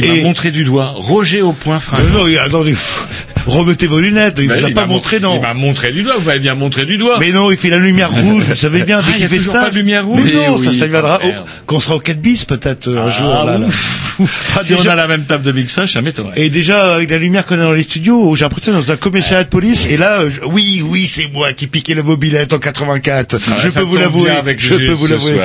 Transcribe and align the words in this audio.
Il 0.00 0.04
et... 0.06 0.16
m'a 0.22 0.28
montré 0.28 0.50
du 0.50 0.64
doigt. 0.64 0.92
Roger 0.96 1.42
au 1.42 1.52
point 1.52 1.80
frein. 1.80 1.98
Euh, 1.98 2.18
non, 2.18 2.26
il- 2.26 2.38
attendez, 2.38 2.74
remettez 3.46 3.86
vos 3.86 4.00
lunettes, 4.00 4.36
il 4.38 4.48
Bah, 4.48 4.54
vous 4.58 4.66
a 4.66 4.70
pas 4.70 4.86
montré, 4.86 5.18
mon- 5.20 5.28
non. 5.30 5.34
Il 5.36 5.40
m'a 5.42 5.54
montré 5.54 5.92
du 5.92 6.02
doigt, 6.02 6.14
vous 6.18 6.24
m'avez 6.26 6.38
bien 6.38 6.54
montré 6.54 6.84
du 6.86 6.98
doigt. 6.98 7.16
Mais 7.20 7.30
non, 7.30 7.50
il 7.50 7.56
fait 7.56 7.70
la 7.70 7.78
lumière 7.78 8.10
rouge, 8.10 8.44
vous 8.48 8.54
savez 8.56 8.82
bien, 8.82 8.98
dès 8.98 9.04
Ah, 9.06 9.10
il 9.10 9.24
y 9.24 9.28
qu'il 9.28 9.28
fait 9.28 9.40
ça. 9.40 9.60
pas 9.60 9.70
de 9.70 9.74
lumière 9.76 10.04
rouge 10.06 10.20
Mais 10.24 10.32
non, 10.34 10.58
ça, 10.58 10.72
ça 10.72 10.86
viendra, 10.86 11.18
oh, 11.22 11.26
merde. 11.26 11.44
oh, 11.46 11.50
quand 11.66 11.76
on 11.76 11.80
sera 11.80 11.96
au 11.96 12.00
4 12.00 12.20
bis, 12.20 12.44
peut-être, 12.44 12.88
euh, 12.88 13.06
un 13.06 13.10
jour, 13.10 13.28
là, 13.46 13.58
là. 13.58 13.66
Ah, 14.56 14.60
si 14.62 14.74
on 14.74 14.78
déjà- 14.78 14.92
a 14.92 14.96
la 14.96 15.06
même 15.06 15.24
table 15.24 15.44
de 15.44 15.52
mixage, 15.52 15.92
ça 15.92 16.02
m'étonnerait. 16.02 16.32
Et 16.36 16.50
déjà, 16.50 16.94
avec 16.94 17.10
la 17.10 17.18
lumière 17.18 17.46
qu'on 17.46 17.54
a 17.58 17.62
dans 17.64 17.72
les 17.72 17.82
studios, 17.82 18.34
j'ai 18.34 18.44
l'impression 18.44 18.72
dans 18.72 18.90
un 18.92 18.96
commissariat 18.96 19.44
de 19.44 19.48
police, 19.48 19.86
et 19.88 19.96
là, 19.96 20.22
je- 20.28 20.40
oui, 20.46 20.82
oui, 20.86 21.06
c'est 21.10 21.28
moi 21.32 21.52
qui 21.52 21.66
piquais 21.66 21.94
la 21.94 22.02
mobilette 22.02 22.52
en 22.52 22.58
84. 22.58 23.36
Ah, 23.50 23.54
je 23.62 23.68
peux 23.70 23.80
vous 23.80 23.96
l'avouer. 23.96 24.30
Je 24.58 24.74
peux 24.74 24.90
vous 24.92 25.06
l'avouer. 25.06 25.40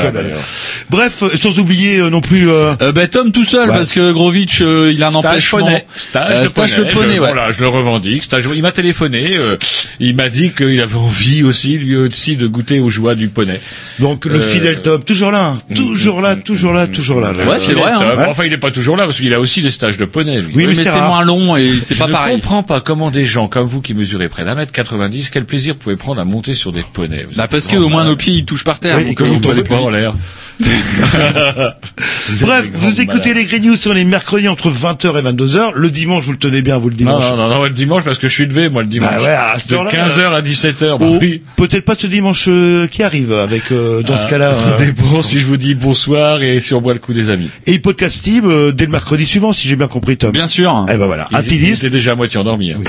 Bref, 0.95 1.23
euh, 1.23 1.29
sans 1.41 1.59
oublier 1.59 1.99
euh, 1.99 2.09
non 2.09 2.21
plus, 2.21 2.49
euh, 2.49 2.73
Euh, 2.81 2.91
ben 2.91 3.07
Tom 3.07 3.31
tout 3.31 3.43
seul 3.45 3.69
Ouais. 3.69 3.75
parce 3.75 3.91
que 3.91 4.11
Grovitch 4.13 4.61
euh, 4.61 4.91
il 4.93 5.03
a 5.03 5.07
un 5.07 5.11
Stage 5.11 5.25
empêchement. 5.25 5.59
poney. 5.59 5.85
Stage, 5.95 6.31
Euh, 6.31 6.41
le 6.43 6.47
stage 6.47 6.75
poney. 6.75 6.87
le 6.87 6.93
poney, 6.93 7.07
je, 7.15 7.19
ouais. 7.21 7.31
Voilà, 7.33 7.51
je 7.51 7.59
le 7.61 7.67
revendique. 7.67 8.23
Stage, 8.23 8.43
il 8.53 8.61
m'a 8.61 8.71
téléphoné. 8.71 9.35
euh, 9.37 9.57
il 9.99 10.15
m'a 10.15 10.29
dit 10.29 10.51
qu'il 10.51 10.79
avait 10.81 10.95
envie 10.95 11.43
aussi, 11.43 11.77
lui 11.77 11.95
aussi, 11.95 12.37
de 12.37 12.47
goûter 12.47 12.79
aux 12.79 12.89
joies 12.89 13.15
du 13.15 13.27
poney. 13.27 13.59
donc 13.99 14.25
le 14.25 14.39
fidèle 14.39 14.81
Tom, 14.81 15.03
toujours 15.03 15.31
là, 15.31 15.55
hein. 15.57 15.73
toujours 15.75 16.21
là, 16.21 16.35
toujours 16.35 16.73
là, 16.73 16.87
toujours 16.87 17.19
là. 17.21 17.31
Ouais, 17.31 17.57
c'est 17.59 17.73
vrai, 17.73 17.91
hein. 17.91 18.15
Ouais. 18.17 18.25
Enfin, 18.27 18.43
il 18.45 18.51
n'est 18.51 18.57
pas 18.57 18.71
toujours 18.71 18.97
là 18.97 19.05
parce 19.05 19.17
qu'il 19.17 19.33
a 19.33 19.39
aussi 19.39 19.61
des 19.61 19.71
stages 19.71 19.97
de 19.97 20.05
poney. 20.05 20.39
Lui. 20.41 20.53
Oui, 20.55 20.65
mais 20.67 20.73
mais 20.75 20.83
c'est 20.83 21.01
moins 21.01 21.23
long 21.23 21.55
et 21.55 21.73
c'est 21.81 21.95
je 21.95 21.99
pas 21.99 22.07
ne 22.07 22.11
pareil. 22.13 22.35
comprends 22.35 22.63
pas 22.63 22.81
comment 22.81 23.11
des 23.11 23.25
gens 23.25 23.47
comme 23.47 23.65
vous 23.65 23.81
qui 23.81 23.93
mesurez 23.93 24.29
près 24.29 24.43
d'un 24.45 24.55
mètre 24.55 24.71
90, 24.71 25.29
quel 25.29 25.45
plaisir 25.45 25.75
pouvez 25.75 25.95
prendre 25.95 26.19
à 26.21 26.25
monter 26.25 26.53
sur 26.53 26.71
des 26.71 26.83
poneys. 26.93 27.25
Bah 27.35 27.47
parce 27.49 27.67
que 27.67 27.75
au 27.77 27.89
moins 27.89 28.05
nos 28.05 28.15
pieds 28.15 28.33
ils 28.33 28.45
touchent 28.45 28.63
par 28.63 28.79
terre. 28.79 28.97
Oui, 28.97 29.05
donc, 29.07 29.15
que 29.15 29.23
vous 29.23 29.53
ne 29.53 29.61
pas 29.61 29.75
en 29.79 29.89
l'air. 29.89 30.13
Bref, 32.41 32.65
vous 32.73 33.01
écoutez 33.01 33.29
malades. 33.29 33.35
les 33.37 33.45
Green 33.45 33.63
News 33.63 33.75
sur 33.75 33.93
les 33.93 34.03
mercredis 34.05 34.47
entre 34.47 34.69
20h 34.71 35.19
et 35.19 35.21
22h. 35.21 35.71
Le 35.75 35.89
dimanche, 35.89 36.23
vous 36.23 36.31
le 36.31 36.37
tenez 36.37 36.61
bien, 36.61 36.77
vous 36.77 36.89
le 36.89 36.93
Non, 36.95 36.97
dimanche. 37.19 37.23
non, 37.31 37.35
non, 37.37 37.49
non, 37.49 37.63
le 37.63 37.69
dimanche 37.69 38.03
parce 38.03 38.17
que 38.17 38.27
je 38.27 38.33
suis 38.33 38.45
levé, 38.45 38.69
moi, 38.69 38.81
le 38.81 38.87
dimanche. 38.87 39.11
Bah 39.15 39.21
ouais, 39.21 39.27
à 39.29 39.57
de 39.67 39.73
heure-là, 39.73 39.91
15h 39.91 40.33
à 40.33 40.41
17h, 40.41 40.97
bah 40.99 41.05
Oh, 41.07 41.17
oui. 41.21 41.41
Peut-être 41.55 41.85
pas 41.85 41.95
ce 41.95 42.07
dimanche 42.07 42.45
euh, 42.47 42.87
qui 42.87 43.03
arrive 43.03 43.31
avec 43.33 43.71
euh, 43.71 44.01
dans 44.01 44.15
ce 44.15 44.23
Ah, 44.25 44.29
cas-là. 44.29 44.53
Ça 44.53 44.69
euh, 44.79 44.85
dépend 44.85 45.21
si 45.21 45.39
je 45.39 45.45
vous 45.45 45.57
dis 45.57 45.75
bonsoir 45.75 46.41
et 46.41 46.59
si 46.59 46.73
on 46.73 46.81
boit 46.81 46.93
le 46.93 46.99
coup 46.99 47.13
des 47.13 47.29
amis. 47.29 47.49
et 47.67 47.79
podcastib 47.79 48.45
euh, 48.45 48.71
dès 48.71 48.85
le 48.85 48.91
mercredi 48.91 49.25
suivant, 49.25 49.53
si 49.53 49.67
j'ai 49.67 49.75
bien 49.75 49.87
compris, 49.87 50.17
Tom. 50.17 50.31
Bien 50.31 50.47
sûr. 50.47 50.85
Eh 50.91 50.97
ben 50.97 51.05
voilà, 51.05 51.27
un 51.33 51.41
Il, 51.41 51.45
petit 51.45 51.55
il 51.55 51.59
disque 51.65 51.83
était 51.83 51.89
déjà 51.91 52.13
à 52.13 52.15
moitié 52.15 52.39
endormi. 52.39 52.71
hein. 52.71 52.79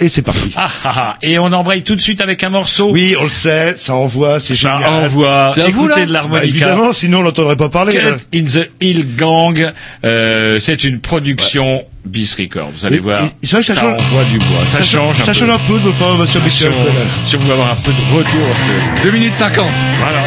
et 0.00 0.08
c'est 0.08 0.22
parti. 0.22 0.52
Ah, 0.56 0.68
ah, 0.84 0.92
ah. 0.96 1.16
Et 1.22 1.38
on 1.38 1.46
embraye 1.52 1.82
tout 1.82 1.94
de 1.96 2.00
suite 2.00 2.20
avec 2.20 2.42
un 2.42 2.50
morceau. 2.50 2.90
Oui, 2.90 3.14
on 3.18 3.24
le 3.24 3.28
sait, 3.30 3.74
ça 3.76 3.94
envoie, 3.94 4.40
c'est 4.40 4.54
Ça 4.54 4.74
génial. 4.78 5.04
envoie. 5.04 5.50
C'est 5.54 5.62
à 5.62 5.68
vous, 5.70 5.86
Écoutez 5.86 6.00
là 6.00 6.06
de 6.06 6.12
Bah, 6.12 6.12
l'harmonica. 6.12 6.46
évidemment, 6.46 6.92
sinon 7.04 7.18
on 7.18 7.22
l'entendrait 7.22 7.56
pas 7.56 7.68
parler. 7.68 7.96
là. 7.98 8.12
Cut 8.12 8.38
in 8.38 8.44
the 8.44 8.70
Hill 8.80 9.16
Gang. 9.16 9.72
Euh, 10.04 10.58
c'est 10.58 10.84
une 10.84 11.00
production 11.00 11.84
Bis 12.04 12.34
Records. 12.38 12.70
Vous 12.74 12.86
allez 12.86 12.96
Et- 12.96 13.00
voir. 13.00 13.22
et 13.42 13.46
ça 13.46 13.62
change- 13.62 13.78
envoie 14.00 14.24
du 14.24 14.38
bois. 14.38 14.66
Ça, 14.66 14.82
change 14.82 15.20
un 15.20 15.24
Ça 15.24 15.32
peu. 15.32 15.38
change 15.38 15.50
un 15.50 15.58
peu 15.66 15.78
de 15.80 15.90
pas 15.92 16.14
Monsieur 16.16 16.40
Ça 16.40 16.44
Michel. 16.46 16.72
change. 16.72 16.96
Si 17.24 17.36
on 17.36 17.40
veut 17.40 17.52
avoir 17.52 17.72
un 17.72 17.76
peu 17.76 17.92
de 17.92 18.16
retour, 18.16 18.46
parce 18.48 18.60
que 18.60 19.02
2 19.04 19.10
minutes 19.10 19.34
50. 19.34 19.66
voilà. 20.00 20.22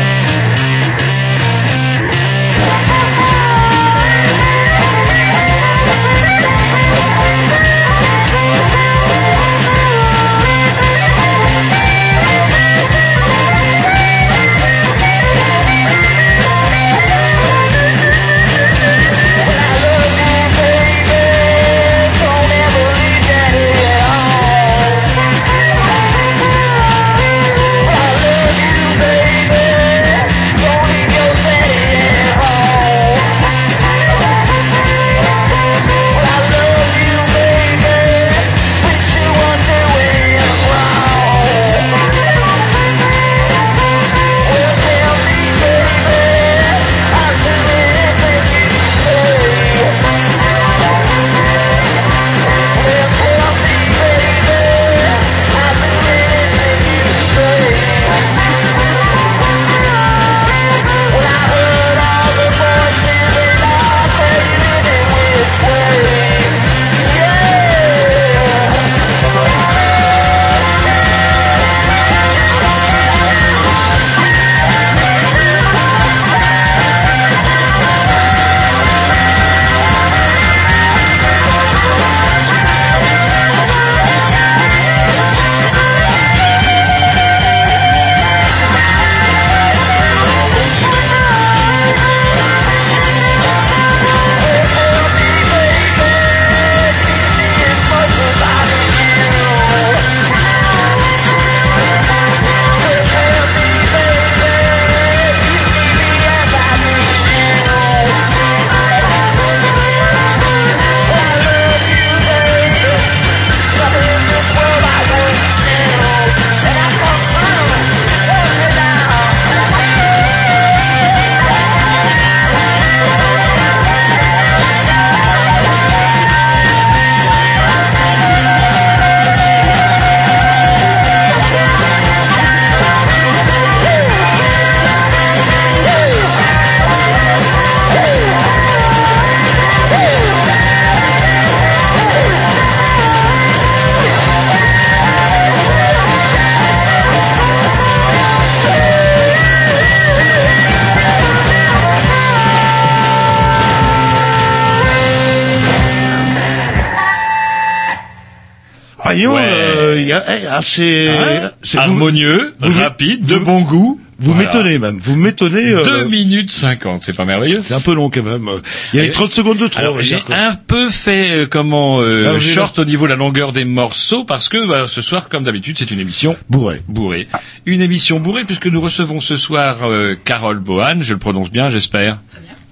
Il 160.78 160.84
y 160.86 161.08
a, 161.08 161.34
eh, 161.34 161.40
ah, 161.44 161.54
c'est, 161.62 161.78
Hein 161.78 161.82
Harmonieux, 161.82 162.54
vous- 162.60 162.80
rapide, 162.82 163.26
de 163.26 163.38
bon 163.38 163.62
goût. 163.62 164.00
vous 164.20 164.34
Voilà. 164.34 164.48
m'étonnez 164.48 164.80
même, 164.80 164.98
vous 165.02 165.16
m'étonnez. 165.16 165.68
euh, 165.70 165.84
2 165.84 166.06
minutes 166.06 166.50
50, 166.52 167.04
c'est 167.04 167.16
pas 167.16 167.26
merveilleux 167.26 167.62
c'est 167.64 167.74
un 167.76 167.80
peu 167.80 167.94
long 167.94 168.10
quand 168.10 168.24
même. 168.24 168.50
Il 168.94 168.98
y 168.98 169.00
a 169.02 169.06
eu 169.06 169.10
Et- 169.10 169.12
30 169.12 169.32
secondes 169.32 169.58
de 169.60 169.68
trop. 169.68 169.80
Alors 169.80 170.02
j'ai 170.02 170.18
un 170.30 170.56
peu 170.56 170.90
fait 170.90 171.32
euh, 171.32 171.46
comment 171.50 172.00
euh, 172.02 172.40
j'ai 172.40 172.54
short 172.54 172.80
au 172.80 172.86
niveau 172.86 173.06
de 173.06 173.12
la 173.12 173.16
longueur 173.16 173.52
des 173.54 173.66
morceaux 173.66 174.24
parce 174.24 174.50
que 174.50 174.68
bah, 174.68 174.86
ce 174.88 175.02
soir, 175.02 175.30
comme 175.30 175.44
d'habitude, 175.44 175.76
c'est 175.78 175.92
une 175.92 176.00
émission 176.00 176.36
Bourré. 176.50 176.82
bourrée. 176.88 177.28
Une 177.68 177.82
émission 177.82 178.20
bourrée 178.20 178.44
puisque 178.46 178.68
nous 178.68 178.82
recevons 178.82 179.20
ce 179.20 179.36
soir 179.36 179.78
euh, 179.84 180.16
Carole 180.26 180.60
Bohan, 180.60 181.02
je 181.02 181.14
le 181.14 181.20
prononce 181.20 181.52
bien, 181.52 181.70
j'espère. 181.70 182.18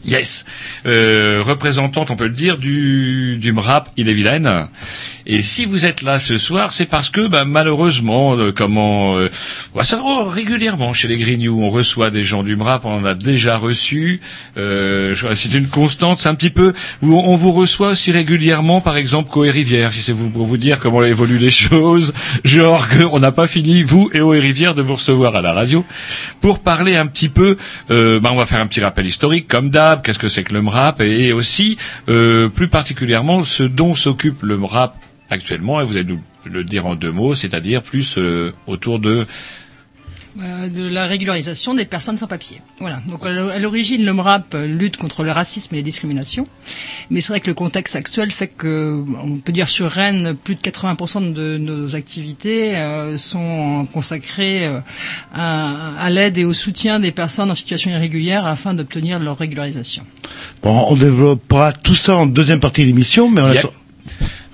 Yes, 0.07 0.45
euh, 0.85 1.41
représentante, 1.43 2.11
on 2.11 2.15
peut 2.15 2.25
le 2.27 2.29
dire, 2.35 2.59
du 2.59 3.37
du 3.39 3.51
MRAP 3.51 3.89
Ille-et-Vilaine. 3.97 4.67
Et 5.27 5.41
si 5.41 5.65
vous 5.65 5.85
êtes 5.85 6.01
là 6.01 6.19
ce 6.19 6.37
soir, 6.37 6.71
c'est 6.71 6.85
parce 6.85 7.09
que, 7.09 7.27
bah, 7.27 7.45
malheureusement, 7.45 8.37
euh, 8.37 8.51
comment, 8.51 9.17
euh, 9.17 9.29
ouais, 9.73 9.83
ça 9.83 9.99
oh, 10.03 10.25
régulièrement 10.25 10.93
chez 10.93 11.07
les 11.07 11.17
Grignoux, 11.17 11.59
on 11.61 11.69
reçoit 11.69 12.11
des 12.11 12.23
gens 12.23 12.43
du 12.43 12.55
MRAP, 12.55 12.85
on 12.85 12.97
en 12.97 13.05
a 13.05 13.15
déjà 13.15 13.57
reçu. 13.57 14.21
Euh, 14.57 15.15
c'est 15.33 15.53
une 15.53 15.67
constante, 15.67 16.19
c'est 16.19 16.29
un 16.29 16.35
petit 16.35 16.49
peu. 16.49 16.73
on 17.01 17.35
vous 17.35 17.51
reçoit 17.51 17.89
aussi 17.89 18.11
régulièrement, 18.11 18.81
par 18.81 18.97
exemple, 18.97 19.29
Coé 19.29 19.49
Rivière, 19.49 19.93
si 19.93 20.01
c'est 20.01 20.13
pour 20.13 20.45
vous 20.45 20.57
dire 20.57 20.79
comment 20.79 21.03
évoluent 21.03 21.39
les 21.39 21.51
choses. 21.51 22.13
Genre 22.43 22.87
qu'on 22.89 23.19
n'a 23.19 23.31
pas 23.31 23.47
fini, 23.47 23.83
vous 23.83 24.09
et 24.13 24.19
Coé 24.19 24.39
Rivière, 24.39 24.75
de 24.75 24.81
vous 24.81 24.95
recevoir 24.95 25.35
à 25.35 25.41
la 25.41 25.53
radio 25.53 25.83
pour 26.41 26.59
parler 26.59 26.95
un 26.95 27.07
petit 27.07 27.29
peu. 27.29 27.57
Euh, 27.89 28.19
bah, 28.19 28.29
on 28.31 28.37
va 28.37 28.45
faire 28.45 28.59
un 28.59 28.67
petit 28.67 28.81
rappel 28.81 29.05
historique, 29.05 29.47
comme 29.47 29.69
d'hab. 29.69 30.01
Qu'est-ce 30.01 30.19
que 30.19 30.27
c'est 30.27 30.43
que 30.43 30.53
le 30.53 30.61
MRAP 30.61 31.01
et 31.01 31.33
aussi, 31.33 31.77
euh, 32.09 32.49
plus 32.49 32.67
particulièrement, 32.67 33.43
ce 33.43 33.63
dont 33.63 33.95
s'occupe 33.95 34.43
le 34.43 34.57
MRAP 34.57 34.95
actuellement. 35.29 35.81
Et 35.81 35.83
vous 35.83 35.97
allez 35.97 36.05
nous 36.13 36.21
le 36.45 36.63
dire 36.63 36.85
en 36.85 36.95
deux 36.95 37.11
mots, 37.11 37.33
c'est-à-dire 37.35 37.81
plus 37.81 38.17
euh, 38.17 38.53
autour 38.67 38.99
de 38.99 39.25
Euh, 40.37 40.67
de 40.67 40.85
la 40.89 41.05
régularisation 41.07 41.73
des 41.75 41.85
personnes 41.85 42.17
sans 42.17 42.27
papier. 42.27 42.59
Voilà. 42.81 42.99
Donc 43.07 43.25
à 43.25 43.31
l'o- 43.31 43.47
à 43.47 43.57
l'origine, 43.57 44.03
le 44.03 44.11
MRAP 44.11 44.53
lutte 44.67 44.97
contre 44.97 45.23
le 45.23 45.31
racisme 45.31 45.73
et 45.75 45.77
les 45.77 45.83
discriminations, 45.83 46.45
mais 47.09 47.21
c'est 47.21 47.31
vrai 47.31 47.39
que 47.39 47.47
le 47.47 47.53
contexte 47.53 47.95
actuel 47.95 48.31
fait 48.31 48.49
que, 48.49 49.01
on 49.23 49.37
peut 49.39 49.53
dire 49.53 49.69
sur 49.69 49.89
Rennes, 49.89 50.35
plus 50.35 50.55
de 50.55 50.59
80% 50.59 51.31
de 51.31 51.57
nos 51.57 51.95
activités 51.95 52.75
euh, 52.75 53.17
sont 53.17 53.87
consacrées 53.93 54.67
euh, 54.67 54.81
à, 55.33 55.95
à 56.03 56.09
l'aide 56.09 56.37
et 56.37 56.43
au 56.43 56.51
soutien 56.53 56.99
des 56.99 57.13
personnes 57.13 57.49
en 57.49 57.55
situation 57.55 57.89
irrégulière 57.91 58.45
afin 58.45 58.73
d'obtenir 58.73 59.19
leur 59.19 59.37
régularisation. 59.37 60.03
Bon, 60.61 60.87
on 60.89 60.95
développera 60.97 61.71
tout 61.71 61.95
ça 61.95 62.17
en 62.17 62.25
deuxième 62.25 62.59
partie 62.59 62.81
de 62.81 62.87
l'émission, 62.87 63.29
mais 63.31 63.39
on. 63.39 63.53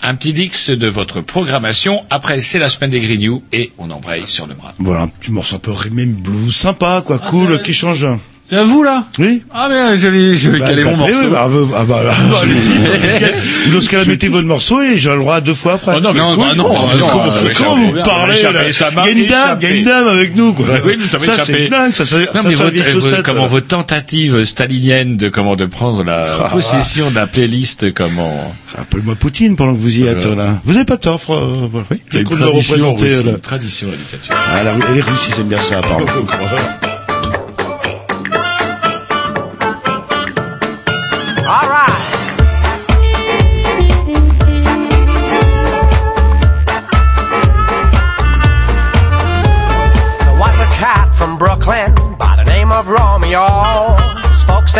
Un 0.04 0.16
petit 0.16 0.34
dix 0.34 0.70
de 0.70 0.88
votre 0.88 1.22
programmation. 1.22 2.02
Après, 2.10 2.42
c'est 2.42 2.60
la 2.60 2.70
semaine 2.70 2.90
des 2.90 3.00
Grignoux 3.02 3.44
et 3.54 3.72
on 3.78 3.90
embraye 3.92 4.28
sur 4.28 4.48
le 4.48 4.56
MRAP. 4.56 4.76
Voilà, 4.80 5.02
un 5.02 5.08
petit 5.08 5.32
morceau 5.32 5.56
un 5.58 5.60
peu 5.60 5.72
rhythm 5.72 6.14
blues, 6.14 6.56
sympa, 6.56 7.04
quoi, 7.06 7.20
cool, 7.20 7.62
qui 7.64 7.74
change. 7.74 8.06
C'est 8.52 8.58
à 8.58 8.66
vous 8.66 8.84
là 8.84 9.06
Oui. 9.18 9.44
Ah 9.54 9.68
mais 9.70 9.98
j'avais 9.98 10.36
j'avais 10.36 10.60
Bah, 10.60 10.68
calé 10.68 10.82
ça 10.82 10.92
mon 10.92 10.98
morceau. 10.98 11.14
oui, 11.22 11.28
bah, 11.32 11.48
bah, 11.50 11.78
ah, 11.80 11.84
bah, 11.88 12.04
là, 12.04 12.12
bah. 12.30 13.28
Dans 13.74 13.80
ce 13.80 13.90
cas-là, 13.90 14.04
mettez 14.04 14.28
votre 14.28 14.46
morceau 14.46 14.82
et 14.82 15.00
j'ai 15.00 15.10
le 15.10 15.20
droit 15.20 15.36
à 15.36 15.42
deux 15.42 15.54
fois 15.54 15.76
après. 15.76 15.94
Oh 15.96 16.00
non, 16.02 16.12
mais 16.12 16.20
Non, 16.20 16.36
bah 16.36 16.54
non, 16.58 16.66
Oh, 16.70 16.74
bah 16.92 16.98
non, 16.98 17.08
comment 17.08 17.24
euh, 17.28 17.50
comment 17.58 17.76
ça 17.76 17.82
vous 17.82 18.04
parlez 18.04 18.42
là 18.42 18.72
ça 18.74 18.90
Il 18.92 18.98
y 18.98 19.08
a 19.08 19.12
une 19.24 19.26
dame, 19.30 19.58
il 19.62 19.70
y 19.70 19.72
a 19.72 19.76
une 19.78 19.86
dame 19.86 20.08
avec 20.10 20.36
nous, 20.36 20.52
quoi. 20.52 20.66
Bah 20.68 20.74
oui, 20.86 20.98
mais 21.00 21.08
ça 21.08 21.18
m'a 21.18 21.24
échappé. 21.24 21.44
c'est 21.46 21.68
dingue, 21.70 21.94
ça, 21.94 22.04
ça, 22.06 22.18
Non, 22.20 22.26
ça, 22.26 22.42
mais 22.44 22.56
ça, 22.58 22.64
votre, 22.66 23.14
euh, 23.14 23.22
comment 23.24 23.42
là. 23.44 23.48
votre 23.48 23.68
tentative 23.68 24.44
stalinienne 24.44 25.16
de 25.16 25.30
comment 25.30 25.56
de 25.56 25.66
prendre 25.66 26.04
la 26.04 26.50
possession 26.52 27.10
de 27.10 27.16
la 27.16 27.28
playlist 27.28 27.94
comment 27.94 28.54
Appelle-moi 28.78 29.16
Poutine 29.16 29.56
pendant 29.56 29.76
que 29.76 29.80
vous 29.80 29.98
y 29.98 30.08
êtes, 30.08 30.26
Voilà. 30.26 30.44
là. 30.44 30.62
Vous 30.66 30.76
avez 30.76 30.84
pas 30.84 30.98
tort, 30.98 31.22
euh. 31.30 31.54
Oui. 31.90 32.02
C'est 32.10 32.20
une 32.20 32.26
tradition, 32.28 32.96
tradition 33.42 33.88
la 33.88 33.96
dictature. 33.96 34.36
Ah, 34.36 34.62
la, 34.62 34.94
les 34.94 35.00
Russes, 35.02 35.30
ils 35.30 35.40
aiment 35.40 35.48
bien 35.48 35.60
ça, 35.60 35.80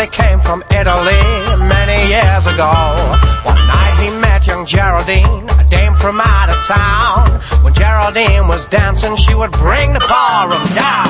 they 0.02 0.08
came 0.08 0.40
from 0.40 0.64
Italy 0.74 1.22
many 1.62 2.10
years 2.10 2.44
ago. 2.50 2.74
One 3.46 3.62
night 3.70 3.94
he 4.02 4.10
met 4.18 4.44
young 4.48 4.66
Geraldine, 4.66 5.46
a 5.62 5.64
dame 5.70 5.94
from 5.94 6.20
out 6.20 6.50
of 6.50 6.58
town. 6.66 7.38
When 7.62 7.72
Geraldine 7.72 8.48
was 8.48 8.66
dancing, 8.66 9.14
she 9.14 9.32
would 9.32 9.52
bring 9.52 9.92
the 9.92 10.02
ballroom 10.10 10.66
down. 10.74 11.06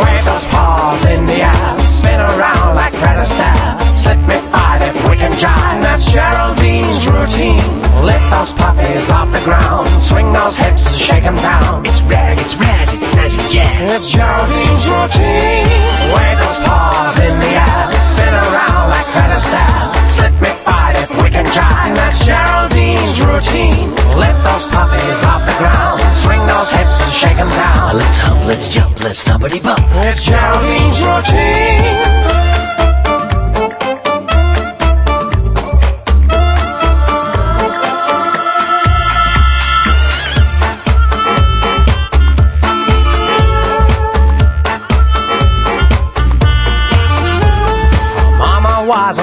Wave 0.00 0.24
those 0.24 0.46
paws 0.48 1.04
in 1.04 1.26
the 1.26 1.44
air, 1.44 1.78
spin 2.00 2.18
around 2.18 2.76
like 2.76 2.94
credit 2.94 3.28
stairs. 3.28 3.92
Slip 3.92 4.20
me 4.24 4.38
five 4.48 4.80
if 4.80 4.96
we 5.10 5.16
can 5.16 5.32
jive. 5.32 5.82
That's 5.82 6.10
Geraldine's 6.10 7.04
routine. 7.04 7.60
Lift 8.08 8.24
those 8.32 8.52
puppies 8.56 9.10
off 9.10 9.28
the 9.36 9.44
ground. 9.44 9.84
Swing 10.00 10.32
those 10.32 10.56
hips 10.56 10.86
and 10.86 10.96
shake 10.96 11.24
'em 11.24 11.36
down. 11.36 11.84
It's 11.84 12.00
rag, 12.08 12.38
it's 12.38 12.54
raz, 12.54 12.88
it's 12.94 13.14
snazzy 13.14 13.44
jazz. 13.52 13.92
It's 13.92 14.08
Geraldine's 14.08 14.88
routine. 14.88 15.68
Wave 16.14 16.38
those 16.40 16.60
paws 16.64 17.18
in 17.20 17.38
the 17.38 17.52
air. 17.68 18.03
Spin 18.14 18.32
around 18.32 18.90
like 18.90 19.06
stairs. 19.42 19.96
Slip 20.14 20.34
me 20.40 20.50
five 20.66 20.94
if 20.96 21.10
we 21.22 21.30
can 21.30 21.46
jive. 21.46 21.94
That's 21.94 22.24
Geraldine's 22.24 23.20
routine. 23.26 23.90
Lift 24.16 24.40
those 24.46 24.66
puppies 24.70 25.20
off 25.24 25.42
the 25.46 25.56
ground. 25.58 26.00
Swing 26.22 26.46
those 26.46 26.70
hips 26.70 27.00
and 27.02 27.12
shake 27.12 27.38
'em 27.38 27.48
down. 27.48 27.96
Let's 27.96 28.18
hop, 28.18 28.38
let's 28.46 28.68
jump, 28.68 29.02
let's 29.02 29.22
stumpity 29.24 29.60
bump. 29.60 29.80
It's 30.06 30.24
Geraldine's 30.24 31.02
routine. 31.02 32.23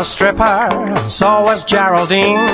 A 0.01 0.03
stripper, 0.03 0.67
so 1.09 1.43
was 1.43 1.63
Geraldine. 1.63 2.47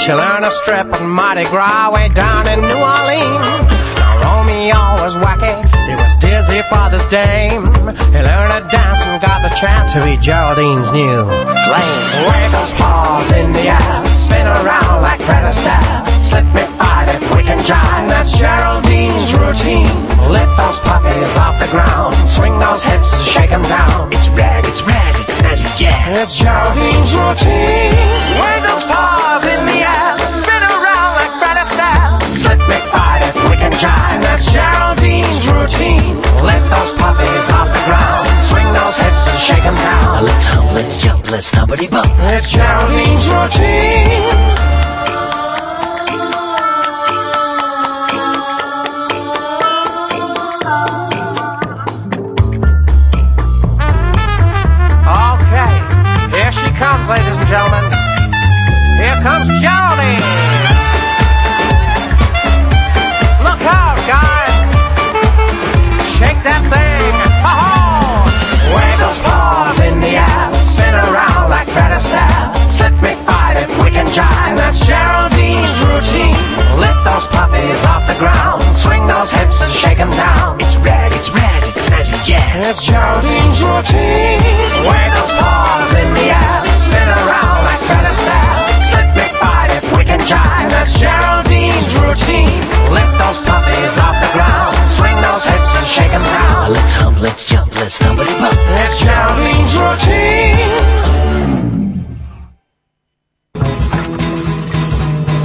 She 0.00 0.12
learned 0.14 0.44
to 0.44 0.50
strip 0.62 0.86
at 0.86 1.02
Mardi 1.04 1.44
Gras 1.44 1.92
way 1.92 2.08
down 2.08 2.48
in 2.48 2.60
New 2.60 2.80
Orleans. 2.96 3.68
Now 4.00 4.24
Romeo 4.24 4.80
was 5.04 5.14
wacky, 5.16 5.56
he 5.88 5.92
was 5.92 6.16
dizzy 6.16 6.62
for 6.70 6.88
this 6.88 7.04
dame. 7.10 7.68
He 8.14 8.20
learned 8.24 8.52
to 8.56 8.62
dance 8.72 9.02
and 9.04 9.20
got 9.20 9.44
the 9.44 9.52
chance 9.60 9.92
to 9.92 10.00
be 10.08 10.16
Geraldine's 10.16 10.90
new 10.92 11.24
flame. 11.68 12.06
Wave 12.28 12.78
paws 12.80 13.30
in 13.32 13.52
the 13.52 13.68
air, 13.76 14.06
spin 14.24 14.46
around 14.46 15.02
like 15.02 15.20
Fred 15.20 15.44
Astaire. 15.52 16.08
Slip 16.16 16.46
me 16.54 16.65
can 18.06 18.08
that's 18.08 18.32
Geraldine's 18.32 19.32
routine. 19.34 19.86
Lift 20.30 20.54
those 20.56 20.78
puppies 20.80 21.36
off 21.38 21.58
the 21.58 21.68
ground, 21.68 22.14
swing 22.28 22.58
those 22.58 22.82
hips 22.82 23.12
and 23.12 23.24
shake 23.24 23.52
'em 23.52 23.62
down. 23.62 24.12
It's 24.12 24.28
rag, 24.30 24.64
it's 24.66 24.82
raz, 24.82 25.18
it's 25.20 25.40
snazzy 25.40 25.70
jazz. 25.76 26.18
It's 26.22 26.34
Geraldine's 26.36 27.12
routine. 27.14 27.92
Wave 28.40 28.62
those 28.62 28.86
paws 28.86 29.44
in 29.44 29.66
the 29.66 29.78
air, 29.94 30.12
spin 30.38 30.62
around 30.74 31.12
like 31.18 31.32
Fred 31.40 31.56
Astaire. 31.64 32.22
Slip 32.28 32.60
me 32.70 32.78
five 32.92 33.22
if 33.22 33.36
we 33.48 33.56
can 33.56 33.72
jive, 33.72 34.20
that's 34.22 34.46
Geraldine's 34.54 35.46
routine. 35.48 36.16
Lift 36.50 36.66
those 36.74 36.92
puppies 37.02 37.46
off 37.58 37.68
the 37.76 37.82
ground, 37.88 38.26
swing 38.48 38.68
those 38.72 38.96
hips 38.96 39.24
and 39.30 39.38
shake 39.48 39.64
'em 39.64 39.76
down. 39.76 40.24
Let's 40.24 40.46
hop, 40.46 40.64
let's 40.74 40.96
jump, 40.96 41.30
let's 41.30 41.50
stumpity 41.50 41.88
bump. 41.90 42.12
It's 42.34 42.48
Geraldine's 42.50 43.26
routine. 43.28 44.55
She 57.06 57.12
ladies 57.12 57.38
and 57.38 57.46
gentlemen. 57.46 57.84
Here 58.98 59.18
comes 59.22 59.46
Geraldine. 59.62 60.22
Look 63.46 63.62
out, 63.62 63.98
guys. 64.10 64.54
Shake 66.18 66.40
that 66.42 66.62
thing. 66.66 67.12
Ha-ha! 67.46 68.26
Wave 68.74 68.98
those 68.98 69.20
paws 69.22 69.78
in 69.80 70.00
the 70.00 70.18
air. 70.18 70.46
Spin 70.74 70.94
around 70.94 71.50
like 71.50 71.68
Fred 71.68 71.92
Astaire. 71.94 72.56
Slip 72.62 72.94
me 73.02 73.14
five 73.26 73.56
if 73.58 73.70
we 73.82 73.90
can 73.90 74.06
jive. 74.06 74.56
That's 74.56 74.80
Geraldine's 74.86 75.70
routine. 75.86 76.34
Lift 76.80 77.00
those 77.04 77.26
puppies 77.30 77.82
off 77.86 78.06
the 78.10 78.18
ground. 78.18 78.62
Swing 78.74 79.06
those 79.06 79.30
hips 79.30 79.60
and 79.60 79.72
shake 79.72 80.00
'em 80.00 80.10
down. 80.10 80.58
It's 80.60 80.76
rag, 80.76 81.12
it's 81.12 81.30
raz, 81.30 81.65
it's 81.92 82.10
snazzy 82.10 82.24
jazz. 82.24 82.66
It's 82.70 82.82
Geraldine's 82.84 83.62
routine. 83.62 84.40
Wave 84.86 85.12
those 85.14 85.32
paws 85.38 85.92
in 85.94 86.12
the 86.14 86.26
air. 86.34 86.64
Spin 86.86 87.08
around 87.08 87.64
like 87.64 87.80
Fred 87.86 88.04
Astaire. 88.10 88.58
Slip 88.90 89.08
me 89.14 89.26
five 89.38 89.70
if 89.70 89.84
we 89.96 90.02
can 90.04 90.18
jive. 90.20 90.70
That's 90.70 90.94
Geraldine's 90.98 91.94
routine. 91.94 92.06
routine. 92.06 92.62
Lift 92.92 93.18
those 93.18 93.38
puppies 93.44 93.98
off 93.98 94.16
the 94.20 94.28
ground. 94.32 94.76
Swing 94.96 95.16
those 95.20 95.44
hips 95.44 95.74
and 95.76 95.86
shake 95.86 96.12
'em 96.12 96.22
down. 96.22 96.72
Let's 96.72 96.94
hump, 96.94 97.20
let's 97.20 97.44
jump, 97.44 97.74
let's 97.76 97.98
stumpity 97.98 98.36
bump. 98.38 98.56
It's 98.82 99.00
Geraldine's 99.02 99.76
routine. 99.76 101.85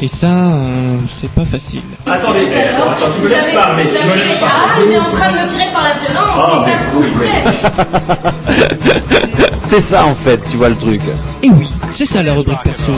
Et 0.00 0.08
ça, 0.08 0.26
euh, 0.26 0.96
c'est 1.10 1.30
pas 1.32 1.44
facile. 1.44 1.82
Attendez, 2.06 2.46
attends, 2.54 2.90
attends, 2.90 3.10
tu 3.14 3.20
me 3.22 3.28
laisses 3.28 3.52
parler, 3.54 3.84
tu 3.84 3.90
me 4.06 4.14
laisses 4.14 4.38
Ah, 4.42 4.76
il 4.84 4.92
est 4.92 4.98
en 4.98 5.02
train 5.04 5.30
de 5.32 5.38
me 5.38 5.48
tirer 5.52 5.68
par 5.72 5.82
la 5.82 5.94
violence, 5.94 6.36
Ah, 6.36 6.64
c'est 6.64 6.70
ça 6.70 6.76
vous 6.92 7.02
faites. 7.18 7.48
C'est 9.64 9.80
ça 9.80 10.04
en 10.06 10.14
fait, 10.14 10.40
tu 10.50 10.56
vois 10.56 10.68
le 10.70 10.76
truc. 10.76 11.00
Et 11.42 11.50
oui, 11.50 11.68
c'est 11.94 12.06
ça 12.06 12.22
la 12.22 12.32
rubrique 12.34 12.62
perso. 12.64 12.92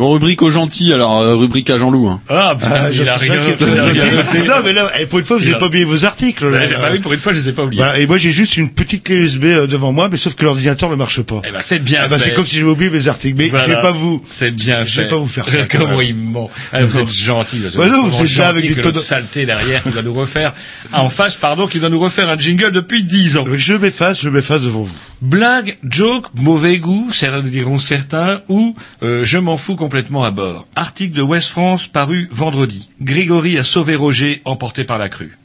Bon, 0.00 0.12
rubrique 0.12 0.40
aux 0.40 0.48
gentils, 0.48 0.94
alors 0.94 1.18
euh, 1.20 1.34
rubrique 1.36 1.68
à 1.68 1.76
Jean-Loup. 1.76 2.08
Hein. 2.08 2.22
Ah, 2.30 2.56
putain, 2.58 2.90
il 2.90 3.06
a 3.06 3.16
rien, 3.18 3.34
il 3.60 3.78
a 3.78 3.84
rien 3.84 4.04
noté. 4.12 4.38
Non, 4.48 4.54
mais 4.64 4.72
là, 4.72 4.90
eh, 4.98 5.04
pour 5.04 5.18
une 5.18 5.26
fois, 5.26 5.36
vous 5.36 5.44
n'avez 5.44 5.58
pas 5.58 5.66
oublié 5.66 5.84
vos 5.84 6.06
articles. 6.06 6.48
là. 6.48 6.58
Ouais, 6.60 6.68
bah 6.68 6.88
oui, 6.90 7.00
pour 7.00 7.12
une 7.12 7.18
fois, 7.18 7.34
je 7.34 7.38
les 7.38 7.48
ai 7.50 7.52
pas 7.52 7.64
oubliés. 7.64 7.82
Voilà, 7.82 7.98
et 7.98 8.06
moi, 8.06 8.16
j'ai 8.16 8.32
juste 8.32 8.56
une 8.56 8.70
petite 8.70 9.04
clé 9.04 9.16
USB 9.16 9.44
euh, 9.44 9.66
devant 9.66 9.92
moi, 9.92 10.08
mais 10.10 10.16
sauf 10.16 10.34
que 10.36 10.44
l'ordinateur 10.44 10.88
ne 10.88 10.94
marche 10.96 11.20
pas. 11.20 11.42
Eh 11.46 11.52
ben, 11.52 11.58
c'est 11.60 11.80
bien 11.80 12.00
Ah 12.04 12.08
bah, 12.08 12.16
fait. 12.16 12.30
c'est 12.30 12.32
comme 12.34 12.46
si 12.46 12.56
j'avais 12.56 12.70
oublié 12.70 12.88
mes 12.90 13.08
articles. 13.08 13.36
Mais 13.36 13.48
Voilà. 13.48 13.66
je 13.66 13.72
vais 13.72 13.80
pas 13.82 13.90
vous. 13.90 14.22
C'est 14.30 14.50
bien 14.54 14.84
Je 14.84 14.96
vais 14.96 15.02
fait. 15.02 15.08
pas 15.10 15.16
vous 15.18 15.26
faire 15.26 15.46
ça, 15.46 15.58
Comment 15.70 15.98
même. 15.98 16.06
il 16.08 16.16
ment. 16.16 16.50
Ah, 16.72 16.82
vous 16.82 16.98
êtes 16.98 17.10
gentil. 17.10 17.60
Ouais, 17.76 17.88
non, 17.90 18.06
vous 18.06 18.24
êtes 18.24 18.36
là 18.38 18.48
avec 18.48 18.66
des 18.74 18.80
tonneaux- 18.80 18.98
saleté 18.98 19.44
derrière 19.44 19.82
qui 19.82 19.90
doit 19.90 20.02
nous 20.02 20.14
refaire, 20.14 20.54
ah, 20.94 21.02
en 21.02 21.10
face, 21.10 21.34
pardon, 21.34 21.66
qui 21.66 21.78
doit 21.78 21.90
nous 21.90 22.00
refaire 22.00 22.30
un 22.30 22.36
jingle 22.38 22.72
depuis 22.72 23.04
10 23.04 23.36
ans. 23.36 23.44
Je 23.52 23.74
m'efface, 23.74 24.22
je 24.22 24.30
m'efface 24.30 24.62
devant 24.62 24.80
vous. 24.82 24.94
Blague, 25.20 25.76
joke, 25.86 26.28
mauvais 26.34 26.78
goût, 26.78 27.10
diront 27.44 27.78
certains, 27.78 28.40
ou 28.48 28.74
euh, 29.02 29.22
je 29.24 29.36
m'en 29.36 29.58
fous 29.58 29.76
complètement 29.90 30.22
à 30.22 30.30
bord. 30.30 30.68
Article 30.76 31.16
de 31.16 31.22
West 31.22 31.48
France 31.48 31.88
paru 31.88 32.28
vendredi. 32.30 32.88
Grégory 33.00 33.58
a 33.58 33.64
sauvé 33.64 33.96
Roger, 33.96 34.40
emporté 34.44 34.84
par 34.84 34.98
la 34.98 35.08
crue. 35.08 35.36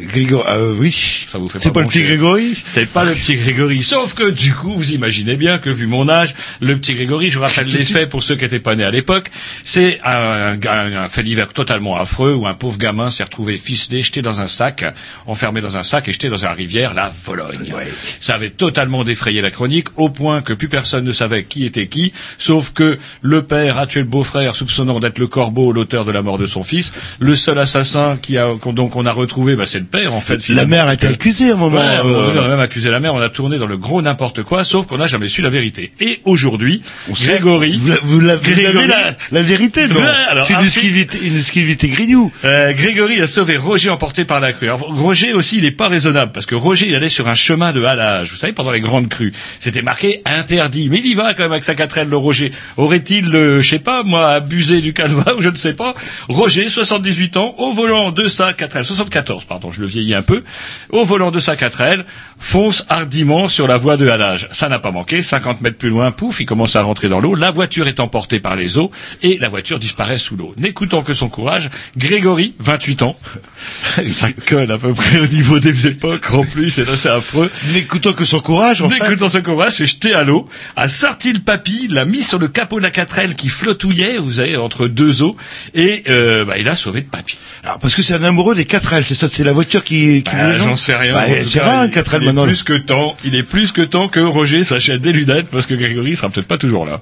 Grégory, 0.00 0.44
euh, 0.48 0.74
oui. 0.78 1.26
Ça 1.30 1.38
vous 1.38 1.48
fait 1.48 1.58
C'est 1.58 1.72
pas 1.72 1.80
le 1.80 1.88
petit 1.88 2.02
Grégory 2.04 2.56
C'est 2.62 2.86
pas 2.86 3.04
le 3.04 3.14
petit 3.14 3.34
Grégory. 3.34 3.82
Sauf 3.82 4.14
que 4.14 4.30
du 4.30 4.54
coup, 4.54 4.72
vous 4.72 4.92
imaginez 4.92 5.36
bien 5.36 5.58
que 5.58 5.70
vu 5.70 5.86
mon 5.88 6.08
âge, 6.08 6.34
le 6.60 6.76
petit 6.78 6.94
Grégory, 6.94 7.30
je 7.30 7.38
vous 7.38 7.44
rappelle 7.44 7.66
les 7.66 7.84
faits 7.84 8.08
pour 8.08 8.22
ceux 8.22 8.36
qui 8.36 8.42
n'étaient 8.44 8.60
pas 8.60 8.76
nés 8.76 8.84
à 8.84 8.90
l'époque, 8.90 9.28
c'est 9.64 10.00
un, 10.04 10.56
un- 10.64 10.92
un 11.04 11.08
fait 11.08 11.22
divers 11.24 11.52
totalement 11.52 11.96
affreux 11.96 12.32
où 12.34 12.46
un 12.46 12.54
pauvre 12.54 12.78
gamin 12.78 13.10
s'est 13.10 13.24
retrouvé 13.24 13.56
ficelé, 13.58 14.02
jeté 14.02 14.22
dans 14.22 14.40
un 14.40 14.46
sac, 14.46 14.84
enfermé 15.26 15.60
dans 15.60 15.76
un 15.76 15.82
sac 15.82 16.08
et 16.08 16.12
jeté 16.12 16.28
dans 16.28 16.44
une 16.44 16.52
rivière, 16.52 16.94
la 16.94 17.12
Vologne. 17.24 17.72
Ça 18.20 18.34
avait 18.34 18.50
totalement 18.50 19.02
défrayé 19.02 19.40
la 19.42 19.50
chronique 19.50 19.88
au 19.96 20.10
point 20.10 20.42
que 20.42 20.52
plus 20.52 20.68
personne 20.68 21.04
ne 21.04 21.12
savait 21.12 21.42
qui 21.44 21.64
était 21.64 21.88
qui, 21.88 22.12
sauf 22.38 22.72
que 22.72 22.98
le 23.22 23.42
père 23.42 23.78
a 23.78 23.86
tué 23.88 24.00
le 24.00 24.06
beau-frère 24.06 24.54
soupçonnant 24.54 25.00
d'être 25.00 25.18
le 25.18 25.26
corbeau, 25.26 25.72
l'auteur 25.72 26.04
de 26.04 26.12
la 26.12 26.22
mort 26.22 26.38
de 26.38 26.46
son 26.46 26.62
fils. 26.62 26.92
Le 27.18 27.34
seul 27.34 27.58
assassin 27.58 28.16
qui 28.20 28.38
a, 28.38 28.54
donc 28.72 28.94
on 28.94 29.04
a 29.04 29.12
retrouvé, 29.12 29.56
bah, 29.56 29.66
c'est 29.66 29.80
le 29.80 29.87
père 29.88 30.14
en 30.14 30.20
fait. 30.20 30.48
La 30.48 30.66
mère 30.66 30.86
a 30.86 30.94
été 30.94 31.06
accusée 31.06 31.50
à 31.50 31.54
un 31.54 31.56
moment. 31.56 31.78
Ouais, 31.80 31.84
euh, 32.04 32.32
on 32.34 32.44
a 32.44 32.48
même 32.48 32.60
accusé 32.60 32.90
la 32.90 33.00
mère, 33.00 33.14
on 33.14 33.20
a 33.20 33.28
tourné 33.28 33.58
dans 33.58 33.66
le 33.66 33.76
gros 33.76 34.00
n'importe 34.02 34.42
quoi, 34.42 34.64
sauf 34.64 34.86
qu'on 34.86 34.98
n'a 34.98 35.06
jamais 35.06 35.28
su 35.28 35.42
la 35.42 35.50
vérité. 35.50 35.92
Et 36.00 36.20
aujourd'hui, 36.24 36.82
Grégory, 37.10 37.78
Vous, 37.78 37.88
la- 37.88 37.96
vous 38.02 38.20
la- 38.20 38.36
Grégory- 38.36 38.86
la, 38.86 39.16
la 39.30 39.42
vérité, 39.42 39.88
non 39.88 39.96
C'est 40.44 40.54
une 40.54 40.60
exclusivité, 40.60 41.18
une 41.24 41.36
exclusivité 41.36 41.88
grignou. 41.88 42.32
euh, 42.44 42.72
Grégory 42.72 43.20
a 43.20 43.26
sauvé 43.26 43.56
Roger 43.56 43.90
emporté 43.90 44.24
par 44.24 44.40
la 44.40 44.52
crue. 44.52 44.66
Alors, 44.66 44.80
Roger 44.80 45.32
aussi, 45.32 45.56
il 45.58 45.62
n'est 45.64 45.70
pas 45.70 45.88
raisonnable 45.88 46.32
parce 46.32 46.46
que 46.46 46.54
Roger, 46.54 46.86
il 46.88 46.94
allait 46.94 47.08
sur 47.08 47.28
un 47.28 47.34
chemin 47.34 47.72
de 47.72 47.82
halage. 47.82 48.30
Vous 48.30 48.36
savez, 48.36 48.52
pendant 48.52 48.70
les 48.72 48.80
grandes 48.80 49.08
crues, 49.08 49.32
c'était 49.60 49.82
marqué 49.82 50.22
interdit. 50.24 50.88
Mais 50.90 50.98
il 50.98 51.06
y 51.06 51.14
va 51.14 51.34
quand 51.34 51.42
même 51.44 51.52
avec 51.52 51.64
sa 51.64 51.74
quatrelle, 51.74 52.08
le 52.08 52.16
Roger. 52.16 52.52
Aurait-il, 52.76 53.34
euh, 53.34 53.62
je 53.62 53.68
sais 53.68 53.78
pas, 53.78 54.02
moi, 54.02 54.28
abusé 54.30 54.80
du 54.80 54.92
calva 54.92 55.34
ou 55.38 55.42
je 55.42 55.48
ne 55.48 55.56
sais 55.56 55.72
pas? 55.74 55.94
Roger, 56.28 56.68
78 56.68 57.36
ans, 57.36 57.54
au 57.58 57.72
volant 57.72 58.10
de 58.10 58.28
sa 58.28 58.52
quatrelle, 58.52 58.84
74, 58.84 59.44
pardon, 59.44 59.70
je 59.78 59.82
le 59.82 59.88
vieillis 59.88 60.14
un 60.14 60.22
peu, 60.22 60.42
au 60.90 61.04
volant 61.04 61.30
de 61.30 61.40
sa 61.40 61.56
quatrelle, 61.56 62.04
fonce 62.38 62.84
hardiment 62.88 63.48
sur 63.48 63.66
la 63.66 63.76
voie 63.76 63.96
de 63.96 64.08
halage. 64.08 64.48
Ça 64.50 64.68
n'a 64.68 64.78
pas 64.78 64.90
manqué. 64.90 65.22
50 65.22 65.60
mètres 65.60 65.78
plus 65.78 65.88
loin, 65.90 66.10
pouf, 66.10 66.40
il 66.40 66.46
commence 66.46 66.76
à 66.76 66.82
rentrer 66.82 67.08
dans 67.08 67.20
l'eau. 67.20 67.34
La 67.34 67.50
voiture 67.50 67.86
est 67.88 68.00
emportée 68.00 68.40
par 68.40 68.56
les 68.56 68.78
eaux 68.78 68.90
et 69.22 69.38
la 69.38 69.48
voiture 69.48 69.78
disparaît 69.78 70.18
sous 70.18 70.36
l'eau. 70.36 70.54
N'écoutant 70.58 71.02
que 71.02 71.14
son 71.14 71.28
courage, 71.28 71.70
Grégory, 71.96 72.54
28 72.58 73.02
ans, 73.02 73.16
ça 74.06 74.32
colle 74.32 74.70
à 74.70 74.78
peu 74.78 74.92
près 74.94 75.20
au 75.20 75.26
niveau 75.26 75.58
des 75.60 75.86
époques 75.86 76.32
en 76.32 76.44
plus, 76.44 76.78
et 76.78 76.84
là 76.84 76.96
c'est 76.96 77.08
affreux. 77.08 77.50
N'écoutant 77.72 78.12
que 78.12 78.24
son 78.24 78.40
courage, 78.40 78.82
en 78.82 78.90
fait. 78.90 79.00
N'écoutant 79.00 79.28
son 79.28 79.42
courage, 79.42 79.72
s'est 79.72 79.86
jeté 79.86 80.14
à 80.14 80.22
l'eau, 80.22 80.48
a 80.76 80.88
sorti 80.88 81.32
le 81.32 81.40
papy, 81.40 81.88
l'a 81.88 82.04
mis 82.04 82.22
sur 82.22 82.38
le 82.38 82.48
capot 82.48 82.78
de 82.78 82.82
la 82.82 82.90
quatrelle 82.90 83.34
qui 83.34 83.48
flottouillait, 83.48 84.18
vous 84.18 84.32
savez, 84.32 84.56
entre 84.56 84.88
deux 84.88 85.22
eaux, 85.22 85.36
et 85.74 86.04
euh, 86.08 86.44
bah, 86.44 86.58
il 86.58 86.68
a 86.68 86.76
sauvé 86.76 87.00
le 87.00 87.06
papy. 87.06 87.38
Alors, 87.64 87.78
parce 87.78 87.94
que 87.94 88.02
c'est 88.02 88.14
un 88.14 88.22
amoureux 88.22 88.54
des 88.54 88.64
4L, 88.64 89.02
c'est 89.02 89.14
ça, 89.14 89.28
c'est 89.28 89.44
la 89.44 89.52
voiture 89.52 89.67
qui, 89.68 90.22
qui 90.22 90.22
Bah, 90.24 90.58
J'en 90.58 90.76
sais 90.76 90.96
rien. 90.96 91.12
Bah, 91.12 91.24
c'est 91.44 91.60
rare, 91.60 91.80
un 91.80 91.86
il- 91.86 91.90
4L 91.92 92.18
il 92.20 92.24
maintenant. 92.26 92.44
est 92.44 92.46
plus 92.48 92.62
que 92.62 92.72
temps. 92.74 93.16
Il 93.24 93.34
est 93.34 93.42
plus 93.42 93.72
que 93.72 93.82
temps 93.82 94.08
que 94.08 94.20
Roger 94.20 94.64
s'achète 94.64 95.00
des 95.00 95.12
lunettes 95.12 95.46
parce 95.50 95.66
que 95.66 95.74
Grégory 95.74 96.16
sera 96.16 96.30
peut-être 96.30 96.46
pas 96.48 96.58
toujours 96.58 96.84
là. 96.86 97.00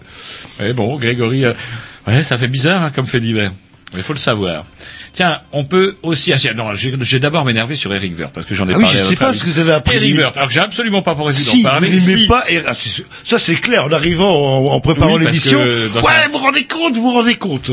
Mais 0.61 0.73
bon, 0.73 0.97
Grégory, 0.99 1.45
euh, 1.45 1.53
ouais, 2.07 2.23
ça 2.23 2.37
fait 2.39 2.49
bizarre 2.49 2.83
hein, 2.83 2.93
comme 2.95 3.07
fait 3.07 3.21
divers. 3.21 3.53
Mais 3.93 4.01
il 4.01 4.03
faut 4.03 4.13
le 4.13 4.19
savoir. 4.19 4.65
Tiens, 5.13 5.41
on 5.53 5.65
peut 5.65 5.97
aussi. 6.03 6.33
Ah, 6.33 6.39
si, 6.39 6.49
non, 6.55 6.75
j'ai 6.75 7.21
d'abord 7.21 7.45
m'énervé 7.45 7.77
sur 7.77 7.95
Eric 7.95 8.15
Vert 8.17 8.31
parce 8.31 8.45
que 8.45 8.55
j'en 8.55 8.69
ai 8.69 8.75
Ah 8.75 8.79
oui, 8.79 8.83
parlé. 8.85 8.99
je 8.99 9.05
à 9.05 9.09
sais 9.09 9.15
pas 9.17 9.29
avis. 9.29 9.39
ce 9.39 9.45
que 9.45 9.49
vous 9.49 9.59
avez 9.61 9.73
appris. 9.73 9.97
Eric 9.97 10.17
Vert. 10.17 10.33
Alors 10.35 10.49
que 10.49 10.55
j'ai 10.55 10.61
absolument 10.61 11.03
pas 11.03 11.15
pour 11.15 11.33
Si, 11.33 11.63
d'en 11.63 11.71
parler. 11.71 11.89
vous 11.91 11.99
Si. 11.99 12.27
pas, 12.27 12.43
et- 12.51 12.61
ah, 12.67 12.73
ça 13.25 13.39
c'est 13.39 13.55
clair, 13.55 13.85
en 13.85 13.93
arrivant, 13.93 14.29
en, 14.29 14.73
en 14.75 14.81
préparant 14.81 15.15
Oui, 15.17 15.25
l'émission. 15.25 15.63
Ouais, 15.63 15.87
un- 16.27 16.29
vous 16.33 16.39
rendez 16.39 16.65
compte, 16.65 16.95
vous 16.95 17.03
vous 17.03 17.13
rendez 17.13 17.37
compte. 17.37 17.71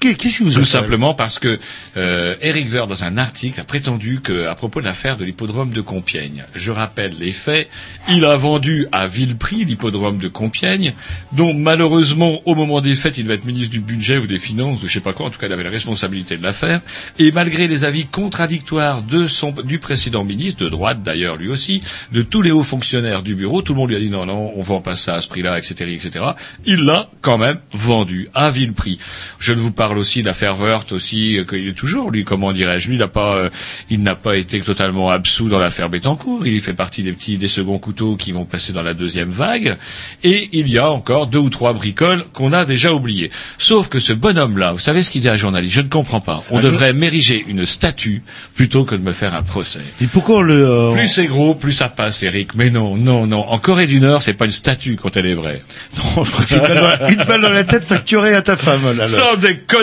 Qu'est- 0.00 0.14
Qu'est-ce 0.14 0.38
qui 0.38 0.42
vous 0.42 0.52
Tout 0.54 0.64
simplement 0.64 1.14
parce 1.14 1.38
que 1.38 1.58
euh, 1.96 2.34
Eric 2.40 2.68
Vert, 2.68 2.86
dans 2.88 3.04
un 3.04 3.16
article, 3.18 3.60
a 3.60 3.64
prétendu 3.64 4.20
que, 4.22 4.46
à 4.46 4.54
propos 4.54 4.80
de 4.80 4.86
l'affaire 4.86 5.16
de 5.16 5.24
l'hippodrome 5.24 5.70
de 5.70 5.80
Compiègne, 5.80 6.44
je 6.56 6.70
rappelle 6.72 7.12
les 7.20 7.32
faits, 7.32 7.68
il 8.08 8.24
a 8.24 8.34
vendu 8.36 8.86
à 8.92 9.06
vil 9.06 9.36
prix 9.36 9.64
l'hippodrome 9.64 10.18
de 10.18 10.28
Compiègne, 10.28 10.94
dont 11.32 11.54
malheureusement, 11.54 12.40
au 12.46 12.54
moment 12.54 12.80
des 12.80 12.96
fêtes, 12.96 13.18
il 13.18 13.24
devait 13.24 13.34
être 13.34 13.44
ministre 13.44 13.70
du 13.70 13.80
budget 13.80 14.18
ou 14.18 14.26
des 14.26 14.38
finances, 14.38 14.82
ou 14.82 14.88
je 14.88 14.92
sais 14.92 15.00
pas 15.00 15.12
quoi, 15.12 15.26
en 15.26 15.30
tout 15.30 15.38
cas, 15.38 15.46
il 15.46 15.52
avait 15.52 15.64
la 15.64 15.70
responsabilité 15.70 16.36
de 16.36 16.42
l'affaire, 16.42 16.80
et 17.18 17.30
malgré 17.32 17.68
les 17.68 17.84
avis 17.84 18.06
contradictoires 18.06 19.02
de 19.02 19.26
son, 19.26 19.50
du 19.52 19.78
précédent 19.78 20.24
ministre, 20.24 20.64
de 20.64 20.68
droite 20.70 21.02
d'ailleurs 21.02 21.36
lui 21.36 21.48
aussi, 21.48 21.82
de 22.12 22.22
tous 22.22 22.42
les 22.42 22.50
hauts 22.50 22.62
fonctionnaires 22.62 23.22
du 23.22 23.34
bureau, 23.34 23.60
tout 23.62 23.74
le 23.74 23.78
monde 23.80 23.90
lui 23.90 23.96
a 23.96 24.00
dit 24.00 24.10
non, 24.10 24.24
non, 24.26 24.52
on 24.56 24.62
vend 24.62 24.80
pas 24.80 24.96
ça 24.96 25.16
à 25.16 25.20
ce 25.20 25.28
prix-là, 25.28 25.58
etc., 25.58 25.74
etc., 25.92 26.24
il 26.64 26.84
l'a 26.84 27.10
quand 27.20 27.38
même 27.38 27.58
vendu 27.72 28.28
à 28.34 28.50
vil 28.50 28.72
prix. 28.72 28.98
Je 29.38 29.52
ne 29.52 29.58
vous 29.58 29.72
parle 29.72 29.89
aussi 29.98 30.22
de 30.22 30.26
l'affaire 30.26 30.56
Wörth 30.60 30.92
aussi, 30.92 31.38
euh, 31.38 31.44
qu'il 31.44 31.68
est 31.68 31.72
toujours, 31.72 32.10
lui, 32.10 32.24
comment 32.24 32.52
dirais-je, 32.52 32.88
lui, 32.88 32.96
il 32.96 32.98
n'a 32.98 33.08
pas, 33.08 33.36
euh, 33.36 33.50
il 33.90 34.02
n'a 34.02 34.14
pas 34.14 34.36
été 34.36 34.60
totalement 34.60 35.10
absous 35.10 35.48
dans 35.48 35.58
l'affaire 35.58 35.88
Bettencourt. 35.88 36.46
Il 36.46 36.60
fait 36.60 36.72
partie 36.74 37.02
des 37.02 37.12
petits, 37.12 37.38
des 37.38 37.48
seconds 37.48 37.78
couteaux 37.78 38.16
qui 38.16 38.32
vont 38.32 38.44
passer 38.44 38.72
dans 38.72 38.82
la 38.82 38.94
deuxième 38.94 39.30
vague. 39.30 39.76
Et 40.24 40.48
il 40.52 40.68
y 40.68 40.78
a 40.78 40.90
encore 40.90 41.26
deux 41.26 41.38
ou 41.38 41.50
trois 41.50 41.72
bricoles 41.72 42.24
qu'on 42.32 42.52
a 42.52 42.64
déjà 42.64 42.92
oubliées. 42.92 43.30
Sauf 43.58 43.88
que 43.88 43.98
ce 43.98 44.12
bonhomme-là, 44.12 44.72
vous 44.72 44.78
savez 44.78 45.02
ce 45.02 45.10
qu'il 45.10 45.20
dit 45.22 45.28
à 45.28 45.32
un 45.32 45.36
journaliste, 45.36 45.74
je 45.74 45.80
ne 45.80 45.88
comprends 45.88 46.20
pas. 46.20 46.42
On 46.50 46.58
Ah, 46.58 46.62
devrait 46.62 46.92
m'ériger 46.92 47.44
une 47.48 47.64
statue 47.66 48.22
plutôt 48.54 48.84
que 48.84 48.94
de 48.94 49.02
me 49.02 49.12
faire 49.12 49.34
un 49.34 49.42
procès. 49.42 49.80
Et 50.02 50.06
pourquoi 50.06 50.38
on 50.38 50.42
le... 50.42 50.66
euh, 50.68 50.92
Plus 50.92 51.08
c'est 51.08 51.26
gros, 51.26 51.54
plus 51.54 51.72
ça 51.72 51.88
passe, 51.88 52.22
Eric. 52.22 52.54
Mais 52.54 52.70
non, 52.70 52.96
non, 52.96 53.26
non. 53.26 53.48
En 53.48 53.58
Corée 53.58 53.86
du 53.86 54.00
Nord, 54.00 54.22
c'est 54.22 54.34
pas 54.34 54.44
une 54.44 54.50
statue 54.50 54.96
quand 55.00 55.16
elle 55.16 55.26
est 55.26 55.34
vraie. 55.34 55.62
Non, 55.96 56.24
je 56.24 56.30
crois 56.30 56.44
que 56.44 56.54
une 56.54 56.60
balle 56.60 56.74
dans 56.80 56.82
la- 56.88 57.10
une 57.10 57.24
balle 57.24 57.40
dans 57.42 57.52
la 57.52 57.64
tête 57.64 57.84
facturée 57.84 58.34
à 58.34 58.42
ta 58.42 58.56
femme, 58.56 58.80
là. 58.84 58.92
là. 58.94 59.08
Sans 59.08 59.36
déconner. 59.36 59.79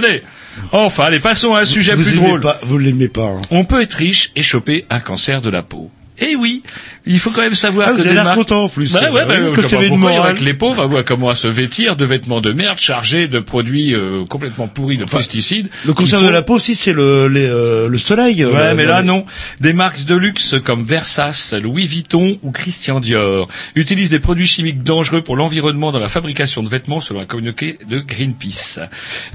Enfin, 0.72 1.06
allez, 1.06 1.20
passons 1.20 1.54
à 1.54 1.62
un 1.62 1.66
sujet 1.66 1.94
vous 1.94 2.04
plus 2.04 2.16
drôle. 2.16 2.40
Pas, 2.42 2.60
vous 2.64 2.78
l'aimez 2.78 3.08
pas. 3.10 3.28
hein. 3.28 3.42
On 3.52 3.66
peut 3.66 3.82
être 3.82 3.94
riche 3.94 4.32
et 4.36 4.44
choper 4.44 4.86
un 4.90 5.00
cancer 5.00 5.42
de 5.42 5.50
la 5.50 5.62
peau. 5.64 5.92
Eh 6.20 6.36
oui, 6.36 6.64
Il 7.08 7.20
faut 7.20 7.32
quand 7.32 7.42
même 7.42 7.56
savoir 7.56 7.88
Ah, 7.90 7.92
que 7.92 7.98
vous 7.98 8.06
avez 8.06 8.16
l'air 8.16 8.24
marques- 8.24 8.38
content, 8.38 8.64
en 8.66 8.70
plus. 8.70 8.92
Bah 8.94 9.12
ouais, 9.12 9.26
bah, 9.26 9.36
Oui, 9.40 9.56
ça 9.56 9.68
vois 9.68 9.78
avait 9.78 9.88
une 9.88 9.94
pourquoi 9.94 10.12
il 10.12 10.34
y 10.36 10.40
que 10.40 10.44
les 10.44 10.54
pauvres 10.54 10.82
à 10.82 10.86
voir 10.88 11.04
comment 11.06 11.30
à 11.30 11.36
se 11.36 11.48
vêtir 11.48 11.96
de 11.96 12.06
vêtements 12.06 12.42
de 12.42 12.52
merde 12.52 12.80
chargés 12.80 13.28
de 13.28 13.40
produits 13.40 13.94
euh, 13.96 14.26
complètement 14.28 14.68
pourris 14.68 14.98
de 14.98 15.06
pesticides. 15.06 15.70
Le 15.86 15.94
concert 15.94 16.22
de 16.22 16.28
la 16.30 16.42
peau 16.42 16.56
aussi, 16.56 16.76
c'est 16.76 16.94
le, 16.94 17.28
les, 17.28 17.46
euh, 17.46 17.88
le 17.88 17.98
soleil. 17.98 18.44
euh, 18.44 18.52
Ouais, 18.52 18.74
mais 18.74 18.86
là 18.86 19.04
non. 19.04 19.26
Des 19.62 19.74
marques 19.74 20.04
de 20.06 20.16
luxe 20.16 20.56
comme 20.64 20.84
Versace, 20.84 21.54
Louis 21.54 21.86
Vuitton 21.88 22.38
ou 22.44 22.52
Christian 22.52 23.00
Dior 23.00 23.48
utilisent 23.76 24.10
des 24.10 24.20
produits 24.20 24.48
chimiques 24.48 24.84
dangereux 24.84 25.22
pour 25.22 25.36
l'environnement 25.36 25.92
dans 25.92 26.00
la 26.00 26.10
fabrication 26.10 26.64
de 26.64 26.70
vêtements 26.70 27.02
selon 27.02 27.22
un 27.22 27.26
communiqué 27.26 27.78
de 27.90 28.00
Greenpeace. 28.00 28.80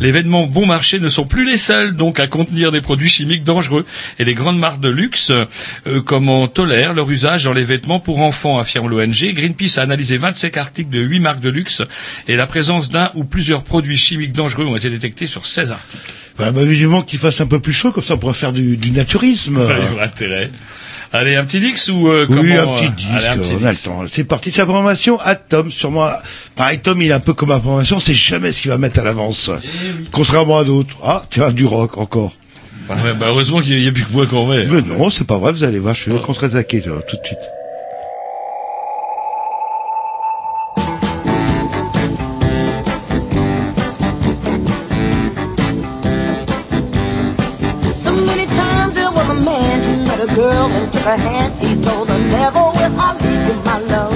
Les 0.00 0.11
vêtements 0.11 0.47
bon 0.47 0.67
marché 0.67 0.99
ne 1.00 1.09
sont 1.09 1.25
plus 1.25 1.45
les 1.47 1.57
seuls 1.57 1.93
donc 1.95 2.21
à 2.21 2.26
contenir 2.26 2.73
des 2.73 2.81
produits 2.81 3.09
chimiques 3.09 3.45
dangereux 3.45 3.85
et 4.19 4.25
les 4.25 4.35
grandes 4.35 4.59
marques 4.59 4.81
de 4.81 4.88
luxe 4.91 5.31
euh, 5.31 6.02
comment 6.05 6.49
tolèrent 6.49 6.95
leur 6.95 7.11
usage 7.11 7.45
dans 7.45 7.52
les 7.52 7.62
vêtements 7.64 8.00
pour 8.00 8.21
enfants 8.21 8.59
affirme 8.59 8.88
l'ONG. 8.88 9.33
Greenpeace 9.35 9.78
a 9.78 9.83
analysé 9.83 10.16
25 10.16 10.57
articles 10.57 10.90
de 10.90 11.00
8 11.00 11.21
marques 11.21 11.40
de 11.40 11.50
luxe 11.50 11.83
et 12.28 12.37
la 12.37 12.47
présence 12.47 12.88
d'un 12.88 13.11
ou 13.14 13.25
plusieurs 13.25 13.62
produits 13.64 13.97
chimiques 13.97 14.33
dangereux 14.33 14.64
ont 14.66 14.76
été 14.76 14.90
détectés 14.90 15.26
sur 15.26 15.47
16 15.47 15.73
articles. 15.73 16.02
Bah, 16.38 16.50
bah, 16.50 16.64
vivement 16.64 17.02
qu'il 17.02 17.19
fasse 17.19 17.40
un 17.40 17.47
peu 17.47 17.61
plus 17.61 17.73
chaud, 17.73 17.92
comme 17.92 18.02
ça 18.02 18.14
on 18.14 18.19
pourrait 18.19 18.33
faire 18.33 18.52
du, 18.52 18.76
du 18.76 18.90
naturisme. 18.90 19.61
Il 19.61 19.92
y 19.92 19.95
aura 19.95 20.04
intérêt. 20.04 20.50
Allez, 21.14 21.37
un 21.37 21.45
petit 21.45 21.61
dix 21.61 21.88
ou 21.88 22.09
euh, 22.09 22.26
oui, 22.28 22.37
comment 22.54 22.73
un 22.73 22.76
petit 22.76 22.87
euh, 22.87 23.33
un 23.33 23.37
petit 23.37 23.88
on 23.90 24.02
dix. 24.02 24.11
C'est 24.11 24.25
parti 24.25 24.49
de 24.49 24.54
sa 24.54 24.64
programmation 24.64 25.21
à 25.21 25.35
Tom. 25.35 25.71
Sur 25.71 25.90
moi, 25.90 26.23
pareil, 26.57 26.78
Tom, 26.81 27.02
il 27.02 27.11
est 27.11 27.12
un 27.12 27.21
peu 27.21 27.35
comme 27.35 27.50
ma 27.50 27.59
programmation, 27.59 28.00
c'est 28.00 28.14
jamais 28.14 28.50
ce 28.50 28.62
qu'il 28.62 28.71
va 28.71 28.78
mettre 28.78 29.00
à 29.00 29.04
l'avance. 29.04 29.50
Contrairement 30.11 30.59
à 30.59 30.64
d'autres. 30.64 30.97
Ah, 31.02 31.23
tiens, 31.28 31.52
du 31.52 31.66
rock 31.66 31.99
encore. 31.99 32.33
Ouais, 32.89 33.15
bah, 33.15 33.27
heureusement 33.29 33.61
qu'il 33.61 33.79
n'y 33.79 33.87
a, 33.87 33.93
plus 33.93 34.05
que 34.05 34.12
moi 34.12 34.27
qu'on 34.27 34.47
met. 34.47 34.67
Mais 34.67 34.83
non, 34.83 35.09
c'est 35.11 35.27
pas 35.27 35.39
vrai, 35.39 35.53
vous 35.53 35.65
allez 35.65 35.79
voir, 35.79 35.95
je 35.95 36.11
vais 36.11 36.21
contre-attaquer 36.21 36.81
tu 36.81 36.91
vois, 36.91 37.03
tout 37.03 37.17
de 37.17 37.27
suite. 37.27 37.39
So 48.03 48.12
many 48.27 48.47
times 48.47 48.95
there 48.95 49.11
was 49.11 49.29
a 49.31 49.35
man 49.35 49.81
who 49.83 50.05
met 50.05 50.21
a 50.21 50.35
girl 50.35 50.71
and 50.73 50.93
took 50.93 51.03
her 51.03 51.17
hand. 51.17 51.55
He 51.61 51.81
told 51.83 52.09
her, 52.09 52.19
never 52.19 52.59
will 52.59 53.01
I 53.01 53.17
leave 53.23 53.49
you, 53.49 53.62
my 53.65 53.79
love. 53.79 54.12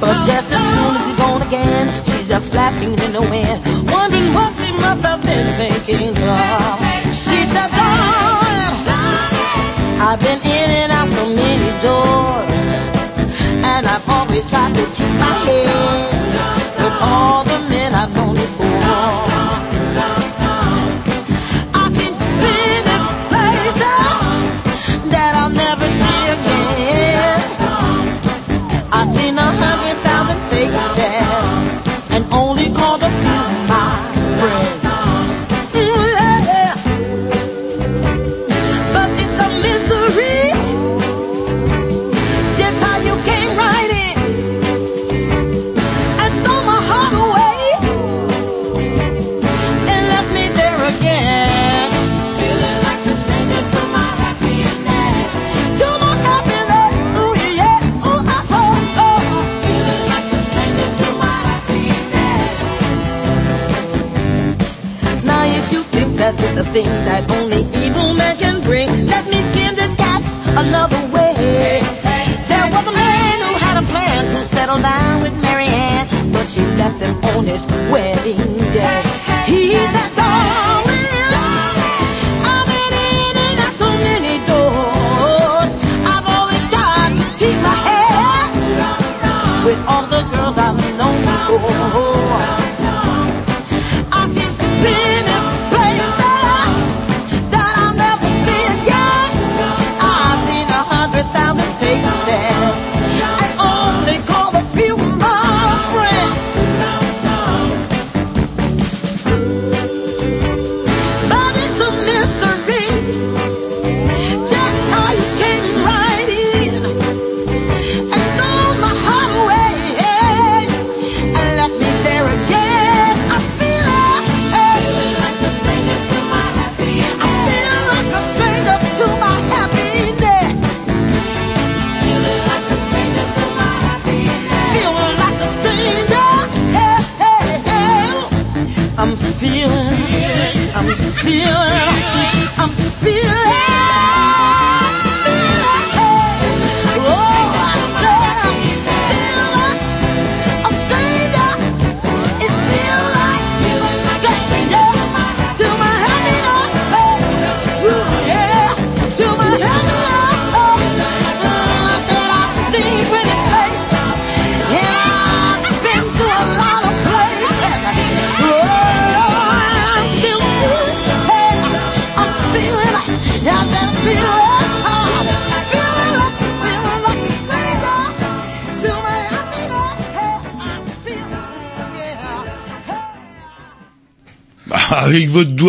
But 0.00 0.26
just 0.26 0.52
as 0.52 0.62
soon 0.74 0.96
as 0.96 1.06
he's 1.06 1.16
gone 1.16 1.42
again, 1.42 2.04
she's 2.04 2.28
just 2.28 2.46
flapping 2.50 2.92
in 2.92 3.12
the 3.12 3.22
wind, 3.22 3.83
always 14.34 14.50
try 14.50 14.72
to 14.72 14.84
keep 14.96 15.08
my 15.20 15.32
head 15.44 16.13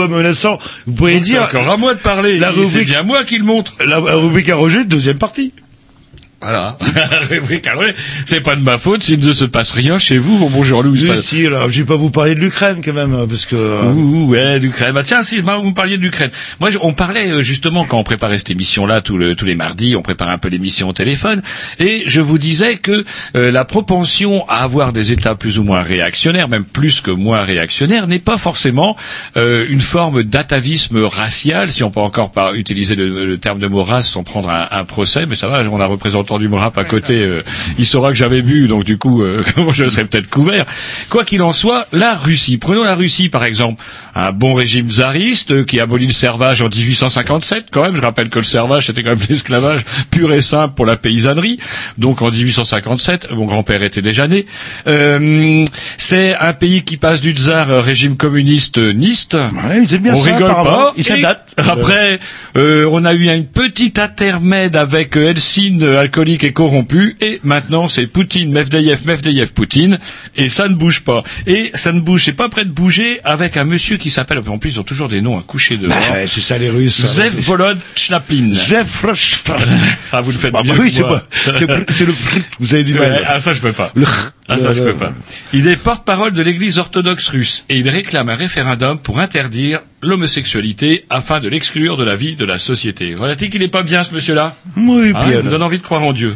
doigt 0.07 0.17
menaçant, 0.17 0.57
vous 0.85 0.93
Donc, 1.15 1.25
c'est 1.25 1.31
dire. 1.31 1.43
encore 1.43 1.69
à 1.69 1.77
moi 1.77 1.93
de 1.93 1.99
parler. 1.99 2.39
La 2.39 2.51
Et 2.51 2.53
C'est 2.55 2.59
rubrique- 2.61 2.87
bien 2.87 3.03
moi 3.03 3.23
qui 3.23 3.37
le 3.37 3.43
montre. 3.45 3.73
La, 3.79 3.99
la 3.99 4.15
rubrique 4.15 4.49
à 4.49 4.55
Roger, 4.55 4.83
deuxième 4.85 5.17
partie. 5.17 5.53
Voilà. 6.41 6.74
Oui, 7.77 7.87
c'est 8.25 8.41
pas 8.41 8.55
de 8.55 8.61
ma 8.61 8.77
faute 8.77 9.03
s'il 9.03 9.19
ne 9.19 9.33
se 9.33 9.45
passe 9.45 9.71
rien 9.71 9.99
chez 9.99 10.17
vous, 10.17 10.37
mon 10.37 10.49
bon 10.49 10.63
Jean-Loup. 10.63 10.95
c'est 10.95 11.01
Si, 11.01 11.07
pas- 11.07 11.17
si, 11.17 11.45
alors, 11.47 11.69
je 11.69 11.79
vais 11.79 11.85
pas 11.85 11.95
vous 11.97 12.09
parler 12.09 12.35
de 12.35 12.39
l'Ukraine 12.39 12.81
quand 12.83 12.93
même, 12.93 13.25
parce 13.27 13.45
que. 13.45 13.55
euh, 13.55 13.91
Ouh, 13.91 14.27
ouais, 14.27 14.59
l'Ukraine. 14.59 14.93
Bah, 14.93 15.03
tiens, 15.03 15.23
si, 15.23 15.41
bah, 15.41 15.57
vous 15.57 15.69
me 15.69 15.73
parliez 15.73 15.97
de 15.97 16.01
l'Ukraine. 16.03 16.31
Moi, 16.59 16.69
je- 16.69 16.77
on 16.81 16.93
parlait 16.93 17.31
euh, 17.31 17.41
justement 17.41 17.85
quand 17.85 17.97
on 17.99 18.03
préparait 18.03 18.37
cette 18.37 18.51
émission-là 18.51 19.01
tous, 19.01 19.17
le- 19.17 19.35
tous 19.35 19.45
les 19.45 19.55
mardis, 19.55 19.95
on 19.95 20.01
prépare 20.01 20.29
un 20.29 20.37
peu 20.37 20.47
l'émission 20.49 20.89
au 20.89 20.93
téléphone, 20.93 21.41
et 21.79 22.03
je 22.05 22.21
vous 22.21 22.37
disais 22.37 22.77
que 22.77 23.03
euh, 23.35 23.51
la 23.51 23.65
propension 23.65 24.47
à 24.47 24.63
avoir 24.63 24.93
des 24.93 25.11
États 25.11 25.35
plus 25.35 25.59
ou 25.59 25.63
moins 25.63 25.81
réactionnaires, 25.81 26.47
même 26.49 26.63
plus 26.65 27.01
que 27.01 27.11
moins 27.11 27.43
réactionnaires, 27.43 28.07
n'est 28.07 28.19
pas 28.19 28.37
forcément 28.37 28.95
euh, 29.37 29.65
une 29.69 29.81
forme 29.81 30.23
d'atavisme 30.23 31.03
racial, 31.03 31.69
si 31.71 31.83
on 31.83 31.91
peut 31.91 31.99
encore 31.99 32.31
pas 32.31 32.53
utiliser 32.53 32.95
le, 32.95 33.25
le 33.25 33.37
terme 33.37 33.59
de 33.59 33.67
mot 33.67 33.83
race 33.83 34.07
sans 34.09 34.23
prendre 34.23 34.49
un, 34.49 34.67
un 34.71 34.83
procès, 34.85 35.25
mais 35.25 35.35
ça 35.35 35.47
va, 35.47 35.63
on 35.71 35.79
a 35.79 35.85
représentant 35.85 36.39
du 36.39 36.47
à 36.75 36.83
côté, 36.83 37.21
euh, 37.21 37.43
il 37.77 37.85
saura 37.85 38.11
que 38.11 38.17
j'avais 38.17 38.41
bu, 38.41 38.67
donc 38.67 38.83
du 38.83 38.97
coup, 38.97 39.21
euh, 39.23 39.43
je 39.71 39.87
serais 39.87 40.05
peut-être 40.05 40.29
couvert. 40.29 40.65
Quoi 41.09 41.23
qu'il 41.23 41.41
en 41.41 41.53
soit, 41.53 41.87
la 41.91 42.15
Russie. 42.15 42.57
Prenons 42.57 42.83
la 42.83 42.95
Russie, 42.95 43.29
par 43.29 43.43
exemple. 43.43 43.81
Un 44.17 44.31
bon 44.31 44.53
régime 44.53 44.89
tsariste 44.89 45.51
euh, 45.51 45.63
qui 45.65 45.79
abolit 45.79 46.07
le 46.07 46.13
servage 46.13 46.61
en 46.61 46.69
1857, 46.69 47.65
quand 47.71 47.83
même. 47.83 47.95
Je 47.95 48.01
rappelle 48.01 48.29
que 48.29 48.39
le 48.39 48.45
servage, 48.45 48.87
c'était 48.87 49.03
quand 49.03 49.09
même 49.09 49.19
l'esclavage 49.29 49.81
pur 50.09 50.31
et 50.33 50.41
simple 50.41 50.73
pour 50.75 50.85
la 50.85 50.95
paysannerie. 50.95 51.59
Donc 51.97 52.21
en 52.21 52.31
1857, 52.31 53.31
mon 53.31 53.45
grand-père 53.45 53.83
était 53.83 54.01
déjà 54.01 54.27
né. 54.27 54.45
Euh, 54.87 55.65
c'est 55.97 56.35
un 56.35 56.53
pays 56.53 56.83
qui 56.83 56.97
passe 56.97 57.19
du 57.19 57.33
tsar 57.33 57.67
régime 57.83 58.15
communiste 58.15 58.77
niste. 58.77 59.35
ils 59.35 59.93
aiment 59.93 60.01
bien 60.01 60.13
on 60.13 60.23
ça, 60.23 60.33
rigole 60.33 60.53
pas. 60.53 60.93
Ils 60.95 61.03
s'adaptent. 61.03 61.53
Après, 61.57 62.19
euh, 62.57 62.87
on 62.91 63.03
a 63.05 63.13
eu 63.13 63.29
une 63.29 63.45
petite 63.45 63.99
intermède 63.99 64.75
avec 64.75 65.15
Helsinki, 65.15 65.85
alcoolique 65.85 66.43
et 66.43 66.53
corrompu, 66.55 67.15
et 67.21 67.39
maintenant 67.43 67.87
c'est 67.87 68.07
Poutine, 68.07 68.51
Medvedev, 68.51 68.99
Medvedev, 69.05 69.49
Poutine, 69.49 69.99
et 70.35 70.49
ça 70.49 70.67
ne 70.67 70.73
bouge 70.73 71.01
pas. 71.01 71.23
Et 71.45 71.69
ça 71.75 71.91
ne 71.91 71.99
bouge, 71.99 72.23
c'est 72.23 72.33
pas 72.33 72.49
prêt 72.49 72.65
de 72.65 72.71
bouger 72.71 73.19
avec 73.23 73.57
un 73.57 73.65
monsieur 73.65 73.97
qui 73.97 74.09
s'appelle, 74.09 74.41
en 74.47 74.57
plus 74.57 74.71
ils 74.71 74.79
ont 74.79 74.83
toujours 74.83 75.09
des 75.09 75.21
noms 75.21 75.37
à 75.37 75.43
coucher 75.43 75.77
de 75.77 75.87
Bah, 75.87 75.95
ouais, 76.13 76.25
c'est 76.27 76.41
ça 76.41 76.57
les 76.57 76.69
Russes. 76.71 77.05
ça. 77.05 77.07
Zev 77.07 77.33
Volod 77.41 77.77
Chnapin. 77.95 78.49
Zev 78.53 78.87
Ah, 80.11 80.21
vous 80.21 80.31
le 80.31 80.37
faites 80.37 80.53
Bah, 80.53 80.63
mieux 80.63 80.71
bah 80.71 80.77
oui, 80.79 80.91
c'est 80.91 81.03
pas, 81.03 81.23
c'est 81.43 82.05
le- 82.05 82.13
vous 82.59 82.73
avez 82.73 82.83
du 82.83 82.93
Ouais, 82.97 83.09
mal. 83.09 83.25
ah 83.27 83.39
ça 83.39 83.53
je 83.53 83.59
peux 83.59 83.73
pas. 83.73 83.91
Le- 83.95 84.05
Ah 84.47 84.59
ça 84.59 84.73
je 84.73 84.83
peux 84.83 84.93
pas. 84.93 85.11
Il 85.53 85.67
est 85.67 85.75
porte-parole 85.75 86.31
de 86.31 86.41
l'église 86.43 86.77
orthodoxe 86.77 87.29
russe 87.29 87.65
et 87.67 87.77
il 87.79 87.89
réclame 87.89 88.29
un 88.29 88.35
référendum 88.35 88.99
pour 88.99 89.19
interdire 89.19 89.81
l'homosexualité 90.03 91.05
afin 91.09 91.39
de 91.39 91.47
l'exclure 91.49 91.97
de 91.97 92.03
la 92.03 92.15
vie 92.15 92.35
de 92.35 92.45
la 92.45 92.59
société. 92.59 93.15
Voilà-t-il 93.15 93.49
qu'il 93.49 93.63
est 93.63 93.67
pas 93.69 93.81
bien 93.83 94.03
ce 94.03 94.13
monsieur-là? 94.13 94.55
Oui, 94.77 95.13
Hein, 95.15 95.25
bien. 95.27 95.39
Il 95.39 95.45
me 95.45 95.49
donne 95.49 95.63
envie 95.63 95.79
de 95.79 95.83
croire 95.83 96.03
en 96.03 96.13
Dieu. 96.13 96.35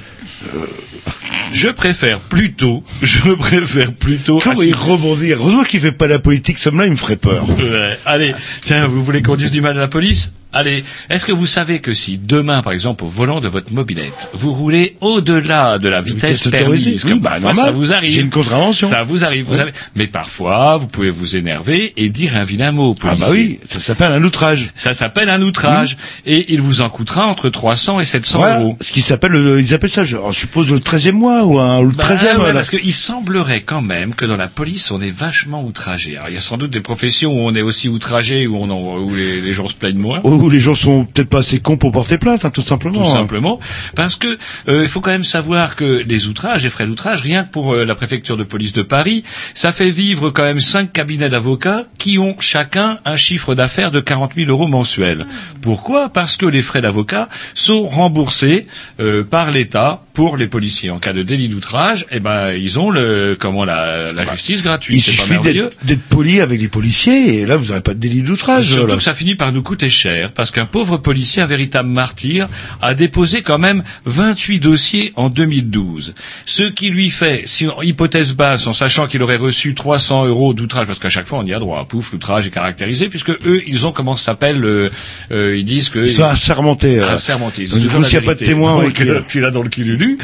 Je 1.54 1.70
préfère 1.70 2.20
plutôt, 2.20 2.84
je 3.04 3.32
préfère 3.34 3.94
plutôt... 3.94 4.40
Comment 4.40 4.62
il 4.62 4.76
rebondit? 4.76 5.32
Heureusement 5.34 5.64
qu'il 5.64 5.80
fait 5.82 5.92
pas 5.92 6.08
la 6.08 6.20
politique, 6.20 6.58
ça 6.58 6.72
là 6.72 6.86
il 6.86 6.92
me 6.92 6.96
ferait 6.96 7.16
peur. 7.16 7.48
Ouais. 7.50 7.98
Allez, 8.06 8.34
tiens, 8.62 8.88
vous 8.88 9.04
voulez 9.04 9.22
qu'on 9.22 9.36
dise 9.36 9.52
du 9.52 9.62
mal 9.62 9.78
à 9.78 9.82
la 9.82 9.88
police? 9.88 10.32
Allez, 10.52 10.84
est-ce 11.12 11.26
que 11.28 11.32
vous 11.32 11.46
savez 11.46 11.78
que 11.80 11.94
si 11.94 12.18
demain, 12.18 12.64
par 12.64 12.74
exemple, 12.74 13.04
au 13.04 13.08
volant 13.08 13.40
de 13.40 13.48
votre 13.48 13.72
mobilette, 13.72 14.30
vous 14.34 14.52
roulez 14.52 14.96
au-delà 15.00 15.78
de 15.78 15.88
la 15.90 16.02
vitesse, 16.02 16.44
Vitesse 16.44 16.52
permise, 16.52 17.06
oui, 17.06 17.20
bah, 17.20 17.40
normal. 17.40 17.66
ça 17.66 17.72
vous 17.72 17.94
arrive, 17.94 18.12
J'ai 18.12 18.22
une 18.22 18.32
contravention. 18.32 18.88
ça 18.88 19.04
vous 19.04 19.24
arrive, 19.24 19.46
vous 19.46 19.60
avez- 19.60 19.74
mais 19.94 20.08
parfois, 20.08 20.78
vous 20.78 20.88
pouvez 20.88 21.12
vous 21.12 21.36
énerver 21.36 21.94
et 21.98 22.10
dire 22.10 22.36
un 22.36 22.44
vilain 22.44 22.72
mot 22.72 22.96
Ah 23.04 23.14
bah 23.20 23.28
oui, 23.30 23.60
ça 23.70 23.80
s'appelle 23.80 24.12
un 24.12 24.24
outrage. 24.24 24.72
Ça 24.76 24.96
s'appelle 24.96 25.30
un 25.30 25.42
outrage 25.44 25.98
et 26.26 26.52
il 26.52 26.62
vous 26.62 26.82
en 26.82 26.90
coûtera 26.90 27.28
entre 27.28 27.50
300 27.50 28.00
et 28.00 28.06
700 28.06 28.40
Voilà, 28.40 28.60
euros. 28.60 28.78
ce 28.82 28.92
qui 28.92 29.02
s'appelle, 29.02 29.34
le- 29.34 29.62
ils 29.62 29.74
appellent 29.76 29.90
ça, 29.92 30.04
je 30.04 30.18
je 30.32 30.36
suppose, 30.36 30.68
le 30.72 30.80
13e 30.80 31.16
mois 31.16 31.44
ou, 31.44 31.60
un, 31.60 31.80
ou 31.80 31.86
le 31.86 31.92
Bah 31.92 32.06
13e. 32.06 32.40
ouais, 32.42 32.48
là. 32.48 32.54
parce 32.54 32.72
qu'il 32.72 32.94
semblerait 32.94 33.62
quand 33.62 33.84
même 33.84 34.16
que 34.16 34.26
dans 34.26 34.38
la 34.38 34.48
police, 34.48 34.90
on 34.90 35.00
est 35.00 35.16
vachement 35.16 35.64
outragé. 35.64 36.18
Alors, 36.18 36.30
il 36.30 36.34
y 36.34 36.38
a 36.38 36.42
sans 36.42 36.58
doute 36.58 36.72
des 36.72 36.82
professions 36.82 37.34
où 37.34 37.48
on 37.48 37.54
est 37.54 37.62
aussi 37.62 37.88
outragé, 37.88 38.48
où, 38.48 38.58
on 38.58 38.70
en- 38.72 38.98
où 38.98 39.14
les, 39.14 39.42
les 39.42 39.54
gens 39.54 39.68
se 39.68 39.76
plaignent 39.76 40.00
moins. 40.00 40.22
Où 40.40 40.50
les 40.50 40.60
gens 40.60 40.76
sont 40.76 41.06
peut-être 41.06 41.30
pas 41.30 41.40
assez 41.40 41.60
cons 41.60 41.78
pour 41.78 41.92
porter 41.92 42.18
plainte, 42.18 42.46
hein, 42.46 42.50
tout 42.50 42.62
simplement. 42.62 43.02
Tout 43.02 43.10
hein. 43.10 43.14
simplement, 43.14 43.60
parce 43.96 44.16
que 44.16 44.38
euh, 44.68 44.84
il 44.84 44.90
faut 44.90 45.02
quand 45.02 45.12
même 45.12 45.24
savoir 45.24 45.76
que 45.76 46.04
les 46.08 46.28
outrages, 46.28 46.64
les 46.64 46.70
frais 46.70 46.86
d'outrage, 46.86 47.22
rien 47.22 47.44
que 47.44 47.52
pour 47.52 47.74
euh, 47.74 47.86
la 47.86 47.96
préfecture 47.96 48.38
de 48.38 48.44
police 48.44 48.74
de 48.74 48.82
Paris, 48.82 49.24
ça 49.54 49.72
fait 49.72 49.90
vivre 49.90 50.30
quand 50.32 50.44
même 50.44 50.60
cinq 50.60 50.94
cabinets 50.94 51.30
d'avocats 51.30 51.84
qui 51.98 52.18
ont 52.20 52.36
chacun 52.40 53.00
un 53.06 53.16
chiffre 53.16 53.56
d'affaires 53.56 53.92
de 53.92 54.00
40 54.00 54.34
000 54.36 54.50
euros 54.50 54.68
mensuels. 54.68 55.28
Pourquoi? 55.62 56.10
Parce 56.10 56.38
que 56.38 56.46
les 56.46 56.62
frais 56.62 56.82
d'avocat 56.82 57.30
sont 57.54 57.86
remboursés 57.86 58.68
euh, 59.00 59.24
par 59.24 59.52
l'État 59.52 60.04
pour 60.14 60.38
les 60.38 60.48
policiers. 60.48 60.90
En 60.90 61.00
cas 61.00 61.14
de 61.14 61.24
délit 61.24 61.50
d'outrage, 61.50 62.06
eh 62.12 62.20
ben 62.20 62.54
ils 62.54 62.80
ont 62.80 62.90
le 62.90 63.38
comment 63.40 63.64
la, 63.64 64.12
la 64.12 64.26
justice 64.26 64.64
gratuite. 64.64 64.98
Il 64.98 65.02
suffit 65.02 65.40
d'être 65.40 65.78
d'être 65.84 66.04
poli 66.04 66.42
avec 66.42 66.60
les 66.60 66.68
policiers 66.68 67.40
et 67.40 67.46
là 67.46 67.56
vous 67.58 67.68
n'aurez 67.68 67.82
pas 67.82 67.94
de 67.94 68.00
délit 68.00 68.22
d'outrage. 68.22 68.66
Surtout 68.66 68.82
voilà. 68.82 68.98
que 68.98 69.04
ça 69.04 69.14
finit 69.14 69.36
par 69.36 69.52
nous 69.52 69.64
coûter 69.64 69.90
cher, 69.90 70.29
parce 70.34 70.52
qu'un 70.52 70.66
pauvre 70.66 70.98
policier, 70.98 71.42
un 71.42 71.46
véritable 71.48 71.90
martyr, 71.90 72.48
a 72.82 72.94
déposé 72.94 73.42
quand 73.42 73.58
même 73.58 73.84
28 74.06 74.60
dossiers 74.60 75.14
en 75.16 75.30
2012. 75.30 76.14
Ce 76.46 76.64
qui 76.64 76.90
lui 76.90 77.10
fait, 77.10 77.44
si 77.46 77.68
en 77.68 77.82
hypothèse 77.82 78.34
basse, 78.34 78.68
en 78.68 78.74
sachant 78.74 79.08
qu'il 79.08 79.22
aurait 79.24 79.36
reçu 79.38 79.74
300 79.76 80.26
euros 80.26 80.54
d'outrage, 80.54 80.86
parce 80.88 81.00
qu'à 81.00 81.10
chaque 81.10 81.26
fois 81.26 81.40
on 81.40 81.46
y 81.46 81.54
a 81.54 81.60
droit, 81.60 81.86
pouf, 81.88 82.12
l'outrage 82.12 82.48
est 82.48 82.52
caractérisé, 82.52 83.10
puisque 83.10 83.30
eux, 83.32 83.62
ils 83.68 83.86
ont 83.86 83.92
comment 83.92 84.16
ça 84.16 84.26
s'appelle, 84.26 84.64
euh, 84.64 84.90
euh, 85.32 85.58
ils 85.58 85.64
disent 85.66 85.90
que 85.90 86.00
Ils 86.00 86.12
sont 86.12 86.24
assermentés. 86.24 87.00
euh. 87.00 87.10
assermentés. 87.14 87.64
Ils 87.64 87.70
Donc, 87.90 88.06
s'il 88.06 88.20
n'y 88.20 88.24
a 88.26 88.28
pas 88.28 88.36
de 88.36 88.46
témoin, 88.46 88.90
que 88.92 89.22
tu 89.28 89.42
l'as 89.42 89.52
dans 89.52 89.64
le 89.64 89.70
cululu. 89.70 90.18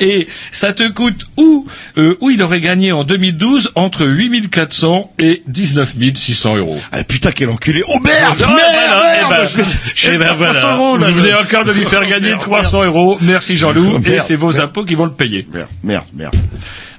Et 0.00 0.28
ça 0.50 0.72
te 0.72 0.88
coûte 0.88 1.26
où, 1.36 1.66
euh, 1.98 2.16
où 2.20 2.30
il 2.30 2.42
aurait 2.42 2.60
gagné 2.60 2.92
en 2.92 3.04
2012 3.04 3.72
entre 3.74 4.04
8400 4.06 5.12
et 5.18 5.42
19 5.46 5.94
600 6.14 6.56
euros. 6.56 6.80
Ah 6.92 7.04
putain 7.04 7.32
quel 7.32 7.48
enculé. 7.50 7.82
Oh 7.88 7.98
merde, 8.02 8.38
Ah, 8.42 8.46
merde, 8.46 8.58
voilà, 8.74 9.14
eh 9.14 9.28
merde. 9.28 9.48
Je 9.94 10.08
eh 10.08 10.18
ben 10.18 10.24
perdre 10.24 10.38
voilà. 10.38 10.60
300 10.60 10.76
euros, 10.76 10.96
là, 10.96 11.10
Vous 11.10 11.20
venez 11.20 11.34
encore 11.34 11.64
de 11.64 11.72
lui 11.72 11.84
faire 11.84 12.06
gagner 12.06 12.30
Merde, 12.30 12.40
300 12.40 12.84
euros. 12.84 13.18
Merci 13.20 13.56
Jean-Loup. 13.56 13.98
Et 14.06 14.20
c'est 14.20 14.36
vos 14.36 14.50
merde. 14.52 14.60
impôts 14.62 14.84
qui 14.84 14.94
vont 14.94 15.04
le 15.06 15.12
payer. 15.12 15.46
Merde, 15.52 15.68
merde, 15.82 16.04
merde. 16.14 16.34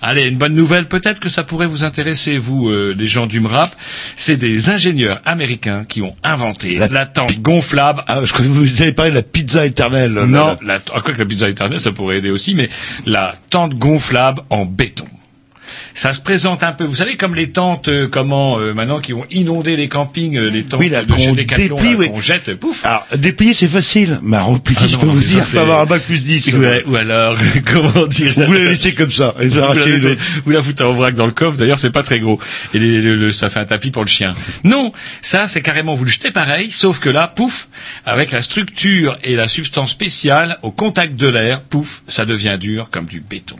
Allez, 0.01 0.27
une 0.27 0.37
bonne 0.37 0.53
nouvelle. 0.53 0.87
Peut-être 0.87 1.19
que 1.21 1.29
ça 1.29 1.43
pourrait 1.43 1.65
vous 1.67 1.83
intéresser, 1.83 2.37
vous, 2.37 2.67
euh, 2.69 2.93
les 2.97 3.07
gens 3.07 3.25
du 3.25 3.39
MRAP. 3.39 3.73
C'est 4.17 4.35
des 4.35 4.69
ingénieurs 4.69 5.21
américains 5.25 5.85
qui 5.87 6.01
ont 6.01 6.15
inventé 6.23 6.75
la, 6.77 6.87
La 6.89 7.05
tente 7.05 7.39
gonflable. 7.41 8.03
Ah, 8.07 8.19
je 8.23 8.33
crois 8.33 8.45
que 8.45 8.49
vous 8.51 8.81
avez 8.81 8.91
parlé 8.91 9.11
de 9.11 9.15
la 9.15 9.23
pizza 9.23 9.65
éternelle. 9.65 10.11
Non, 10.11 10.57
la, 10.61 10.79
ah, 10.93 10.99
quoi 11.01 11.13
que 11.13 11.19
la 11.19 11.25
pizza 11.25 11.47
éternelle, 11.47 11.79
ça 11.79 11.93
pourrait 11.93 12.17
aider 12.17 12.31
aussi, 12.31 12.53
mais 12.53 12.69
la 13.05 13.35
tente 13.49 13.75
gonflable 13.75 14.41
en 14.49 14.65
béton. 14.65 15.05
Ça 15.95 16.11
se 16.11 16.21
présente 16.21 16.63
un 16.63 16.71
peu, 16.71 16.85
vous 16.85 16.95
savez, 16.95 17.17
comme 17.17 17.35
les 17.35 17.51
tentes, 17.51 17.87
euh, 17.87 18.07
comment, 18.09 18.57
euh, 18.59 18.73
maintenant, 18.73 18.99
qui 18.99 19.13
ont 19.13 19.25
inondé 19.29 19.75
les 19.75 19.87
campings, 19.87 20.37
euh, 20.37 20.49
les 20.49 20.63
tentes 20.63 20.79
Oui, 20.79 20.89
là, 20.89 21.03
de 21.03 21.15
chez 21.15 21.31
Decathlon, 21.31 21.75
déplie, 21.77 21.91
là, 21.91 21.97
oui. 21.99 22.09
qu'on 22.09 22.19
jette, 22.19 22.55
pouf. 22.55 22.83
Alors, 22.85 23.05
déplier 23.15 23.53
c'est 23.53 23.67
facile, 23.67 24.19
mais 24.23 24.39
replier, 24.39 24.77
Ah 24.81 24.87
je 24.87 24.97
peux 24.97 25.05
vous 25.05 25.19
dire, 25.19 25.43
va 25.43 25.61
avoir 25.61 25.81
un 25.81 25.85
bac 25.85 26.01
plus 26.03 26.23
10. 26.23 26.53
Ouais, 26.55 26.83
ou 26.87 26.95
alors, 26.95 27.37
comment 27.71 28.07
dire 28.07 28.33
Vous 28.35 28.53
la 28.53 28.59
laissez 28.71 28.93
comme 28.95 29.11
ça, 29.11 29.35
et 29.39 29.47
vous 29.47 29.53
Vous 29.53 29.59
la, 29.59 29.65
arrachez 29.65 29.85
les 29.85 29.91
laissez- 29.97 30.07
autres. 30.13 30.21
vous 30.45 30.51
la 30.51 30.63
foutez 30.63 30.83
en 30.83 30.91
vrac 30.93 31.13
dans 31.13 31.25
le 31.27 31.31
coffre, 31.31 31.57
d'ailleurs 31.57 31.77
c'est 31.79 31.91
pas 31.91 32.03
très 32.03 32.19
gros. 32.19 32.39
Et 32.73 32.79
les- 32.79 33.01
le- 33.01 33.15
le- 33.15 33.31
ça 33.31 33.49
fait 33.49 33.59
un 33.59 33.65
tapis 33.65 33.91
pour 33.91 34.03
le 34.03 34.09
chien. 34.09 34.33
Non, 34.63 34.91
ça 35.21 35.47
c'est 35.47 35.61
carrément, 35.61 35.93
vous 35.93 36.05
le 36.05 36.11
jetez 36.11 36.31
pareil, 36.31 36.71
sauf 36.71 36.99
que 36.99 37.09
là, 37.09 37.27
pouf, 37.27 37.67
avec 38.05 38.31
la 38.31 38.41
structure 38.41 39.17
et 39.23 39.35
la 39.35 39.47
substance 39.47 39.91
spéciale, 39.91 40.57
au 40.63 40.71
contact 40.71 41.15
de 41.15 41.27
l'air, 41.27 41.61
pouf, 41.61 42.01
ça 42.07 42.25
devient 42.25 42.57
dur 42.59 42.89
comme 42.91 43.05
du 43.05 43.19
béton. 43.19 43.57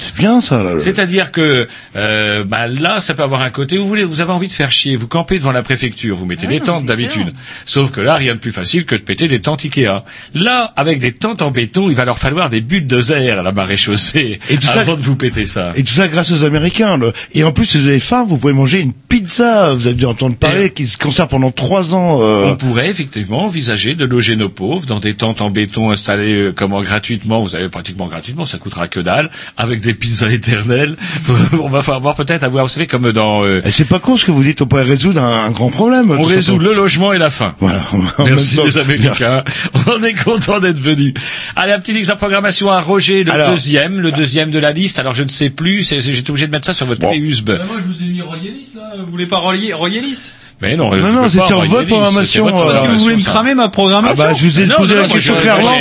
C'est 0.00 0.16
bien 0.16 0.40
ça, 0.40 0.62
là. 0.62 0.80
C'est-à-dire 0.80 1.30
que 1.30 1.68
euh, 1.96 2.44
bah, 2.44 2.66
là, 2.66 3.00
ça 3.00 3.14
peut 3.14 3.22
avoir 3.22 3.42
un 3.42 3.50
côté. 3.50 3.76
Vous 3.78 3.86
voulez, 3.86 4.04
vous 4.04 4.20
avez 4.20 4.32
envie 4.32 4.48
de 4.48 4.52
faire 4.52 4.70
chier. 4.72 4.96
Vous 4.96 5.06
campez 5.08 5.38
devant 5.38 5.52
la 5.52 5.62
préfecture, 5.62 6.16
vous 6.16 6.26
mettez 6.26 6.46
Ah, 6.46 6.52
des 6.52 6.60
tentes 6.60 6.86
d'habitude. 6.86 7.32
Sauf 7.66 7.90
que 7.90 8.00
là, 8.00 8.14
rien 8.14 8.34
de 8.34 8.40
plus 8.40 8.52
facile 8.52 8.84
que 8.86 8.94
de 8.94 9.02
péter 9.02 9.28
des 9.28 9.40
tentes 9.40 9.64
Ikea. 9.64 10.02
Là, 10.34 10.72
avec 10.76 11.00
des 11.00 11.12
tentes 11.12 11.42
en 11.42 11.50
béton, 11.50 11.88
il 11.90 11.94
va 11.96 12.04
leur 12.04 12.18
falloir 12.18 12.50
des 12.50 12.60
buts 12.60 12.80
de 12.82 13.00
zère 13.00 13.38
à 13.40 13.42
la 13.42 13.52
marée 13.52 13.76
chaussée 13.76 14.40
Et 14.48 14.56
tout 14.56 14.66
ça- 14.66 14.80
avant 14.80 14.96
de 14.96 15.02
vous 15.02 15.16
péter 15.16 15.44
ça. 15.44 15.72
Et 15.76 15.84
tout 15.84 15.92
ça 15.94 16.08
grâce 16.08 16.32
aux 16.32 16.44
Américains. 16.44 16.96
là. 16.96 17.12
Et 17.34 17.44
en 17.44 17.52
plus, 17.52 17.66
si 17.66 17.78
vous 17.78 17.88
avez 17.88 18.00
faim, 18.00 18.24
vous 18.26 18.38
pouvez 18.38 18.52
manger 18.54 18.80
une 18.80 18.92
pizza. 18.94 19.74
Vous 19.74 19.86
avez 19.86 19.96
dû 19.96 20.06
entendre 20.06 20.36
parler, 20.36 20.70
qui 20.70 20.86
se 20.86 20.96
conserve 20.96 21.28
pendant 21.28 21.50
trois 21.50 21.94
ans. 21.94 22.18
euh, 22.22 22.50
On 22.52 22.56
pourrait 22.56 22.88
effectivement 22.88 23.44
envisager 23.44 23.94
de 23.94 24.04
loger 24.04 24.36
nos 24.36 24.48
pauvres 24.48 24.86
dans 24.86 25.00
des 25.00 25.14
tentes 25.14 25.40
en 25.40 25.50
béton 25.50 25.90
installées 25.90 26.34
euh, 26.34 26.52
comment 26.56 26.80
gratuitement, 26.82 27.40
vous 27.42 27.50
savez 27.50 27.68
pratiquement 27.68 28.06
gratuitement, 28.06 28.46
ça 28.46 28.58
coûtera 28.58 28.88
que 28.88 29.00
dalle, 29.00 29.30
avec 29.56 29.80
des 29.80 29.89
pizzas 29.94 30.28
éternelles. 30.30 30.96
on 31.60 31.68
va 31.68 31.82
falloir 31.82 32.14
peut-être 32.14 32.42
avoir, 32.42 32.64
vous 32.66 32.70
savez, 32.70 32.86
comme 32.86 33.12
dans 33.12 33.44
euh, 33.44 33.62
Et 33.64 33.70
c'est 33.70 33.84
pas 33.86 33.98
con 33.98 34.16
ce 34.16 34.24
que 34.24 34.30
vous 34.30 34.42
dites, 34.42 34.60
on 34.62 34.66
pourrait 34.66 34.82
résoudre 34.82 35.22
un, 35.22 35.46
un 35.46 35.50
grand 35.50 35.70
problème. 35.70 36.10
on 36.10 36.22
résout 36.22 36.58
le 36.58 36.74
logement 36.74 37.12
et 37.12 37.18
la 37.18 37.30
faim. 37.30 37.54
Voilà. 37.60 37.82
Merci 38.18 38.56
temps- 38.56 38.64
les 38.64 38.78
Américains. 38.78 39.44
On 39.86 40.02
est 40.02 40.14
content 40.14 40.60
d'être 40.60 40.78
venus. 40.80 41.14
Allez, 41.56 41.72
un 41.72 41.80
petit 41.80 41.96
exemple 41.96 42.16
de 42.18 42.20
programmation 42.20 42.70
à 42.70 42.80
Roger, 42.80 43.24
le 43.24 43.32
Alors. 43.32 43.50
deuxième, 43.52 44.00
le 44.00 44.12
deuxième 44.12 44.50
de 44.50 44.58
la 44.58 44.72
liste. 44.72 44.98
Alors 44.98 45.14
je 45.14 45.22
ne 45.22 45.28
sais 45.28 45.50
plus, 45.50 45.82
j'étais 45.88 46.30
obligé 46.30 46.46
de 46.46 46.52
mettre 46.52 46.66
ça 46.66 46.74
sur 46.74 46.86
votre 46.86 47.00
Bon. 47.00 47.10
clé 47.10 47.18
USB. 47.18 47.50
moi, 47.50 47.76
je 47.78 47.92
vous 47.92 48.02
ai 48.02 48.10
mis 48.12 48.20
Royelis, 48.22 48.72
là. 48.76 48.82
Vous 49.04 49.10
voulez 49.10 49.26
pas 49.26 49.38
Royer- 49.38 49.72
Royelis? 49.72 50.32
Mais 50.62 50.76
non, 50.76 50.94
Non, 50.94 51.12
non, 51.12 51.28
c'est 51.30 51.44
sur 51.46 51.60
votre 51.62 51.86
programmation, 51.86 52.46
euh, 52.46 52.50
Parce 52.66 52.80
que 52.86 52.92
vous 52.92 52.98
voulez 52.98 53.16
me 53.16 53.22
cramer 53.24 53.54
ma 53.54 53.64
Ah 53.64 53.68
programmation 53.70 54.24
bah, 54.24 54.34
je 54.34 54.44
vous 54.46 54.60
ai 54.60 54.66
Non, 54.66 54.74
posé 54.76 54.94
non, 54.94 55.02
la 55.02 55.08
question 55.08 55.34
je- 55.36 55.40
clairement. 55.40 55.72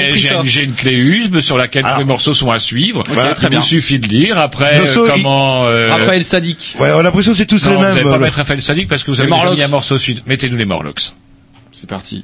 j'ai- 0.45 0.63
une 0.63 0.71
clé 0.73 0.93
USB 0.93 1.41
sur 1.41 1.57
laquelle 1.57 1.81
tous 1.83 1.87
Alors. 1.87 1.99
les 1.99 2.05
morceaux 2.05 2.33
sont 2.33 2.49
à 2.49 2.59
suivre. 2.59 3.03
Voilà, 3.09 3.33
très 3.33 3.47
Il 3.47 3.49
bien. 3.51 3.61
suffit 3.61 3.99
de 3.99 4.07
lire. 4.07 4.37
Après, 4.37 4.79
euh, 4.79 5.07
comment... 5.07 5.65
euh, 5.65 5.89
Raphaël 5.91 6.23
Sadik. 6.23 6.77
Ouais, 6.79 6.91
on 6.95 6.99
a 6.99 7.03
l'impression 7.03 7.33
que 7.33 7.37
c'est 7.37 7.45
tous 7.45 7.61
non, 7.65 7.71
les 7.71 7.75
vous 7.75 7.81
mêmes. 7.83 7.93
n'allez 7.95 8.09
pas 8.09 8.15
euh, 8.15 8.19
mettre 8.19 8.37
Raphaël 8.37 8.61
Sadik 8.61 8.87
parce 8.87 9.03
que 9.03 9.11
vous 9.11 9.19
avez 9.19 9.29
mis 9.29 9.61
un 9.63 9.67
morceau 9.67 9.97
suite. 9.97 10.23
Mettez-nous 10.27 10.55
les 10.57 10.65
Morlocks. 10.65 11.11
C'est 11.73 11.89
parti. 11.89 12.23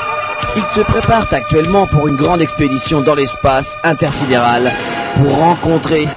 ils 0.55 0.65
se 0.65 0.81
préparent 0.81 1.31
actuellement 1.31 1.87
pour 1.87 2.07
une 2.07 2.15
grande 2.15 2.41
expédition 2.41 3.01
dans 3.01 3.15
l'espace 3.15 3.77
intersidéral 3.83 4.71
pour 5.15 5.35
rencontrer 5.37 6.07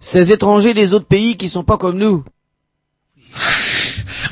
ces 0.00 0.32
étrangers 0.32 0.74
des 0.74 0.94
autres 0.94 1.06
pays 1.06 1.36
qui 1.36 1.48
sont 1.48 1.64
pas 1.64 1.76
comme 1.76 1.98
nous. 1.98 2.24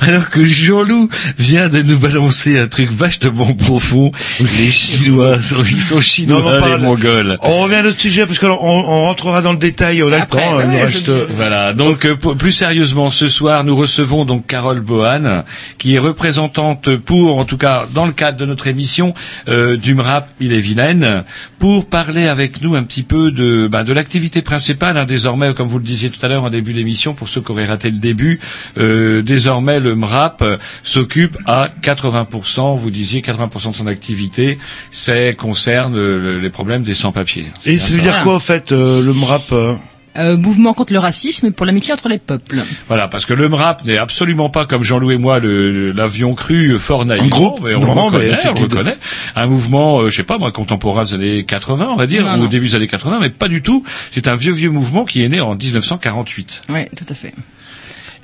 Alors 0.05 0.29
que 0.29 0.43
Jean-Loup 0.43 1.09
vient 1.37 1.69
de 1.69 1.81
nous 1.81 1.97
balancer 1.97 2.59
un 2.59 2.67
truc 2.67 2.91
vachement 2.91 3.53
profond. 3.53 4.11
Les 4.39 4.69
Chinois 4.69 5.41
sont, 5.41 5.63
ils 5.63 5.79
sont 5.81 5.95
Non, 5.95 6.01
chinois, 6.01 6.41
on 6.45 6.59
parle- 6.59 6.71
les 6.71 6.77
Mongols. 6.85 7.37
On 7.41 7.59
revient 7.61 7.75
à 7.75 7.83
notre 7.83 7.99
sujet 7.99 8.25
parce 8.25 8.39
qu'on 8.39 8.47
on, 8.49 8.59
on 8.61 9.01
rentrera 9.03 9.41
dans 9.41 9.51
le 9.53 9.57
détail. 9.57 10.03
On 10.03 10.11
a 10.11 10.19
le 10.19 10.25
temps. 10.25 10.59
il 10.61 10.69
nous 10.69 10.79
reste. 10.79 11.11
Voilà. 11.35 11.73
Donc 11.73 12.05
euh, 12.05 12.15
pour- 12.15 12.35
plus 12.35 12.51
sérieusement, 12.51 13.11
ce 13.11 13.27
soir, 13.27 13.63
nous 13.63 13.75
recevons 13.75 14.25
donc 14.25 14.45
Carole 14.47 14.81
Bohan, 14.81 15.43
qui 15.77 15.95
est 15.95 15.99
représentante 15.99 16.95
pour, 16.97 17.37
en 17.37 17.45
tout 17.45 17.57
cas 17.57 17.85
dans 17.93 18.05
le 18.05 18.11
cadre 18.11 18.37
de 18.37 18.45
notre 18.45 18.67
émission 18.67 19.13
euh, 19.47 19.77
du 19.77 19.93
MRAP 19.93 20.29
Ille-et-Vilaine, 20.41 21.23
pour 21.59 21.85
parler 21.85 22.27
avec 22.27 22.61
nous 22.61 22.75
un 22.75 22.83
petit 22.83 23.03
peu 23.03 23.31
de 23.31 23.67
ben, 23.67 23.83
de 23.83 23.93
l'activité 23.93 24.41
principale. 24.41 24.97
hein, 24.97 25.05
désormais, 25.05 25.53
comme 25.53 25.67
vous 25.67 25.77
le 25.79 25.85
disiez 25.85 26.09
tout 26.09 26.23
à 26.25 26.27
l'heure 26.27 26.43
en 26.43 26.49
début 26.49 26.73
d'émission, 26.73 27.13
pour 27.13 27.29
ceux 27.29 27.41
qui 27.41 27.51
auraient 27.51 27.65
raté 27.65 27.89
le 27.91 27.97
début, 27.99 28.39
euh, 28.77 29.21
désormais 29.21 29.79
le 29.79 29.92
MRAP 29.95 30.41
euh, 30.41 30.57
s'occupe 30.83 31.37
à 31.45 31.69
80%. 31.81 32.77
Vous 32.77 32.89
disiez 32.91 33.21
80% 33.21 33.71
de 33.71 33.75
son 33.75 33.87
activité, 33.87 34.57
c'est 34.91 35.35
concerne 35.35 35.95
euh, 35.95 36.19
le- 36.19 36.39
les 36.39 36.49
problèmes 36.49 36.83
des 36.83 36.93
sans-papiers. 36.95 37.45
Et 37.65 37.79
ça 37.79 37.93
veut 37.93 38.01
dire 38.01 38.21
quoi, 38.23 38.35
en 38.35 38.39
fait, 38.39 38.71
euh, 38.71 39.01
le 39.01 39.13
MRAP 39.13 39.51
euh 39.51 39.75
Euh, 40.15 40.37
mouvement 40.37 40.75
contre 40.75 40.93
le 40.93 40.99
racisme 40.99 41.47
et 41.47 41.51
pour 41.51 41.65
l'amitié 41.65 41.91
entre 41.91 42.07
les 42.07 42.19
peuples. 42.19 42.57
Voilà, 42.87 43.07
parce 43.07 43.25
que 43.25 43.33
le 43.33 43.49
MRAP 43.49 43.83
n'est 43.85 43.97
absolument 43.97 44.47
pas 44.51 44.67
comme 44.67 44.83
Jean-Loup 44.83 45.09
et 45.09 45.17
moi 45.17 45.39
le- 45.39 45.71
le- 45.71 45.91
l'avion 45.91 46.35
cru 46.35 46.77
fort 46.77 47.03
naïvement, 47.03 47.29
groupe, 47.29 47.61
mais 47.63 47.73
on 47.73 47.79
non, 47.79 47.87
le 47.95 47.99
reconnaît, 48.01 48.11
mais 48.11 48.27
on 48.27 48.29
le 48.29 48.33
effectivement. 48.33 48.61
reconnaît. 48.77 48.97
Un 49.35 49.47
mouvement, 49.47 50.01
euh, 50.01 50.09
je 50.11 50.15
sais 50.17 50.21
pas 50.21 50.37
moi, 50.37 50.51
contemporain 50.51 51.03
des 51.05 51.15
années 51.15 51.43
80, 51.45 51.89
on 51.91 51.95
va 51.95 52.05
dire, 52.05 52.25
Non, 52.25 52.33
ou 52.33 52.37
non. 52.37 52.43
au 52.43 52.47
début 52.47 52.67
des 52.69 52.75
années 52.75 52.85
80, 52.87 53.17
mais 53.21 53.31
pas 53.31 53.47
du 53.47 53.63
tout. 53.63 53.83
C'est 54.11 54.27
un 54.27 54.35
vieux 54.35 54.53
vieux 54.53 54.69
mouvement 54.69 55.03
qui 55.03 55.23
est 55.23 55.29
né 55.29 55.41
en 55.41 55.55
1948. 55.55 56.61
Oui, 56.69 56.81
tout 56.95 57.05
à 57.09 57.15
fait. 57.15 57.33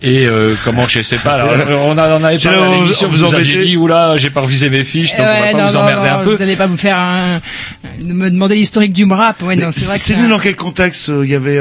Et 0.02 0.26
euh, 0.28 0.56
comment 0.64 0.88
je 0.88 1.02
sais 1.02 1.18
pas, 1.18 1.34
alors, 1.42 1.86
on, 1.88 1.98
a, 1.98 2.18
on 2.18 2.24
avait 2.24 2.38
parlé 2.38 2.58
à 2.58 2.68
l'émission, 2.78 3.10
vous 3.10 3.18
vous, 3.18 3.28
vous 3.28 3.36
aviez 3.36 3.54
embêtez. 3.56 3.70
dit, 3.72 3.76
oula, 3.78 4.16
j'ai 4.18 4.30
pas 4.30 4.40
revisé 4.42 4.70
mes 4.70 4.86
fiches, 4.86 5.12
donc 5.12 5.20
on 5.20 5.24
va 5.24 5.34
Ouais, 5.42 5.52
pas 5.52 5.58
non, 5.58 5.68
vous 5.68 5.76
emmerder 5.76 6.10
non, 6.10 6.16
un 6.16 6.24
peu. 6.24 6.32
Vous 6.32 6.38
n'allez 6.38 6.56
pas 6.56 6.68
me 6.68 6.78
faire 6.78 6.98
un, 6.98 7.42
me 8.02 8.30
demander 8.30 8.56
l'historique 8.56 8.94
du 8.94 9.06
MRAP. 9.06 9.42
Ouais, 9.42 9.58
non, 9.58 9.72
c'est 9.74 9.86
vrai 9.86 9.96
que 9.96 10.00
C'est 10.02 10.14
ça- 10.14 10.20
nous 10.20 10.30
dans 10.30 10.40
quel 10.40 10.56
contexte 10.56 11.10
euh, 11.10 11.26
il 11.26 11.32
y 11.32 11.36
avait 11.36 11.58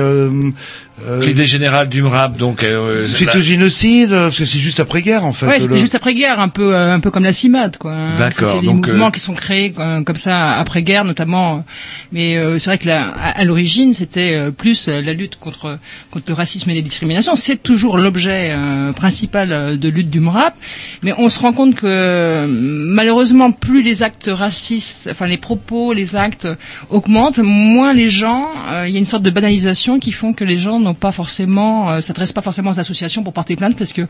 euh, 1.06 1.20
euh, 1.20 1.24
L'idée 1.26 1.46
générale 1.46 1.88
du 1.88 2.02
MRAP, 2.02 2.36
donc... 2.36 2.62
Euh, 2.62 3.06
Suite 3.06 3.34
la- 3.34 3.38
au 3.40 3.42
génocide, 3.42 4.12
euh, 4.12 4.24
parce 4.24 4.38
que 4.38 4.44
c'est 4.44 4.58
juste 4.58 4.80
après-guerre 4.80 5.24
en 5.24 5.32
fait. 5.32 5.46
Ouais, 5.46 5.56
le- 5.58 5.62
c'était 5.64 5.78
juste 5.78 5.94
après-guerre, 5.94 6.40
un 6.40 6.48
peu, 6.48 6.74
euh, 6.74 6.94
un 6.94 7.00
peu 7.00 7.10
comme 7.10 7.24
la 7.24 7.32
CIMAD, 7.32 7.76
quoi. 7.76 7.94
D'accord, 8.16 8.52
C'est 8.52 8.60
des 8.60 8.66
donc, 8.66 8.86
mouvements 8.86 9.08
euh, 9.08 9.10
qui 9.10 9.20
sont 9.20 9.34
créés 9.34 9.72
euh, 9.78 10.02
comme 10.02 10.16
ça 10.16 10.54
après 10.54 10.82
guerre, 10.82 11.04
notamment. 11.04 11.56
euh, 11.56 11.60
Mais 12.12 12.36
euh, 12.36 12.58
c'est 12.58 12.70
vrai 12.70 12.78
que 12.78 12.86
la, 12.86 13.08
à, 13.08 13.40
à 13.40 13.44
l'origine, 13.44 13.92
c'était 13.94 14.34
euh, 14.34 14.50
plus 14.50 14.88
euh, 14.88 15.00
la 15.02 15.12
lutte 15.12 15.36
contre 15.36 15.78
contre 16.10 16.24
le 16.28 16.34
racisme 16.34 16.68
et 16.70 16.74
les 16.74 16.82
discriminations. 16.82 17.36
C'est 17.36 17.62
toujours 17.62 17.98
l'objet 17.98 18.50
euh, 18.52 18.92
principal 18.92 19.52
euh, 19.52 19.76
de 19.76 19.88
lutte 19.88 20.10
du 20.10 20.20
MRAP. 20.20 20.54
Mais 21.02 21.12
on 21.18 21.28
se 21.28 21.38
rend 21.40 21.52
compte 21.52 21.74
que 21.74 21.86
euh, 21.86 22.46
malheureusement, 22.48 23.52
plus 23.52 23.82
les 23.82 24.02
actes 24.02 24.30
racistes, 24.32 25.08
enfin 25.10 25.26
les 25.26 25.36
propos, 25.36 25.92
les 25.92 26.16
actes 26.16 26.48
augmentent, 26.90 27.38
moins 27.38 27.92
les 27.92 28.10
gens. 28.10 28.48
euh, 28.72 28.86
Il 28.88 28.92
y 28.94 28.96
a 28.96 28.98
une 28.98 29.04
sorte 29.04 29.22
de 29.22 29.30
banalisation 29.30 29.98
qui 29.98 30.12
font 30.12 30.32
que 30.32 30.44
les 30.44 30.58
gens 30.58 30.80
n'ont 30.88 30.94
pas 30.94 31.12
forcément, 31.12 31.90
euh, 31.90 32.00
s'adressent 32.00 32.32
pas 32.32 32.42
forcément 32.42 32.70
aux 32.70 32.80
associations 32.80 33.22
pour 33.22 33.32
porter 33.32 33.56
plainte 33.56 33.76
parce 33.76 33.92
que 33.92 34.02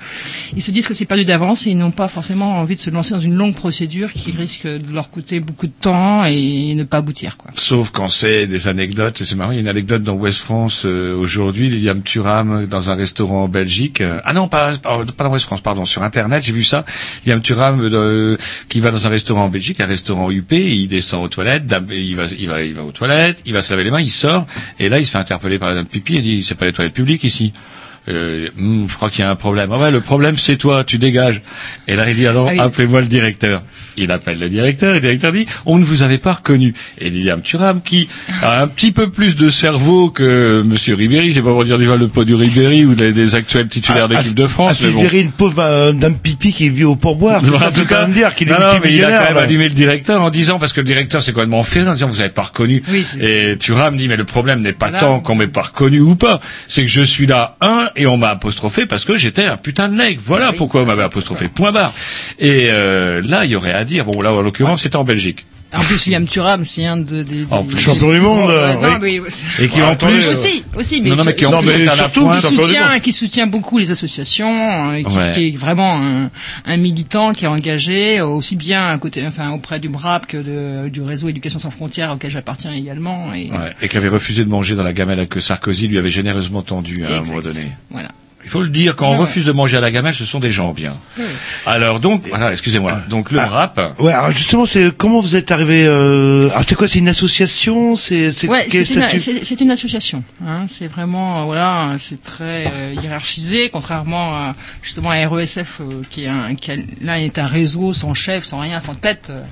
ils 0.57 0.62
se 0.62 0.71
disent 0.71 0.87
que 0.87 0.95
c'est 0.95 1.05
perdu 1.05 1.25
d'avance 1.25 1.67
et 1.67 1.71
ils 1.71 1.79
n'ont 1.79 1.91
pas 1.91 2.09
forcément 2.09 2.57
envie 2.57 2.77
de 2.77 2.81
se 2.81 2.91
lancer 2.91 3.12
dans 3.14 3.21
une 3.21 3.35
longue 3.35 3.55
procédure 3.55 4.12
qui 4.12 4.31
risque 4.31 4.67
de 4.67 4.93
leur 4.93 5.11
coûter 5.11 5.41
beaucoup 5.41 5.67
de 5.67 5.73
temps 5.81 6.25
et 6.25 6.75
ne 6.75 6.85
pas 6.85 6.99
aboutir. 6.99 7.37
Quoi. 7.37 7.51
Sauf 7.57 7.91
quand 7.91 8.09
c'est 8.09 8.47
des 8.47 8.69
anecdotes, 8.69 9.23
c'est 9.25 9.35
marrant, 9.37 9.51
il 9.53 9.57
y 9.57 9.59
a 9.59 9.61
une 9.62 9.69
anecdote 9.69 10.03
dans 10.03 10.14
West 10.14 10.38
France 10.41 10.83
euh, 10.85 11.17
aujourd'hui, 11.17 11.69
Liliane 11.69 12.03
Thuram 12.03 12.67
dans 12.67 12.91
un 12.91 12.95
restaurant 12.95 13.45
en 13.45 13.49
Belgique. 13.49 14.01
euh, 14.01 14.21
ah 14.25 14.33
non, 14.33 14.49
pas, 14.49 14.77
pas 14.79 15.25
dans 15.25 15.33
West 15.33 15.47
France, 15.47 15.61
pardon, 15.61 15.85
sur 15.85 16.03
Internet, 16.03 16.43
j'ai 16.45 16.53
vu 16.53 16.64
ça. 16.64 16.85
Liliane 17.25 17.43
Thuram 17.43 17.81
euh, 17.81 18.37
qui 18.69 18.81
va 18.81 18.91
dans 18.91 19.07
un 19.07 19.11
restaurant 19.11 19.45
en 19.45 19.49
Belgique, 19.49 19.81
un 19.81 19.87
restaurant 19.87 20.31
UP, 20.31 20.53
il 20.53 20.88
descend 20.88 21.25
aux 21.25 21.29
toilettes, 21.29 21.64
il 21.91 22.17
va, 22.17 22.25
il 22.38 22.49
va, 22.49 22.62
il 22.62 22.75
va 22.75 22.83
aux 22.83 22.93
toilettes, 22.93 23.43
il 23.47 23.53
va 23.53 23.62
se 23.62 23.73
laver 23.73 23.85
les 23.85 23.91
mains, 23.91 24.01
il 24.01 24.11
sort, 24.11 24.47
et 24.79 24.88
là 24.88 24.99
il 24.99 25.07
se 25.07 25.12
fait 25.12 25.19
interpeller 25.19 25.59
par 25.59 25.69
la 25.69 25.75
dame 25.75 25.87
Pipi, 25.87 26.17
et 26.17 26.21
dit, 26.21 26.43
c'est 26.43 26.55
pas 26.55 26.67
les 26.69 26.73
toilettes 26.75 26.95
publiques 26.95 27.25
ici. 27.25 27.53
Euh, 28.09 28.49
Hmm, 28.57 28.87
je 28.89 28.95
crois 28.95 29.11
qu'il 29.11 29.21
y 29.21 29.23
a 29.25 29.31
un 29.31 29.37
problème. 29.37 29.71
Ah 29.73 29.79
ouais, 29.79 29.91
le 29.91 30.01
problème 30.01 30.39
c'est 30.39 30.57
toi, 30.57 30.83
tu 30.85 30.97
dégages. 30.99 31.43
Et 31.87 31.95
là 31.97 32.09
il 32.09 32.15
dit, 32.15 32.27
alors 32.27 32.49
Ah 32.49 32.53
oui. 32.53 32.59
appelez-moi 32.61 33.01
le 33.03 33.07
directeur. 33.07 33.63
Il 33.99 34.11
appelle 34.13 34.39
le 34.39 34.49
directeur, 34.49 34.91
et 34.93 34.95
le 34.95 35.01
directeur 35.01 35.33
dit, 35.33 35.47
on 35.67 35.79
ne 35.79 35.85
vous 35.85 36.03
avait 36.03 36.19
pas 36.19 36.35
reconnu. 36.35 36.75
Et 37.01 37.11
Liliane 37.11 37.43
Thuram, 37.43 37.81
qui 37.83 38.09
a 38.43 38.63
un 38.63 38.69
petit 38.69 38.93
peu 38.93 39.11
plus 39.11 39.37
de 39.37 39.51
cerveau 39.51 40.11
que 40.11 40.63
Monsieur 40.65 40.95
Ribéry, 40.95 41.33
j'ai 41.33 41.43
pas 41.43 41.51
pour 41.51 41.65
dire 41.65 41.79
du 41.79 41.87
mal 41.87 41.99
le 41.99 42.09
pot 42.09 42.25
du 42.25 42.35
Ribéry 42.35 42.85
ou 42.85 42.95
des, 42.95 43.13
des 43.13 43.35
actuels 43.35 43.69
titulaires 43.69 44.07
Ah, 44.11 44.15
d'équipe 44.15 44.35
de 44.35 44.45
Ah, 44.45 44.49
France, 44.49 44.79
c'est 44.81 44.87
mais 44.89 44.93
bon. 44.93 45.09
une 45.13 45.33
pauvre 45.33 45.63
euh, 45.63 45.93
dame 45.93 46.17
pipi 46.17 46.53
qui 46.53 46.69
vit 46.69 46.85
au 46.85 46.97
pourboire. 46.97 47.41
C'est 47.45 47.59
ça 47.59 47.71
tout 47.73 47.81
tout 47.81 47.87
cas 47.87 48.07
me 48.07 48.15
dire 48.15 48.35
qu'il 48.35 48.49
est 48.49 48.53
non, 48.53 48.59
non, 48.61 48.81
mais 48.83 48.93
il 48.95 49.05
a 49.05 49.11
quand 49.19 49.25
même 49.25 49.35
là. 49.35 49.41
allumé 49.43 49.65
le 49.69 49.75
directeur 49.75 50.23
en 50.23 50.31
disant, 50.31 50.59
parce 50.59 50.73
que 50.73 50.81
le 50.81 50.87
directeur 50.87 51.23
c'est 51.23 51.33
complètement 51.33 51.63
fait, 51.63 51.87
en 51.87 51.95
disant 51.95 52.07
vous 52.09 52.21
avez 52.21 52.29
pas 52.31 52.43
reconnu. 52.43 52.83
Oui, 52.91 53.05
et 53.21 53.57
Thuram 53.59 53.97
dit 53.97 54.09
mais 54.09 54.17
le 54.17 54.25
problème 54.25 54.61
n'est 54.61 54.73
pas 54.73 54.89
Voilà. 54.89 55.01
tant 55.01 55.21
qu'on 55.21 55.35
m'ait 55.35 55.47
pas 55.49 55.63
reconnu 55.63 56.01
ou 56.01 56.15
pas, 56.15 56.41
c'est 56.69 56.83
que 56.83 56.89
je 56.89 57.03
suis 57.03 57.27
là 57.27 57.57
un 57.61 57.89
et 57.97 58.07
on 58.07 58.17
m'a 58.17 58.29
apostrophé 58.31 58.87
parce 58.87 59.05
que 59.05 59.17
j'étais 59.17 59.45
un 59.45 59.57
putain 59.57 59.89
de 59.89 59.95
nègre. 59.95 60.21
Voilà 60.25 60.53
pourquoi 60.53 60.83
on 60.83 60.87
m'avait 60.87 61.03
apostrophé. 61.03 61.49
Point 61.49 61.73
barre. 61.73 61.93
Et 62.39 62.69
euh, 62.71 63.21
là 63.25 63.45
il 63.45 63.51
y 63.51 63.57
aurait 63.57 63.73
à 63.73 63.85
dire. 63.88 64.05
Bon 64.05 64.20
là 64.22 64.33
en 64.33 64.40
l'occurrence 64.42 64.83
c'était 64.83 64.96
en 64.96 65.05
Belgique. 65.05 65.44
En 65.70 65.81
plus, 65.81 66.07
Liam 66.07 66.24
Thuram, 66.27 66.64
c'est 66.64 66.87
un 66.87 66.96
de, 66.96 67.22
des, 67.22 67.44
En 67.51 67.61
des- 67.61 67.72
plus, 67.74 67.79
champion 67.79 68.11
du 68.11 68.20
monde, 68.20 68.48
Ouais, 68.48 68.55
euh, 68.57 68.72
non, 68.81 68.98
oui. 69.03 69.20
mais- 69.20 69.64
Et 69.64 69.68
qui 69.68 69.83
en 69.83 69.94
plus 69.96 70.27
euh, 70.27 70.33
aussi, 70.33 70.64
aussi, 70.74 71.03
mais, 71.03 71.11
non, 71.11 71.16
non, 71.16 71.24
mais 71.24 71.35
qui 71.35 71.44
en 71.44 71.51
Non, 71.51 71.61
plus 71.61 71.68
mais 71.77 71.94
surtout, 71.94 72.27
qui 72.31 72.40
soutient, 72.40 72.98
qui 73.01 73.12
soutient 73.12 73.46
beaucoup 73.46 73.77
les 73.77 73.90
associations, 73.90 74.94
et 74.94 75.05
qui, 75.05 75.14
Ouais. 75.14 75.31
qui 75.35 75.48
est 75.48 75.57
vraiment 75.59 76.01
un, 76.03 76.31
un 76.64 76.77
militant 76.79 77.35
qui 77.35 77.44
est 77.44 77.48
engagé 77.48 78.18
euh, 78.18 78.27
aussi 78.27 78.57
bien 78.57 78.88
à 78.88 78.96
côté, 78.96 79.22
enfin 79.27 79.51
auprès 79.51 79.79
du 79.79 79.90
MRAP 79.90 80.27
que 80.27 80.38
de, 80.38 80.88
du 80.88 81.03
réseau 81.03 81.29
Éducation 81.29 81.59
sans 81.59 81.70
frontières 81.70 82.12
auquel 82.12 82.31
j'appartiens 82.31 82.72
également. 82.72 83.35
Et, 83.35 83.51
Ouais, 83.51 83.74
et 83.83 83.88
qui 83.90 83.96
avait 83.98 84.09
refusé 84.09 84.46
de 84.46 84.48
manger 84.48 84.74
dans 84.74 84.85
la 84.85 84.94
gamelle 84.94 85.29
que 85.29 85.38
Sarkozy 85.40 85.87
lui 85.87 85.98
avait 85.98 86.09
généreusement 86.11 86.62
tendue 86.62 87.05
à 87.05 87.18
un 87.18 87.20
moment 87.20 87.42
donné. 87.42 87.72
Voilà. 87.90 88.09
Il 88.49 88.51
faut 88.51 88.63
le 88.63 88.71
dire, 88.71 88.97
quand 88.97 89.09
on 89.09 89.13
Ouais. 89.13 89.19
refuse 89.19 89.45
de 89.45 89.53
manger 89.53 89.77
à 89.77 89.81
la 89.81 89.91
gamelle, 89.91 90.15
ce 90.15 90.25
sont 90.25 90.41
des 90.41 90.51
gens 90.51 90.73
bien. 90.73 90.95
Alors 91.67 92.01
donc, 92.01 92.27
voilà, 92.29 92.51
excusez-moi. 92.53 92.99
Donc 93.11 93.31
le 93.31 93.41
rap, 93.41 93.79
Ouais, 93.99 94.13
alors 94.15 94.31
justement, 94.31 94.65
c'est 94.65 94.91
comment 94.97 95.21
vous 95.21 95.37
êtes 95.37 95.51
arrivé 95.51 95.85
euh... 95.87 96.49
Alors 96.51 96.63
c'est 96.67 96.75
quoi 96.75 96.89
C'est 96.89 96.99
une 97.01 97.09
association 97.09 97.95
C'est 97.95 98.33
c'est 98.33 98.49
Ouais, 98.49 98.67
quel 98.71 98.87
c'est 98.87 98.95
une, 98.95 99.01
statut 99.03 99.19
c'est- 99.21 99.45
c'est 99.45 99.61
une 99.61 99.71
association. 99.71 100.25
Hein, 100.47 100.65
c'est 100.67 100.87
vraiment, 100.87 101.43
euh, 101.43 101.45
voilà, 101.45 101.91
c'est 101.99 102.23
très 102.23 102.73
euh, 102.73 102.95
hiérarchisé, 103.03 103.69
contrairement 103.69 104.35
à, 104.35 104.55
justement 104.83 105.11
à 105.11 105.17
RESF, 105.29 105.81
euh, 105.83 106.03
qui, 106.09 106.25
est 106.25 106.29
un, 106.29 106.55
qui 106.55 106.71
a- 106.73 106.77
là 107.03 107.21
est 107.21 107.39
un 107.39 107.47
réseau 107.47 107.93
sans 107.93 108.15
chef, 108.15 108.45
sans 108.45 108.61
rien, 108.61 108.81
sans 108.81 108.95
tête. 108.95 109.29
euh, 109.31 109.43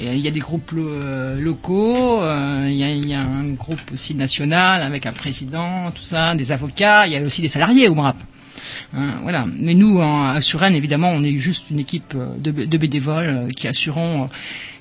Il 0.00 0.18
y 0.18 0.26
a 0.28 0.30
des 0.32 0.40
groupes 0.40 0.72
lo- 0.72 0.88
euh, 0.88 1.38
locaux, 1.40 2.20
euh, 2.22 2.66
il 2.68 2.74
y, 2.74 2.82
a, 2.84 2.88
il 2.90 3.06
y 3.08 3.14
a 3.14 3.20
un 3.20 3.50
groupe 3.56 3.80
aussi 3.92 4.14
national 4.14 4.82
avec 4.82 5.06
un 5.06 5.12
président, 5.12 5.90
tout 5.94 6.02
ça, 6.02 6.34
des 6.34 6.50
avocats, 6.52 7.06
il 7.06 7.12
y 7.12 7.16
a 7.16 7.20
aussi 7.22 7.42
des 7.42 7.48
salariés 7.48 7.86
au 7.88 7.94
MRAP. 7.94 8.16
Hein, 8.94 9.10
voilà. 9.22 9.46
Mais 9.58 9.74
nous, 9.74 10.00
en, 10.00 10.28
à 10.28 10.40
Suresnes, 10.40 10.74
évidemment, 10.74 11.10
on 11.10 11.22
est 11.22 11.36
juste 11.36 11.70
une 11.70 11.78
équipe 11.80 12.14
euh, 12.14 12.26
de, 12.38 12.50
de 12.50 12.78
bénévoles 12.78 13.26
euh, 13.28 13.48
qui 13.48 13.68
assurons 13.68 14.24
euh, 14.24 14.26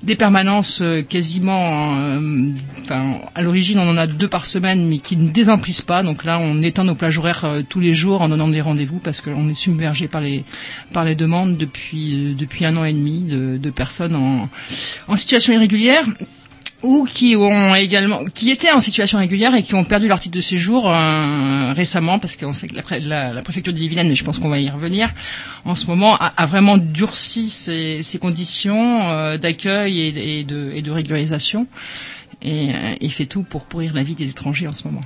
des 0.03 0.15
permanences 0.15 0.81
euh, 0.81 1.01
quasiment. 1.01 1.95
euh, 1.97 2.49
Enfin, 2.81 3.19
à 3.35 3.41
l'origine, 3.41 3.77
on 3.79 3.87
en 3.89 3.97
a 3.97 4.07
deux 4.07 4.27
par 4.27 4.45
semaine, 4.45 4.87
mais 4.87 4.97
qui 4.97 5.15
ne 5.17 5.29
désemplissent 5.29 5.81
pas. 5.83 6.01
Donc 6.03 6.23
là, 6.23 6.39
on 6.39 6.61
étend 6.63 6.83
nos 6.83 6.95
plages 6.95 7.17
horaires 7.17 7.45
euh, 7.45 7.61
tous 7.67 7.79
les 7.79 7.93
jours 7.93 8.21
en 8.21 8.29
donnant 8.29 8.47
des 8.47 8.61
rendez-vous 8.61 8.97
parce 8.99 9.21
qu'on 9.21 9.47
est 9.49 9.53
submergé 9.53 10.07
par 10.07 10.21
les 10.21 10.43
par 10.93 11.05
les 11.05 11.15
demandes 11.15 11.57
depuis 11.57 12.31
euh, 12.31 12.33
depuis 12.33 12.65
un 12.65 12.75
an 12.77 12.83
et 12.85 12.93
demi 12.93 13.21
de, 13.21 13.57
de 13.57 13.69
personnes 13.69 14.15
en 14.15 14.49
en 15.07 15.15
situation 15.15 15.53
irrégulière. 15.53 16.05
Ou 16.81 17.05
qui 17.05 17.35
ont 17.35 17.75
également, 17.75 18.23
qui 18.33 18.51
étaient 18.51 18.71
en 18.71 18.79
situation 18.81 19.17
régulière 19.17 19.53
et 19.53 19.63
qui 19.63 19.75
ont 19.75 19.83
perdu 19.83 20.07
leur 20.07 20.19
titre 20.19 20.35
de 20.35 20.41
séjour 20.41 20.89
euh, 20.89 21.73
récemment, 21.75 22.19
parce 22.19 22.35
qu'on 22.37 22.53
sait 22.53 22.67
que 22.67 22.75
la, 22.75 22.81
pré- 22.83 22.99
la, 23.01 23.33
la 23.33 23.41
préfecture 23.41 23.73
d'Ille-et-Vilaine, 23.73 24.07
mais 24.07 24.15
je 24.15 24.23
pense 24.23 24.39
qu'on 24.39 24.49
va 24.49 24.59
y 24.59 24.69
revenir, 24.69 25.09
en 25.65 25.75
ce 25.75 25.87
moment 25.87 26.15
a, 26.17 26.45
vraiment 26.45 26.77
durci 26.77 27.49
ses, 27.49 28.01
conditions 28.21 29.09
euh, 29.09 29.37
d'accueil 29.37 29.99
et, 29.99 30.39
et 30.39 30.43
de, 30.43 30.71
et 30.73 30.81
de 30.81 30.91
régularisation, 30.91 31.67
et 32.41 32.69
il 33.01 33.11
fait 33.11 33.25
tout 33.25 33.43
pour 33.43 33.65
pourrir 33.65 33.93
la 33.93 34.03
vie 34.03 34.15
des 34.15 34.29
étrangers 34.29 34.67
en 34.67 34.73
ce 34.73 34.85
moment. 34.85 35.01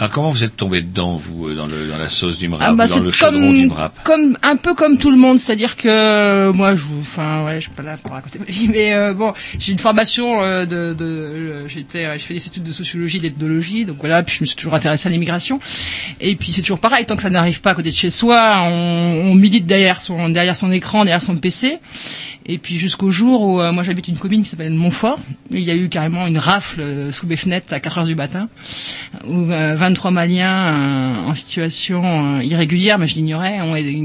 Alors 0.00 0.12
comment 0.12 0.30
vous 0.30 0.44
êtes 0.44 0.56
tombé 0.56 0.80
dedans, 0.80 1.14
vous, 1.16 1.48
euh, 1.48 1.54
dans, 1.56 1.66
le, 1.66 1.88
dans 1.90 1.98
la 1.98 2.08
sauce 2.08 2.38
du 2.38 2.46
MRAP, 2.48 2.62
Ah 2.64 2.72
bah, 2.72 2.86
dans 2.86 3.00
le 3.00 3.10
chaudron 3.10 3.40
comme- 3.40 3.52
du 3.58 3.66
MRAP 3.66 4.02
comme 4.04 4.38
un 4.44 4.54
peu 4.54 4.74
comme 4.74 4.96
tout 4.96 5.10
le 5.10 5.16
monde, 5.16 5.40
c'est-à-dire 5.40 5.74
que 5.76 5.88
euh, 5.88 6.52
moi, 6.52 6.76
je, 6.76 6.82
vous- 6.84 7.00
enfin, 7.00 7.44
ouais, 7.44 7.56
je 7.56 7.62
suis 7.62 7.70
pas 7.72 7.82
là 7.82 7.96
pour 7.96 8.12
raconter 8.12 8.38
ma 8.38 8.44
vie, 8.44 8.68
mais 8.72 8.94
euh, 8.94 9.12
bon, 9.12 9.32
j'ai 9.58 9.72
une 9.72 9.80
formation 9.80 10.40
euh, 10.40 10.66
de, 10.66 10.94
de 10.94 11.04
euh, 11.04 11.68
j'étais, 11.68 12.04
euh, 12.04 12.12
je 12.16 12.22
fais 12.22 12.34
des 12.34 12.46
études 12.46 12.62
de 12.62 12.70
sociologie, 12.72 13.18
d'ethnologie, 13.18 13.84
donc 13.84 13.96
voilà, 13.98 14.22
puis 14.22 14.36
je 14.36 14.42
me 14.42 14.46
suis 14.46 14.54
toujours 14.56 14.74
intéressé 14.74 15.08
à 15.08 15.10
l'immigration, 15.10 15.58
et 16.20 16.36
puis 16.36 16.52
c'est 16.52 16.62
toujours 16.62 16.78
pareil, 16.78 17.04
tant 17.04 17.16
que 17.16 17.22
ça 17.22 17.30
n'arrive 17.30 17.60
pas 17.60 17.70
à 17.70 17.74
côté 17.74 17.90
de 17.90 17.94
chez 17.96 18.10
soi, 18.10 18.54
on, 18.70 19.30
on 19.32 19.34
milite 19.34 19.66
derrière 19.66 20.00
son, 20.00 20.28
derrière 20.28 20.54
son 20.54 20.70
écran, 20.70 21.04
derrière 21.04 21.24
son 21.24 21.36
PC. 21.36 21.78
Et 22.50 22.56
puis 22.56 22.78
jusqu'au 22.78 23.10
jour 23.10 23.42
où 23.42 23.60
euh, 23.60 23.72
moi 23.72 23.82
j'habite 23.82 24.08
une 24.08 24.16
commune 24.16 24.42
qui 24.42 24.48
s'appelle 24.48 24.70
Montfort, 24.72 25.18
il 25.50 25.60
y 25.60 25.70
a 25.70 25.74
eu 25.76 25.88
carrément 25.90 26.26
une 26.26 26.38
rafle 26.38 26.80
euh, 26.80 27.12
sous 27.12 27.26
mes 27.26 27.36
fenêtres 27.36 27.72
à 27.74 27.78
4 27.80 27.98
heures 27.98 28.04
du 28.06 28.14
matin, 28.14 28.48
où 29.26 29.50
euh, 29.52 29.74
23 29.76 30.10
Maliens 30.10 30.56
euh, 30.56 31.14
en 31.28 31.34
situation 31.34 32.02
euh, 32.38 32.42
irrégulière, 32.42 32.98
mais 32.98 33.06
je 33.06 33.16
l'ignorais, 33.16 33.58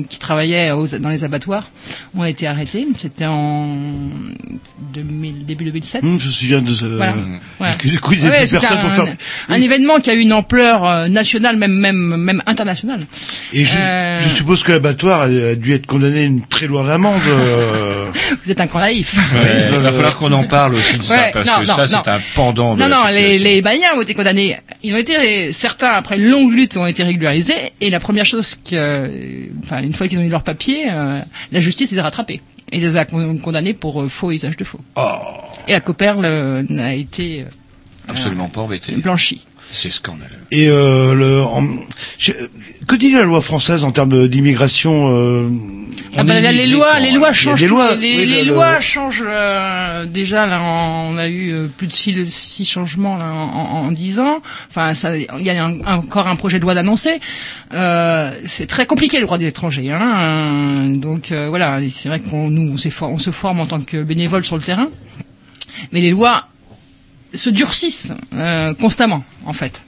qui 0.09 0.19
travaillaient 0.19 0.71
aux- 0.71 0.87
dans 0.99 1.07
les 1.09 1.23
abattoirs, 1.23 1.69
ont 2.17 2.25
été 2.25 2.45
arrêtés. 2.45 2.85
C'était 2.97 3.25
en 3.27 3.77
2000, 4.93 5.45
début 5.45 5.63
2007. 5.65 6.03
Hum, 6.03 6.19
je 6.19 6.27
me 6.27 6.31
souviens 6.31 6.61
de 6.61 6.73
ce... 6.73 6.85
Voilà. 6.85 7.15
Voilà. 7.59 7.77
Ils 7.85 7.97
Ouais, 8.29 8.45
personne 8.45 8.79
pour 8.81 8.89
un, 8.89 9.05
faire... 9.05 9.15
un 9.49 9.61
événement 9.61 9.99
qui 9.99 10.09
a 10.09 10.13
eu 10.15 10.19
une 10.19 10.33
ampleur 10.33 10.85
euh, 10.85 11.07
nationale, 11.07 11.55
même 11.57 11.73
même 11.73 12.15
même 12.17 12.43
internationale. 12.45 13.05
Et 13.53 13.63
je, 13.65 13.77
Euh, 13.77 14.19
je 14.19 14.35
suppose 14.35 14.63
que 14.63 14.71
l'abattoir 14.73 15.21
a 15.21 15.23
a 15.25 15.55
dû 15.55 15.73
être 15.73 15.85
condamné 15.87 16.19
à 16.19 16.23
une 16.23 16.41
très 16.45 16.67
lourde 16.67 16.89
amende. 16.89 17.21
Vous 18.41 18.51
êtes 18.51 18.59
un 18.59 18.65
grand 18.65 18.79
naïf. 18.79 19.13
Ouais, 19.33 19.69
Il 19.71 19.77
va 19.79 19.91
falloir 19.91 20.15
qu'on 20.17 20.31
en 20.31 20.43
parle 20.45 20.75
aussi 20.75 20.97
de 20.97 21.03
ça, 21.03 21.15
Ouais, 21.15 21.31
parce 21.33 21.47
non, 21.47 21.53
que 21.61 21.67
non, 21.67 21.75
ça, 21.75 21.87
c'est 21.87 22.07
un 22.07 22.19
pendant 22.35 22.75
de 22.75 22.81
Non, 22.81 22.87
non, 22.89 23.07
les, 23.09 23.39
les 23.39 23.63
ont 23.95 24.01
été 24.01 24.13
condamnés. 24.13 24.57
Ils 24.83 24.93
ont 24.93 24.97
été, 24.97 25.51
certains, 25.53 25.91
après 25.91 26.17
une 26.17 26.29
longue 26.29 26.51
lutte, 26.53 26.77
ont 26.77 26.85
été 26.87 27.03
régularisés. 27.03 27.73
Et 27.81 27.89
la 27.89 27.99
première 27.99 28.25
chose 28.25 28.55
que, 28.55 28.75
euh, 28.75 29.45
enfin, 29.63 29.81
une 29.81 29.93
fois 29.93 30.07
qu'ils 30.07 30.19
ont 30.19 30.23
eu 30.23 30.29
leur 30.29 30.43
papier, 30.43 30.85
euh, 30.91 31.19
la 31.51 31.59
justice 31.59 31.91
les 31.91 31.99
a 31.99 32.03
rattrapés. 32.03 32.41
Et 32.71 32.79
les 32.79 32.97
a 32.97 33.05
con- 33.05 33.37
condamnés 33.37 33.73
pour 33.73 34.01
euh, 34.01 34.07
faux 34.09 34.31
usage 34.31 34.57
de 34.57 34.63
faux. 34.63 34.79
Et 35.67 35.71
la 35.73 35.81
Coperle 35.81 36.25
euh, 36.25 36.63
n'a 36.69 36.93
été 36.95 37.41
euh, 37.41 37.45
Absolument 38.09 38.47
pas 38.49 38.61
embêté. 38.61 38.93
blanchie. 38.93 39.45
C'est 39.75 39.91
scandaleux. 39.91 40.29
Et 40.51 40.67
euh, 40.69 41.15
le, 41.15 41.41
en- 41.41 41.65
je- 42.19 42.31
que 42.87 42.95
dit 42.95 43.11
la 43.11 43.23
loi 43.23 43.41
française 43.41 43.83
en 43.83 43.91
termes 43.91 44.27
d'immigration 44.27 45.09
euh, 45.11 45.49
Ah 46.15 46.23
bah, 46.23 46.39
les 46.39 46.67
lois, 46.67 46.99
les 46.99 47.11
lois 47.11 47.29
a 47.29 47.33
changent. 47.33 47.65
lois, 47.65 47.95
les 47.95 48.17
oui, 48.19 48.25
les 48.27 48.43
le- 48.43 48.53
lois 48.53 48.79
changent. 48.81 49.23
euh, 49.25 50.05
déjà 50.05 50.45
là, 50.45 50.61
on 50.61 51.17
a 51.17 51.27
eu 51.27 51.51
euh, 51.53 51.67
plus 51.75 51.87
de 51.87 51.91
six, 51.91 52.13
six 52.31 52.65
changements 52.65 53.17
là, 53.17 53.31
en, 53.31 53.91
dix 53.91 54.19
ans. 54.19 54.43
Enfin, 54.69 54.93
ça, 54.93 55.17
il 55.17 55.25
y 55.41 55.49
a 55.49 55.65
un- 55.65 55.79
encore 55.85 56.27
un 56.27 56.35
projet 56.35 56.59
de 56.59 56.63
loi 56.63 56.75
d'annoncer. 56.75 57.19
Euh, 57.73 58.31
c'est 58.45 58.67
très 58.67 58.85
compliqué 58.85 59.17
le 59.19 59.25
droit 59.25 59.39
des 59.39 59.47
étrangers. 59.47 59.89
Hein, 59.91 60.89
donc 60.97 61.31
euh, 61.31 61.47
voilà, 61.49 61.79
c'est 61.89 62.09
vrai 62.09 62.19
qu'on 62.19 62.51
nous 62.51 62.75
on, 62.75 63.05
on 63.07 63.17
se 63.17 63.31
forme 63.31 63.59
en 63.59 63.65
tant 63.65 63.79
que 63.81 64.03
bénévole 64.03 64.43
sur 64.43 64.55
le 64.55 64.61
terrain, 64.61 64.89
mais 65.91 65.99
les 65.99 66.11
lois 66.11 66.47
se 67.33 67.49
durcissent 67.49 68.11
euh, 68.33 68.73
constamment 68.73 69.23
en 69.45 69.53
fait. 69.53 69.81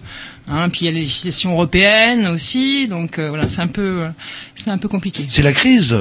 Hein, 0.47 0.69
puis 0.69 0.81
il 0.81 0.85
y 0.85 0.87
a 0.89 0.91
la 0.91 0.99
législation 0.99 1.51
européenne 1.53 2.27
aussi, 2.27 2.87
donc 2.87 3.17
euh, 3.17 3.29
voilà, 3.29 3.47
c'est 3.47 3.61
un 3.61 3.67
peu, 3.67 4.03
euh, 4.03 4.07
c'est 4.53 4.69
un 4.69 4.77
peu 4.77 4.87
compliqué. 4.87 5.25
C'est 5.27 5.41
la 5.41 5.53
crise. 5.53 5.97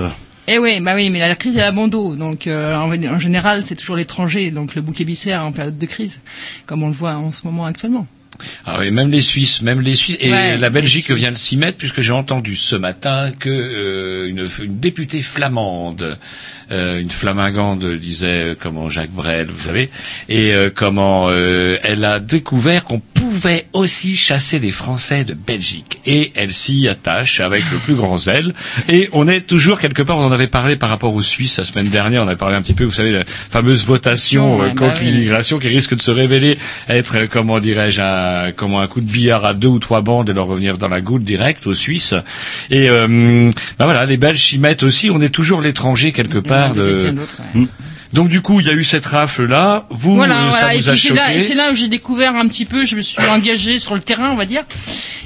Eh 0.47 0.59
oui, 0.59 0.78
bah 0.80 0.95
oui, 0.95 1.09
mais 1.09 1.20
la 1.20 1.34
crise 1.34 1.57
est 1.57 1.62
à 1.62 1.72
bon 1.72 1.88
dos, 1.88 2.14
donc 2.16 2.47
euh, 2.47 2.74
en, 2.74 2.92
en 2.92 3.18
général 3.18 3.64
c'est 3.64 3.76
toujours 3.76 3.97
l'étranger, 3.97 4.51
donc 4.51 4.74
le 4.74 4.82
bouc 4.82 5.01
émissaire 5.01 5.42
en 5.42 5.53
période 5.53 5.78
de 5.78 5.86
crise, 5.86 6.20
comme 6.66 6.82
on 6.82 6.88
le 6.88 6.95
voit 6.95 7.14
en 7.14 7.32
ce 7.32 7.40
moment 7.45 7.64
actuellement. 7.64 8.07
Ah 8.66 8.78
oui, 8.80 8.90
même 8.90 9.11
les 9.11 9.22
Suisses, 9.22 9.62
même 9.62 9.80
les 9.80 9.95
Suisses 9.95 10.16
et 10.20 10.30
Ouais, 10.30 10.59
la 10.59 10.68
Belgique 10.68 11.11
vient 11.12 11.30
de 11.30 11.36
s'y 11.36 11.57
mettre 11.57 11.78
puisque 11.78 12.01
j'ai 12.01 12.12
entendu 12.12 12.57
ce 12.57 12.74
matin 12.76 13.30
que 13.38 13.49
euh, 13.49 14.28
une, 14.28 14.49
une 14.62 14.80
députée 14.80 15.22
flamande, 15.22 16.18
euh, 16.70 17.00
une 17.00 17.10
flamingande 17.10 17.84
disait 17.96 18.26
euh, 18.26 18.54
comment 18.58 18.88
Jacques 18.88 19.10
Brel, 19.10 19.48
vous 19.48 19.62
savez, 19.62 19.90
et 20.28 20.52
euh, 20.52 20.70
comment 20.74 21.26
euh, 21.28 21.78
elle 21.82 22.04
a 22.04 22.20
découvert 22.20 22.84
qu'on 22.84 23.00
pouvait 23.00 23.66
aussi 23.72 24.16
chasser 24.16 24.60
des 24.60 24.70
Français 24.70 25.24
de 25.24 25.34
Belgique 25.34 26.00
et 26.06 26.32
elle 26.34 26.52
s'y 26.52 26.88
attache 26.88 27.40
avec 27.40 27.62
le 27.72 27.78
plus 27.78 27.94
grand 27.94 28.16
zèle 28.18 28.54
et 28.88 29.08
on 29.12 29.28
est 29.28 29.42
toujours 29.42 29.80
quelque 29.80 30.02
part, 30.02 30.18
on 30.18 30.24
en 30.26 30.32
avait 30.32 30.46
parlé 30.46 30.76
par 30.76 30.88
rapport 30.88 31.14
aux 31.14 31.22
Suisses 31.22 31.58
la 31.58 31.64
semaine 31.64 31.88
dernière, 31.88 32.22
on 32.22 32.26
avait 32.26 32.36
parlé 32.36 32.56
un 32.56 32.62
petit 32.62 32.74
peu, 32.74 32.84
vous 32.84 32.92
savez, 32.92 33.12
la 33.12 33.24
fameuse 33.26 33.84
votation 33.84 34.62
euh, 34.62 34.68
bah 34.68 34.74
contre 34.76 35.02
l'immigration 35.02 35.58
qui 35.58 35.68
risque 35.68 35.94
de 35.96 36.02
se 36.02 36.10
révéler 36.10 36.56
être, 36.88 37.16
euh, 37.16 37.26
comment 37.30 37.60
dirais-je, 37.60 38.00
un, 38.00 38.52
comment 38.52 38.80
un 38.80 38.86
coup 38.86 39.00
de 39.00 39.10
billard 39.10 39.44
à 39.44 39.54
deux 39.54 39.68
ou 39.68 39.78
trois 39.78 40.00
bandes 40.00 40.28
et 40.30 40.32
leur 40.32 40.46
revenir 40.46 40.78
dans 40.78 40.88
la 40.88 41.00
goutte 41.00 41.24
direct 41.24 41.66
aux 41.66 41.74
Suisses. 41.74 42.14
Et 42.70 42.88
euh, 42.88 43.50
bah 43.78 43.84
voilà, 43.84 44.04
les 44.04 44.16
Belges 44.16 44.40
s'y 44.40 44.58
mettent 44.58 44.82
aussi. 44.82 45.10
On 45.10 45.20
est 45.20 45.28
toujours 45.28 45.60
l'étranger 45.60 46.12
quelque 46.12 46.38
part. 46.38 46.53
De... 46.74 47.14
ouais. 47.55 47.66
Donc 48.12 48.28
du 48.28 48.42
coup, 48.42 48.61
il 48.61 48.66
y 48.66 48.70
a 48.70 48.74
eu 48.74 48.84
cette 48.84 49.07
rafle 49.07 49.44
là. 49.46 49.86
Vous, 49.90 50.14
voilà, 50.14 50.44
euh, 50.44 50.48
voilà. 50.48 50.66
ça 50.68 50.74
Et 50.74 50.78
vous 50.80 50.88
a 50.88 50.96
c'est 50.96 51.14
là, 51.14 51.26
choqué? 51.26 51.36
et 51.36 51.40
c'est 51.40 51.55
là 51.55 51.72
où 51.72 51.74
j'ai 51.74 51.88
découvert 51.88 52.36
un 52.36 52.46
petit 52.46 52.64
peu, 52.64 52.84
je 52.84 52.94
me 52.94 53.02
suis 53.02 53.20
engagé 53.28 53.80
sur 53.80 53.96
le 53.96 54.00
terrain, 54.00 54.30
on 54.30 54.36
va 54.36 54.46
dire, 54.46 54.62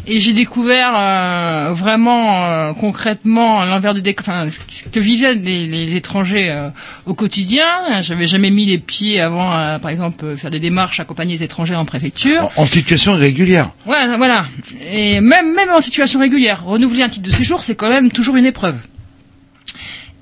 et 0.06 0.20
j'ai 0.20 0.32
découvert 0.32 0.92
euh, 0.96 1.68
vraiment 1.74 2.46
euh, 2.46 2.72
concrètement 2.72 3.62
l'envers 3.66 3.92
du 3.92 4.00
décor, 4.00 4.24
enfin, 4.26 4.46
ce 4.70 4.84
que 4.84 5.00
vivaient 5.00 5.34
les, 5.34 5.66
les 5.66 5.96
étrangers 5.96 6.48
euh, 6.48 6.70
au 7.04 7.12
quotidien. 7.12 7.66
J'avais 8.00 8.26
jamais 8.26 8.48
mis 8.48 8.64
les 8.64 8.78
pieds 8.78 9.20
avant, 9.20 9.50
à, 9.50 9.78
par 9.82 9.90
exemple, 9.90 10.24
euh, 10.24 10.36
faire 10.38 10.50
des 10.50 10.60
démarches, 10.60 10.98
accompagner 10.98 11.34
les 11.34 11.42
étrangers 11.42 11.74
en 11.74 11.84
préfecture. 11.84 12.50
En 12.56 12.64
situation 12.64 13.14
irrégulière. 13.16 13.68
Voilà, 13.84 14.16
voilà. 14.16 14.46
Et 14.90 15.20
même, 15.20 15.52
même 15.54 15.68
en 15.76 15.82
situation 15.82 16.20
régulière, 16.20 16.64
renouveler 16.64 17.02
un 17.02 17.10
titre 17.10 17.28
de 17.28 17.34
séjour, 17.36 17.62
c'est 17.62 17.74
quand 17.74 17.90
même 17.90 18.10
toujours 18.10 18.36
une 18.36 18.46
épreuve. 18.46 18.76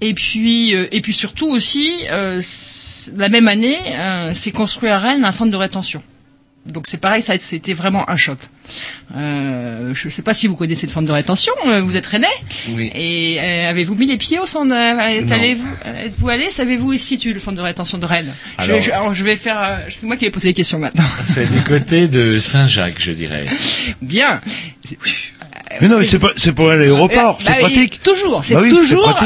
Et 0.01 0.15
puis, 0.15 0.75
euh, 0.75 0.87
et 0.93 1.01
puis 1.01 1.13
surtout 1.13 1.49
aussi, 1.49 1.93
euh, 2.11 2.41
la 3.17 3.29
même 3.29 3.49
année, 3.49 3.79
euh, 3.99 4.35
s'est 4.35 4.53
construit 4.53 4.89
à 4.91 4.99
Rennes 4.99 5.25
un 5.25 5.33
centre 5.33 5.51
de 5.51 5.57
rétention. 5.57 6.03
Donc 6.67 6.87
c'est 6.89 6.97
pareil, 6.99 7.23
ça 7.23 7.35
a- 7.35 7.39
c'était 7.39 7.75
vraiment 7.75 8.11
un 8.11 8.17
choc. 8.17 8.39
Euh, 9.17 9.95
je 9.95 10.07
ne 10.09 10.11
sais 10.11 10.23
pas 10.23 10.35
si 10.35 10.49
vous 10.49 10.57
connaissez 10.57 10.89
le 10.89 10.93
centre 10.93 11.07
de 11.07 11.13
rétention, 11.13 11.53
vous 11.85 11.97
êtes 11.97 12.07
rennais 12.07 12.27
Oui. 12.71 12.91
Et 12.93 13.37
euh, 13.39 13.71
avez-vous 13.71 13.95
mis 13.95 14.07
les 14.07 14.17
pieds 14.17 14.41
au 14.41 14.47
centre 14.47 14.75
Êtes-vous 14.75 16.29
allé? 16.29 16.51
Savez-vous 16.51 16.89
où 16.93 16.99
se 16.99 17.05
situe 17.07 17.33
le 17.33 17.39
centre 17.39 17.57
de 17.57 17.63
rétention 17.63 17.99
de 17.99 18.05
Rennes? 18.07 18.35
Alors- 18.59 18.81
je- 18.81 18.91
alors, 18.91 19.15
je 19.15 19.23
vais 19.23 19.37
faire... 19.37 19.61
euh, 19.63 19.77
c'est 19.91 20.07
moi 20.07 20.17
qui 20.17 20.25
vais 20.25 20.33
poser 20.33 20.49
les 20.49 20.55
questions 20.55 20.81
maintenant. 20.81 21.05
C'est 21.23 21.49
du 21.49 21.61
côté 21.63 22.09
de 22.09 22.39
Saint-Jacques, 22.41 23.01
je 23.01 23.13
dirais. 23.13 23.47
Bien. 24.03 24.41
Mais 25.81 25.89
non, 25.89 25.99
mais 25.99 26.07
c'est 26.07 26.19
pas, 26.19 26.31
c'est 26.37 26.53
pour 26.53 26.71
aller 26.71 26.85
à 26.85 26.87
l'aéroport, 26.89 27.37
Euh, 27.41 27.45
c'est 27.45 27.53
bah 27.53 27.59
pratique. 27.61 28.03
Toujours, 28.03 28.45
c'est 28.45 28.55
Bah 28.55 28.61
oui, 28.63 28.71
toujours, 28.71 29.17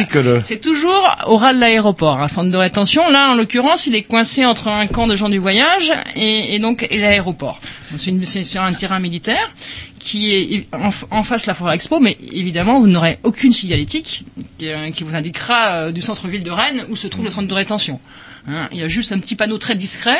C'est 0.44 0.54
le. 0.54 0.60
toujours 0.60 1.16
au 1.26 1.36
ras 1.36 1.52
de 1.54 1.58
l'aéroport, 1.60 2.18
un 2.20 2.28
centre 2.28 2.50
de 2.50 2.56
rétention. 2.56 3.08
Là, 3.10 3.30
en 3.30 3.34
l'occurrence, 3.34 3.86
il 3.86 3.94
est 3.94 4.02
coincé 4.02 4.44
entre 4.44 4.68
un 4.68 4.86
camp 4.86 5.06
de 5.06 5.16
gens 5.16 5.28
du 5.28 5.38
voyage 5.38 5.92
et, 6.16 6.54
et 6.54 6.58
donc 6.58 6.86
l'aéroport. 6.90 7.60
C'est, 7.98 8.58
un 8.58 8.72
terrain 8.72 9.00
militaire 9.00 9.50
qui 9.98 10.32
est 10.34 10.66
en, 10.72 10.90
en 11.10 11.22
face 11.22 11.42
de 11.42 11.46
la 11.48 11.54
forêt 11.54 11.74
expo, 11.74 12.00
mais 12.00 12.16
évidemment, 12.32 12.80
vous 12.80 12.86
n'aurez 12.86 13.18
aucune 13.22 13.52
signalétique 13.52 14.24
qui, 14.58 14.68
euh, 14.70 14.90
qui 14.90 15.04
vous 15.04 15.14
indiquera 15.14 15.66
euh, 15.72 15.92
du 15.92 16.00
centre-ville 16.00 16.42
de 16.42 16.50
Rennes 16.50 16.86
où 16.88 16.96
se 16.96 17.06
trouve 17.08 17.24
le 17.24 17.30
centre 17.30 17.48
de 17.48 17.54
rétention. 17.54 18.00
Hein, 18.48 18.68
il 18.72 18.78
y 18.78 18.82
a 18.82 18.88
juste 18.88 19.12
un 19.12 19.18
petit 19.18 19.36
panneau 19.36 19.58
très 19.58 19.74
discret. 19.74 20.18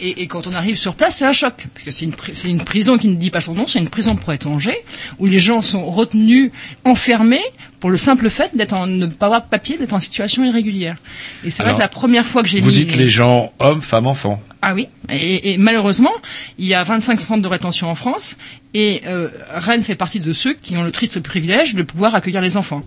Et, 0.00 0.22
et 0.22 0.26
quand 0.26 0.46
on 0.46 0.52
arrive 0.52 0.76
sur 0.76 0.94
place, 0.94 1.16
c'est 1.16 1.24
un 1.24 1.32
choc, 1.32 1.54
parce 1.72 1.84
que 1.84 1.90
c'est 1.90 2.04
une, 2.04 2.14
une 2.44 2.64
prison 2.64 2.98
qui 2.98 3.08
ne 3.08 3.14
dit 3.16 3.30
pas 3.30 3.40
son 3.40 3.54
nom, 3.54 3.66
c'est 3.66 3.78
une 3.78 3.88
prison 3.88 4.16
pour 4.16 4.32
étrangers, 4.32 4.76
où 5.18 5.26
les 5.26 5.38
gens 5.38 5.62
sont 5.62 5.84
retenus, 5.84 6.50
enfermés, 6.84 7.42
pour 7.80 7.90
le 7.90 7.96
simple 7.98 8.30
fait 8.30 8.56
d'être 8.56 8.72
en, 8.72 8.86
ne 8.86 9.06
pas 9.06 9.26
avoir 9.26 9.42
de 9.42 9.48
papier, 9.48 9.76
d'être 9.76 9.92
en 9.92 10.00
situation 10.00 10.44
irrégulière. 10.44 10.96
Et 11.44 11.50
c'est 11.50 11.62
vrai 11.62 11.74
que 11.74 11.78
la 11.78 11.88
première 11.88 12.24
fois 12.24 12.42
que 12.42 12.48
j'ai 12.48 12.60
Vous 12.60 12.70
mis... 12.70 12.76
dites 12.76 12.96
les 12.96 13.08
gens, 13.08 13.52
hommes, 13.58 13.82
femmes, 13.82 14.06
enfants. 14.06 14.42
Ah 14.62 14.74
oui, 14.74 14.88
et, 15.10 15.52
et 15.52 15.58
malheureusement, 15.58 16.12
il 16.58 16.66
y 16.66 16.74
a 16.74 16.82
25 16.82 17.20
centres 17.20 17.42
de 17.42 17.48
rétention 17.48 17.90
en 17.90 17.94
France, 17.94 18.36
et 18.72 19.02
euh, 19.06 19.28
Rennes 19.50 19.82
fait 19.82 19.94
partie 19.94 20.18
de 20.18 20.32
ceux 20.32 20.54
qui 20.54 20.76
ont 20.76 20.82
le 20.82 20.90
triste 20.90 21.20
privilège 21.20 21.74
de 21.74 21.82
pouvoir 21.82 22.14
accueillir 22.14 22.40
les 22.40 22.56
enfants. 22.56 22.80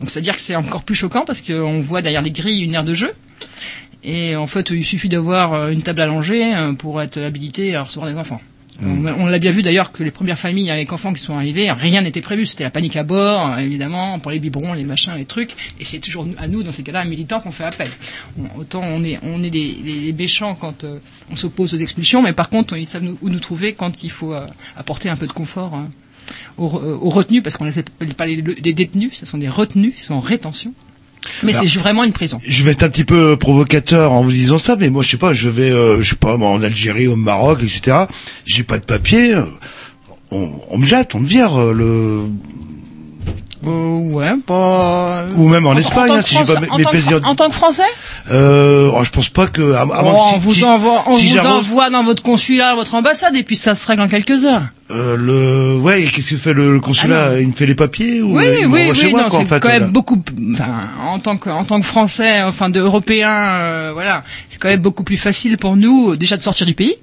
Donc 0.00 0.10
c'est-à-dire 0.10 0.34
que 0.36 0.40
c'est 0.40 0.56
encore 0.56 0.84
plus 0.84 0.94
choquant 0.94 1.24
parce 1.26 1.40
qu'on 1.42 1.80
voit 1.80 2.00
derrière 2.00 2.22
les 2.22 2.30
grilles 2.30 2.62
une 2.62 2.74
aire 2.74 2.84
de 2.84 2.94
jeu, 2.94 3.12
et 4.04 4.36
en 4.36 4.46
fait 4.46 4.70
il 4.70 4.84
suffit 4.84 5.08
d'avoir 5.08 5.52
euh, 5.54 5.70
une 5.70 5.82
table 5.82 6.00
allongée 6.02 6.54
euh, 6.54 6.72
pour 6.74 7.00
être 7.02 7.20
habilité 7.20 7.74
à 7.74 7.82
recevoir 7.82 8.10
des 8.12 8.18
enfants. 8.18 8.40
On, 8.82 9.06
on 9.06 9.26
l'a 9.26 9.38
bien 9.38 9.52
vu 9.52 9.62
d'ailleurs 9.62 9.92
que 9.92 10.02
les 10.02 10.10
premières 10.10 10.36
familles 10.38 10.68
avec 10.68 10.92
enfants 10.92 11.12
qui 11.12 11.22
sont 11.22 11.36
arrivées, 11.36 11.70
rien 11.70 12.00
n'était 12.02 12.20
prévu. 12.20 12.44
C'était 12.44 12.64
la 12.64 12.70
panique 12.70 12.96
à 12.96 13.04
bord, 13.04 13.52
euh, 13.52 13.58
évidemment, 13.58 14.18
pour 14.18 14.32
les 14.32 14.40
biberons, 14.40 14.72
les 14.72 14.82
machins, 14.82 15.12
les 15.16 15.26
trucs. 15.26 15.52
Et 15.78 15.84
c'est 15.84 16.00
toujours 16.00 16.26
à 16.38 16.48
nous, 16.48 16.64
dans 16.64 16.72
ces 16.72 16.82
cas-là, 16.82 17.04
militants, 17.04 17.38
qu'on 17.38 17.52
fait 17.52 17.62
appel. 17.62 17.88
On- 18.36 18.58
autant 18.58 18.82
on 18.82 19.04
est, 19.04 19.20
on 19.22 19.44
est 19.44 19.50
les, 19.50 19.76
les, 19.84 20.00
les 20.00 20.12
méchants 20.12 20.56
quand 20.56 20.82
euh, 20.82 20.98
on 21.30 21.36
s'oppose 21.36 21.72
aux 21.72 21.78
expulsions, 21.78 22.20
mais 22.20 22.32
par 22.32 22.50
contre, 22.50 22.76
ils 22.76 22.84
savent 22.84 23.04
nous, 23.04 23.16
où 23.22 23.28
nous 23.28 23.38
trouver 23.38 23.74
quand 23.74 24.02
il 24.02 24.10
faut 24.10 24.34
euh, 24.34 24.44
apporter 24.76 25.08
un 25.08 25.14
peu 25.14 25.28
de 25.28 25.32
confort 25.32 25.74
euh, 25.76 26.32
aux, 26.58 26.66
re- 26.66 26.98
aux 27.00 27.10
retenus, 27.10 27.44
parce 27.44 27.56
qu'on 27.56 27.66
ne 27.66 27.70
appelle 27.78 28.14
pas 28.14 28.26
les, 28.26 28.42
les 28.42 28.72
détenus, 28.72 29.12
ce 29.14 29.24
sont 29.24 29.38
des 29.38 29.48
retenus, 29.48 29.92
ils 29.98 30.00
sont 30.02 30.14
en 30.14 30.20
rétention. 30.20 30.74
Mais 31.42 31.52
c'est 31.52 31.66
vraiment 31.78 32.04
une 32.04 32.12
prison. 32.12 32.38
Je 32.46 32.62
vais 32.64 32.72
être 32.72 32.82
un 32.82 32.88
petit 32.90 33.04
peu 33.04 33.36
provocateur 33.36 34.12
en 34.12 34.22
vous 34.22 34.30
disant 34.32 34.58
ça, 34.58 34.76
mais 34.78 34.90
moi 34.90 35.02
je 35.02 35.10
sais 35.10 35.16
pas, 35.16 35.32
je 35.32 35.48
vais, 35.48 35.70
euh, 35.70 36.02
je 36.02 36.10
sais 36.10 36.16
pas, 36.16 36.36
moi, 36.36 36.50
en 36.50 36.62
Algérie, 36.62 37.06
au 37.08 37.16
Maroc, 37.16 37.60
etc. 37.62 38.04
J'ai 38.44 38.62
pas 38.62 38.78
de 38.78 38.84
papier, 38.84 39.34
euh, 39.34 39.42
on, 40.30 40.50
on 40.70 40.78
me 40.78 40.86
jette, 40.86 41.14
on 41.14 41.20
me 41.20 41.26
vire 41.26 41.58
euh, 41.60 41.72
le, 41.72 42.20
Euh, 43.66 43.96
ouais, 44.12 44.32
pas. 44.46 45.24
ou 45.36 45.48
même 45.48 45.66
en, 45.66 45.74
Espagne, 45.76 46.08
tant 46.08 46.14
hein, 46.16 46.22
si 46.22 46.36
j'ai 46.36 46.44
pas 46.44 46.60
mes, 46.60 46.68
en 46.68 46.76
mes 46.78 46.84
plaisirs. 46.84 47.20
En 47.24 47.34
tant 47.34 47.48
que 47.48 47.54
Français 47.54 47.82
Euh, 48.30 48.90
oh, 48.94 49.02
je 49.04 49.10
pense 49.10 49.30
pas 49.30 49.46
que. 49.46 49.62
moins 49.62 49.86
Oh, 49.90 50.02
que 50.02 50.06
On 50.06 50.32
si- 50.34 50.38
vous 50.40 50.54
si- 50.54 50.64
envoie, 50.64 51.02
on 51.06 51.16
si 51.16 51.28
vous 51.28 51.38
envoie 51.38 51.88
dans 51.90 52.04
votre 52.04 52.22
consulat, 52.22 52.74
votre 52.74 52.94
ambassade, 52.94 53.34
et 53.36 53.42
puis 53.42 53.56
ça 53.56 53.74
se 53.74 53.86
règle 53.86 54.02
en 54.02 54.08
quelques 54.08 54.44
heures. 54.44 54.64
Euh, 54.90 55.16
le, 55.16 55.78
ouais, 55.80 56.02
qu'est-ce 56.04 56.30
que 56.30 56.36
fait 56.36 56.52
le, 56.52 56.74
le 56.74 56.80
consulat 56.80 57.30
Ah 57.30 57.40
Il 57.40 57.48
me 57.48 57.52
fait 57.52 57.64
les 57.64 57.74
papiers 57.74 58.20
ou 58.20 58.36
Oui, 58.36 58.44
il 58.60 58.66
oui, 58.66 58.90
oui, 58.92 59.10
moi, 59.12 59.22
non, 59.22 59.28
quoi, 59.30 59.38
en 59.38 59.42
c'est 59.42 59.48
fait, 59.48 59.60
quand 59.60 59.68
même 59.68 59.90
beaucoup, 59.90 60.22
enfin, 60.52 60.90
en 61.00 61.18
tant 61.18 61.38
que, 61.38 61.48
en 61.48 61.64
tant 61.64 61.80
que 61.80 61.86
Français, 61.86 62.42
enfin, 62.42 62.68
d'Européens, 62.68 63.60
euh, 63.60 63.90
voilà, 63.94 64.24
c'est 64.50 64.60
quand 64.60 64.68
même 64.68 64.82
beaucoup 64.82 65.02
plus 65.02 65.16
facile 65.16 65.56
pour 65.56 65.76
nous, 65.76 66.12
euh, 66.12 66.16
déjà 66.18 66.36
de 66.36 66.42
sortir 66.42 66.66
du 66.66 66.74
pays. 66.74 66.96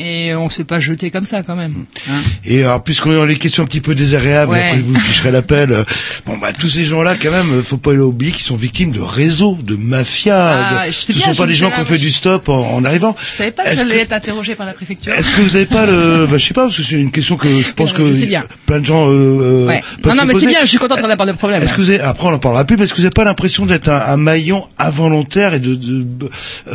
Et 0.00 0.34
on 0.34 0.48
se 0.48 0.56
fait 0.56 0.64
pas 0.64 0.78
jeter 0.80 1.10
comme 1.10 1.24
ça, 1.24 1.42
quand 1.42 1.56
même. 1.56 1.74
hein. 2.08 2.12
Et 2.44 2.62
alors, 2.62 2.82
puisqu'on 2.84 3.12
dans 3.12 3.24
les 3.24 3.36
questions 3.36 3.64
un 3.64 3.66
petit 3.66 3.80
peu 3.80 3.94
désagréables, 3.94 4.52
Ouais. 4.52 4.64
après 4.68 4.78
vous 4.78 4.94
ficherai 4.98 5.32
l'appel. 5.32 5.72
euh, 5.72 5.82
Bon, 6.26 6.36
bah, 6.38 6.52
tous 6.52 6.68
ces 6.68 6.84
gens-là, 6.84 7.16
quand 7.20 7.30
même, 7.32 7.50
euh, 7.58 7.62
faut 7.62 7.78
pas 7.78 7.90
oublier 7.92 8.32
qu'ils 8.32 8.44
sont 8.44 8.56
victimes 8.56 8.92
de 8.92 9.00
réseaux, 9.00 9.58
de 9.62 9.74
mafias. 9.76 10.36
Ah, 10.38 10.86
de- 10.86 10.92
Ce 10.92 11.12
bien, 11.12 11.32
sont 11.32 11.42
pas 11.42 11.46
des 11.48 11.54
gens 11.54 11.70
qui 11.70 11.80
ont 11.80 11.84
fait 11.84 11.98
du 11.98 12.10
stop 12.10 12.48
en, 12.48 12.74
en 12.76 12.84
arrivant. 12.84 13.16
Je 13.24 13.28
savais 13.28 13.50
pas 13.50 13.64
que 13.64 13.74
j'allais 13.76 13.94
que- 13.96 14.00
être 14.02 14.12
interrogé 14.12 14.54
par 14.54 14.66
la 14.66 14.72
préfecture. 14.72 15.12
Est-ce 15.12 15.30
que 15.30 15.40
vous 15.40 15.56
avez 15.56 15.66
pas 15.66 15.84
le, 15.86 16.26
bah, 16.30 16.38
je 16.38 16.44
sais 16.46 16.54
pas, 16.54 16.64
parce 16.66 16.76
que 16.76 16.82
c'est 16.82 17.00
une 17.00 17.10
question 17.10 17.36
que 17.36 17.48
je 17.50 17.72
pense 17.72 17.92
que 17.92 18.26
bien. 18.26 18.42
plein 18.66 18.80
de 18.80 18.86
gens, 18.86 19.06
euh, 19.08 19.66
Ouais. 19.66 19.82
Non, 20.04 20.14
non, 20.14 20.24
mais 20.26 20.34
c'est 20.34 20.46
bien, 20.46 20.60
je 20.62 20.66
suis 20.66 20.78
contente 20.78 21.00
qu'on 21.00 21.10
aborde 21.10 21.28
le 21.30 21.34
problème. 21.34 21.62
Est-ce 21.62 21.72
que 21.72 21.80
vous 21.80 21.90
avez, 21.90 22.00
après 22.00 22.28
on 22.28 22.32
en 22.34 22.38
parlera 22.38 22.64
plus, 22.64 22.76
mais 22.76 22.84
est-ce 22.84 22.92
que 22.92 22.98
vous 22.98 23.02
n'avez 23.02 23.12
pas 23.14 23.24
l'impression 23.24 23.66
d'être 23.66 23.88
un, 23.88 24.00
un 24.00 24.16
maillon 24.16 24.64
involontaire 24.78 25.54
et 25.54 25.60
de, 25.60 25.74
de, 25.74 26.06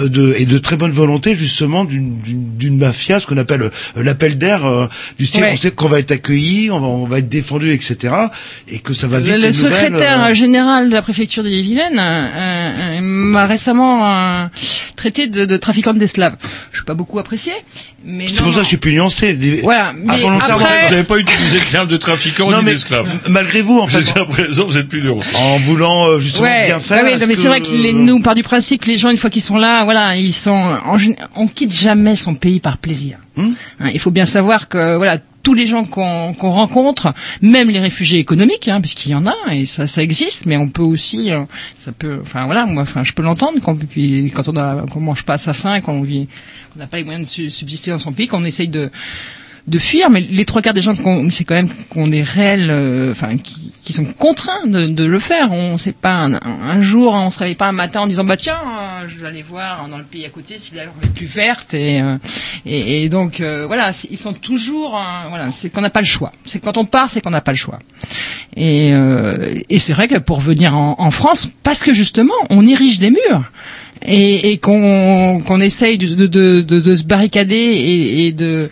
de- 0.08 0.36
et 0.38 0.46
de 0.46 0.58
très 0.58 0.76
bonne 0.78 0.92
volonté 0.92 1.36
justement 1.36 1.84
d'une, 1.86 2.18
d'une, 2.20 2.58
ce 3.20 3.28
qu'on 3.28 3.38
appelle 3.38 3.64
euh, 3.64 3.70
l'appel 4.03 4.38
d'air 4.38 4.66
euh, 4.66 4.88
du 5.18 5.26
style, 5.26 5.43
Ouais. 5.43 5.51
on 5.53 5.57
sait 5.57 5.72
qu'on 5.72 5.88
va 5.88 5.99
être 5.99 6.11
accueilli, 6.11 6.72
on 6.72 6.80
va, 6.80 6.88
on 6.88 7.05
va 7.05 7.20
être 7.20 7.28
défendu, 7.28 7.72
etc. 7.72 8.14
Et 8.68 8.80
que 8.80 8.93
ça 8.93 9.07
va 9.07 9.20
vite. 9.20 9.34
Le, 9.38 9.51
secrétaire 9.51 10.26
euh, 10.26 10.34
général 10.34 10.89
de 10.89 10.93
la 10.93 11.01
préfecture 11.01 11.43
de 11.43 11.49
euh, 11.49 12.99
m'a 13.01 13.45
récemment 13.45 14.49
traité 14.95 15.28
de, 15.28 15.45
de 15.45 15.57
trafiquant 15.57 15.93
d'esclaves. 15.93 16.36
Je 16.72 16.78
suis 16.78 16.86
pas 16.86 16.93
beaucoup 16.93 17.20
apprécié, 17.20 17.53
mais 18.06 18.28
c'est 18.28 18.38
non, 18.39 18.43
pour 18.43 18.51
ça 18.54 18.60
que 18.60 18.64
je 18.64 18.68
suis 18.70 18.78
plus 18.78 18.93
nuancé. 18.93 19.38
Voilà, 19.64 19.93
mais 19.93 20.14
après- 20.26 20.88
Vous 20.88 20.91
n'avez 20.91 21.04
pas 21.04 21.18
utilisé 21.18 21.60
le 21.60 21.66
terme 21.66 21.88
de 21.88 21.97
trafiquant 21.97 22.49
Non, 22.51 22.60
ni 22.60 22.66
d'esclave. 22.66 23.08
malgré 23.30 23.62
vous, 23.62 23.80
en 23.80 23.88
fait, 23.88 23.99
Jusqu'à 24.01 24.26
présent, 24.26 24.66
vous 24.66 24.78
êtes 24.78 24.88
plus 24.88 25.01
dur. 25.01 25.18
en 25.36 25.60
voulant 25.60 26.08
euh, 26.08 26.20
justement 26.20 26.43
Ouais, 26.47 26.66
bien 26.68 26.80
faire. 26.80 27.04
bah 27.04 27.10
oui, 27.14 27.20
non, 27.20 27.26
mais 27.28 27.36
que- 27.36 27.39
c'est 27.39 27.47
vrai 27.47 27.62
que 27.62 27.70
les, 27.72 27.93
nous, 27.93 28.16
on 28.16 28.22
part 28.22 28.36
du 28.36 28.43
principe 28.43 28.82
que 28.82 28.88
les 28.88 28.97
gens, 28.97 29.10
une 29.10 29.18
fois 29.18 29.30
qu'ils 29.30 29.41
sont 29.41 29.58
là, 29.58 29.84
voilà, 29.84 30.16
ils 30.16 30.34
sont, 30.34 30.51
en 30.51 30.97
on 31.36 31.47
quitte 31.47 31.74
jamais 31.74 32.16
son 32.16 32.36
pays 32.36 32.60
par 32.60 32.78
plaisir. 32.78 33.18
Hmm 33.36 33.51
Hein, 33.80 33.89
il 33.93 33.99
faut 33.99 34.12
bien 34.12 34.26
savoir 34.26 34.70
que, 34.70 34.95
voilà, 34.97 35.18
tous 35.44 35.54
les 35.54 35.68
gens 35.68 35.84
qu'on 35.86 36.34
qu'on 36.34 36.50
rencontre, 36.52 37.14
même 37.41 37.70
les 37.70 37.80
réfugiés 37.80 38.20
économiques, 38.20 38.68
hein, 38.70 38.82
puisqu'il 38.82 39.12
y 39.12 39.16
en 39.16 39.28
a 39.28 39.36
et 39.52 39.66
ça, 39.66 39.86
ça 39.88 40.02
existe, 40.02 40.46
mais 40.46 40.58
on 40.58 40.70
peut 40.70 40.82
aussi, 40.82 41.32
euh, 41.32 41.44
ça 41.78 41.91
peut, 41.91 42.20
enfin 42.22 42.46
voilà, 42.46 42.66
moi, 42.66 42.84
enfin, 42.84 43.04
je 43.04 43.12
peux 43.12 43.22
l'entendre 43.24 43.60
quand, 43.62 43.78
puis, 43.86 44.32
quand 44.34 44.48
on 44.48 44.86
qu'on 44.88 45.00
mange 45.02 45.24
pas 45.24 45.34
à 45.34 45.38
sa 45.38 45.54
faim, 45.54 45.82
qu'on 45.82 46.02
vit, 46.02 46.28
qu'on 46.74 46.80
n'a 46.80 46.88
pas 46.88 46.98
les 46.98 47.04
moyens 47.04 47.28
de 47.28 47.32
su- 47.32 47.50
subsister 47.52 47.91
dans 47.91 48.00
son 48.00 48.14
pays, 48.14 48.28
qu'on 48.28 48.46
essaye 48.46 48.70
de 48.70 48.89
de 49.66 49.80
fuir, 49.80 50.09
mais 50.09 50.20
les 50.20 50.43
trois 50.43 50.61
quarts 50.61 50.74
des 50.74 50.82
gens, 50.82 50.93
c'est 51.32 51.45
quand 51.45 51.55
même 51.55 51.70
qu'on 51.89 52.11
est 52.11 52.22
réels, 52.22 52.68
euh, 52.70 53.11
enfin, 53.11 53.38
qui, 53.38 53.72
qui 53.86 53.93
sont 53.93 54.03
contraints 54.03 54.66
de, 54.66 54.88
de 54.88 55.03
le 55.05 55.20
faire. 55.20 55.51
On 55.53 55.78
sait 55.78 55.93
pas 55.93 56.16
un, 56.16 56.34
un 56.34 56.82
jour, 56.82 57.14
on 57.14 57.30
se 57.32 57.39
réveille 57.39 57.55
pas 57.55 57.68
un 57.70 57.72
matin 57.74 58.01
en 58.01 58.07
disant 58.07 58.26
bah 58.26 58.36
tiens, 58.36 58.57
euh, 58.57 59.07
je 59.07 59.22
vais 59.22 59.28
aller 59.28 59.41
voir 59.41 59.88
dans 59.89 59.97
le 59.97 60.03
pays 60.03 60.26
à 60.26 60.30
côté 60.30 60.57
si 60.57 60.76
la 60.76 60.84
herbe 60.84 60.93
est 61.03 61.07
plus 61.14 61.28
verte 61.28 61.74
et 61.74 62.01
euh, 62.01 62.18
et, 62.66 63.03
et 63.05 63.09
donc 63.09 63.39
euh, 63.39 63.66
voilà, 63.66 63.91
ils 64.11 64.18
sont 64.18 64.34
toujours, 64.34 64.97
euh, 64.97 65.30
voilà, 65.30 65.49
c'est 65.53 65.70
qu'on 65.70 65.82
n'a 65.82 65.89
pas 65.89 66.01
le 66.01 66.07
choix. 66.07 66.34
C'est 66.43 66.59
quand 66.59 66.76
on 66.78 66.84
part, 66.86 67.09
c'est 67.09 67.22
qu'on 67.22 67.30
n'a 67.30 67.41
pas 67.41 67.51
le 67.53 67.57
choix. 67.57 67.80
Et, 68.55 68.93
et 69.70 69.80
c'est 69.80 69.93
vrai 69.93 70.07
que 70.07 70.20
pour 70.20 70.39
venir 70.39 70.78
en, 70.78 70.95
en 70.99 71.09
France, 71.11 71.49
parce 71.64 71.84
que 71.84 71.91
justement, 71.93 72.34
on 72.51 72.68
érige 72.68 72.99
des 72.99 73.09
murs 73.09 73.43
et, 74.05 74.51
et 74.51 74.57
qu'on 74.59 75.39
qu'on 75.45 75.59
essaye 75.61 75.97
de, 75.97 76.28
de, 76.28 76.61
de- 76.61 76.80
de 76.80 76.95
se 76.95 77.03
barricader 77.03 77.55
et, 77.55 78.28
et 78.28 78.32
de 78.32 78.70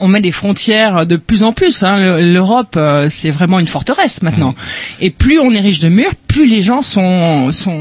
on 0.00 0.08
met 0.08 0.20
des 0.20 0.32
frontières 0.32 1.06
de 1.06 1.16
plus 1.16 1.42
en 1.42 1.52
plus. 1.52 1.82
Hein. 1.82 1.96
Le- 1.98 2.32
L'Europe, 2.32 2.74
euh, 2.76 3.08
c'est 3.10 3.30
vraiment 3.30 3.58
une 3.58 3.66
forteresse 3.66 4.22
maintenant. 4.22 4.54
Et 5.00 5.10
plus 5.10 5.38
on 5.38 5.50
érige 5.52 5.80
de 5.80 5.88
murs, 5.88 6.14
plus 6.34 6.46
les 6.46 6.60
gens 6.62 6.82
sont, 6.82 7.52
sont, 7.52 7.80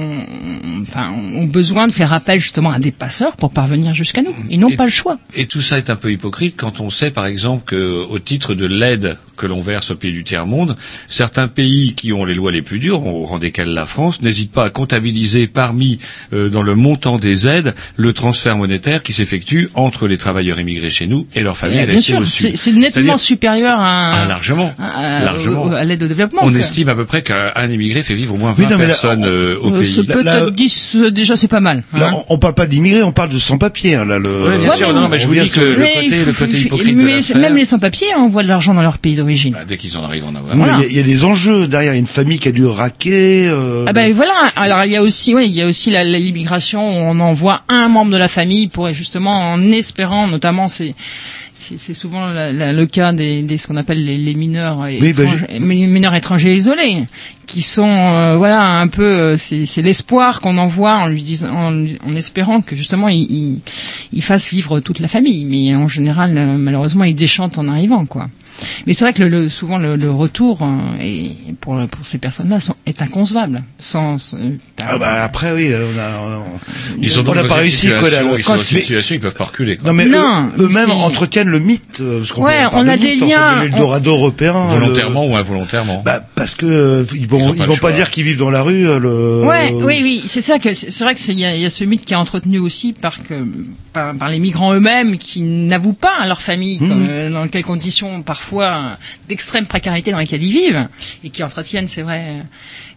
enfin, 0.84 1.12
ont 1.36 1.46
besoin 1.46 1.88
de 1.88 1.92
faire 1.92 2.14
appel 2.14 2.40
justement 2.40 2.72
à 2.72 2.78
des 2.78 2.92
passeurs 2.92 3.36
pour 3.36 3.50
parvenir 3.52 3.96
jusqu'à 3.96 4.22
nous. 4.22 4.36
Ils 4.52 4.60
n'ont 4.60 4.70
pas 4.72 4.86
le 4.86 4.92
choix. 4.92 5.18
Et 5.34 5.48
tout 5.48 5.62
ça 5.62 5.78
est 5.80 5.90
un 5.90 5.96
peu 5.96 6.12
hypocrite 6.12 6.54
quand 6.56 6.80
on 6.80 6.92
sait, 6.92 7.10
par 7.10 7.26
exemple, 7.26 7.64
que 7.66 8.06
au 8.08 8.20
titre 8.20 8.54
de 8.54 8.66
l'aide 8.68 9.18
que 9.36 9.48
l'on 9.48 9.62
verse 9.62 9.90
aux 9.90 9.96
pays 9.96 10.12
du 10.12 10.24
tiers-monde, 10.24 10.76
certains 11.08 11.48
pays 11.48 11.96
qui 11.96 12.14
ont 12.14 12.24
les 12.26 12.36
lois 12.36 12.52
les 12.52 12.62
plus 12.62 12.78
dures, 12.78 13.04
au 13.08 13.26
rang 13.26 13.40
desquels 13.40 13.74
la 13.74 13.88
France, 13.88 14.22
n'hésitent 14.22 14.52
pas 14.52 14.66
à 14.66 14.70
comptabiliser 14.70 15.48
parmi, 15.48 15.98
euh, 16.34 16.50
dans 16.50 16.62
le 16.62 16.76
montant 16.76 17.18
des 17.18 17.48
aides, 17.48 17.74
le 17.96 18.14
transfert 18.14 18.56
monétaire 18.58 19.02
qui 19.02 19.12
s'effectue 19.12 19.70
entre 19.74 20.08
les 20.08 20.20
travailleurs 20.20 20.60
immigrés 20.60 20.92
chez 20.92 21.08
nous 21.08 21.26
et 21.34 21.42
leurs 21.42 21.58
familles 21.58 21.78
bien 21.78 21.96
restées 21.96 22.02
sûr, 22.14 22.20
au 22.20 22.26
sud. 22.26 22.56
c'est 22.56 22.74
nettement 22.74 23.18
supérieur 23.18 23.80
à, 23.80 24.22
Ah, 24.22 24.26
largement, 24.28 24.72
à, 24.78 25.24
largement. 25.24 25.72
à 25.72 25.84
l'aide 25.84 26.04
au 26.04 26.08
développement. 26.08 26.42
On 26.44 26.54
que- 26.54 26.58
estime 26.60 26.90
à 26.90 26.96
peu 26.96 27.06
près 27.06 27.24
qu'un 27.24 27.52
un 27.56 27.72
immigré 27.72 28.04
fait 28.04 28.14
vivre 28.14 28.36
au 28.36 28.38
moins 28.44 28.54
Oui, 28.58 28.66
20 28.66 28.70
non, 28.72 28.78
mais 28.78 28.84
là, 28.84 28.88
personnes 28.90 29.26
euh, 29.26 29.58
au 29.62 29.72
pays. 29.72 30.04
peut-être 30.06 30.24
Là- 30.24 30.50
10, 30.50 30.96
euh, 30.96 31.12
déjà 31.12 31.36
c'est 31.36 31.48
pas 31.48 31.60
mal. 31.60 31.84
Là, 31.98 32.10
hein. 32.10 32.14
on, 32.30 32.36
on 32.36 32.38
parle 32.38 32.54
pas 32.54 32.66
d'immigrés, 32.68 33.02
on 33.04 33.12
parle 33.12 33.30
de 33.30 33.40
sans-papiers. 33.40 33.96
Hein, 33.96 34.06
là, 34.06 34.20
le. 34.20 34.30
Oui, 34.30 34.58
bien 34.60 34.70
Ouais, 34.70 34.78
sûr, 34.78 34.88
mais- 34.94 34.94
non, 35.00 35.08
mais 35.10 35.20
je 35.20 35.28
vous 35.28 35.34
dis 35.36 35.50
que 35.50 35.60
le 35.62 35.76
côté, 35.76 36.00
il 36.04 36.26
le 36.26 36.34
côté 36.34 36.52
il- 36.58 36.66
hypocrite 36.66 36.98
de 36.98 37.02
mais 37.02 37.16
l'affaire- 37.16 37.38
même 37.38 37.56
les 37.56 37.66
sans-papiers 37.66 38.14
envoient 38.16 38.44
de 38.44 38.48
l'argent 38.50 38.74
dans 38.74 38.82
leur 38.84 38.98
pays 38.98 39.16
d'origine. 39.16 39.54
Bah, 39.54 39.60
dès 39.68 39.78
qu'ils 39.78 39.98
en 39.98 40.04
arrivent 40.04 40.26
en 40.26 40.36
avoir. 40.36 40.56
Mais 40.56 40.64
Voilà. 40.64 40.78
Il 40.80 40.84
y, 40.84 40.86
a- 40.86 40.90
il 40.90 40.96
y 40.98 41.00
a 41.00 41.04
des 41.04 41.26
enjeux 41.26 41.68
derrière. 41.68 41.94
Il 41.94 41.96
y 41.96 41.98
a 41.98 42.00
une 42.00 42.08
famille 42.08 42.40
qui 42.40 42.50
a 42.50 42.52
dû 42.52 42.66
raquer. 42.66 43.48
euh, 43.48 43.86
Ah 43.88 43.94
ben 43.94 44.12
voilà. 44.14 44.34
Alors 44.56 44.84
il 44.86 44.92
y 44.92 44.96
a 44.98 45.02
aussi, 45.04 45.34
oui, 45.34 45.46
il 45.48 45.54
y 45.56 45.62
a 45.62 45.68
aussi 45.68 45.90
la, 45.90 46.04
la- 46.04 46.20
l'immigration 46.20 46.90
où 46.90 46.94
on 46.94 47.20
envoie 47.20 47.62
un 47.70 47.88
membre 47.88 48.12
de 48.12 48.18
la 48.18 48.28
famille 48.28 48.68
pour 48.68 48.92
justement 48.94 49.52
en 49.54 49.72
espérant, 49.72 50.28
notamment 50.28 50.68
c'est 50.70 50.96
c'est 51.78 51.94
souvent 51.94 52.26
la- 52.28 52.52
la- 52.54 52.74
le 52.74 52.86
cas 52.86 53.14
des, 53.14 53.42
des 53.42 53.58
ce 53.58 53.68
qu'on 53.68 53.78
appelle 53.78 54.04
les, 54.04 54.18
les 54.18 54.34
mineurs 54.34 54.80
Oui, 54.80 55.14
bah, 55.14 55.24
étrangers, 55.24 55.60
mi- 55.60 55.88
mineurs 55.88 56.14
étrangers 56.16 56.56
isolés, 56.56 57.04
qui 57.48 57.62
sont 57.62 57.84
euh, 57.88 58.36
voilà 58.38 58.80
un 58.80 58.88
peu 58.88 59.04
euh, 59.06 59.38
c'est 59.38 59.66
c'est 59.66 59.82
l'espoir 59.82 60.40
qu'on 60.42 60.58
envoie 60.58 60.96
en 60.96 61.08
lui 61.08 61.22
disant 61.24 61.50
en, 61.54 61.86
en 62.06 62.16
espérant 62.16 62.62
que 62.62 62.76
justement 62.76 63.08
il, 63.10 63.22
il 63.32 63.60
il 64.14 64.22
fasse 64.22 64.50
vivre 64.50 64.80
toute 64.80 65.00
la 65.00 65.08
famille, 65.08 65.46
mais 65.46 65.76
en 65.76 65.88
général 65.88 66.38
euh, 66.38 66.58
malheureusement 66.58 67.04
il 67.06 67.16
déchante 67.16 67.58
en 67.58 67.68
arrivant 67.68 68.06
quoi. 68.06 68.30
Mais 68.86 68.94
c'est 68.94 69.04
vrai 69.06 69.14
que 69.14 69.22
le, 69.24 69.30
le- 69.30 69.50
souvent 69.50 69.78
le, 69.78 69.96
le 69.96 70.12
retour 70.12 70.62
euh, 70.62 70.68
est, 71.02 71.32
pour 71.60 71.78
pour 71.88 72.06
ces 72.06 72.18
personnes-là 72.18 72.60
sont- 72.60 72.76
est 72.86 73.02
inconcevable. 73.02 73.64
Sans, 73.80 74.18
sans- 74.18 74.38
Ah 74.86 74.98
bah 74.98 75.24
après 75.24 75.52
oui, 75.54 75.70
euh, 75.72 75.88
on 75.96 76.00
a, 76.00 76.38
on, 76.38 76.44
Ils 77.02 77.10
sont 77.12 77.22
on 77.22 77.24
dans 77.34 77.48
pas 77.48 77.56
réussi 77.56 77.88
quoi. 77.90 78.10
là, 78.10 78.22
Ils 78.38 78.44
sont 78.44 78.56
dans 78.56 78.62
une 78.64 78.68
mais- 78.76 78.82
situation, 78.82 79.16
ils 79.16 79.20
peuvent 79.20 79.34
pas 79.36 79.46
reculer. 79.46 79.78
quoi. 79.78 79.88
Non 79.90 79.94
mais 79.94 80.06
Non, 80.06 80.50
eux- 80.60 80.64
eux-mêmes 80.66 80.92
entretiennent 80.92 81.50
le 81.50 81.60
mythe 81.60 82.00
euh, 82.02 82.20
parce 82.20 82.32
qu'on 82.32 82.44
Ouais, 82.44 82.66
on 82.72 82.88
a 82.88 82.96
de 82.98 83.02
des 83.02 83.16
mythe, 83.16 83.22
liens, 83.30 83.66
Dorado 83.78 84.12
européen. 84.12 84.66
Volontairement 84.68 85.26
le- 85.26 85.32
ou 85.32 85.36
involontairement. 85.36 86.02
Bah 86.06 86.22
parce 86.36 86.56
que 86.56 86.66
euh, 86.66 87.04
ils 87.14 87.28
vont 87.28 87.54
Ils 87.54 87.64
ils, 87.64 87.70
ont 87.72 87.78
pas 87.78 87.90
vont 87.90 87.96
dire 87.96 88.12
qu'ils 88.12 88.24
vivent 88.24 88.40
dans 88.40 88.50
la 88.52 88.62
rue. 88.62 88.88
euh, 88.88 89.00
Le... 89.00 89.46
Ouais, 89.48 89.72
oui, 89.74 90.00
oui, 90.04 90.24
c'est 90.28 90.42
ça 90.42 90.60
que 90.60 90.74
c'est 90.74 90.92
c'est 90.92 91.04
vrai 91.04 91.16
que 91.16 91.22
il 91.32 91.40
y, 91.40 91.46
a- 91.46 91.56
y 91.56 91.66
a 91.66 91.70
ce 91.70 91.84
mythe 91.84 92.06
qui 92.06 92.14
est 92.14 92.18
entretenu 92.18 92.60
aussi 92.60 92.94
par 92.94 93.24
que 93.24 93.34
par, 93.94 94.14
par 94.16 94.30
les 94.30 94.40
migrants 94.40 94.74
eux-mêmes 94.74 95.18
qui 95.18 95.42
n'avouent 95.42 95.94
pas 95.94 96.14
à 96.20 96.28
leur 96.28 96.42
famille 96.42 96.78
comme, 96.80 97.06
euh, 97.10 97.30
dans 97.30 97.48
quelles 97.48 97.64
conditions 97.64 98.22
parfois 98.22 98.43
euh, 98.54 98.94
d'extrême 99.28 99.66
précarité 99.68 100.12
dans 100.12 100.18
lesquelles 100.18 100.44
ils 100.44 100.52
vivent 100.52 100.88
et 101.24 101.30
qui 101.30 101.44
entretiennent, 101.44 101.88
c'est 101.88 102.02
vrai. 102.02 102.44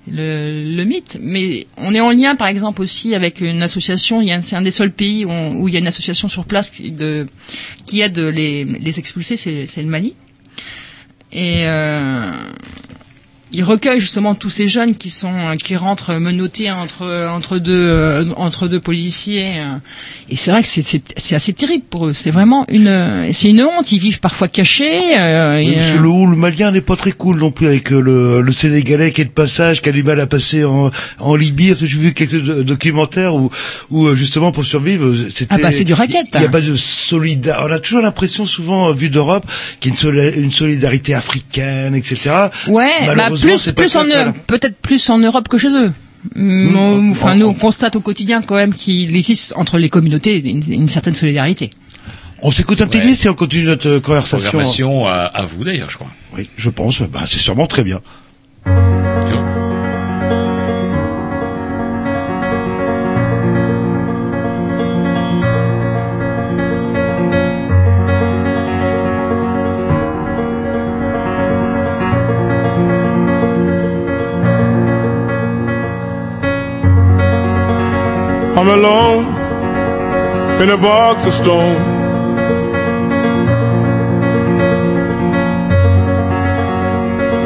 Le, 0.08 0.62
le 0.76 0.84
mythe, 0.84 1.18
mais 1.20 1.66
on 1.76 1.92
est 1.92 2.00
en 2.00 2.10
lien, 2.12 2.36
par 2.36 2.46
exemple, 2.46 2.80
aussi 2.80 3.14
avec 3.14 3.40
une 3.40 3.60
association. 3.62 4.20
Il 4.20 4.38
c'est 4.42 4.54
un 4.54 4.62
des 4.62 4.70
seuls 4.70 4.92
pays 4.92 5.24
où, 5.24 5.66
il 5.68 5.74
y 5.74 5.76
a 5.76 5.80
une 5.80 5.86
association 5.88 6.28
sur 6.28 6.44
place 6.44 6.70
qui, 6.70 6.92
de, 6.92 7.26
qui 7.86 8.00
aide 8.02 8.16
les, 8.18 8.64
les 8.64 8.98
expulsés, 9.00 9.36
c'est 9.36 9.66
c'est 9.66 9.82
le 9.82 9.88
Mali. 9.88 10.14
Et 11.32 11.66
euh, 11.66 12.30
il 13.58 13.64
recueille 13.64 14.00
justement 14.00 14.34
tous 14.34 14.50
ces 14.50 14.68
jeunes 14.68 14.94
qui 14.96 15.08
sont 15.10 15.32
qui 15.64 15.76
rentrent 15.76 16.14
menottés 16.28 16.70
entre 16.70 17.06
entre 17.38 17.58
deux 17.58 17.72
euh, 17.72 18.24
entre 18.36 18.68
deux 18.68 18.80
policiers 18.80 19.54
euh. 19.58 19.78
et 20.28 20.36
c'est 20.36 20.50
vrai 20.50 20.60
que 20.62 20.68
c'est 20.68 20.82
c'est 21.16 21.34
assez 21.34 21.52
terrible 21.54 21.84
pour 21.88 22.06
eux 22.06 22.12
c'est 22.12 22.30
vraiment 22.30 22.64
une 22.68 22.86
euh, 22.88 23.30
c'est 23.32 23.48
une 23.48 23.62
honte 23.62 23.90
ils 23.92 23.98
vivent 23.98 24.20
parfois 24.20 24.48
cachés 24.48 25.00
euh, 25.18 25.58
Oui, 25.58 25.70
et, 25.72 25.78
euh, 25.80 25.98
le, 25.98 26.30
le 26.30 26.36
malien 26.36 26.70
n'est 26.70 26.80
pas 26.92 26.96
très 26.96 27.12
cool 27.12 27.38
non 27.38 27.50
plus 27.50 27.66
avec 27.66 27.92
euh, 27.92 28.00
le, 28.00 28.42
le 28.42 28.52
Sénégalais 28.52 29.10
qui 29.12 29.22
est 29.22 29.24
de 29.24 29.30
passage, 29.30 29.80
qui 29.80 29.88
a 29.88 29.92
du 29.92 30.02
mal 30.02 30.20
à 30.20 30.26
passer 30.26 30.64
en, 30.64 30.90
en 31.18 31.34
Libye. 31.36 31.68
Parce 31.70 31.80
que 31.80 31.86
J'ai 31.86 31.98
vu 31.98 32.12
quelques 32.14 32.40
do- 32.42 32.62
documentaires 32.62 33.34
où, 33.34 33.50
où 33.90 34.06
euh, 34.06 34.14
justement 34.14 34.52
pour 34.52 34.64
survivre, 34.64 35.06
euh, 35.06 35.28
c'était. 35.32 35.54
Ah 35.54 35.58
bah, 35.62 35.70
c'est 35.70 35.84
du 35.84 35.94
racket, 35.94 36.26
Il 36.34 36.40
n'y 36.40 36.46
a 36.46 36.48
pas 36.50 36.60
de 36.60 36.74
solidarité. 36.76 37.62
On 37.68 37.72
a 37.72 37.78
toujours 37.78 38.02
l'impression, 38.02 38.44
souvent 38.46 38.90
euh, 38.90 38.92
vu 38.92 39.08
d'Europe, 39.10 39.46
qu'il 39.80 39.92
y 39.92 39.94
a 39.94 39.94
une, 39.94 39.98
soli- 40.00 40.36
une 40.36 40.52
solidarité 40.52 41.14
africaine, 41.14 41.94
etc. 41.94 42.18
ouais 42.68 42.88
bah 43.06 43.28
plus 43.46 43.72
plus 43.72 43.96
en 43.96 44.04
peut-être 44.46 44.76
plus 44.76 45.08
en 45.10 45.18
Europe 45.18 45.48
que 45.48 45.58
chez 45.58 45.68
eux 45.70 45.92
Mm, 46.34 46.74
on- 46.76 47.10
Enfin, 47.12 47.36
nous, 47.36 47.46
on 47.46 47.54
constate 47.54 47.94
au 47.94 48.00
quotidien 48.00 48.42
quand 48.42 48.56
même 48.56 48.74
qu'il 48.74 49.14
existe 49.14 49.52
entre 49.54 49.78
les 49.78 49.88
communautés 49.88 50.38
une, 50.38 50.60
une 50.72 50.88
certaine 50.88 51.14
solidarité. 51.14 51.70
On 52.42 52.50
s'écoute 52.50 52.82
un 52.82 52.88
petit 52.88 52.98
Ouais. 52.98 53.06
disque 53.06 53.26
et 53.26 53.28
on 53.28 53.34
continue 53.34 53.62
notre 53.64 53.98
conversation. 53.98 54.48
Programmation 54.50 55.06
à, 55.06 55.12
à 55.12 55.44
vous 55.44 55.62
d'ailleurs, 55.62 55.88
je 55.88 55.94
crois. 55.96 56.10
Oui, 56.36 56.50
je 56.56 56.68
pense. 56.68 57.00
Bah, 57.02 57.20
c'est 57.28 57.38
sûrement 57.38 57.68
très 57.68 57.84
bien. 57.84 58.00
I'm 78.58 78.68
alone 78.68 79.26
in 80.62 80.70
a 80.70 80.78
box 80.78 81.26
of 81.26 81.34
stone. 81.34 81.76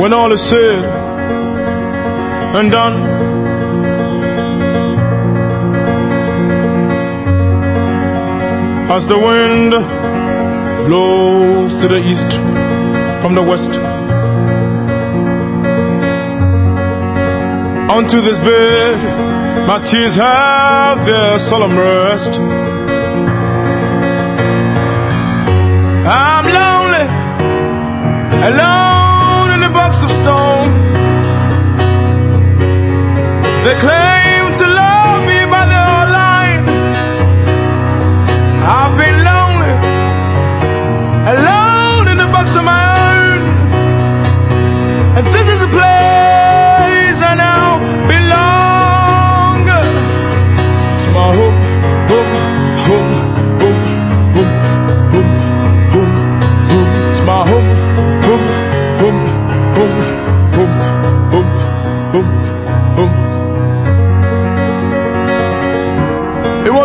When 0.01 0.13
all 0.13 0.31
is 0.31 0.41
said 0.41 0.85
and 2.55 2.71
done, 2.71 2.97
as 8.89 9.09
the 9.09 9.19
wind 9.19 9.73
blows 10.87 11.75
to 11.81 11.89
the 11.89 11.99
east 11.99 12.33
from 13.21 13.35
the 13.35 13.43
west. 13.43 13.77
Onto 17.91 18.21
this 18.21 18.39
bed, 18.39 19.40
my 19.67 19.79
tears 19.85 20.17
have 20.17 21.05
their 21.07 21.39
solemn 21.39 21.77
rest. 21.77 22.39
I'm 26.07 26.47
lonely, 26.59 27.07
alone 28.51 29.49
in 29.57 29.63
a 29.63 29.73
box 29.73 30.03
of 30.03 30.11
stone. 30.11 30.69
They 33.65 33.79
claim 33.79 34.20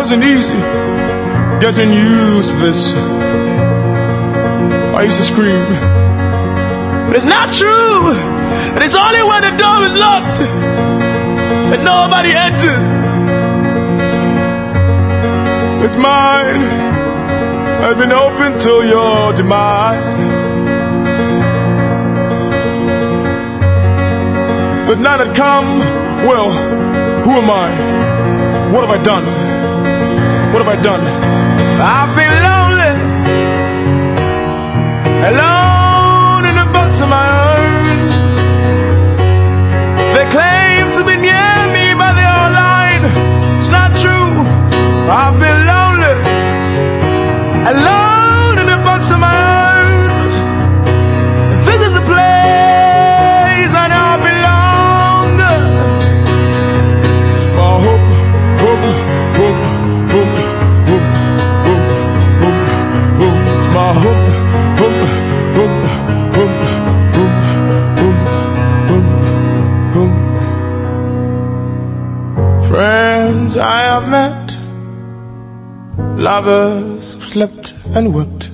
wasn't 0.06 0.22
easy 0.22 0.54
getting 1.58 1.92
used 1.92 2.50
to 2.52 2.56
this. 2.58 2.94
I 4.94 5.02
used 5.02 5.18
to 5.18 5.24
scream. 5.24 5.66
But 7.08 7.16
it's 7.16 7.24
not 7.24 7.52
true. 7.52 8.14
And 8.14 8.84
it's 8.84 8.94
only 8.94 9.24
when 9.24 9.42
the 9.42 9.56
door 9.58 9.82
is 9.82 9.94
locked 9.94 10.38
and 11.72 11.84
nobody 11.84 12.30
enters. 12.30 12.86
It's 15.84 15.96
mine. 15.96 16.62
I've 17.82 17.98
been 17.98 18.12
open 18.12 18.60
till 18.60 18.84
your 18.84 19.32
demise. 19.32 20.14
But 24.86 25.00
now 25.00 25.16
that 25.16 25.34
come, 25.34 25.80
well, 26.28 26.52
who 27.24 27.30
am 27.32 27.50
I? 27.50 28.70
What 28.72 28.88
have 28.88 29.00
I 29.00 29.02
done? 29.02 29.45
I 30.68 30.74
done? 30.82 31.06
I've 31.80 32.16
been 32.16 32.34
lonely, 32.46 32.92
slept 77.36 77.74
and 77.94 78.14
wept. 78.14 78.44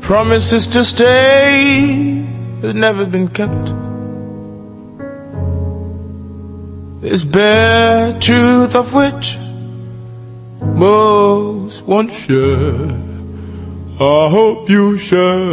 Promises 0.00 0.66
to 0.74 0.82
stay 0.82 2.24
has 2.62 2.74
never 2.74 3.04
been 3.06 3.28
kept. 3.28 3.66
This 7.00 7.22
bare 7.22 8.12
truth 8.18 8.74
of 8.74 8.92
which 8.92 9.38
most 10.84 11.82
won't 11.82 12.12
share. 12.12 12.90
I 14.16 14.28
hope 14.36 14.68
you 14.68 14.98
share. 14.98 15.44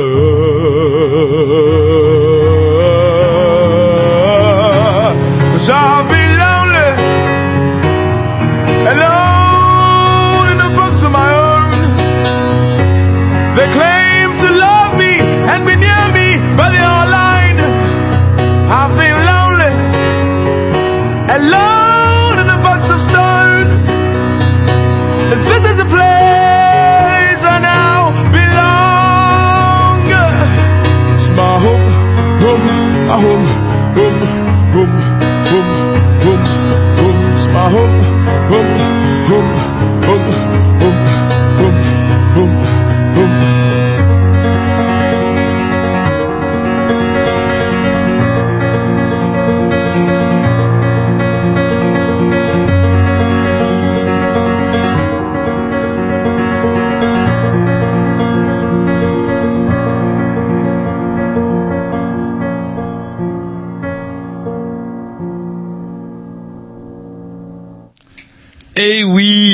Cause 5.52 5.70
I'll 5.70 6.10
be 6.10 6.21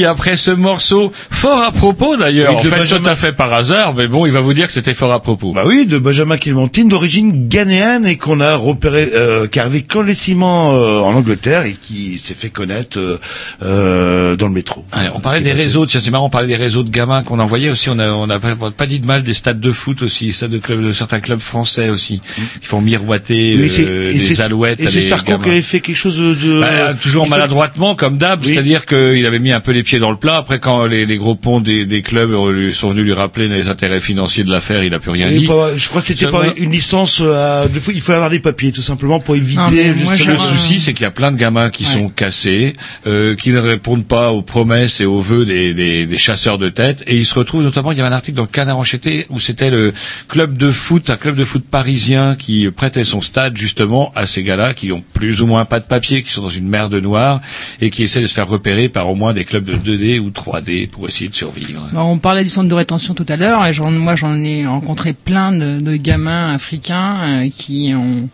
après 0.08 0.36
ce 0.36 0.52
morceau, 0.52 1.12
fort 1.30 1.62
à 1.62 1.72
propos 1.72 2.18
d'ailleurs, 2.18 2.52
Oui, 2.54 2.58
en 2.58 2.62
fait 2.64 2.70
Benjamin- 2.70 3.04
tout 3.04 3.10
à 3.10 3.16
fait 3.16 3.34
par 3.34 3.54
hasard, 3.54 3.94
mais 3.96 4.08
bon, 4.08 4.26
il 4.26 4.32
va 4.32 4.40
vous 4.40 4.54
dire 4.54 4.68
que 4.68 4.74
c'était 4.74 4.94
fort 4.94 5.12
à 5.14 5.22
propos. 5.22 5.54
Bah 5.54 5.64
oui, 5.66 5.86
de 5.86 5.98
Benjamin 6.00 6.38
Clémentine, 6.38 6.88
d'origine 6.88 7.48
ghanéenne 7.48 8.06
et 8.06 8.18
qu'on 8.18 8.40
a 8.40 8.56
repéré, 8.56 9.10
euh, 9.14 9.48
qui 9.48 9.60
arrivait 9.60 9.82
clandestinement 9.82 10.76
euh, 10.76 11.00
en 11.00 11.14
Angleterre 11.14 11.64
et 11.66 11.74
qui 11.80 12.20
s'est 12.24 12.34
fait 12.34 12.50
connaître 12.50 12.98
euh, 13.00 13.20
euh, 13.64 14.36
dans 14.36 14.48
le 14.48 14.54
métro. 14.54 14.86
Ouais, 14.96 15.10
on 15.14 15.20
parlait 15.20 15.42
des 15.42 15.52
réseaux, 15.54 15.86
tiens 15.86 16.00
c'est 16.00 16.12
marrant, 16.12 16.26
on 16.28 16.30
parlait 16.30 16.48
des 16.48 16.56
réseaux 16.56 16.84
de 16.84 16.90
gamins 16.90 17.24
qu'on 17.24 17.40
envoyait 17.40 17.70
aussi, 17.70 17.90
on 17.90 18.00
a, 18.00 18.10
on 18.10 18.30
a 18.30 18.40
pas, 18.40 18.56
pas 18.56 18.86
dit 18.86 19.00
de 19.00 19.06
mal 19.06 19.24
des 19.24 19.34
stades 19.34 19.60
de 19.60 19.72
foot 19.72 20.02
aussi, 20.02 20.32
stades 20.34 20.52
de, 20.52 20.58
clubs, 20.58 20.84
de 20.86 20.92
certains 20.92 21.20
clubs 21.20 21.40
français 21.40 21.90
aussi, 21.90 22.22
qui 22.62 22.66
font 22.68 22.82
miroiter 22.82 23.56
euh, 23.58 24.12
des 24.14 24.42
alouettes 24.42 24.80
Et 24.80 24.88
c'est 24.88 25.02
Sarko 25.02 25.38
qui 25.38 25.50
avait 25.50 25.62
fait 25.62 25.80
quelque 25.80 25.96
chose 25.98 26.18
de... 26.18 26.62
Bah, 26.62 26.94
toujours 26.94 27.28
maladroitement 27.28 27.96
comme 27.96 28.18
d'hab, 28.18 28.44
Oui. 28.44 28.54
c'est-à-dire 28.54 28.86
qu'il 28.86 29.26
avait 29.26 29.40
mis 29.40 29.52
un 29.52 29.60
peu 29.60 29.72
les 29.72 29.84
pieds 29.84 29.97
dans 30.00 30.12
le 30.12 30.18
plat. 30.18 30.38
Après, 30.38 30.60
quand 30.60 30.86
les, 30.86 31.06
les 31.06 31.18
gros 31.18 31.36
ponts 31.36 31.60
des, 31.62 31.86
des 31.86 32.02
clubs 32.02 32.32
euh, 32.32 32.72
sont 32.72 32.90
venus 32.90 33.06
lui 33.06 33.14
rappeler 33.14 33.48
les 33.48 33.68
intérêts 33.70 34.00
financiers 34.00 34.44
de 34.44 34.52
l'affaire, 34.52 34.84
il 34.84 34.94
a 34.94 35.00
plus 35.00 35.12
rien 35.12 35.30
Et 35.30 35.40
dit. 35.40 35.48
pas- 35.48 35.76
je 35.76 35.88
crois 35.90 36.02
que 36.02 36.08
c'était 36.08 36.28
pas 36.32 36.46
une 36.58 36.72
licence. 36.72 37.20
euh, 37.22 37.68
de, 37.68 37.80
il 37.94 38.02
faut 38.02 38.12
avoir 38.12 38.30
des 38.30 38.40
papiers, 38.40 38.72
tout 38.72 38.82
simplement, 38.82 39.20
pour 39.20 39.36
éviter. 39.36 39.90
Non, 39.90 39.96
moi, 40.04 40.14
Le 40.16 40.38
souci, 40.38 40.80
c'est 40.80 40.94
qu'il 40.94 41.04
y 41.04 41.06
a 41.08 41.12
plein 41.12 41.32
de 41.32 41.38
gamins 41.38 41.70
qui 41.70 41.86
Ouais. 41.86 41.92
sont 41.94 42.10
cassés, 42.10 42.74
euh, 43.06 43.36
qui 43.36 43.52
ne 43.52 43.60
répondent 43.60 44.06
pas 44.08 44.32
aux 44.32 44.42
promesses 44.42 45.00
et 45.02 45.06
aux 45.06 45.20
vœux 45.22 45.46
des, 45.46 45.74
des, 45.74 46.06
des 46.06 46.18
chasseurs 46.18 46.58
de 46.58 46.70
tête, 46.70 47.04
et 47.08 47.16
ils 47.18 47.26
se 47.26 47.36
retrouvent 47.36 47.64
notamment. 47.64 47.92
Il 47.92 47.98
y 47.98 48.02
avait 48.02 48.10
un 48.10 48.14
article 48.16 48.38
dans 48.38 48.44
le 48.44 48.48
Canard 48.50 48.78
enchaîné 48.78 49.26
où 49.30 49.40
c'était 49.40 49.70
le 49.70 49.94
club 50.28 50.58
de 50.58 50.72
foot, 50.72 51.10
un 51.10 51.16
club 51.18 51.36
de 51.36 51.46
foot 51.46 51.64
parisien 51.70 52.36
qui 52.36 52.70
prêtait 52.72 53.04
son 53.04 53.22
stade 53.22 53.58
justement 53.58 54.12
à 54.16 54.28
ces 54.28 54.44
gars-là 54.44 54.74
qui 54.74 54.92
ont 54.92 55.04
plus 55.14 55.42
ou 55.42 55.46
moins 55.48 55.66
pas 55.66 55.80
de 55.80 55.86
papier, 55.86 56.24
qui 56.24 56.32
sont 56.32 56.42
dans 56.42 56.50
une 56.50 56.68
merde 56.68 56.96
noire 56.96 57.42
et 57.82 57.90
qui 57.90 58.04
essaient 58.04 58.22
de 58.22 58.28
se 58.28 58.34
faire 58.34 58.48
repérer 58.48 58.90
par 58.90 59.10
au 59.10 59.16
moins 59.16 59.34
des 59.34 59.46
clubs 59.46 59.66
de 59.84 59.87
2D 59.88 60.20
ou 60.20 60.30
3D 60.30 60.88
pour 60.90 61.08
essayer 61.08 61.30
de 61.30 61.36
survivre. 61.36 61.82
On 61.96 62.18
parlait 62.18 62.44
du 62.44 62.50
centre 62.50 62.68
de 62.70 62.74
rétention 62.74 63.14
tout 63.14 63.26
à 63.30 63.36
l'heure, 63.38 63.66
et 63.66 63.74
j'en- 63.74 63.90
moi 63.92 64.16
j'en 64.16 64.40
ai 64.42 64.66
rencontré 64.68 65.14
plein 65.14 65.52
de, 65.52 65.80
de 65.80 65.96
gamins 65.96 66.54
africains 66.54 67.16
euh, 67.46 67.50
qui 67.50 67.94
ont 67.96 68.30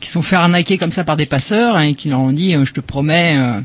qui 0.00 0.08
sont 0.10 0.22
fait 0.22 0.36
arnaquer 0.36 0.78
comme 0.78 0.90
ça 0.90 1.04
par 1.04 1.16
des 1.16 1.26
passeurs 1.26 1.78
et 1.80 1.94
qui 1.94 2.08
leur 2.08 2.20
ont 2.20 2.32
dit 2.32 2.54
euh, 2.54 2.64
je 2.64 2.72
te 2.72 2.80
promets 2.80 3.36
euh, 3.36 3.60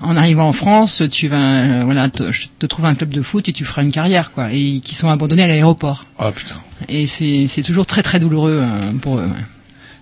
en 0.00 0.16
arrivant 0.16 0.48
en 0.48 0.52
France 0.52 1.02
tu 1.10 1.28
vas 1.28 1.36
euh, 1.36 1.82
voilà 1.84 2.08
te, 2.10 2.30
je 2.32 2.46
te 2.58 2.66
trouve 2.66 2.84
un 2.86 2.94
club 2.94 3.10
de 3.10 3.22
foot 3.22 3.48
et 3.48 3.52
tu 3.52 3.64
feras 3.64 3.82
une 3.82 3.92
carrière 3.92 4.32
quoi 4.32 4.52
et 4.52 4.80
qui 4.84 4.94
sont 4.94 5.08
abandonnés 5.10 5.42
à 5.44 5.46
l'aéroport 5.46 6.06
Oh 6.18 6.30
putain. 6.34 6.56
et 6.88 7.06
c'est 7.06 7.46
c'est 7.48 7.62
toujours 7.62 7.86
très 7.86 8.02
très 8.02 8.18
douloureux 8.20 8.60
euh, 8.62 8.92
pour 9.00 9.18
eux. 9.18 9.22
ouais. 9.24 9.44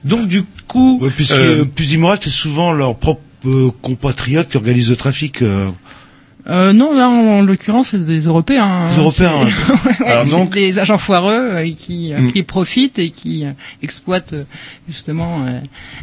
Donc 0.05 0.29
du 0.29 0.43
coup, 0.69 0.99
Ouais, 1.03 1.11
puisque 1.11 1.65
plus 1.75 1.93
immoral, 1.93 2.19
c'est 2.21 2.31
souvent 2.31 2.71
leurs 2.73 2.95
propres 2.97 3.21
euh, 3.47 3.71
compatriotes 3.83 4.49
qui 4.49 4.57
organisent 4.57 4.91
le 4.91 4.97
trafic. 4.97 5.43
euh. 5.43 5.69
Euh, 6.51 6.73
non, 6.73 6.95
là, 6.97 7.09
en, 7.11 7.41
en 7.41 7.43
l'occurrence, 7.43 7.89
c'est 7.91 8.05
des 8.05 8.21
Européens. 8.21 8.65
hein. 8.65 8.89
Des 8.91 8.99
Européens, 9.01 9.33
ouais. 9.45 9.51
Ouais, 10.01 10.07
Alors 10.07 10.25
donc- 10.27 10.51
des 10.55 10.79
agents 10.79 10.97
foireux 10.97 11.33
euh, 11.53 11.71
qui, 11.77 12.13
euh, 12.13 12.21
Mm. 12.21 12.33
qui 12.33 12.43
profitent 12.43 12.99
et 12.99 13.11
qui 13.11 13.45
euh, 13.45 13.51
exploitent 13.83 14.33
euh, 14.33 14.45
justement 14.89 15.45
euh, 15.47 15.59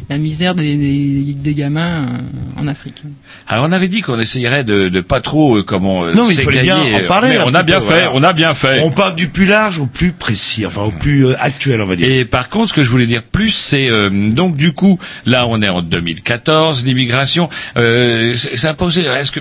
la 0.08 0.18
misère 0.18 0.54
des, 0.54 0.76
des, 0.76 1.32
des 1.34 1.54
gamins 1.54 2.06
euh, 2.06 2.60
en 2.60 2.68
Afrique. 2.68 3.02
Alors 3.48 3.64
on 3.68 3.72
avait 3.72 3.88
dit 3.88 4.02
qu'on 4.02 4.20
essayerait 4.20 4.62
de, 4.64 4.88
de 4.88 5.00
pas 5.00 5.20
trop 5.20 5.56
euh, 5.58 5.62
comment 5.64 6.04
euh, 6.04 6.14
Non, 6.14 6.26
mais 6.28 6.34
il 6.34 6.40
fallait 6.42 6.62
bien 6.62 6.78
en 6.78 7.06
parler 7.08 7.30
mais 7.30 7.38
on 7.44 7.54
a 7.54 7.62
bien 7.64 7.80
peu, 7.80 7.86
fait, 7.86 8.04
voilà. 8.04 8.10
on 8.14 8.22
a 8.22 8.32
bien 8.32 8.54
fait. 8.54 8.80
On 8.84 8.90
part 8.92 9.14
du 9.14 9.28
plus 9.28 9.46
large 9.46 9.78
au 9.80 9.86
plus 9.86 10.12
précis, 10.12 10.64
enfin 10.64 10.82
au 10.82 10.90
plus 10.92 11.26
euh, 11.26 11.34
actuel, 11.40 11.80
on 11.80 11.86
va 11.86 11.96
dire. 11.96 12.08
Et 12.08 12.24
par 12.24 12.48
contre, 12.48 12.68
ce 12.68 12.74
que 12.74 12.84
je 12.84 12.88
voulais 12.90 13.06
dire 13.06 13.22
plus, 13.24 13.50
c'est 13.50 13.90
euh, 13.90 14.10
donc 14.30 14.56
du 14.56 14.72
coup, 14.72 14.98
là, 15.26 15.46
on 15.48 15.60
est 15.60 15.68
en 15.68 15.82
2014, 15.82 16.84
l'immigration, 16.84 17.48
euh, 17.76 18.34
c'est- 18.36 18.56
ça 18.56 18.70
a 18.70 18.74
posé. 18.74 19.02
Est-ce 19.02 19.32
que 19.32 19.40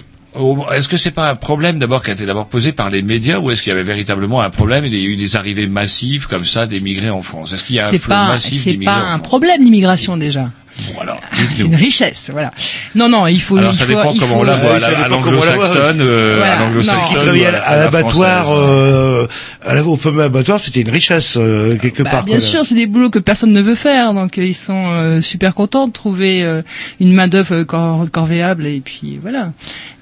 est-ce 0.74 0.90
que 0.90 0.98
c'est 0.98 1.12
pas 1.12 1.30
un 1.30 1.36
problème 1.36 1.80
d'abord 1.80 2.04
qui 2.04 2.10
a 2.10 2.14
été 2.14 2.26
d'abord 2.26 2.48
posé 2.48 2.72
par 2.72 2.90
les 2.90 3.02
médias 3.02 3.40
ou 3.40 3.52
est-ce 3.52 3.62
qu'il 3.62 3.70
y 3.70 3.74
avait 3.74 3.84
véritablement 3.84 4.42
un 4.42 4.50
problème 4.50 4.86
et 4.86 4.88
il 4.90 5.00
y 5.00 5.04
a 5.04 5.08
eu 5.08 5.16
des 5.16 5.36
arrivées 5.36 5.68
massives 5.68 6.28
comme 6.28 6.46
ça 6.46 6.68
d'émigrés 6.68 7.10
en 7.10 7.22
France? 7.22 7.54
Est-ce 7.54 7.64
qu'il 7.64 7.76
y 7.76 7.80
a 7.80 7.88
un 7.88 7.92
C'est 7.92 7.98
flot 8.00 8.14
pas, 8.14 8.28
massif 8.28 8.64
c'est 8.64 8.72
d'immigrés 8.72 8.94
pas 8.94 9.00
en 9.00 9.06
un 9.06 9.08
France? 9.18 9.22
problème 9.28 9.64
l'immigration 9.64 10.18
déjà. 10.18 10.50
Bon, 10.94 11.00
alors, 11.00 11.22
Ah, 11.32 11.38
C'est 11.54 11.64
une 11.64 11.76
richesse, 11.76 12.30
voilà. 12.32 12.52
Non, 12.96 13.08
non, 13.08 13.28
il 13.28 13.42
faut. 13.42 13.56
Alors 13.58 13.72
il 13.72 13.76
ça 13.76 13.86
faut- 13.86 13.90
dépend 13.96 14.12
il 14.12 14.20
comment 14.20 14.36
faut- 14.36 14.40
on 14.42 14.44
la 14.44 14.56
voit, 14.56 14.74
Ouais, 14.76 14.84
à 14.84 15.08
l'anglo-saxonne, 15.08 16.02
euh, 16.02 16.36
Voilà, 16.38 16.54
à 16.54 16.60
l'anglo-saxonne. 16.60 17.04
Qui 17.06 17.16
ou 17.16 17.20
travaillait 17.20 17.46
à, 17.46 17.52
la- 17.52 17.60
à 17.64 17.68
à 17.70 17.76
la 17.78 17.84
l'abattoir, 17.86 18.46
française. 18.46 18.64
euh, 18.68 19.28
à 19.66 19.76
la- 19.76 19.84
au 19.86 19.96
fameux 19.96 20.24
abattoir, 20.24 20.60
c'était 20.60 20.82
une 20.82 20.90
richesse 20.90 21.38
euh, 21.38 21.78
quelque 21.78 22.04
Bah, 22.04 22.10
part. 22.10 22.24
bien 22.26 22.40
sûr, 22.40 22.66
c'est 22.66 22.76
des 22.76 22.88
boulots 22.88 23.10
que 23.10 23.20
personne 23.20 23.54
ne 23.54 23.62
veut 23.62 23.76
faire, 23.76 24.14
donc 24.14 24.38
euh, 24.38 24.46
ils 24.46 24.54
sont 24.54 24.74
euh, 24.88 25.22
super 25.22 25.54
contents 25.54 25.88
de 25.88 25.94
trouver 25.94 26.44
euh, 26.44 26.62
une 27.00 27.14
main 27.14 27.28
d'œuvre 27.30 27.64
cor- 27.64 28.06
corvéable 28.12 28.66
et 28.66 28.82
puis 28.84 29.18
voilà. 29.22 29.54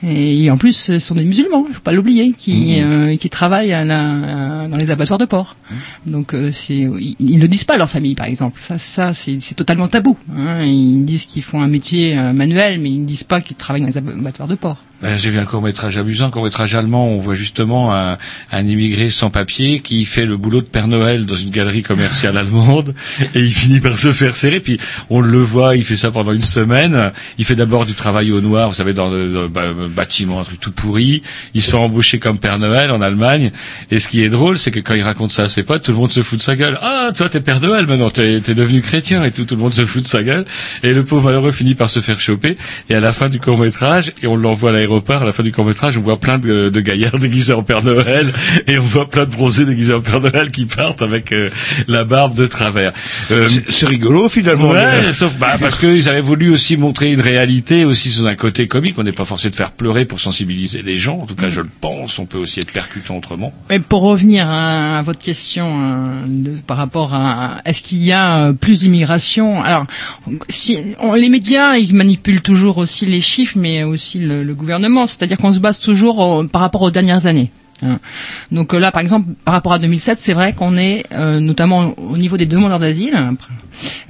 Et, 0.06 0.50
en 0.52 0.58
plus, 0.58 0.76
ce 0.76 1.00
sont 1.00 1.16
des 1.16 1.24
musulmans, 1.24 1.66
il 1.70 1.74
faut 1.76 1.80
pas 1.82 1.94
l'oublier, 1.94 2.34
qui 2.38 2.82
euh, 2.82 3.16
qui 3.16 3.30
travaillent 3.30 3.72
à 3.74 3.86
la- 3.86 4.64
à- 4.64 4.68
dans 4.68 4.78
les 4.78 4.92
abattoirs 4.92 5.20
de 5.20 5.26
porc. 5.26 5.56
Donc 6.06 6.34
euh, 6.34 6.52
c'est 6.52 6.74
ils, 6.74 7.16
ils 7.20 7.38
ne 7.40 7.48
disent 7.48 7.64
pas 7.64 7.76
à 7.76 7.78
leur 7.78 7.90
famille, 7.90 8.16
par 8.16 8.26
exemple. 8.26 8.60
Ça, 8.60 8.78
ça 8.78 9.14
c'est 9.14 9.38
c'est 9.40 9.56
totalement 9.56 9.88
tabou. 9.88 10.18
hein. 10.36 10.62
Ils 10.64 11.06
disent 11.06 11.26
qu'ils 11.26 11.44
font 11.44 11.62
un 11.62 11.68
métier 11.68 12.18
euh, 12.18 12.34
manuel, 12.34 12.80
mais 12.80 12.90
ils 12.92 13.02
ne 13.02 13.06
disent 13.06 13.24
pas 13.24 13.42
qu'ils 13.42 13.56
travaillent 13.56 13.82
dans 13.82 13.88
les 13.88 13.98
abattoirs 13.98 14.48
de 14.48 14.56
porc. 14.56 14.78
Ben, 15.04 15.18
J'ai 15.18 15.32
vu 15.32 15.38
un 15.38 15.44
court-métrage 15.44 15.98
amusant, 15.98 16.28
un 16.28 16.30
court-métrage 16.30 16.76
allemand, 16.76 17.10
on 17.10 17.18
voit 17.18 17.36
justement 17.36 17.94
un, 17.94 18.18
un 18.54 18.66
immigré 18.66 19.10
sans 19.10 19.30
papier 19.30 19.82
qui 19.82 20.06
fait 20.06 20.26
le 20.26 20.38
boulot 20.38 20.62
de 20.62 20.66
Père 20.66 20.88
Noël 20.88 21.26
dans 21.26 21.36
une 21.36 21.50
galerie 21.50 21.84
commerciale 21.84 22.38
allemande 22.38 22.96
et 23.36 23.40
il 23.42 23.52
finit 23.54 23.82
par 23.82 23.98
se 23.98 24.14
faire 24.14 24.38
serrer, 24.38 24.62
puis 24.62 24.80
on 25.10 25.20
le 25.20 25.40
voit, 25.40 25.76
il 25.76 25.84
fait 25.84 25.98
ça 25.98 26.10
pendant 26.10 26.32
une 26.32 26.42
semaine, 26.42 27.12
il 27.38 27.44
fait 27.44 27.56
d'abord 27.56 27.86
du 27.86 27.96
travail 27.96 28.32
au 28.32 28.40
noir, 28.40 28.70
vous 28.70 28.76
savez, 28.76 28.94
dans 28.94 29.10
le 29.10 29.50
bah, 29.50 29.74
bâtiment, 29.94 30.40
un 30.40 30.46
truc 30.46 30.62
tout 30.62 30.72
pourri, 30.72 31.22
il 31.54 31.62
se 31.62 31.72
fait 31.72 31.76
embaucher 31.76 32.20
comme 32.20 32.40
Père 32.40 32.58
Noël 32.58 32.90
en 32.90 33.02
Allemagne, 33.02 33.52
et 33.92 34.00
ce 34.00 34.08
qui 34.08 34.24
est 34.24 34.30
drôle, 34.30 34.58
c'est 34.58 34.72
que 34.72 34.80
quand 34.80 34.94
il 34.94 35.04
raconte 35.04 35.34
ça 35.34 35.44
à 35.44 35.48
ses 35.50 35.64
potes, 35.64 35.84
tout 35.84 35.92
le 35.92 35.98
monde 35.98 36.12
se 36.12 36.22
fout 36.22 36.40
de 36.40 36.44
sa 36.44 36.56
gueule. 36.56 36.80
Ah, 36.82 37.12
toi 37.14 37.28
t'es 37.28 37.42
Père 37.42 37.60
Noël 37.60 37.88
maintenant, 37.88 38.10
t'es 38.10 38.36
es 38.36 38.54
devenu 38.56 38.82
chrétien 38.82 39.22
et 39.26 39.32
tout, 39.32 39.44
tout 39.44 39.58
le 39.58 39.62
monde 39.64 39.74
se 39.74 39.84
fout 39.84 40.02
de 40.02 40.08
sa 40.08 40.24
gueule, 40.24 40.46
et 40.82 40.94
le 40.94 41.04
pauvre 41.04 41.26
malheureux 41.26 41.52
finit 41.52 41.76
par 41.76 41.90
se 41.90 42.00
faire 42.00 42.22
choper, 42.22 42.56
et 42.90 42.96
à 42.96 43.02
la 43.02 43.12
fin 43.12 43.28
du 43.28 43.42
court-métrage, 43.42 44.14
et 44.22 44.28
on 44.28 44.38
l'envoie 44.38 44.70
à 44.70 44.74
l'aéroport, 44.74 44.93
à 45.02 45.26
la 45.26 45.32
fin 45.34 45.44
du 45.44 45.52
court-métrage, 45.52 45.98
on 45.98 46.02
voit 46.02 46.18
plein 46.20 46.38
de, 46.38 46.70
de 46.70 46.82
gaillards 46.82 47.20
déguisés 47.20 47.54
en 47.54 47.64
Père 47.64 47.84
Noël, 47.84 48.32
et 48.68 48.78
on 48.80 48.84
voit 48.84 49.10
plein 49.10 49.26
de 49.26 49.32
bronzés 49.32 49.66
déguisés 49.66 49.94
en 49.94 50.02
Père 50.02 50.22
Noël 50.22 50.52
qui 50.52 50.66
partent 50.66 51.02
avec 51.02 51.32
euh, 51.32 51.50
la 51.88 52.04
barbe 52.04 52.36
de 52.36 52.46
travers. 52.48 52.94
Euh, 53.32 53.48
C'est- 53.70 53.86
rigolo 53.86 54.30
finalement. 54.30 54.70
Ouais, 54.70 55.12
sauf 55.14 55.34
bah, 55.38 55.58
parce 55.60 55.78
qu'ils 55.78 56.08
avaient 56.10 56.22
voulu 56.22 56.52
aussi 56.52 56.78
montrer 56.78 57.12
une 57.14 57.22
réalité 57.22 57.86
aussi 57.86 58.12
sous 58.12 58.26
un 58.28 58.36
côté 58.36 58.68
comique. 58.68 58.96
On 58.98 59.04
n'est 59.04 59.12
pas 59.12 59.26
forcé 59.26 59.50
de 59.50 59.56
faire 59.56 59.72
pleurer 59.72 60.06
pour 60.06 60.20
sensibiliser 60.20 60.82
les 60.82 60.98
gens. 60.98 61.20
En 61.20 61.26
tout 61.26 61.36
cas, 61.36 61.50
je 61.50 61.60
le 61.62 61.70
pense. 61.82 62.18
On 62.20 62.26
peut 62.26 62.38
aussi 62.38 62.60
être 62.60 62.72
percutant 62.72 63.18
autrement. 63.18 63.54
Mais 63.70 63.80
pour 63.80 64.02
revenir 64.04 64.48
à, 64.50 65.00
à 65.00 65.02
votre 65.02 65.20
question 65.20 65.68
euh, 65.82 66.08
de- 66.28 66.58
par 66.66 66.78
rapport 66.78 67.14
à 67.14 67.62
est-ce 67.66 67.82
qu'il 67.82 68.04
y 68.04 68.12
a 68.12 68.48
euh, 68.48 68.54
plus 68.54 68.80
d'immigration? 68.82 69.62
Alors, 69.64 69.86
si, 70.50 70.78
on- 71.00 71.14
les 71.14 71.30
médias 71.30 71.76
ils 71.78 71.94
manipulent 71.94 72.42
toujours 72.42 72.78
aussi 72.78 73.06
les 73.06 73.22
chiffres, 73.22 73.58
mais 73.58 73.84
aussi 73.84 74.20
le, 74.20 74.44
le 74.44 74.54
gouvernement. 74.54 74.83
C'est-à-dire 75.08 75.38
qu'on 75.38 75.54
se 75.54 75.60
base 75.60 75.80
toujours 75.80 76.44
par 76.52 76.62
rapport 76.62 76.82
aux 76.82 76.92
dernières 76.92 77.26
années. 77.26 77.52
hein. 77.84 78.00
Donc 78.52 78.74
euh, 78.74 78.80
là, 78.80 78.92
par 78.92 79.02
exemple, 79.02 79.28
par 79.46 79.54
rapport 79.54 79.74
à 79.74 79.80
2007, 79.80 80.20
c'est 80.20 80.34
vrai 80.34 80.54
qu'on 80.54 80.78
est, 80.78 81.04
euh, 81.12 81.40
notamment 81.40 81.94
au 81.98 82.18
niveau 82.18 82.38
des 82.38 82.46
demandeurs 82.46 82.80
d'asile, 82.80 83.16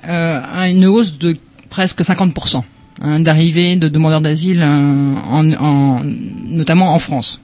euh, 0.08 0.42
à 0.56 0.70
une 0.70 0.86
hausse 0.86 1.18
de 1.18 1.36
presque 1.70 2.02
50% 2.02 2.62
hein, 3.02 3.20
d'arrivée 3.20 3.76
de 3.76 3.88
demandeurs 3.88 4.22
d'asile 4.22 4.62
en, 4.64 5.52
en- 5.54 6.02
notamment 6.48 6.94
en 6.94 7.00
France. 7.00 7.40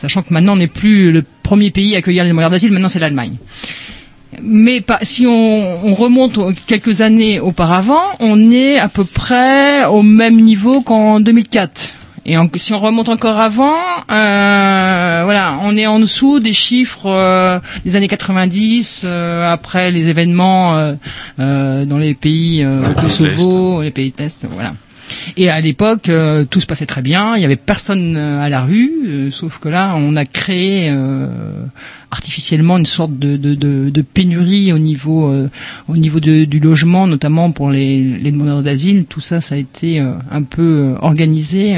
Sachant 0.00 0.22
que 0.22 0.32
maintenant 0.32 0.52
on 0.52 0.56
n'est 0.56 0.66
plus 0.66 1.10
le 1.10 1.24
premier 1.42 1.70
pays 1.70 1.94
à 1.94 1.98
accueillir 1.98 2.22
les 2.24 2.30
demandeurs 2.30 2.50
d'asile, 2.50 2.70
maintenant 2.72 2.88
c'est 2.90 2.98
l'Allemagne. 2.98 3.34
Mais 4.42 4.84
si 5.02 5.26
on, 5.26 5.86
on 5.86 5.94
remonte 5.94 6.38
quelques 6.66 7.00
années 7.00 7.40
auparavant, 7.40 8.02
on 8.20 8.50
est 8.50 8.78
à 8.78 8.88
peu 8.88 9.04
près 9.04 9.86
au 9.86 10.02
même 10.02 10.38
niveau 10.42 10.82
qu'en 10.82 11.20
2004. 11.20 11.94
Et 12.28 12.36
en- 12.36 12.48
si 12.56 12.72
on 12.74 12.80
remonte 12.80 13.08
encore 13.08 13.38
avant, 13.38 13.76
euh, 14.10 15.20
voilà, 15.24 15.58
on 15.62 15.76
est 15.76 15.86
en 15.86 16.00
dessous 16.00 16.40
des 16.40 16.52
chiffres 16.52 17.06
euh, 17.06 17.60
des 17.84 17.94
années 17.94 18.08
90, 18.08 19.02
euh, 19.04 19.50
après 19.52 19.92
les 19.92 20.08
événements 20.08 20.76
euh, 20.76 20.94
euh, 21.38 21.84
dans 21.84 21.98
les 21.98 22.14
pays 22.14 22.64
euh, 22.64 22.82
au 22.90 23.00
Kosovo, 23.00 23.80
les 23.82 23.92
pays 23.92 24.10
de 24.16 24.22
l'Est, 24.24 24.44
voilà. 24.50 24.72
Et 25.36 25.50
à 25.50 25.60
l'époque, 25.60 26.08
euh, 26.08 26.44
tout 26.48 26.60
se 26.60 26.66
passait 26.66 26.86
très 26.86 27.02
bien, 27.02 27.36
il 27.36 27.42
y 27.42 27.44
avait 27.44 27.56
personne 27.56 28.16
euh, 28.16 28.40
à 28.40 28.48
la 28.48 28.62
rue, 28.62 28.92
euh, 29.06 29.30
sauf 29.30 29.58
que 29.58 29.68
là, 29.68 29.94
on 29.96 30.16
a 30.16 30.24
créé 30.24 30.94
artificiellement 32.10 32.78
une 32.78 32.86
sorte 32.86 33.18
de, 33.18 33.36
de, 33.36 34.02
pénurie 34.02 34.72
au 34.72 34.78
niveau 34.78 35.32
au 35.88 35.96
niveau 35.96 36.20
du 36.20 36.60
logement, 36.60 37.06
notamment 37.06 37.50
pour 37.50 37.70
les, 37.70 38.18
demandeurs 38.30 38.62
d'asile. 38.62 39.04
Tout 39.04 39.20
ça, 39.20 39.40
ça 39.40 39.54
a 39.56 39.58
été 39.58 39.98
un 39.98 40.42
peu 40.42 40.94
organisé 41.00 41.76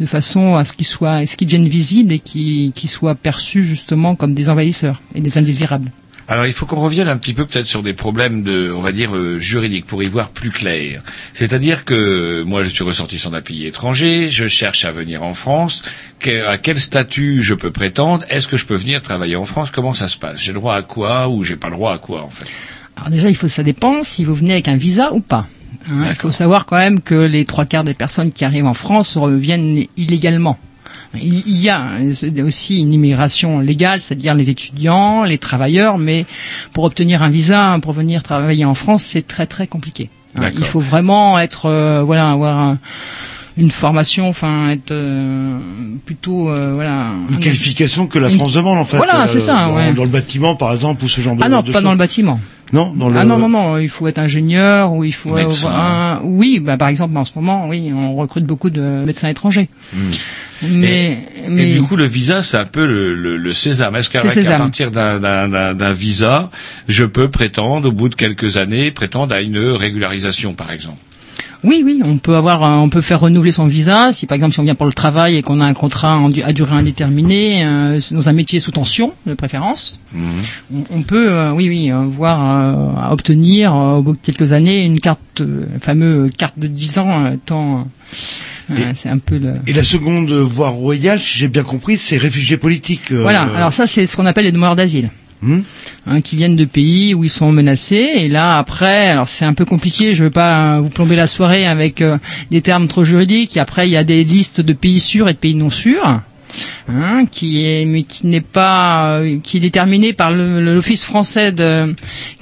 de 0.00 0.06
façon 0.06 0.56
à 0.56 0.64
ce 0.64 0.72
qu'ils 0.72 0.86
soient, 0.86 1.24
ce 1.26 1.36
qu'ils 1.36 1.46
deviennent 1.46 1.68
visibles 1.68 2.12
et 2.12 2.18
qu'ils 2.18 2.90
soient 2.90 3.14
perçus 3.14 3.64
justement 3.64 4.14
comme 4.14 4.34
des 4.34 4.48
envahisseurs 4.48 5.00
et 5.14 5.20
des 5.20 5.38
indésirables. 5.38 5.90
Alors 6.32 6.46
il 6.46 6.54
faut 6.54 6.64
qu'on 6.64 6.80
revienne 6.80 7.08
un 7.08 7.18
petit 7.18 7.34
peu 7.34 7.44
peut-être 7.44 7.66
sur 7.66 7.82
des 7.82 7.92
problèmes 7.92 8.42
de, 8.42 8.72
on 8.74 8.80
va 8.80 8.90
dire, 8.90 9.14
euh, 9.14 9.38
juridiques 9.38 9.84
pour 9.84 10.02
y 10.02 10.06
voir 10.06 10.30
plus 10.30 10.50
clair. 10.50 11.02
C'est-à-dire 11.34 11.84
que 11.84 12.42
moi 12.42 12.64
je 12.64 12.70
suis 12.70 12.82
ressortissant 12.84 13.28
d'un 13.28 13.42
pays 13.42 13.66
étranger, 13.66 14.30
je 14.30 14.46
cherche 14.46 14.86
à 14.86 14.92
venir 14.92 15.22
en 15.24 15.34
France. 15.34 15.82
Que- 16.20 16.46
à 16.48 16.56
quel 16.56 16.80
statut 16.80 17.42
je 17.42 17.52
peux 17.52 17.70
prétendre? 17.70 18.24
Est-ce 18.30 18.48
que 18.48 18.56
je 18.56 18.64
peux 18.64 18.76
venir 18.76 19.02
travailler 19.02 19.36
en 19.36 19.44
France? 19.44 19.70
Comment 19.70 19.92
ça 19.92 20.08
se 20.08 20.16
passe? 20.16 20.40
J'ai 20.40 20.52
le 20.52 20.58
droit 20.58 20.74
à 20.74 20.80
quoi 20.80 21.28
ou 21.28 21.44
j'ai 21.44 21.56
pas 21.56 21.68
le 21.68 21.74
droit 21.74 21.92
à 21.92 21.98
quoi 21.98 22.22
en 22.22 22.30
fait? 22.30 22.46
Alors 22.96 23.10
déjà, 23.10 23.28
il 23.28 23.36
faut 23.36 23.48
ça 23.48 23.62
dépend 23.62 24.02
si 24.02 24.24
vous 24.24 24.34
venez 24.34 24.52
avec 24.52 24.68
un 24.68 24.76
visa 24.76 25.12
ou 25.12 25.20
pas. 25.20 25.48
Hein, 25.86 26.04
il 26.08 26.16
faut 26.16 26.32
savoir 26.32 26.64
quand 26.64 26.78
même 26.78 27.02
que 27.02 27.14
les 27.14 27.44
trois 27.44 27.66
quarts 27.66 27.84
des 27.84 27.92
personnes 27.92 28.32
qui 28.32 28.46
arrivent 28.46 28.64
en 28.64 28.72
France 28.72 29.18
reviennent 29.18 29.84
illégalement. 29.98 30.58
Il 31.14 31.58
y 31.58 31.68
a 31.68 31.88
aussi 32.44 32.80
une 32.80 32.92
immigration 32.94 33.60
légale, 33.60 34.00
c'est-à-dire 34.00 34.34
les 34.34 34.48
étudiants, 34.50 35.24
les 35.24 35.38
travailleurs, 35.38 35.98
mais 35.98 36.24
pour 36.72 36.84
obtenir 36.84 37.22
un 37.22 37.28
visa 37.28 37.78
pour 37.82 37.92
venir 37.92 38.22
travailler 38.22 38.64
en 38.64 38.74
France, 38.74 39.04
c'est 39.04 39.26
très 39.26 39.46
très 39.46 39.66
compliqué. 39.66 40.08
Hein, 40.38 40.50
il 40.56 40.64
faut 40.64 40.80
vraiment 40.80 41.38
être, 41.38 41.66
euh, 41.66 42.02
voilà, 42.02 42.30
avoir 42.30 42.58
un- 42.58 42.78
une 43.58 43.70
formation, 43.70 44.30
enfin 44.30 44.70
être 44.70 44.92
euh, 44.92 45.58
plutôt, 46.06 46.48
euh, 46.48 46.72
voilà. 46.74 47.08
Une 47.28 47.38
qualification 47.38 48.06
que 48.06 48.18
la 48.18 48.30
Une- 48.30 48.36
France 48.38 48.54
demande 48.54 48.78
en 48.78 48.84
fait. 48.86 48.96
Voilà, 48.96 49.26
c'est 49.26 49.40
ça, 49.40 49.66
Dans, 49.66 49.76
ouais. 49.76 49.92
dans 49.92 50.04
le 50.04 50.08
bâtiment 50.08 50.56
par 50.56 50.72
exemple 50.72 51.04
ou 51.04 51.08
ce 51.08 51.20
genre 51.20 51.36
de. 51.36 51.42
Ah 51.44 51.50
non, 51.50 51.60
de 51.60 51.66
pas 51.66 51.72
choses. 51.74 51.82
dans 51.82 51.92
le 51.92 51.98
bâtiment. 51.98 52.40
Non, 52.72 52.92
dans 52.96 53.08
le. 53.10 53.16
Ah 53.18 53.24
non 53.24 53.36
non 53.38 53.48
non, 53.50 53.76
il 53.78 53.88
faut 53.90 54.06
être 54.06 54.18
ingénieur 54.18 54.92
ou 54.92 55.04
il 55.04 55.12
faut 55.12 55.34
Médecin. 55.34 55.70
un- 55.70 56.20
oui, 56.24 56.58
bah 56.58 56.76
par 56.78 56.88
exemple 56.88 57.16
en 57.18 57.24
ce 57.26 57.32
moment, 57.34 57.68
oui, 57.68 57.92
on 57.94 58.16
recrute 58.16 58.44
beaucoup 58.46 58.70
de 58.70 58.80
médecins 59.04 59.28
étrangers. 59.28 59.68
Mais 60.62 61.18
mais 61.48 61.70
Et 61.70 61.74
du 61.74 61.82
coup, 61.82 61.96
le 61.96 62.04
visa, 62.06 62.42
c'est 62.42 62.56
un 62.56 62.64
peu 62.64 62.86
le, 62.86 63.14
le, 63.14 63.36
le 63.36 63.52
sésame. 63.52 63.96
Est-ce 63.96 64.08
qu'à 64.08 64.26
sésame. 64.28 64.58
partir 64.60 64.90
d'un- 64.92 65.18
d'un 65.18 65.48
d'un- 65.48 65.74
d'un 65.74 65.92
visa, 65.92 66.50
je 66.88 67.04
peux 67.04 67.28
prétendre, 67.30 67.88
au 67.88 67.92
bout 67.92 68.08
de 68.08 68.14
quelques 68.14 68.56
années, 68.56 68.90
prétendre 68.92 69.34
à 69.34 69.40
une 69.40 69.58
régularisation, 69.58 70.54
par 70.54 70.70
exemple? 70.70 70.98
Oui 71.64 71.82
oui, 71.84 72.00
on 72.04 72.18
peut 72.18 72.34
avoir 72.36 72.64
un- 72.64 72.80
on 72.80 72.88
peut 72.88 73.00
faire 73.02 73.20
renouveler 73.20 73.52
son 73.52 73.66
visa 73.66 74.12
si 74.12 74.26
par 74.26 74.34
exemple 74.36 74.52
si 74.54 74.60
on 74.60 74.64
vient 74.64 74.74
pour 74.74 74.86
le 74.86 74.92
travail 74.92 75.36
et 75.36 75.42
qu'on 75.42 75.60
a 75.60 75.64
un 75.64 75.74
contrat 75.74 76.16
en 76.18 76.30
à 76.44 76.52
durée 76.52 76.74
indéterminée 76.74 77.64
euh, 77.64 78.00
dans 78.10 78.28
un 78.28 78.32
métier 78.32 78.58
sous 78.60 78.70
tension 78.72 79.14
de 79.26 79.34
préférence. 79.34 79.98
On, 80.14 80.84
on 80.90 81.02
peut, 81.02 81.30
euh, 81.30 81.52
oui, 81.52 81.68
oui, 81.68 81.90
euh, 81.92 82.00
voir 82.00 83.08
euh, 83.08 83.12
obtenir 83.12 83.74
euh, 83.74 83.96
au 83.98 84.02
bout 84.02 84.12
de 84.12 84.18
quelques 84.22 84.52
années 84.52 84.82
une 84.84 84.98
carte, 85.00 85.40
euh, 85.40 85.66
fameuse 85.80 86.30
carte 86.36 86.58
de 86.58 86.66
10 86.66 86.98
ans, 86.98 87.24
euh, 87.26 87.36
tant, 87.46 87.88
euh, 88.70 88.74
c'est 88.94 89.08
un 89.08 89.18
peu 89.18 89.38
le. 89.38 89.54
Et 89.66 89.72
la 89.72 89.84
seconde 89.84 90.30
voie 90.32 90.68
royale, 90.70 91.20
si 91.20 91.38
j'ai 91.38 91.48
bien 91.48 91.62
compris, 91.62 91.96
c'est 91.98 92.16
réfugiés 92.18 92.56
politiques. 92.56 93.12
euh, 93.12 93.22
Voilà. 93.22 93.42
Alors 93.56 93.72
ça, 93.72 93.86
c'est 93.86 94.06
ce 94.06 94.16
qu'on 94.16 94.26
appelle 94.26 94.44
les 94.44 94.52
demandeurs 94.52 94.76
d'asile. 94.76 95.10
Hmm. 95.42 95.62
Hein, 96.06 96.20
qui 96.20 96.36
viennent 96.36 96.54
de 96.54 96.64
pays 96.64 97.14
où 97.14 97.24
ils 97.24 97.30
sont 97.30 97.50
menacés. 97.50 98.10
Et 98.16 98.28
là 98.28 98.58
après 98.58 99.08
alors 99.08 99.28
c'est 99.28 99.44
un 99.44 99.54
peu 99.54 99.64
compliqué 99.64 100.14
je 100.14 100.22
veux 100.24 100.30
pas 100.30 100.76
euh, 100.76 100.80
vous 100.80 100.88
plomber 100.88 101.16
la 101.16 101.26
soirée 101.26 101.66
avec 101.66 102.00
euh, 102.00 102.18
des 102.52 102.62
termes 102.62 102.86
trop 102.86 103.04
juridiques. 103.04 103.56
Et 103.56 103.60
après 103.60 103.88
il 103.88 103.90
y 103.90 103.96
a 103.96 104.04
des 104.04 104.22
listes 104.22 104.60
de 104.60 104.72
pays 104.72 105.00
sûrs 105.00 105.28
et 105.28 105.32
de 105.32 105.38
pays 105.38 105.56
non 105.56 105.70
sûrs 105.70 106.20
hein, 106.88 107.26
qui 107.30 107.64
est 107.64 107.84
mais 107.86 108.04
qui 108.04 108.28
n'est 108.28 108.40
pas 108.40 109.18
euh, 109.18 109.40
qui 109.42 109.56
est 109.56 109.60
déterminé 109.60 110.12
par 110.12 110.30
l'office 110.30 111.04
français 111.04 111.50
de 111.50 111.92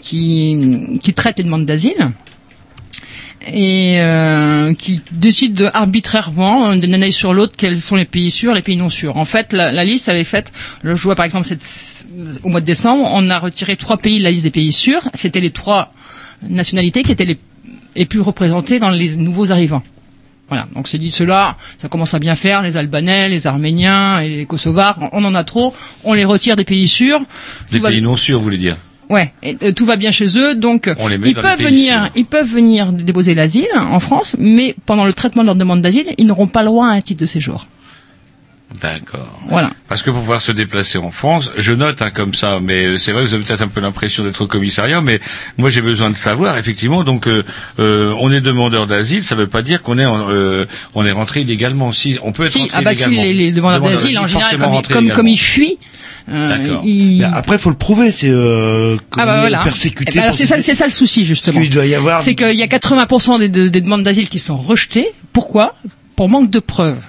qui 0.02 0.98
qui 1.02 1.14
traite 1.14 1.38
les 1.38 1.44
demandes 1.44 1.64
d'asile 1.64 2.10
et 3.46 3.94
euh, 4.00 4.74
qui 4.74 5.00
décide 5.12 5.54
de, 5.54 5.70
arbitrairement 5.72 6.70
euh, 6.72 6.76
d'une 6.76 6.94
année 6.94 7.10
sur 7.10 7.32
l'autre 7.32 7.54
quels 7.56 7.80
sont 7.80 7.96
les 7.96 8.04
pays 8.04 8.30
sûrs, 8.30 8.52
les 8.54 8.62
pays 8.62 8.76
non 8.76 8.90
sûrs. 8.90 9.16
En 9.16 9.24
fait, 9.24 9.52
la, 9.52 9.72
la 9.72 9.84
liste 9.84 10.08
avait 10.08 10.24
fait, 10.24 10.52
je 10.84 10.92
vois 10.92 11.14
par 11.14 11.24
exemple 11.24 11.46
cette- 11.46 12.06
au 12.42 12.48
mois 12.50 12.60
de 12.60 12.66
décembre, 12.66 13.08
on 13.12 13.30
a 13.30 13.38
retiré 13.38 13.76
trois 13.76 13.96
pays 13.96 14.18
de 14.18 14.24
la 14.24 14.30
liste 14.30 14.44
des 14.44 14.50
pays 14.50 14.72
sûrs. 14.72 15.08
C'était 15.14 15.40
les 15.40 15.50
trois 15.50 15.92
nationalités 16.48 17.02
qui 17.02 17.12
étaient 17.12 17.24
les, 17.24 17.38
les 17.96 18.06
plus 18.06 18.20
représentées 18.20 18.78
dans 18.78 18.90
les 18.90 19.16
nouveaux 19.16 19.52
arrivants. 19.52 19.82
Voilà, 20.48 20.66
donc 20.74 20.88
c'est 20.88 20.98
dit 20.98 21.12
cela, 21.12 21.56
ça 21.78 21.88
commence 21.88 22.12
à 22.12 22.18
bien 22.18 22.34
faire, 22.34 22.60
les 22.62 22.76
Albanais, 22.76 23.28
les 23.28 23.46
Arméniens 23.46 24.18
et 24.20 24.28
les 24.28 24.46
Kosovars, 24.46 24.98
on 25.12 25.24
en 25.24 25.34
a 25.36 25.44
trop, 25.44 25.72
on 26.02 26.12
les 26.12 26.24
retire 26.24 26.56
des 26.56 26.64
pays 26.64 26.88
sûrs. 26.88 27.20
Des 27.70 27.78
va- 27.78 27.88
pays 27.90 28.02
non 28.02 28.16
sûrs, 28.16 28.38
vous 28.38 28.44
voulez 28.44 28.58
dire? 28.58 28.76
Ouais, 29.10 29.32
et, 29.42 29.56
euh, 29.62 29.72
tout 29.72 29.84
va 29.84 29.96
bien 29.96 30.12
chez 30.12 30.38
eux, 30.38 30.54
donc 30.54 30.88
On 30.98 31.08
les 31.08 31.18
met 31.18 31.30
ils 31.30 31.34
dans 31.34 31.42
les 31.42 31.48
peuvent 31.48 31.56
pays 31.58 31.66
venir, 31.66 31.94
sûrs. 32.04 32.12
ils 32.16 32.24
peuvent 32.24 32.48
venir 32.48 32.92
déposer 32.92 33.34
l'asile 33.34 33.66
en 33.76 33.98
France, 34.00 34.36
mais 34.38 34.74
pendant 34.86 35.04
le 35.04 35.12
traitement 35.12 35.42
de 35.42 35.46
leur 35.46 35.56
demande 35.56 35.82
d'asile, 35.82 36.06
ils 36.16 36.26
n'auront 36.26 36.46
pas 36.46 36.60
le 36.62 36.66
droit 36.68 36.86
à 36.86 36.90
un 36.90 37.00
titre 37.00 37.20
de 37.20 37.26
séjour. 37.26 37.66
D'accord. 38.80 39.36
Voilà. 39.48 39.68
Parce 39.88 40.00
que 40.02 40.10
pour 40.10 40.20
pouvoir 40.20 40.40
se 40.40 40.52
déplacer 40.52 40.96
en 40.96 41.10
France, 41.10 41.50
je 41.56 41.72
note 41.72 42.02
hein, 42.02 42.10
comme 42.14 42.34
ça, 42.34 42.60
mais 42.62 42.84
euh, 42.86 42.96
c'est 42.98 43.10
vrai 43.10 43.24
que 43.24 43.28
vous 43.28 43.34
avez 43.34 43.42
peut-être 43.42 43.62
un 43.62 43.68
peu 43.68 43.80
l'impression 43.80 44.22
d'être 44.22 44.42
au 44.42 44.46
commissariat, 44.46 45.00
mais 45.00 45.18
moi 45.58 45.70
j'ai 45.70 45.80
besoin 45.82 46.08
de 46.08 46.14
savoir, 46.14 46.56
effectivement, 46.56 47.02
donc 47.02 47.26
euh, 47.26 47.42
euh, 47.80 48.14
on 48.20 48.30
est 48.30 48.40
demandeur 48.40 48.86
d'asile, 48.86 49.24
ça 49.24 49.34
ne 49.34 49.40
veut 49.40 49.48
pas 49.48 49.62
dire 49.62 49.82
qu'on 49.82 49.98
est 49.98 50.06
en- 50.06 50.30
euh, 50.30 50.66
on 50.94 51.04
est 51.04 51.10
rentré 51.10 51.40
illégalement. 51.40 51.90
Si, 51.90 52.16
on 52.22 52.30
peut 52.30 52.44
être 52.44 52.50
Si, 52.52 52.60
rentré 52.60 52.76
ah 52.78 52.82
bah 52.82 52.94
si, 52.94 53.10
les, 53.10 53.34
les 53.34 53.50
demandeurs 53.50 53.80
Demandeur 53.80 54.00
d'asile 54.00 54.18
en 54.20 54.26
général, 54.28 54.56
comme, 54.88 55.10
comme, 55.10 55.26
ils 55.26 55.36
fuient, 55.36 55.78
D'accord. 56.30 56.82
Mais 56.84 57.24
après, 57.24 57.58
faut 57.58 57.70
le 57.70 57.76
prouver. 57.76 58.12
C'est 58.12 58.30
euh, 58.30 58.96
Ah 59.18 59.26
bah 59.26 59.40
voilà. 59.40 59.58
persécuté. 59.62 60.12
Eh 60.14 60.18
ben 60.18 60.32
c'est 60.32 60.44
ces- 60.44 60.46
ça, 60.46 60.62
c'est 60.62 60.74
ça 60.74 60.84
le 60.84 60.90
souci 60.90 61.24
justement. 61.24 61.60
Qu'il 61.60 61.70
doit 61.70 61.86
y 61.86 61.94
avoir- 61.94 62.22
C'est 62.22 62.34
qu'il 62.34 62.58
y 62.58 62.62
a 62.62 62.66
80% 62.66 63.38
des, 63.38 63.48
de- 63.48 63.68
des 63.68 63.80
demandes 63.80 64.02
d'asile 64.02 64.28
qui 64.28 64.38
sont 64.38 64.56
rejetées. 64.56 65.08
Pourquoi? 65.32 65.74
Pour 66.16 66.28
manque 66.28 66.50
de 66.50 66.58
preuves. 66.60 67.00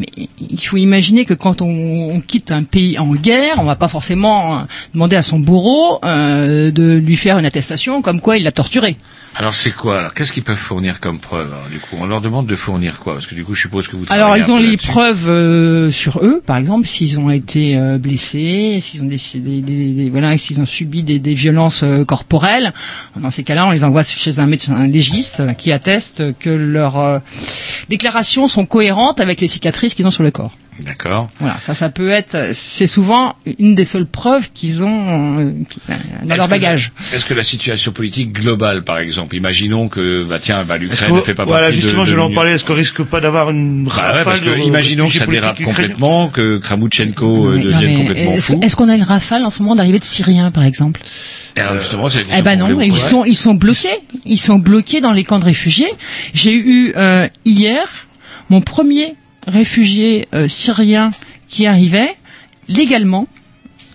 Mais 0.00 0.06
il 0.50 0.58
faut 0.60 0.76
imaginer 0.76 1.24
que 1.24 1.34
quand 1.34 1.62
on, 1.62 1.68
on 2.14 2.20
quitte 2.20 2.50
un 2.50 2.62
pays 2.64 2.98
en 2.98 3.14
guerre, 3.14 3.56
on 3.58 3.64
va 3.64 3.76
pas 3.76 3.86
forcément 3.88 4.58
euh, 4.58 4.62
demander 4.94 5.14
à 5.16 5.22
son 5.22 5.38
bourreau 5.38 6.00
euh, 6.04 6.70
de 6.70 6.94
lui 6.96 7.16
faire 7.16 7.38
une 7.38 7.46
attestation 7.46 8.02
comme 8.02 8.20
quoi 8.20 8.38
il 8.38 8.44
l'a 8.44 8.52
torturé. 8.52 8.96
Alors 9.40 9.54
c'est 9.54 9.70
quoi 9.70 10.00
Alors 10.00 10.14
qu'est-ce 10.14 10.32
qu'ils 10.32 10.42
peuvent 10.42 10.56
fournir 10.56 10.98
comme 11.00 11.18
preuve 11.20 11.52
alors, 11.52 11.68
Du 11.70 11.78
coup, 11.78 11.96
on 12.00 12.06
leur 12.06 12.20
demande 12.20 12.46
de 12.46 12.56
fournir 12.56 12.98
quoi? 12.98 13.14
Parce 13.14 13.26
que 13.26 13.36
du 13.36 13.44
coup, 13.44 13.54
je 13.54 13.60
suppose 13.60 13.86
que 13.86 13.94
vous. 13.94 14.04
Alors 14.08 14.36
ils 14.36 14.50
un 14.50 14.54
ont 14.54 14.58
les 14.58 14.76
preuves 14.76 15.28
euh, 15.28 15.90
sur 15.92 16.18
eux, 16.24 16.42
par 16.44 16.56
exemple, 16.56 16.88
s'ils 16.88 17.20
ont 17.20 17.30
été 17.30 17.76
euh, 17.76 17.98
blessés, 17.98 18.80
s'ils 18.82 19.02
ont 19.02 19.06
des, 19.06 19.20
des- 19.34 19.60
des- 19.62 19.92
des- 19.92 20.10
voilà, 20.10 20.36
s'ils 20.38 20.60
ont 20.60 20.66
subi 20.66 21.04
des, 21.04 21.20
des 21.20 21.34
violences 21.34 21.84
euh, 21.84 22.04
corporelles. 22.04 22.72
Dans 23.16 23.30
ces 23.30 23.44
cas-là, 23.44 23.66
on 23.66 23.70
les 23.70 23.84
envoie 23.84 24.02
chez 24.02 24.40
un 24.40 24.46
médecin 24.46 24.86
légiste 24.88 25.40
euh, 25.40 25.52
qui 25.52 25.70
atteste 25.70 26.36
que 26.40 26.50
leurs 26.50 26.98
euh, 26.98 27.18
déclarations 27.88 28.48
sont 28.48 28.66
cohérentes 28.66 29.20
avec 29.20 29.40
les 29.40 29.46
cicatrices 29.48 29.94
qu'ils 29.94 30.06
ont 30.06 30.10
sur 30.10 30.24
le 30.24 30.32
corps. 30.32 30.52
D'accord. 30.84 31.28
Voilà, 31.40 31.56
ça, 31.60 31.74
ça 31.74 31.88
peut 31.88 32.08
être, 32.10 32.36
c'est 32.54 32.86
souvent 32.86 33.34
une 33.58 33.74
des 33.74 33.84
seules 33.84 34.06
preuves 34.06 34.50
qu'ils 34.54 34.84
ont 34.84 35.38
euh, 35.40 35.50
dans 35.88 35.94
Est-ce 36.30 36.36
leur 36.36 36.46
que- 36.46 36.50
bagage. 36.50 36.92
Est-ce 37.12 37.24
que 37.24 37.34
la 37.34 37.42
situation 37.42 37.90
politique 37.90 38.32
globale, 38.32 38.82
par 38.84 38.98
exemple, 38.98 39.34
imaginons 39.34 39.88
que 39.88 40.22
bah 40.22 40.38
tiens, 40.40 40.64
bah, 40.64 40.76
l'Ukraine 40.78 41.10
que- 41.10 41.16
ne 41.16 41.20
fait 41.20 41.34
pas 41.34 41.44
voilà, 41.44 41.66
partie 41.66 41.78
de- 41.78 41.82
justement, 41.82 42.04
de 42.04 42.08
je 42.10 42.14
vais 42.14 42.22
en 42.22 42.32
parler. 42.32 42.52
Est-ce 42.52 42.64
qu'on 42.64 42.74
risque 42.74 43.02
pas 43.02 43.20
d'avoir 43.20 43.50
une 43.50 43.86
Bah 43.86 43.92
ouais, 43.96 44.00
rafale 44.02 44.24
parce 44.24 44.40
que 44.40 44.44
de 44.50 44.58
imaginons 44.58 45.04
que 45.08 45.18
réfugiés 45.18 45.20
ça 45.20 45.26
dérape 45.26 45.62
complètement, 45.62 46.28
que 46.28 46.58
Kramutchenko 46.58 47.46
euh, 47.48 47.56
Mais 47.56 47.62
devienne 47.64 47.80
mais 47.86 47.94
complètement 47.96 48.32
est-ce, 48.34 48.40
fou. 48.52 48.60
est-ce 48.62 48.76
qu'on 48.76 48.88
a 48.88 48.94
une 48.94 49.02
rafale 49.02 49.44
en 49.44 49.50
ce 49.50 49.62
moment 49.62 49.74
d'arrivée 49.74 49.98
de 49.98 50.04
Syriens, 50.04 50.50
par 50.52 50.64
exemple? 50.64 51.00
Et 51.56 51.60
alors, 51.60 51.74
justement, 51.74 52.08
c'est 52.08 52.24
Eh 52.38 52.42
ben 52.42 52.56
non, 52.56 52.80
ils 52.80 52.94
sont 52.96 53.24
ils 53.24 53.34
sont 53.36 53.54
bloqués. 53.54 53.88
Ils 54.24 54.38
sont 54.38 54.58
bloqués 54.60 55.00
dans 55.00 55.12
les 55.12 55.24
camps 55.24 55.40
de 55.40 55.44
réfugiés. 55.44 55.90
J'ai 56.34 56.54
eu 56.54 56.92
euh, 56.96 57.26
hier 57.44 57.82
mon 58.48 58.60
premier 58.60 59.14
réfugié 59.48 60.28
euh, 60.34 60.46
syrien 60.48 61.10
qui 61.48 61.66
arrivait 61.66 62.14
légalement. 62.68 63.26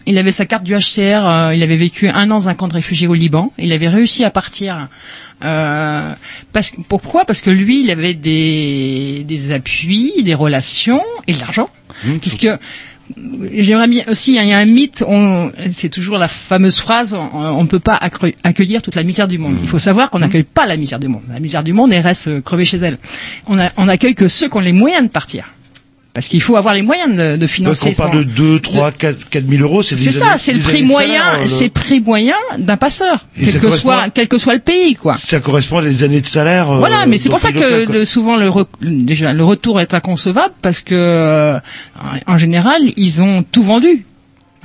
Il 0.05 0.17
avait 0.17 0.33
sa 0.33 0.45
carte 0.45 0.63
du 0.65 0.73
HCR. 0.73 1.25
euh, 1.25 1.55
il 1.55 1.63
avait 1.63 1.77
vécu 1.77 2.09
un 2.09 2.25
an 2.29 2.39
dans 2.39 2.49
un 2.49 2.55
camp 2.55 2.67
de 2.67 2.73
réfugiés 2.73 3.07
au 3.07 3.13
Liban. 3.13 3.53
Il 3.57 3.71
avait 3.71 3.87
réussi 3.87 4.25
à 4.25 4.29
partir. 4.29 4.89
Euh, 5.45 6.13
parce, 6.51 6.71
que- 6.71 6.81
pourquoi? 6.81 7.23
Parce 7.25 7.41
que 7.41 7.49
lui, 7.49 7.83
il 7.83 7.91
avait 7.91 8.13
des, 8.13 9.23
des 9.25 9.51
appuis, 9.53 10.11
des 10.23 10.33
relations 10.33 11.01
et 11.27 11.33
de 11.33 11.39
l'argent. 11.39 11.69
Puisque 12.21 12.47
J'aimerais 13.51 13.87
bien 13.87 14.03
aussi, 14.07 14.35
il 14.35 14.45
y 14.47 14.51
a 14.53 14.57
un 14.57 14.65
mythe, 14.65 15.03
on- 15.05 15.51
c'est 15.71 15.89
toujours 15.89 16.17
la 16.17 16.27
fameuse 16.29 16.79
phrase, 16.79 17.13
on 17.33 17.61
ne 17.61 17.67
peut 17.67 17.79
pas 17.79 17.99
accueillir 18.43 18.81
toute 18.81 18.95
la 18.95 19.03
misère 19.03 19.27
du 19.27 19.37
monde. 19.37 19.57
Il 19.61 19.67
faut 19.67 19.79
savoir 19.79 20.09
qu'on 20.09 20.19
n'accueille 20.19 20.43
pas 20.43 20.65
la 20.65 20.77
misère 20.77 20.99
du 20.99 21.09
monde. 21.09 21.23
La 21.29 21.39
misère 21.41 21.63
du 21.63 21.73
monde, 21.73 21.91
elle 21.91 22.01
reste 22.01 22.27
euh, 22.29 22.41
crevée 22.41 22.65
chez 22.65 22.77
elle. 22.77 22.97
On, 23.47 23.59
a, 23.59 23.69
on 23.77 23.87
accueille 23.89 24.15
que 24.15 24.27
ceux 24.29 24.47
qui 24.47 24.55
ont 24.57 24.61
les 24.61 24.71
moyens 24.73 25.03
de 25.03 25.09
partir. 25.09 25.53
Parce 26.13 26.27
qu'il 26.27 26.41
faut 26.43 26.55
avoir 26.57 26.75
les 26.75 26.83
moyens 26.83 27.15
de, 27.15 27.37
de 27.37 27.47
financer. 27.47 27.91
Quand 27.95 28.05
on 28.05 28.09
parle 28.11 28.23
de 28.25 28.29
son- 28.37 28.43
2, 28.43 28.59
3, 28.59 28.91
4, 28.91 29.29
4 29.29 29.47
000 29.49 29.63
euros, 29.63 29.81
c'est 29.81 29.97
c'est 29.97 30.11
ça, 30.11 30.37
c'est 30.37 30.53
le 30.53 30.59
prix 30.59 30.83
moyen, 30.83 31.23
c'est 31.47 31.63
le 31.63 31.69
prix 31.71 32.01
moyen 32.01 32.35
d'un 32.59 32.77
passeur, 32.77 33.25
Et 33.35 33.45
quel 33.45 33.53
que 33.55 33.59
correspond 33.65 33.89
soit, 33.93 34.09
quel 34.13 34.27
que 34.27 34.37
soit 34.37 34.53
le 34.53 34.59
pays, 34.59 34.93
quoi. 34.93 35.17
Ça 35.17 35.39
correspond 35.39 35.79
à 35.79 35.81
des 35.81 36.03
années 36.03 36.21
de 36.21 36.27
salaire. 36.27 36.69
euh, 36.69 36.77
Voilà, 36.77 37.07
mais 37.07 37.17
c'est 37.17 37.29
pour 37.29 37.39
ça 37.39 37.51
que 37.51 37.91
le- 37.91 38.05
souvent 38.05 38.37
le 38.37 38.47
re- 38.47 38.67
déjà 38.81 39.33
le 39.33 39.43
retour 39.43 39.81
est 39.81 39.95
inconcevable 39.95 40.53
parce 40.61 40.81
que 40.81 40.93
euh, 40.93 41.59
en 42.27 42.37
général 42.37 42.79
ils 42.95 43.21
ont 43.23 43.43
tout 43.51 43.63
vendu. 43.63 44.05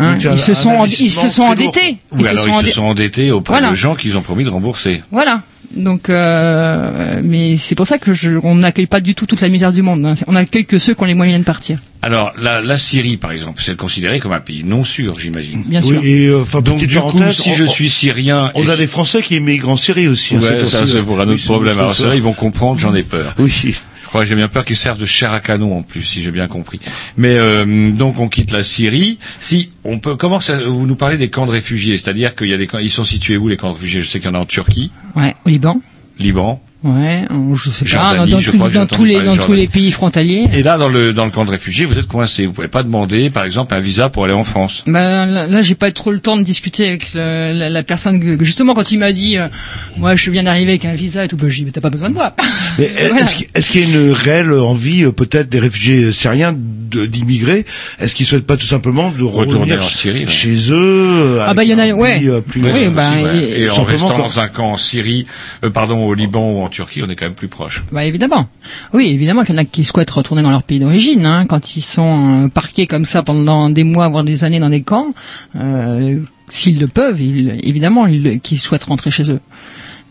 Hein, 0.01 0.17
Donc, 0.23 0.35
ils 0.35 0.39
se 0.39 0.53
sont 0.55 0.85
ils 0.85 1.11
se 1.11 1.29
sont 1.31 1.43
endettés. 1.45 1.97
Ou 2.13 2.19
Ils 2.19 2.25
se 2.25 2.29
alors 2.29 2.45
sont 2.45 2.51
ils 2.51 2.55
endettés. 2.57 2.69
se 2.71 2.77
sont 2.77 2.85
endettés 2.85 3.31
auprès 3.33 3.55
Voilà. 3.55 3.71
de 3.71 3.75
gens 3.75 3.95
qu'ils 3.97 4.17
ont 4.19 4.23
promis 4.23 4.45
de 4.45 4.51
rembourser. 4.51 5.03
Voilà. 5.11 5.43
Donc, 5.77 6.09
euh, 6.09 7.21
mais 7.23 7.57
c'est 7.59 7.75
pour 7.75 7.87
ça 7.87 7.99
que 7.99 8.15
je, 8.15 8.31
on 8.43 8.55
n'accueille 8.57 8.87
pas 8.87 9.01
du 9.01 9.15
tout 9.15 9.27
toute 9.27 9.41
la 9.43 9.49
misère 9.49 9.71
du 9.73 9.83
monde. 9.83 10.05
hein. 10.07 10.15
On 10.27 10.35
accueille 10.35 10.65
que 10.65 10.79
ceux 10.79 10.95
qui 10.95 11.03
ont 11.03 11.07
les 11.07 11.15
moyens 11.15 11.41
de 11.41 11.45
partir. 11.45 11.79
Alors, 12.01 12.33
la, 12.41 12.61
la 12.63 12.79
Syrie, 12.79 13.17
par 13.17 13.33
exemple, 13.33 13.61
c'est 13.65 13.77
considéré 13.77 14.19
comme 14.19 14.33
un 14.33 14.41
pays 14.41 14.65
non 14.65 14.85
sûr, 14.85 15.15
j'imagine. 15.21 15.63
Bien 15.67 15.81
Oui, 15.83 15.89
sûr. 15.89 16.01
et 16.05 16.27
euh, 16.29 16.41
enfin, 16.43 16.61
Donc, 16.63 16.79
du 16.85 16.99
coup, 16.99 17.23
si 17.33 17.51
on- 17.51 17.55
je 17.55 17.65
suis 17.65 17.91
syrien... 17.91 18.51
On 18.55 18.67
a 18.69 18.73
si- 18.73 18.79
des 18.79 18.87
Français 18.87 19.21
qui 19.21 19.35
émigrent 19.35 19.69
en 19.69 19.77
Syrie 19.77 20.09
aussi. 20.09 20.37
hein, 20.37 20.41
Ouais, 20.41 20.65
ça, 20.65 20.87
c'est 20.87 20.95
euh, 20.97 21.03
pour 21.03 21.21
un 21.21 21.27
oui, 21.29 21.35
autre 21.35 21.45
problème. 21.45 21.79
Alors, 21.79 21.95
là, 22.01 22.15
ils 22.15 22.23
vont 22.23 22.33
comprendre, 22.33 22.79
j'en 22.81 22.95
ai 22.95 23.03
peur. 23.03 23.35
Oui. 23.39 23.75
Je 24.09 24.11
crois 24.11 24.23
que 24.23 24.27
j'ai 24.31 24.37
bien 24.37 24.49
peur 24.49 24.65
qu'ils 24.65 24.75
servent 24.77 24.99
de 24.99 25.05
chair 25.05 25.35
à 25.35 25.41
canon 25.41 25.77
en 25.77 25.83
plus, 25.83 26.03
si 26.03 26.23
j'ai 26.23 26.31
bien 26.31 26.49
compris. 26.49 26.81
Mais 27.19 27.37
euh, 27.37 27.91
donc 27.91 28.19
on 28.19 28.29
quitte 28.31 28.53
la 28.53 28.63
Syrie. 28.63 29.19
Si 29.39 29.71
on 29.85 29.99
peut, 29.99 30.17
comment 30.17 30.41
ça, 30.41 30.63
vous 30.65 30.87
nous 30.87 30.97
parlez 30.97 31.19
des 31.19 31.29
camps 31.29 31.45
de 31.45 31.51
réfugiés, 31.51 31.99
c'est-à-dire 31.99 32.35
qu'il 32.35 32.49
y 32.49 32.55
a 32.55 32.57
des 32.57 32.67
camps, 32.67 32.79
ils 32.79 32.89
sont 32.89 33.05
situés 33.05 33.37
où 33.37 33.49
les 33.49 33.59
camps 33.59 33.69
de 33.69 33.75
réfugiés? 33.75 34.01
Je 34.01 34.09
sais 34.09 34.19
qu'il 34.19 34.31
y 34.31 34.33
en 34.33 34.35
a 34.35 34.39
en 34.41 34.45
Turquie, 34.47 34.91
Ouais, 35.15 35.37
au 35.45 35.51
Liban. 35.51 35.83
Liban. 36.19 36.63
Ouais, 36.85 37.25
je 37.55 37.71
sais 37.71 37.85
pas, 37.85 37.91
Jordanie, 37.91 38.31
dans, 38.31 38.37
dans 38.37 38.41
je 38.41 38.51
tous- 38.53 38.57
dans 38.59 39.53
les 39.53 39.67
tous 39.67 39.73
pays 39.73 39.91
frontaliers. 39.91 40.45
Et 40.53 40.63
là, 40.63 40.79
dans 40.79 40.89
le 40.89 41.13
dans 41.13 41.25
le 41.25 41.33
camp 41.33 41.45
de 41.45 41.51
réfugiés, 41.51 41.85
vous 41.85 41.99
êtes 41.99 42.07
coincé. 42.07 42.47
Vous 42.47 42.53
pouvez 42.53 42.69
pas 42.69 42.85
demander, 42.85 43.31
par 43.31 43.45
exemple, 43.45 43.75
un 43.75 43.81
visa 43.81 44.09
pour 44.11 44.25
aller 44.25 44.33
en 44.33 44.45
France. 44.45 44.85
Ben, 44.87 45.27
là, 45.27 45.49
là, 45.49 45.63
j'ai 45.63 45.75
pas 45.75 45.91
trop 45.91 46.13
le 46.13 46.21
temps 46.21 46.37
de 46.37 46.43
discuter 46.43 46.87
avec 46.87 47.15
le- 47.15 47.53
la, 47.53 47.69
la 47.69 47.83
personne 47.83 48.21
que, 48.39 48.45
justement 48.45 48.75
quand 48.75 48.93
il 48.93 48.99
m'a 49.01 49.13
dit, 49.13 49.39
euh, 49.39 49.49
moi 49.97 50.15
je 50.15 50.31
viens 50.31 50.45
d'arriver 50.45 50.71
avec 50.71 50.85
un 50.85 50.95
visa 50.95 51.25
et 51.25 51.29
tout, 51.29 51.37
ben, 51.37 51.49
j'ai 51.49 51.57
dit, 51.61 51.65
mais 51.65 51.71
t'as 51.73 51.81
pas 51.81 51.91
besoin 51.91 52.11
de 52.11 52.15
moi. 52.15 52.33
Mais 52.79 52.85
est-ce 53.21 53.35
qu'il 53.35 53.49
est-ce 53.57 53.71
qu'il 53.71 53.81
y 53.81 53.85
a 53.85 53.89
une 53.99 54.13
réelle 54.13 54.53
envie, 54.53 55.03
euh, 55.03 55.11
peut-être, 55.11 55.49
des 55.49 55.59
réfugiés 55.59 56.13
syriens 56.13 56.55
de- 56.57 57.07
d'immigrer? 57.07 57.65
Est-ce 57.99 58.15
qu'ils 58.15 58.27
souhaitent 58.27 58.47
pas 58.47 58.57
tout 58.57 58.67
simplement 58.67 59.11
de 59.11 59.25
Retourner 59.25 59.73
revenir 59.75 59.85
en 59.85 59.89
Syrie, 59.89 60.21
ouais. 60.21 60.31
chez 60.31 60.57
eux 60.71 61.41
Ah 61.43 61.55
bah, 61.55 61.65
il 61.65 61.71
y 61.71 61.75
en 61.75 61.79
a- 61.81 61.91
ouais. 61.91 62.21
euh, 62.25 62.41
plus 62.41 62.63
Oui, 62.63 62.87
bah, 62.95 63.11
ouais. 63.21 63.37
et- 63.37 63.63
et 63.63 63.71
en 63.71 63.83
restant 63.83 64.17
dans 64.17 64.39
un 64.39 64.47
camp 64.47 64.73
en 64.75 64.77
Syrie, 64.77 65.27
euh, 65.65 65.71
pardon, 65.71 66.05
au 66.07 66.15
Liban 66.15 66.53
ou 66.53 66.63
en 66.63 66.68
Turquie, 66.69 67.03
on 67.03 67.09
est 67.09 67.17
quand 67.17 67.27
même 67.27 67.35
plus 67.35 67.49
proche. 67.49 67.85
Bah 67.93 68.05
évidemment. 68.05 68.49
Oui, 68.93 69.09
évidemment 69.09 69.43
qu'il 69.43 69.55
y 69.55 69.59
en 69.59 69.61
a 69.61 69.65
qui 69.65 69.85
souhaitent 69.85 70.11
retourner 70.11 70.43
dans 70.43 70.51
leur 70.51 70.63
pays 70.63 70.81
d'origine. 70.81 71.27
Hein, 71.27 71.47
quand 71.47 71.77
ils 71.77 71.83
sont 71.83 72.45
euh, 72.45 72.49
parqués 72.49 72.87
comme 72.87 73.05
ça 73.05 73.23
pendant 73.23 73.71
des 73.71 73.85
mois, 73.85 74.09
voire 74.09 74.25
des 74.25 74.45
années 74.45 74.61
dans 74.61 74.71
des 74.71 74.83
camps, 74.83 75.13
euh, 75.57 76.19
s'ils 76.49 76.79
le 76.79 76.89
peuvent, 76.89 77.21
ils, 77.21 77.59
évidemment, 77.63 78.07
ils, 78.07 78.41
qu'ils 78.41 78.59
souhaitent 78.59 78.85
rentrer 78.85 79.11
chez 79.11 79.31
eux. 79.31 79.41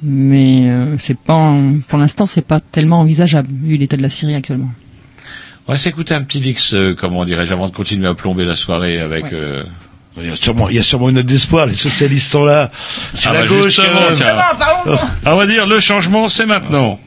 Mais 0.03 0.69
euh, 0.69 0.97
c'est 0.99 1.17
pas, 1.17 1.55
pour 1.87 1.97
l'instant, 1.97 2.25
c'est 2.25 2.45
pas 2.45 2.59
tellement 2.59 2.99
envisageable 2.99 3.49
vu 3.51 3.77
l'état 3.77 3.97
de 3.97 4.03
la 4.03 4.09
Syrie 4.09 4.35
actuellement. 4.35 4.69
On 5.67 5.73
va 5.73 5.77
s'écouter 5.77 6.13
un 6.13 6.21
petit 6.21 6.55
euh, 6.73 6.95
comment 6.95 7.25
dirais-je, 7.25 7.51
avant 7.51 7.67
de 7.67 7.73
continuer 7.73 8.07
à 8.07 8.13
plomber 8.13 8.45
la 8.45 8.55
soirée 8.55 8.99
avec. 8.99 9.25
Il 10.19 10.29
y 10.29 10.31
a 10.31 10.35
sûrement, 10.35 10.69
il 10.69 10.75
y 10.75 10.79
a 10.79 10.83
sûrement 10.83 11.09
une 11.09 11.15
note 11.15 11.25
d'espoir. 11.27 11.67
Les 11.67 11.75
socialistes 11.75 12.31
sont 12.31 12.43
là. 12.45 12.71
C'est 13.13 13.29
Ah 13.29 13.33
la 13.33 13.41
bah 13.41 13.47
gauche. 13.47 13.65
justement, 13.65 13.85
euh, 14.09 14.13
tiens. 14.15 14.35
On 15.25 15.35
va 15.35 15.45
dire 15.45 15.65
le 15.67 15.79
changement, 15.79 16.27
c'est 16.29 16.45
maintenant. 16.45 16.99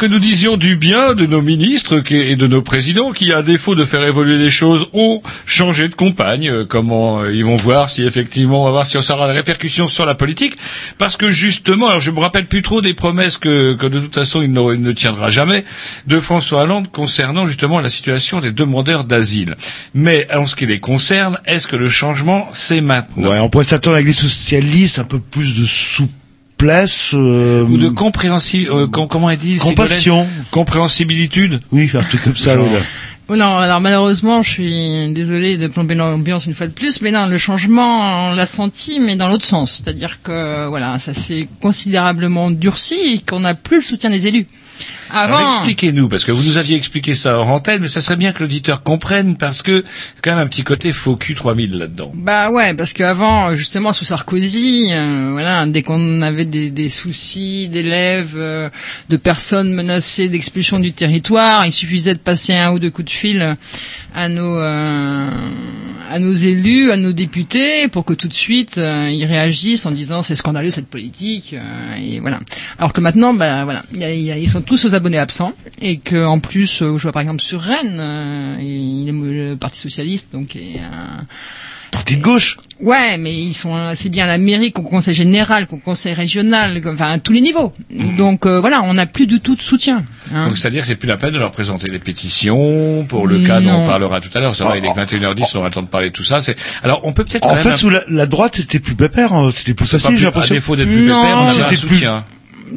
Que 0.00 0.06
nous 0.06 0.18
disions 0.18 0.56
du 0.56 0.76
bien 0.76 1.14
de 1.14 1.26
nos 1.26 1.42
ministres 1.42 2.02
et 2.10 2.34
de 2.34 2.46
nos 2.46 2.62
présidents 2.62 3.10
qui, 3.10 3.34
à 3.34 3.42
défaut 3.42 3.74
de 3.74 3.84
faire 3.84 4.02
évoluer 4.02 4.38
les 4.38 4.48
choses, 4.48 4.86
ont 4.94 5.20
changé 5.44 5.90
de 5.90 5.94
compagne, 5.94 6.48
euh, 6.48 6.64
comment 6.64 7.20
euh, 7.20 7.34
ils 7.34 7.44
vont 7.44 7.56
voir 7.56 7.90
si 7.90 8.02
effectivement, 8.04 8.62
on 8.62 8.64
va 8.64 8.70
voir 8.70 8.86
si 8.86 8.96
ça 9.02 9.14
aura 9.14 9.26
des 9.26 9.34
répercussions 9.34 9.88
sur 9.88 10.06
la 10.06 10.14
politique, 10.14 10.56
parce 10.96 11.18
que 11.18 11.30
justement, 11.30 11.88
alors 11.88 12.00
je 12.00 12.10
me 12.12 12.18
rappelle 12.18 12.46
plus 12.46 12.62
trop 12.62 12.80
des 12.80 12.94
promesses 12.94 13.36
que, 13.36 13.74
que 13.74 13.84
de 13.84 14.00
toute 14.00 14.14
façon 14.14 14.40
il 14.40 14.50
ne, 14.50 14.92
tiendra 14.92 15.28
jamais 15.28 15.66
de 16.06 16.18
François 16.18 16.62
Hollande 16.62 16.90
concernant 16.90 17.46
justement 17.46 17.78
la 17.82 17.90
situation 17.90 18.40
des 18.40 18.52
demandeurs 18.52 19.04
d'asile. 19.04 19.54
Mais 19.92 20.26
en 20.32 20.46
ce 20.46 20.56
qui 20.56 20.64
les 20.64 20.80
concerne, 20.80 21.38
est-ce 21.44 21.66
que 21.66 21.76
le 21.76 21.90
changement 21.90 22.48
c'est 22.54 22.80
maintenant? 22.80 23.32
Ouais, 23.32 23.40
on 23.40 23.50
pourrait 23.50 23.64
s'attendre 23.64 23.96
avec 23.96 24.06
les 24.06 24.14
socialistes 24.14 24.98
un 24.98 25.04
peu 25.04 25.18
plus 25.18 25.60
de 25.60 25.66
souplesse. 26.60 27.10
euh, 27.14 27.62
ou 27.64 27.76
de 27.78 27.88
compréhensi 27.88 28.66
euh, 28.70 28.86
com- 28.86 29.06
comment 29.08 29.30
elle 29.30 29.38
dit 29.38 29.56
Compassion. 29.58 30.22
Ségolène 30.24 30.44
compréhensibilité 30.50 31.50
Oui, 31.72 31.90
un 31.94 32.02
truc 32.02 32.22
comme 32.22 32.36
ça. 32.36 32.54
Genre. 32.54 32.66
Oh 33.32 33.36
non, 33.36 33.58
alors 33.58 33.80
malheureusement, 33.80 34.42
je 34.42 34.50
suis 34.50 35.12
désolée 35.12 35.56
de 35.56 35.68
plomber 35.68 35.94
l'ambiance 35.94 36.46
une 36.46 36.54
fois 36.54 36.66
de 36.66 36.72
plus, 36.72 37.00
mais 37.00 37.12
non, 37.12 37.26
le 37.26 37.38
changement, 37.38 38.30
on 38.30 38.34
l'a 38.34 38.44
senti, 38.46 38.98
mais 38.98 39.14
dans 39.14 39.28
l'autre 39.28 39.44
sens. 39.46 39.80
C'est-à-dire 39.84 40.18
que, 40.24 40.66
voilà, 40.68 40.98
ça 40.98 41.14
s'est 41.14 41.46
considérablement 41.60 42.50
durci 42.50 42.94
et 43.14 43.18
qu'on 43.20 43.40
n'a 43.40 43.54
plus 43.54 43.76
le 43.76 43.82
soutien 43.84 44.10
des 44.10 44.26
élus. 44.26 44.46
Avant, 45.12 45.56
expliquez-nous, 45.58 46.08
parce 46.08 46.24
que 46.24 46.32
vous 46.32 46.42
nous 46.42 46.56
aviez 46.56 46.76
expliqué 46.76 47.14
ça 47.14 47.38
hors 47.38 47.48
antenne, 47.48 47.82
mais 47.82 47.88
ça 47.88 48.00
serait 48.00 48.16
bien 48.16 48.32
que 48.32 48.40
l'auditeur 48.42 48.82
comprenne, 48.82 49.36
parce 49.36 49.62
que 49.62 49.84
quand 50.22 50.30
même 50.30 50.38
un 50.40 50.46
petit 50.46 50.62
côté 50.62 50.92
faux 50.92 51.16
cul 51.16 51.34
3000 51.34 51.78
là-dedans. 51.78 52.12
Bah 52.14 52.50
ouais, 52.50 52.74
parce 52.74 52.92
qu'avant, 52.92 53.54
justement, 53.56 53.92
sous 53.92 54.04
Sarkozy, 54.04 54.88
euh, 54.92 55.30
voilà, 55.32 55.66
dès 55.66 55.82
qu'on 55.82 56.22
avait 56.22 56.44
des, 56.44 56.70
des 56.70 56.88
soucis 56.88 57.68
d'élèves, 57.68 58.34
euh, 58.36 58.68
de 59.08 59.16
personnes 59.16 59.72
menacées 59.72 60.28
d'expulsion 60.28 60.78
du 60.78 60.92
territoire, 60.92 61.66
il 61.66 61.72
suffisait 61.72 62.14
de 62.14 62.18
passer 62.18 62.54
un 62.54 62.72
ou 62.72 62.78
deux 62.78 62.90
coups 62.90 63.06
de 63.06 63.10
fil 63.10 63.54
à 64.14 64.28
nos 64.28 64.56
euh, 64.58 65.28
à 66.10 66.18
nos 66.18 66.34
élus, 66.34 66.90
à 66.90 66.96
nos 66.96 67.12
députés, 67.12 67.86
pour 67.86 68.04
que 68.04 68.14
tout 68.14 68.26
de 68.26 68.34
suite 68.34 68.78
euh, 68.78 69.08
ils 69.12 69.24
réagissent 69.24 69.86
en 69.86 69.92
disant 69.92 70.22
c'est 70.22 70.34
scandaleux 70.34 70.72
cette 70.72 70.88
politique, 70.88 71.54
euh, 71.54 71.94
et 71.96 72.18
voilà. 72.20 72.40
Alors 72.78 72.92
que 72.92 73.00
maintenant, 73.00 73.32
bah 73.32 73.64
voilà, 73.64 73.82
il 73.94 74.00
y 74.00 74.04
a- 74.04 74.12
il 74.12 74.22
y 74.24 74.32
a- 74.32 74.36
ils 74.38 74.48
sont 74.48 74.60
tous 74.60 74.84
aux 74.86 74.94
abonnés 75.00 75.18
absents, 75.18 75.52
et 75.82 75.98
que 75.98 76.24
en 76.24 76.38
plus, 76.40 76.82
euh, 76.82 76.96
je 76.96 77.02
vois 77.02 77.12
par 77.12 77.22
exemple 77.22 77.42
sur 77.42 77.60
Rennes, 77.60 77.98
euh, 77.98 78.56
il 78.60 79.08
est 79.08 79.12
le 79.12 79.56
Parti 79.56 79.78
socialiste, 79.80 80.28
donc 80.32 80.54
est 80.56 80.78
un 80.80 81.24
Parti 81.90 82.16
de 82.16 82.22
gauche. 82.22 82.56
Ouais, 82.80 83.18
mais 83.18 83.34
ils 83.34 83.52
sont 83.52 83.74
assez 83.74 84.08
bien 84.10 84.24
à 84.24 84.28
la 84.28 84.38
mairie 84.38 84.70
qu'au 84.70 84.82
conseil 84.82 85.12
général, 85.12 85.66
qu'au 85.66 85.76
conseil 85.76 86.12
régional, 86.14 86.80
enfin 86.86 87.10
à 87.10 87.18
tous 87.18 87.32
les 87.32 87.40
niveaux. 87.40 87.72
Donc 88.16 88.46
euh, 88.46 88.60
voilà, 88.60 88.82
on 88.84 88.94
n'a 88.94 89.06
plus 89.06 89.26
du 89.26 89.40
tout 89.40 89.56
de 89.56 89.60
soutien. 89.62 90.04
hein. 90.32 90.46
Donc 90.46 90.56
c'est-à-dire 90.56 90.82
que 90.82 90.86
c'est 90.86 90.94
plus 90.94 91.08
la 91.08 91.16
peine 91.16 91.32
de 91.32 91.38
leur 91.38 91.50
présenter 91.50 91.90
des 91.90 91.98
pétitions 91.98 93.04
pour 93.08 93.26
le 93.26 93.40
cas 93.40 93.60
dont 93.60 93.82
on 93.82 93.86
parlera 93.86 94.20
tout 94.20 94.30
à 94.34 94.40
l'heure. 94.40 94.54
C'est 94.54 94.62
vrai, 94.62 94.78
il 94.78 94.84
est 94.86 94.88
21h10, 94.94 95.50
on 95.54 95.58
aura 95.58 95.68
le 95.68 95.74
temps 95.74 95.82
de 95.82 95.88
parler 95.88 96.10
de 96.10 96.14
tout 96.14 96.22
ça. 96.22 96.40
C'est 96.40 96.54
alors 96.84 97.00
on 97.04 97.12
peut 97.12 97.24
peut-être 97.24 97.46
En 97.48 97.56
fait, 97.56 97.70
un- 97.72 97.76
sous 97.76 97.90
la, 97.90 98.02
la 98.08 98.26
droite, 98.26 98.54
c'était 98.56 98.78
plus 98.78 98.94
pépère, 98.94 99.32
hein, 99.32 99.50
c'était 99.52 99.74
plus 99.74 99.86
facile, 99.86 100.10
plus- 100.10 100.18
j'ai 100.18 100.26
à 100.26 100.28
l'impression. 100.28 100.54
défaut 100.54 100.76
d'être 100.76 100.86
plus 100.88 101.02
Non, 101.08 101.22
pépère, 101.22 101.38
on 101.38 101.48
avait 101.48 101.62
un 101.62 101.66
plus- 101.66 101.76
soutien. 101.76 102.24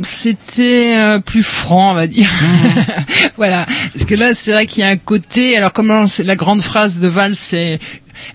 C'était 0.03 0.95
euh, 0.97 1.19
plus 1.19 1.43
franc, 1.43 1.91
on 1.91 1.93
va 1.93 2.07
dire. 2.07 2.29
voilà, 3.37 3.65
parce 3.93 4.05
que 4.05 4.15
là, 4.15 4.33
c'est 4.33 4.51
vrai 4.51 4.65
qu'il 4.65 4.81
y 4.81 4.83
a 4.83 4.89
un 4.89 4.97
côté. 4.97 5.55
Alors, 5.55 5.73
comment 5.73 6.05
la 6.19 6.35
grande 6.35 6.61
phrase 6.61 6.99
de 6.99 7.07
Valls, 7.07 7.35
c'est 7.35 7.79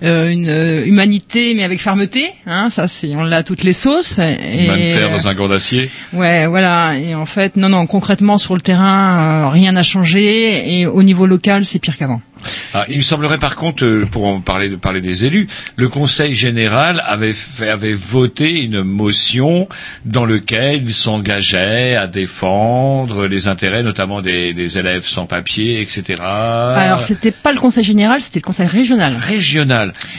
euh, 0.03 0.29
une 0.29 0.49
euh, 0.49 0.85
humanité, 0.87 1.55
mais 1.55 1.65
avec 1.65 1.81
fermeté. 1.81 2.27
Hein, 2.47 2.71
ça, 2.71 2.89
c'est 2.89 3.15
on 3.15 3.25
l'a 3.25 3.43
toutes 3.43 3.65
les 3.65 3.73
sauces. 3.73 4.19
Et, 4.19 4.67
Main 4.67 4.77
de 4.77 4.83
fer 4.83 5.11
dans 5.11 5.29
un 5.29 5.35
gant 5.35 5.49
d'acier. 5.49 5.91
Ouais, 6.13 6.47
voilà. 6.47 6.97
Et 6.99 7.15
en 7.15 7.27
fait, 7.27 7.57
non, 7.57 7.69
non, 7.69 7.87
concrètement 7.87 8.39
sur 8.39 8.55
le 8.55 8.61
terrain, 8.61 9.45
euh, 9.45 9.49
rien 9.49 9.73
n'a 9.73 9.83
changé. 9.83 10.79
Et 10.79 10.87
au 10.87 11.03
niveau 11.03 11.27
local, 11.27 11.65
c'est 11.65 11.79
pire 11.79 11.97
qu'avant. 11.97 12.21
Ah, 12.75 12.85
il 12.89 12.99
me 12.99 13.03
semblerait 13.03 13.39
par 13.39 13.57
contre, 13.57 14.05
pour 14.11 14.27
en 14.27 14.41
parler, 14.41 14.69
parler 14.77 15.01
des 15.01 15.25
élus, 15.25 15.49
le 15.77 15.89
Conseil 15.89 16.35
général 16.35 17.03
avait, 17.07 17.33
fait, 17.33 17.69
avait 17.69 17.95
voté 17.95 18.63
une 18.63 18.83
motion 18.83 19.69
dans 20.05 20.25
laquelle 20.25 20.83
il 20.83 20.93
s'engageait 20.93 21.97
à 21.97 22.07
défendre 22.07 23.27
les 23.27 23.49
intérêts 23.49 23.83
notamment 23.83 24.21
des, 24.21 24.53
des 24.53 24.79
élèves 24.79 25.05
sans 25.05 25.27
papier, 25.27 25.81
etc. 25.81 26.23
Alors, 26.23 27.03
c'était 27.03 27.31
pas 27.31 27.53
le 27.53 27.59
conseil 27.59 27.85
général, 27.85 28.21
c'était 28.21 28.41
le 28.41 28.45
conseil 28.45 28.67
régional. 28.67 29.17
régional. 29.17 29.68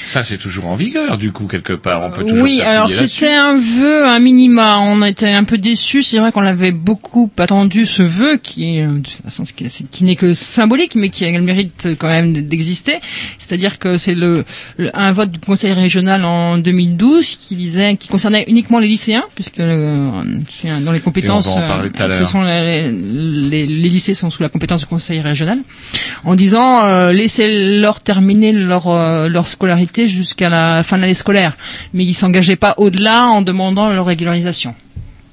Ça, 0.04 0.24
c'est 0.24 0.38
toujours 0.38 0.68
en 0.68 0.76
vigueur, 0.76 1.18
du 1.18 1.32
coup, 1.32 1.46
quelque 1.48 1.74
part. 1.74 2.02
On 2.04 2.10
peut 2.12 2.24
toujours 2.26 2.44
Oui, 2.44 2.62
alors 2.62 2.88
c'était 2.98 3.34
un 3.34 3.58
vœu, 3.58 4.06
un 4.06 4.20
minima. 4.20 4.80
On 4.80 5.04
était 5.04 5.30
un 5.32 5.44
peu 5.44 5.58
déçus. 5.58 6.04
C'est 6.04 6.20
vrai 6.20 6.32
qu'on 6.32 6.42
l'avait 6.42 6.72
beaucoup 6.72 7.30
attendu 7.38 7.86
ce 7.86 8.02
vœu, 8.04 8.38
qui, 8.42 8.78
est, 8.78 8.86
euh, 8.86 8.92
de 8.94 9.00
toute 9.00 9.22
façon, 9.24 9.46
ce 9.46 9.54
qui 9.54 9.66
est- 9.66 9.90
qui 9.90 10.04
n'est 10.04 10.16
que 10.16 10.34
symbolique, 10.34 10.96
mais 10.96 11.10
qui 11.10 11.26
a 11.26 11.32
le 11.32 11.42
mérite 11.42 11.88
quand 11.98 12.08
même 12.08 12.34
d'exister. 12.34 12.96
C'est-à-dire 13.38 13.80
que 13.80 13.98
c'est 13.98 14.16
le, 14.16 14.44
le- 14.78 14.90
un 14.98 15.12
vote 15.12 15.32
du 15.32 15.40
Conseil 15.40 15.74
régional 15.74 16.26
en 16.26 16.58
2012 16.58 17.38
qui 17.38 17.56
disait, 17.56 17.96
qui 17.96 18.08
concernait 18.08 18.46
uniquement 18.48 18.80
les 18.80 18.88
lycéens, 18.88 19.26
puisque 19.36 19.60
euh, 19.60 20.12
dans 20.84 20.92
les 20.92 21.00
compétences, 21.00 21.48
euh, 21.58 21.68
ce 22.20 22.26
sont 22.26 22.42
les, 22.44 22.92
les- 22.92 23.66
les 23.68 23.90
lycées 23.90 24.14
sont 24.14 24.30
sous 24.30 24.44
la 24.44 24.50
compétence 24.50 24.82
du 24.82 24.86
Conseil 24.86 25.22
régional, 25.22 25.60
en 26.24 26.36
disant 26.36 26.86
euh, 26.86 27.12
laissez-leur 27.12 28.00
terminer 28.02 28.52
leur 28.52 28.88
euh, 28.88 29.28
leur 29.40 29.48
scolarité 29.48 30.10
jusqu'à 30.10 30.50
la 30.50 30.84
fin 30.84 30.98
de 30.98 31.02
l'année 31.02 31.14
scolaire, 31.14 31.56
mais 31.94 32.04
ils 32.04 32.14
s'engageaient 32.14 32.58
pas 32.58 32.74
au-delà 32.78 33.24
en 33.28 33.42
demandant 33.42 33.90
leur 33.90 34.06
régularisation. 34.06 34.76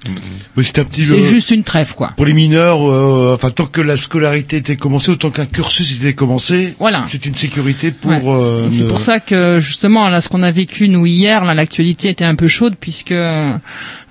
Un 0.07 0.85
petit 0.85 1.05
C'est 1.05 1.13
euh, 1.21 1.23
juste 1.23 1.51
une 1.51 1.65
trêve, 1.65 1.95
quoi. 1.95 2.13
Pour 2.17 2.27
les 2.27 2.33
mineurs, 2.33 2.81
euh, 2.91 3.33
enfin 3.35 3.51
tant 3.51 3.67
que 3.67 3.81
la 3.81 3.97
scolarité 3.97 4.57
était 4.57 4.77
commencée, 4.77 5.11
autant 5.11 5.31
qu'un 5.31 5.47
cursus 5.47 5.93
était 5.93 6.15
commencé, 6.15 6.75
Voilà. 6.79 7.05
c'est 7.09 7.27
une 7.27 7.35
sécurité 7.35 7.91
pour. 7.91 8.11
Ouais. 8.11 8.21
euh, 8.25 8.69
C'est 8.71 8.87
pour 8.89 9.01
ça 9.01 9.21
que 9.21 9.59
justement 9.61 10.09
là, 10.09 10.21
ce 10.21 10.29
qu'on 10.29 10.43
a 10.43 10.51
vécu 10.51 10.89
nous 10.89 11.07
hier, 11.07 11.45
là, 11.45 11.55
l'actualité 11.55 12.09
était 12.09 12.25
un 12.25 12.35
peu 12.35 12.49
chaude 12.49 12.75
puisque 12.81 13.13
euh, 13.13 13.55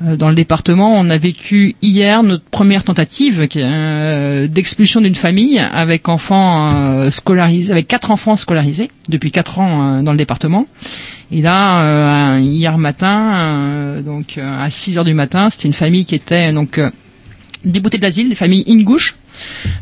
dans 0.02 0.30
le 0.30 0.36
département, 0.36 0.98
on 0.98 1.10
a 1.10 1.18
vécu 1.18 1.76
hier 1.82 2.24
notre 2.24 2.43
première 2.46 2.84
tentative 2.84 3.48
euh, 3.56 4.48
d'expulsion 4.48 5.02
d'une 5.02 5.16
famille 5.16 5.60
avec 5.60 6.10
enfants 6.10 6.72
euh, 6.74 7.10
scolarisés, 7.12 7.72
avec 7.72 7.88
quatre 7.88 8.12
enfants 8.12 8.36
scolarisés 8.36 8.91
depuis 9.10 9.32
quatre 9.32 9.60
ans 9.60 10.00
euh, 10.00 10.02
dans 10.02 10.12
le 10.12 10.18
département. 10.18 10.68
Et 11.32 11.42
là, 11.42 12.36
euh, 12.36 12.40
hier 12.40 12.78
matin, 12.78 13.34
euh, 13.36 14.02
donc 14.02 14.38
euh, 14.38 14.64
à 14.64 14.70
6 14.70 14.98
heures 14.98 15.04
du 15.04 15.16
matin, 15.16 15.50
c'était 15.50 15.68
une 15.68 15.74
famille 15.74 16.06
qui 16.06 16.16
était 16.16 16.52
donc 16.54 16.80
euh, 17.66 17.70
déboutée 17.70 17.97
de 17.97 18.03
l'asile, 18.03 18.30
des 18.30 18.36
familles 18.36 18.63
Ingouche. 18.68 19.16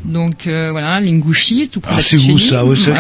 Donc 0.04 0.48
euh, 0.48 0.70
voilà, 0.72 1.00
l'Ingouchi, 1.00 1.70
tout 1.72 1.80
près 1.80 1.94
Ah, 1.96 1.98
de 1.98 2.02
c'est 2.02 2.16
où 2.16 2.20
Tchétchénie. 2.20 2.40
ça 2.40 2.66
ouais, 2.66 2.76
c'est 2.76 2.92
Ouais, 2.92 2.98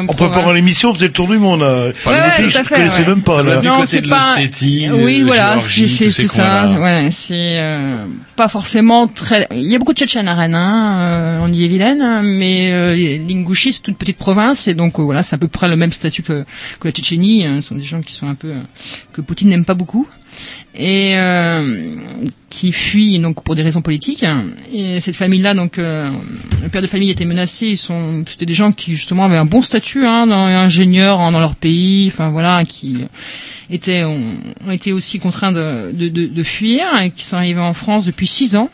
en 0.00 0.04
En 0.04 0.06
préparant 0.12 0.52
l'émission, 0.52 0.90
on 0.90 0.94
faisait 0.94 1.06
le 1.06 1.12
tour 1.12 1.28
du 1.28 1.38
monde. 1.38 1.60
Là. 1.60 1.86
Ouais, 1.86 1.92
ouais, 2.06 2.36
pays, 2.36 2.50
tout 2.52 2.58
à 2.58 2.62
je 2.62 2.68
fait, 2.68 2.74
connaissais 2.76 3.00
ouais. 3.02 3.06
même 3.08 3.22
pas. 3.22 3.36
Ça 3.38 3.42
là. 3.42 3.56
du 3.60 3.66
Non, 3.66 3.74
côté 3.76 3.86
c'est 3.86 4.00
de 4.02 4.08
pas. 4.08 4.34
oui, 4.36 5.20
de 5.20 5.24
voilà, 5.24 5.58
c'est 5.60 6.10
tout 6.10 6.28
ça. 6.28 6.68
Ouais, 6.78 7.08
c'est 7.10 7.58
euh, 7.58 8.04
pas 8.36 8.48
forcément 8.48 9.06
très. 9.06 9.46
Il 9.54 9.62
y 9.70 9.74
a 9.74 9.78
beaucoup 9.78 9.94
de 9.94 9.98
Tchétchènes 9.98 10.28
à 10.28 10.34
Rennes, 10.34 10.54
hein, 10.54 10.98
euh, 10.98 11.40
en 11.40 11.50
Ille-et-Vilaine, 11.52 12.02
hein, 12.02 12.20
mais 12.22 12.70
euh, 12.72 12.94
l'Ingouchi 13.26 13.72
c'est 13.72 13.80
toute 13.80 13.96
petite 13.96 14.18
province 14.18 14.68
et 14.68 14.74
donc 14.74 14.98
euh, 14.98 15.02
voilà, 15.02 15.22
c'est 15.22 15.36
à 15.36 15.38
peu 15.38 15.48
près 15.48 15.68
le 15.68 15.76
même 15.76 15.92
statut 15.92 16.22
que, 16.22 16.44
que 16.80 16.88
la 16.88 16.90
Tchétchénie. 16.92 17.46
hein. 17.46 17.60
Ce 17.62 17.68
sont 17.68 17.76
des 17.76 17.82
gens 17.82 18.02
qui 18.02 18.12
sont 18.12 18.28
un 18.28 18.34
peu 18.34 18.48
euh, 18.48 18.60
que 19.14 19.22
Poutine 19.22 19.48
n'aime 19.48 19.64
pas 19.64 19.74
beaucoup 19.74 20.06
et 20.76 21.16
euh, 21.16 21.94
qui 22.50 22.72
fuient 22.72 23.18
donc 23.18 23.42
pour 23.42 23.54
des 23.54 23.62
raisons 23.62 23.82
politiques. 23.82 24.24
Et 24.72 25.00
cette 25.00 25.16
famille-là, 25.16 25.54
donc 25.54 25.78
euh, 25.78 26.10
le 26.62 26.68
père 26.68 26.82
de 26.82 26.86
famille 26.86 27.10
était 27.10 27.24
menacé. 27.24 27.68
Ils 27.68 27.76
sont, 27.76 28.24
c'était 28.26 28.46
des 28.46 28.54
gens 28.54 28.72
qui 28.72 28.92
justement 28.94 29.24
avaient 29.24 29.36
un 29.36 29.44
bon 29.44 29.62
statut, 29.62 30.04
hein, 30.06 30.26
dans, 30.26 30.46
ingénieurs 30.46 31.20
hein, 31.20 31.32
dans 31.32 31.40
leur 31.40 31.54
pays. 31.54 32.08
Enfin 32.08 32.30
voilà, 32.30 32.64
qui 32.64 33.04
étaient 33.70 34.04
ont, 34.04 34.20
ont 34.66 34.72
été 34.72 34.92
aussi 34.92 35.18
contraints 35.18 35.52
de, 35.52 35.92
de, 35.92 36.08
de, 36.08 36.26
de 36.26 36.42
fuir 36.42 36.84
et 37.02 37.10
qui 37.10 37.24
sont 37.24 37.36
arrivés 37.36 37.60
en 37.60 37.74
France 37.74 38.04
depuis 38.06 38.26
six 38.26 38.56
ans. 38.56 38.70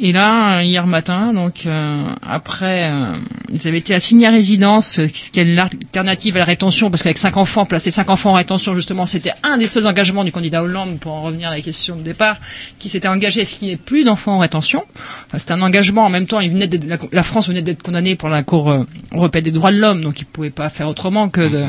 Et 0.00 0.12
là, 0.12 0.62
hier 0.62 0.86
matin, 0.86 1.32
donc 1.32 1.66
euh, 1.66 2.02
après, 2.24 2.84
euh, 2.84 3.16
ils 3.52 3.66
avaient 3.66 3.78
été 3.78 3.94
assignés 3.94 4.28
à 4.28 4.30
résidence, 4.30 5.00
euh, 5.00 5.08
ce 5.12 5.30
qui 5.32 5.40
est 5.40 5.44
l'alternative 5.44 6.36
à 6.36 6.38
la 6.38 6.44
rétention, 6.44 6.88
parce 6.88 7.02
qu'avec 7.02 7.18
cinq 7.18 7.36
enfants, 7.36 7.66
placer 7.66 7.90
cinq 7.90 8.08
enfants 8.08 8.30
en 8.30 8.34
rétention, 8.34 8.76
justement, 8.76 9.06
c'était 9.06 9.32
un 9.42 9.58
des 9.58 9.66
seuls 9.66 9.88
engagements 9.88 10.22
du 10.22 10.30
candidat 10.30 10.62
Hollande, 10.62 11.00
pour 11.00 11.14
en 11.14 11.22
revenir 11.22 11.48
à 11.48 11.50
la 11.56 11.60
question 11.60 11.96
de 11.96 12.02
départ, 12.02 12.36
qui 12.78 12.88
s'était 12.88 13.08
engagé 13.08 13.40
à 13.40 13.44
ce 13.44 13.56
qu'il 13.58 13.68
n'y 13.68 13.74
ait 13.74 13.76
plus 13.76 14.04
d'enfants 14.04 14.36
en 14.36 14.38
rétention. 14.38 14.84
Enfin, 15.26 15.38
c'était 15.38 15.52
un 15.52 15.62
engagement. 15.62 16.04
En 16.04 16.10
même 16.10 16.26
temps, 16.26 16.38
il 16.38 16.50
venait 16.52 16.70
la, 16.86 16.98
la 17.10 17.22
France 17.24 17.48
venait 17.48 17.62
d'être 17.62 17.82
condamnée 17.82 18.14
pour 18.14 18.28
la 18.28 18.44
Cour 18.44 18.70
euh, 18.70 18.84
européenne 19.16 19.44
des 19.44 19.50
droits 19.50 19.72
de 19.72 19.78
l'homme, 19.78 20.00
donc 20.02 20.20
il 20.20 20.24
ne 20.24 20.30
pouvait 20.32 20.50
pas 20.50 20.68
faire 20.68 20.88
autrement 20.88 21.28
que 21.28 21.40
de. 21.40 21.64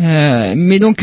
Euh, 0.00 0.52
mais 0.54 0.78
donc. 0.78 1.02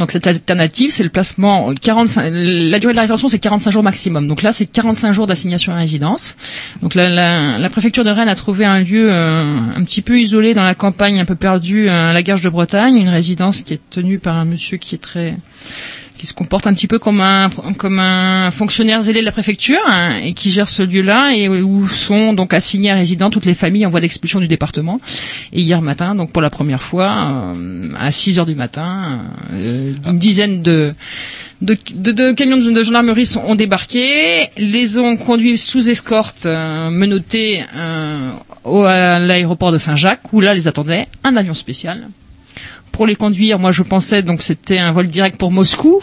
Donc 0.00 0.10
cette 0.12 0.26
alternative, 0.26 0.90
c'est 0.90 1.02
le 1.04 1.10
placement 1.10 1.72
45. 1.74 2.30
La 2.32 2.78
durée 2.78 2.94
de 2.94 2.96
la 2.96 3.02
rétention, 3.02 3.28
c'est 3.28 3.38
45 3.38 3.70
jours 3.70 3.82
maximum. 3.82 4.26
Donc 4.26 4.42
là, 4.42 4.52
c'est 4.52 4.66
45 4.66 5.12
jours 5.12 5.26
d'assignation 5.26 5.72
à 5.72 5.76
résidence. 5.76 6.34
Donc 6.82 6.94
la, 6.94 7.08
la, 7.08 7.58
la 7.58 7.70
préfecture 7.70 8.02
de 8.02 8.10
Rennes 8.10 8.28
a 8.28 8.34
trouvé 8.34 8.64
un 8.64 8.80
lieu 8.80 9.08
euh, 9.12 9.56
un 9.76 9.84
petit 9.84 10.00
peu 10.02 10.18
isolé 10.18 10.54
dans 10.54 10.64
la 10.64 10.74
campagne, 10.74 11.20
un 11.20 11.26
peu 11.26 11.34
perdu, 11.36 11.88
euh, 11.88 12.10
à 12.10 12.12
la 12.14 12.22
Garge 12.22 12.40
de 12.40 12.48
Bretagne, 12.48 12.96
une 12.96 13.10
résidence 13.10 13.60
qui 13.60 13.74
est 13.74 13.80
tenue 13.90 14.18
par 14.18 14.36
un 14.36 14.46
monsieur 14.46 14.78
qui 14.78 14.94
est 14.94 14.98
très 14.98 15.36
qui 16.20 16.26
se 16.26 16.34
comporte 16.34 16.66
un 16.66 16.74
petit 16.74 16.86
peu 16.86 16.98
comme 16.98 17.22
un 17.22 17.48
comme 17.78 17.98
un 17.98 18.50
fonctionnaire 18.50 19.00
zélé 19.00 19.20
de 19.20 19.24
la 19.24 19.32
préfecture 19.32 19.80
hein, 19.86 20.16
et 20.22 20.34
qui 20.34 20.50
gère 20.50 20.68
ce 20.68 20.82
lieu-là 20.82 21.32
et 21.34 21.48
où 21.48 21.88
sont 21.88 22.34
donc 22.34 22.52
assignées 22.52 22.90
à 22.90 22.94
résidents 22.96 23.30
toutes 23.30 23.46
les 23.46 23.54
familles 23.54 23.86
en 23.86 23.90
voie 23.90 24.00
d'expulsion 24.00 24.38
du 24.38 24.46
département. 24.46 25.00
Et 25.54 25.62
hier 25.62 25.80
matin, 25.80 26.14
donc 26.14 26.30
pour 26.30 26.42
la 26.42 26.50
première 26.50 26.82
fois, 26.82 27.54
euh, 27.56 27.88
à 27.98 28.12
6 28.12 28.38
heures 28.38 28.44
du 28.44 28.54
matin, 28.54 29.20
euh, 29.54 29.94
une 30.06 30.18
dizaine 30.18 30.60
de 30.60 30.92
de, 31.62 31.74
de- 31.94 32.12
de 32.12 32.32
camions 32.32 32.58
de, 32.58 32.70
de 32.70 32.82
gendarmerie 32.82 33.24
sont, 33.24 33.40
ont 33.46 33.54
débarqué, 33.54 34.50
les 34.58 34.98
ont 34.98 35.16
conduits 35.16 35.56
sous 35.56 35.88
escorte, 35.88 36.44
euh, 36.44 36.90
menottés 36.90 37.64
euh, 37.74 38.30
au, 38.64 38.82
à 38.84 39.18
l'aéroport 39.18 39.72
de 39.72 39.78
Saint-Jacques, 39.78 40.32
où 40.34 40.40
là 40.42 40.52
les 40.54 40.68
attendait 40.68 41.06
un 41.24 41.34
avion 41.36 41.54
spécial. 41.54 42.08
Pour 42.92 43.06
les 43.06 43.14
conduire, 43.16 43.58
moi 43.58 43.72
je 43.72 43.82
pensais 43.82 44.22
donc 44.22 44.42
c'était 44.42 44.78
un 44.78 44.92
vol 44.92 45.06
direct 45.08 45.36
pour 45.38 45.50
Moscou. 45.50 46.00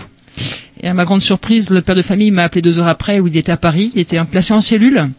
Et 0.82 0.88
à 0.88 0.94
ma 0.94 1.06
grande 1.06 1.22
surprise, 1.22 1.70
le 1.70 1.82
père 1.82 1.96
de 1.96 2.02
famille 2.02 2.32
m'a 2.32 2.44
appelé 2.44 2.62
deux 2.62 2.80
heures 2.80 2.88
après 2.88 3.20
où 3.20 3.28
il 3.28 3.36
était 3.38 3.52
à 3.52 3.58
Paris, 3.58 3.92
il 3.96 4.02
était 4.02 4.24
placé 4.26 4.54
en 4.54 4.62
cellule. 4.62 5.10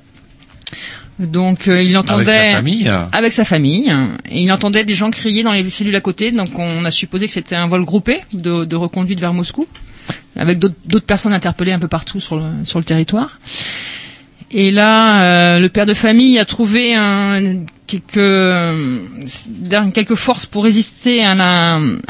Donc 1.18 1.66
euh, 1.66 1.82
il 1.82 1.96
entendait 1.98 2.30
Avec 2.30 2.50
sa 2.50 2.56
famille 2.56 2.92
avec 3.12 3.32
sa 3.32 3.44
famille 3.44 3.92
et 4.30 4.40
il 4.40 4.52
entendait 4.52 4.84
des 4.84 4.94
gens 4.94 5.10
crier 5.10 5.42
dans 5.42 5.52
les 5.52 5.68
cellules 5.68 5.96
à 5.96 6.00
côté. 6.00 6.30
Donc 6.30 6.56
on 6.58 6.84
a 6.84 6.90
supposé 6.92 7.26
que 7.26 7.32
c'était 7.32 7.56
un 7.56 7.66
vol 7.66 7.84
groupé 7.84 8.20
de, 8.32 8.64
de 8.64 8.76
reconduite 8.76 9.18
vers 9.18 9.34
Moscou 9.34 9.66
avec 10.36 10.58
d'autres 10.60 11.04
personnes 11.06 11.32
interpellées 11.32 11.72
un 11.72 11.78
peu 11.80 11.88
partout 11.88 12.20
sur 12.20 12.36
le, 12.36 12.44
sur 12.64 12.78
le 12.78 12.84
territoire. 12.84 13.40
Et 14.50 14.70
là, 14.70 15.56
euh, 15.56 15.58
le 15.58 15.68
père 15.68 15.84
de 15.86 15.94
famille 15.94 16.38
a 16.38 16.44
trouvé 16.44 16.94
un, 16.94 17.64
quelques, 17.88 18.16
euh, 18.18 18.98
quelques 19.92 20.14
forces 20.14 20.46
pour 20.46 20.62
résister 20.62 21.24
à, 21.24 21.34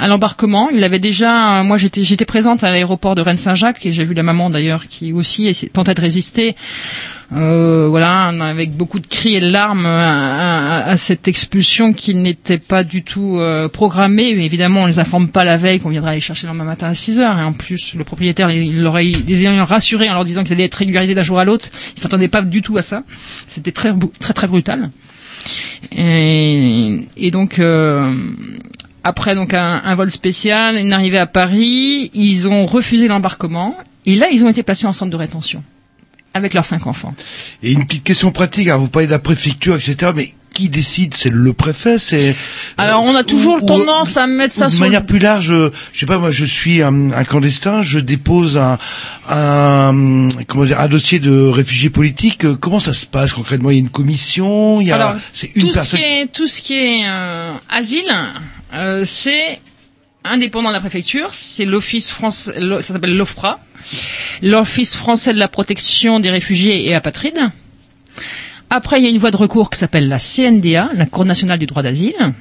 l'embarquement. 0.07 0.69
Il 0.75 0.85
avait 0.85 0.99
déjà, 0.99 1.63
moi 1.63 1.79
j'étais, 1.79 2.03
j'étais 2.03 2.27
présente 2.27 2.65
à 2.65 2.71
l'aéroport 2.71 3.15
de 3.15 3.23
Rennes-Saint-Jacques 3.23 3.87
et 3.87 3.93
j'ai 3.93 4.05
vu 4.05 4.13
la 4.13 4.23
maman 4.23 4.51
d'ailleurs 4.51 4.87
qui 4.89 5.13
aussi 5.15 5.71
tentait 5.73 5.95
de 5.95 6.01
résister. 6.01 6.57
Euh, 7.37 7.89
voilà, 7.91 8.29
avec 8.29 8.73
beaucoup 8.75 8.99
de 9.01 9.07
cris 9.07 9.37
et 9.37 9.41
de 9.41 9.51
larmes 9.51 9.85
à, 9.85 10.87
à- 10.87 10.97
cette 10.97 11.29
expulsion 11.29 11.93
qui 11.93 12.15
n'était 12.15 12.57
pas 12.57 12.85
du 12.85 13.03
tout 13.05 13.37
euh, 13.39 13.69
programmée. 13.69 14.29
Évidemment, 14.29 14.85
on 14.85 14.87
les 14.87 14.99
informe 14.99 15.29
pas 15.29 15.45
la 15.45 15.59
veille 15.59 15.79
qu'on 15.79 15.91
viendra 15.91 16.15
les 16.15 16.21
chercher 16.21 16.47
le 16.47 16.53
lendemain 16.53 16.65
matin 16.65 16.87
à 16.89 16.95
6 16.95 17.21
heures. 17.21 17.39
Et 17.39 17.43
en 17.43 17.53
plus, 17.53 17.95
le 17.95 18.03
propriétaire, 18.05 18.51
il 18.51 18.81
l'aurait, 18.81 19.05
les 19.05 19.43
ayant 19.43 19.63
rassurés 19.67 20.09
en 20.09 20.15
leur 20.15 20.25
disant 20.25 20.43
qu'ils 20.43 20.55
allaient 20.55 20.65
être 20.65 20.75
régularisés 20.77 21.15
d'un 21.15 21.23
jour 21.23 21.39
à 21.39 21.45
l'autre. 21.45 21.69
Ils 21.97 22.01
s'attendaient 22.01 22.29
pas 22.29 22.41
du 22.41 22.63
tout 22.63 22.79
à 22.79 22.83
ça. 22.83 23.03
C'était 23.47 23.73
très, 23.73 23.93
très, 24.19 24.33
très 24.33 24.47
brutal. 24.47 24.91
Et, 25.97 27.07
et 27.17 27.31
donc, 27.31 27.59
euh, 27.59 28.15
après 29.05 29.35
donc 29.35 29.55
un, 29.55 29.81
un 29.85 29.95
vol 29.95 30.11
spécial, 30.11 30.77
une 30.77 30.93
arrivée 30.93 31.19
à 31.19 31.27
Paris, 31.27 32.11
ils 32.15 32.49
ont 32.49 32.67
refusé 32.67 33.09
l'embarquement. 33.09 33.77
Et 34.07 34.15
là, 34.15 34.29
ils 34.33 34.45
ont 34.45 34.49
été 34.49 34.63
placés 34.63 34.87
en 34.87 34.93
centre 34.93 35.11
de 35.11 35.17
rétention 35.17 35.63
avec 36.35 36.55
leurs 36.55 36.67
cinq 36.67 36.87
enfants. 36.87 37.15
Et 37.63 37.73
une 37.73 37.85
petite 37.87 38.05
question 38.05 38.31
pratique, 38.31 38.69
alors 38.69 38.81
vous 38.81 38.89
parlez 38.89 39.07
de 39.07 39.13
la 39.13 39.19
préfecture, 39.19 39.77
etc., 39.77 40.13
mais 40.15 40.35
qui 40.53 40.69
décide 40.69 41.15
C'est 41.15 41.31
le 41.31 41.53
préfet 41.53 41.99
C'est 41.99 42.35
Alors, 42.77 43.03
on 43.05 43.15
a 43.15 43.23
toujours 43.25 43.63
ou- 43.63 43.67
tendance 43.67 44.17
à 44.17 44.27
mettre 44.27 44.53
ça 44.55 44.67
de 44.67 44.71
sur 44.73 44.81
manière 44.81 45.05
plus 45.07 45.19
large. 45.19 45.51
euh, 45.51 45.71
Je 45.93 46.01
sais 46.01 46.07
pas, 46.07 46.19
moi, 46.19 46.31
je 46.31 46.45
suis 46.45 46.83
un, 46.83 47.11
un 47.13 47.25
clandestin, 47.25 47.83
je 47.83 47.99
dépose 47.99 48.57
un, 48.57 48.79
un 49.29 50.29
comment 50.47 50.65
dire, 50.65 50.81
un 50.81 50.89
dossier 50.89 51.19
de 51.19 51.49
réfugié 51.49 51.91
politique. 51.91 52.45
euh, 52.45 52.57
Comment 52.57 52.79
ça 52.81 52.93
se 52.93 53.07
passe 53.07 53.33
concrètement? 53.33 53.71
Il 53.71 53.75
y 53.75 53.77
a 53.77 53.81
une 53.81 53.89
commission, 53.91 54.81
il 54.81 54.89
y 54.89 54.93
a, 54.93 54.97
Alors, 54.97 55.15
c'est 55.33 55.51
une 55.55 55.71
tout 55.71 55.79
ce 55.81 55.97
qui 55.97 56.03
est 56.03 56.27
tout 56.33 56.47
ce 56.49 56.63
qui 56.63 56.75
est 56.75 57.01
euh, 57.07 57.53
asile, 57.71 58.13
euh, 58.75 59.05
c'est 59.07 59.61
indépendant 60.25 60.69
de 60.69 60.75
la 60.75 60.81
préfecture, 60.81 61.29
c'est 61.33 61.65
l'office 61.65 62.11
français, 62.11 62.59
l'o- 62.61 62.81
ça 62.83 62.93
s'appelle 62.95 63.17
l'OFPRA, 63.17 63.61
l'office 64.43 64.95
français 64.97 65.33
de 65.33 65.39
la 65.39 65.49
protection 65.49 66.21
des 66.21 66.31
réfugiés 66.31 66.87
et 66.89 66.95
apatrides. 66.95 67.41
Après, 68.71 69.01
il 69.01 69.05
y 69.05 69.07
a 69.07 69.11
une 69.11 69.19
voie 69.19 69.31
de 69.31 69.37
recours 69.37 69.71
qui 69.71 69.79
s'appelle 69.79 70.09
la 70.09 70.19
CNDA, 70.19 70.91
la 70.95 71.07
Cour 71.07 71.25
nationale 71.25 71.59
du 71.59 71.67
droit 71.67 71.83
d'asile. 71.83 72.35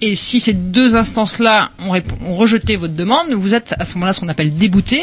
Et 0.00 0.14
si 0.14 0.38
ces 0.38 0.52
deux 0.52 0.94
instances-là 0.94 1.70
ont, 1.80 2.34
rejeté 2.34 2.76
votre 2.76 2.94
demande, 2.94 3.32
vous 3.32 3.54
êtes 3.54 3.74
à 3.78 3.84
ce 3.84 3.94
moment-là 3.94 4.12
ce 4.12 4.20
qu'on 4.20 4.28
appelle 4.28 4.54
débouté, 4.54 5.02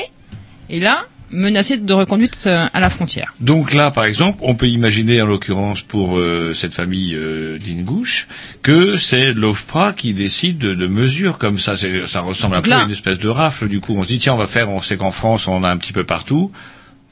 et 0.70 0.80
là 0.80 1.06
menacé 1.32 1.78
de 1.78 1.92
reconduite 1.92 2.38
euh, 2.46 2.68
à 2.72 2.80
la 2.80 2.90
frontière. 2.90 3.34
Donc 3.42 3.74
là, 3.74 3.92
par 3.92 4.06
exemple, 4.06 4.40
on 4.42 4.56
peut 4.56 4.70
imaginer, 4.70 5.22
en 5.22 5.26
l'occurrence 5.26 5.82
pour 5.82 6.18
euh, 6.18 6.54
cette 6.54 6.74
famille 6.74 7.14
euh, 7.16 7.58
d'Ingouche, 7.58 8.28
que 8.62 8.96
c'est 8.96 9.34
l'OFPRA 9.34 9.94
qui 9.94 10.14
décide 10.14 10.60
de, 10.60 10.76
de 10.76 10.88
mesures 10.88 11.38
comme 11.38 11.60
ça. 11.60 11.76
Ça 12.08 12.22
ressemble 12.22 12.56
un 12.56 12.62
peu 12.62 12.72
à 12.72 12.84
une 12.84 12.92
espèce 12.92 13.20
de 13.20 13.28
rafle. 13.28 13.68
Du 13.68 13.82
coup, 13.82 13.96
on 13.98 14.04
se 14.04 14.08
dit 14.08 14.20
tiens, 14.20 14.36
on 14.36 14.38
va 14.38 14.48
faire. 14.48 14.70
On 14.70 14.80
sait 14.80 14.98
qu'en 14.98 15.12
France, 15.12 15.48
on 15.48 15.56
en 15.56 15.64
a 15.64 15.70
un 15.70 15.78
petit 15.78 15.94
peu 15.94 16.04
partout. 16.04 16.52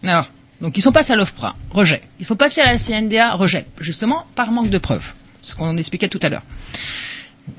Alors, 0.03 0.29
donc 0.63 0.77
ils 0.77 0.81
sont 0.81 0.91
passés 0.93 1.13
à 1.13 1.15
l'OFPRA, 1.17 1.55
rejet. 1.69 2.01
Ils 2.19 2.25
sont 2.25 2.35
passés 2.37 2.61
à 2.61 2.65
la 2.71 2.77
CNDA, 2.79 3.33
rejet. 3.33 3.65
Justement, 3.79 4.25
par 4.33 4.49
manque 4.51 4.69
de 4.71 4.77
preuves. 4.79 5.05
Ce 5.41 5.53
qu'on 5.55 5.77
expliquait 5.77 6.07
tout 6.07 6.19
à 6.23 6.29
l'heure. 6.29 6.41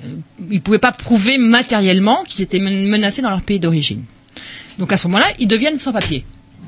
Euh, 0.05 0.09
Ils 0.51 0.55
ne 0.57 0.59
pouvaient 0.61 0.79
pas 0.79 0.91
prouver 0.93 1.37
matériellement 1.39 2.25
qu'ils 2.25 2.43
étaient 2.43 2.59
men- 2.59 2.89
menacés 2.89 3.21
dans 3.23 3.31
leur 3.31 3.43
pays 3.43 3.61
d'origine. 3.61 4.03
Donc 4.79 4.91
à 4.93 4.97
ce 4.97 5.07
moment-là, 5.07 5.27
ils 5.39 5.47
deviennent 5.47 5.79
sans 5.79 5.93
papier. 5.93 6.25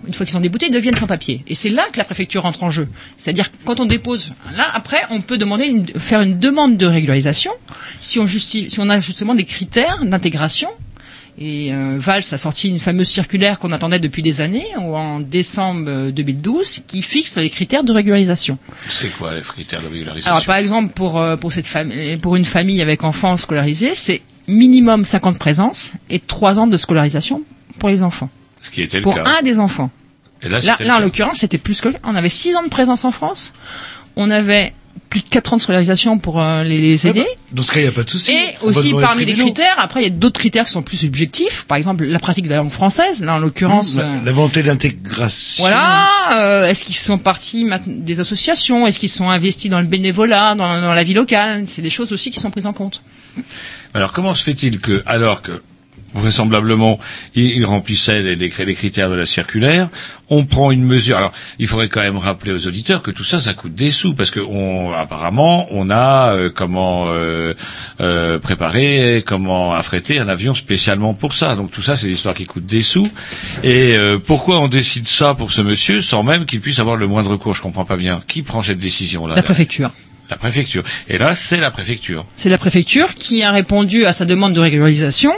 Une 0.07 0.13
fois 0.15 0.25
qu'ils 0.27 0.35
sont 0.35 0.41
déboutés, 0.41 0.67
ils 0.67 0.73
deviennent 0.73 0.97
sans 0.97 1.07
papier. 1.09 1.43
Et 1.49 1.55
c'est 1.57 1.71
là 1.71 1.85
que 1.91 1.97
la 1.99 2.05
préfecture 2.05 2.45
entre 2.47 2.63
en 2.65 2.71
jeu. 2.71 2.87
C'est-à-dire 3.17 3.51
quand 3.65 3.81
on 3.81 3.87
dépose, 3.87 4.33
là 4.57 4.67
après, 4.75 5.01
on 5.11 5.23
peut 5.23 5.39
demander 5.39 5.65
une- 5.65 5.89
faire 5.89 6.21
une 6.21 6.39
demande 6.39 6.77
de 6.77 6.87
régularisation 6.87 7.53
si 7.99 8.19
on, 8.21 8.27
justifie, 8.27 8.69
si 8.71 8.79
on 8.79 8.89
a 8.91 9.01
justement 9.01 9.35
des 9.35 9.45
critères 9.47 10.05
d'intégration 10.05 10.69
et 11.39 11.73
euh, 11.73 11.97
Valls 11.99 12.23
a 12.33 12.39
sorti 12.39 12.69
une 12.69 12.79
fameuse 12.79 13.09
circulaire 13.09 13.59
qu'on 13.59 13.73
attendait 13.73 13.99
depuis 13.99 14.23
des 14.23 14.41
années, 14.41 14.65
en 14.79 15.21
décembre 15.21 15.85
euh, 15.87 16.11
2012, 16.11 16.81
qui 16.87 17.03
fixe 17.03 17.37
les 17.37 17.51
critères 17.51 17.85
de 17.85 17.93
régularisation. 17.93 18.59
C'est 18.89 19.11
quoi 19.11 19.35
les 19.35 19.43
critères 19.43 19.83
de 19.83 19.89
régularisation? 19.89 20.31
Alors 20.33 20.45
par 20.47 20.57
exemple, 20.57 20.95
pour, 20.95 21.21
euh, 21.21 21.37
pour, 21.37 21.53
cette 21.53 21.67
famille, 21.67 22.17
pour 22.17 22.37
une 22.37 22.47
famille 22.47 22.81
avec 22.81 23.05
enfants 23.05 23.37
scolarisés, 23.37 23.95
c'est 23.95 24.23
minimum 24.49 25.05
50 25.05 25.39
présences 25.39 25.93
et 26.09 26.21
3 26.21 26.59
ans 26.59 26.67
de 26.67 26.77
scolarisation 26.79 27.43
pour 27.79 27.91
les 27.91 28.03
enfants. 28.03 28.31
Ce 28.63 28.71
qui 28.71 28.81
était 28.81 28.99
le 28.99 29.03
Pour 29.03 29.17
cas. 29.17 29.25
un 29.39 29.43
des 29.43 29.59
enfants. 29.59 29.91
Et 30.43 30.49
là, 30.49 30.61
Là, 30.61 30.97
en 30.97 31.01
l'occurrence, 31.01 31.39
c'était 31.39 31.59
plus 31.59 31.81
que... 31.81 31.89
On 32.05 32.15
avait 32.15 32.29
6 32.31 32.57
ans 32.57 32.63
de 32.63 32.69
présence 32.69 33.05
en 33.05 33.13
France, 33.13 33.53
on 34.17 34.31
avait 34.31 34.73
plus 35.11 35.21
de 35.21 35.29
4 35.29 35.53
ans 35.53 35.57
de 35.57 35.63
scolarisation 35.63 36.19
pour 36.19 36.41
euh, 36.43 36.63
les, 36.63 36.79
les 36.81 37.07
aînés, 37.07 37.27
Dans 37.53 37.63
ce 37.63 37.73
cas, 37.73 37.81
il 37.81 37.83
n'y 37.83 37.89
a 37.89 37.93
pas 37.93 38.03
de 38.03 38.11
souci. 38.11 38.33
et 38.33 38.55
On 38.63 38.67
aussi 38.69 38.93
parmi 38.93 39.25
les 39.25 39.35
critères, 39.35 39.77
après 39.79 40.01
il 40.01 40.05
y 40.05 40.07
a 40.07 40.11
d'autres 40.11 40.39
critères 40.39 40.65
qui 40.67 40.73
sont 40.73 40.83
plus 40.83 40.97
subjectifs, 40.97 41.65
par 41.69 41.77
exemple 41.79 42.05
la 42.05 42.19
pratique 42.19 42.45
de 42.45 42.51
la 42.51 42.57
langue 42.57 42.71
française, 42.71 43.25
là 43.25 43.35
en 43.35 43.39
l'occurrence... 43.39 43.97
La, 43.97 44.05
euh, 44.05 44.21
la 44.25 44.33
volonté 44.33 44.63
d'intégration. 44.63 45.63
voilà, 45.63 46.09
euh, 46.35 46.67
est-ce 46.69 46.85
qu'ils 46.85 46.95
sont 46.97 47.19
partis 47.19 47.67
des 47.87 48.21
associations, 48.21 48.87
est-ce 48.87 48.99
qu'ils 48.99 49.09
sont 49.09 49.29
investis 49.31 49.71
dans 49.71 49.81
le 49.81 49.87
bénévolat, 49.87 50.55
dans, 50.55 50.81
dans 50.81 50.93
la 50.93 51.05
vie 51.05 51.15
locale? 51.15 51.65
C'est 51.67 51.83
des 51.83 51.91
choses 51.91 52.13
aussi 52.13 52.31
qui 52.31 52.41
sont 52.41 52.51
prises 52.51 52.67
en 52.67 52.73
compte. 52.73 53.03
Alors 53.95 54.13
comment 54.13 54.35
se 54.35 54.43
fait-il 54.45 54.81
que, 54.81 55.03
alors 55.07 55.43
que 55.43 55.63
vraisemblablement 56.19 56.99
il, 57.35 57.65
remplissait 57.65 58.23
les, 58.23 58.37
les 58.37 58.49
cr- 58.51 58.65
les 58.65 58.75
critères 58.75 59.11
de 59.11 59.15
la 59.15 59.27
circulaire, 59.27 59.89
on 60.29 60.45
prend 60.45 60.71
une 60.71 60.85
mesure. 60.85 61.17
Alors 61.19 61.33
il 61.59 61.67
faudrait 61.67 61.89
quand 61.89 62.03
même 62.03 62.19
rappeler 62.19 62.53
aux 62.53 62.67
auditeurs 62.67 63.03
que 63.03 63.11
tout 63.11 63.25
ça, 63.25 63.39
ça 63.39 63.55
coûte 63.55 63.75
des 63.75 63.91
sous 63.91 64.15
parce 64.15 64.31
que 64.31 64.41
on, 64.41 64.93
apparemment 64.93 65.67
on 65.71 65.91
a 65.91 66.35
euh, 66.35 66.51
comment 66.55 67.07
euh, 67.09 67.55
euh, 68.01 68.39
préparer, 68.39 69.23
comment 69.27 69.73
affréter 69.75 70.19
un 70.19 70.29
avion 70.29 70.55
spécialement 70.55 71.15
pour 71.15 71.35
ça. 71.35 71.55
Donc 71.57 71.71
tout 71.71 71.83
ça, 71.83 71.97
c'est 71.97 72.09
l'histoire 72.09 72.35
qui 72.35 72.47
coûte 72.47 72.67
des 72.67 72.83
sous. 72.83 73.09
Et 73.63 73.95
euh, 73.97 74.19
pourquoi 74.19 74.61
on 74.61 74.69
décide 74.69 75.09
ça 75.09 75.35
pour 75.35 75.53
ce 75.53 75.63
monsieur 75.63 76.01
sans 76.01 76.23
même 76.23 76.47
qu'il 76.47 76.61
puisse 76.61 76.79
avoir 76.79 76.97
le 76.97 77.07
moindre 77.07 77.31
recours? 77.31 77.55
Je 77.55 77.63
comprends 77.63 77.85
pas 77.85 77.97
bien. 77.97 78.21
Qui 78.27 78.43
prend 78.43 78.63
cette 78.63 78.79
décision 78.79 79.27
là? 79.27 79.35
La 79.35 79.43
préfecture. 79.43 79.91
La 80.29 80.37
préfecture. 80.37 80.83
Et 81.09 81.19
là, 81.19 81.37
c'est 81.37 81.61
la 81.61 81.71
préfecture. 81.71 82.25
C'est 82.37 82.49
la 82.49 82.59
préfecture 82.59 83.15
qui 83.15 83.45
a 83.45 83.53
répondu 83.53 84.07
à 84.07 84.13
sa 84.13 84.25
demande 84.25 84.55
de 84.55 84.61
régularisation 84.61 85.33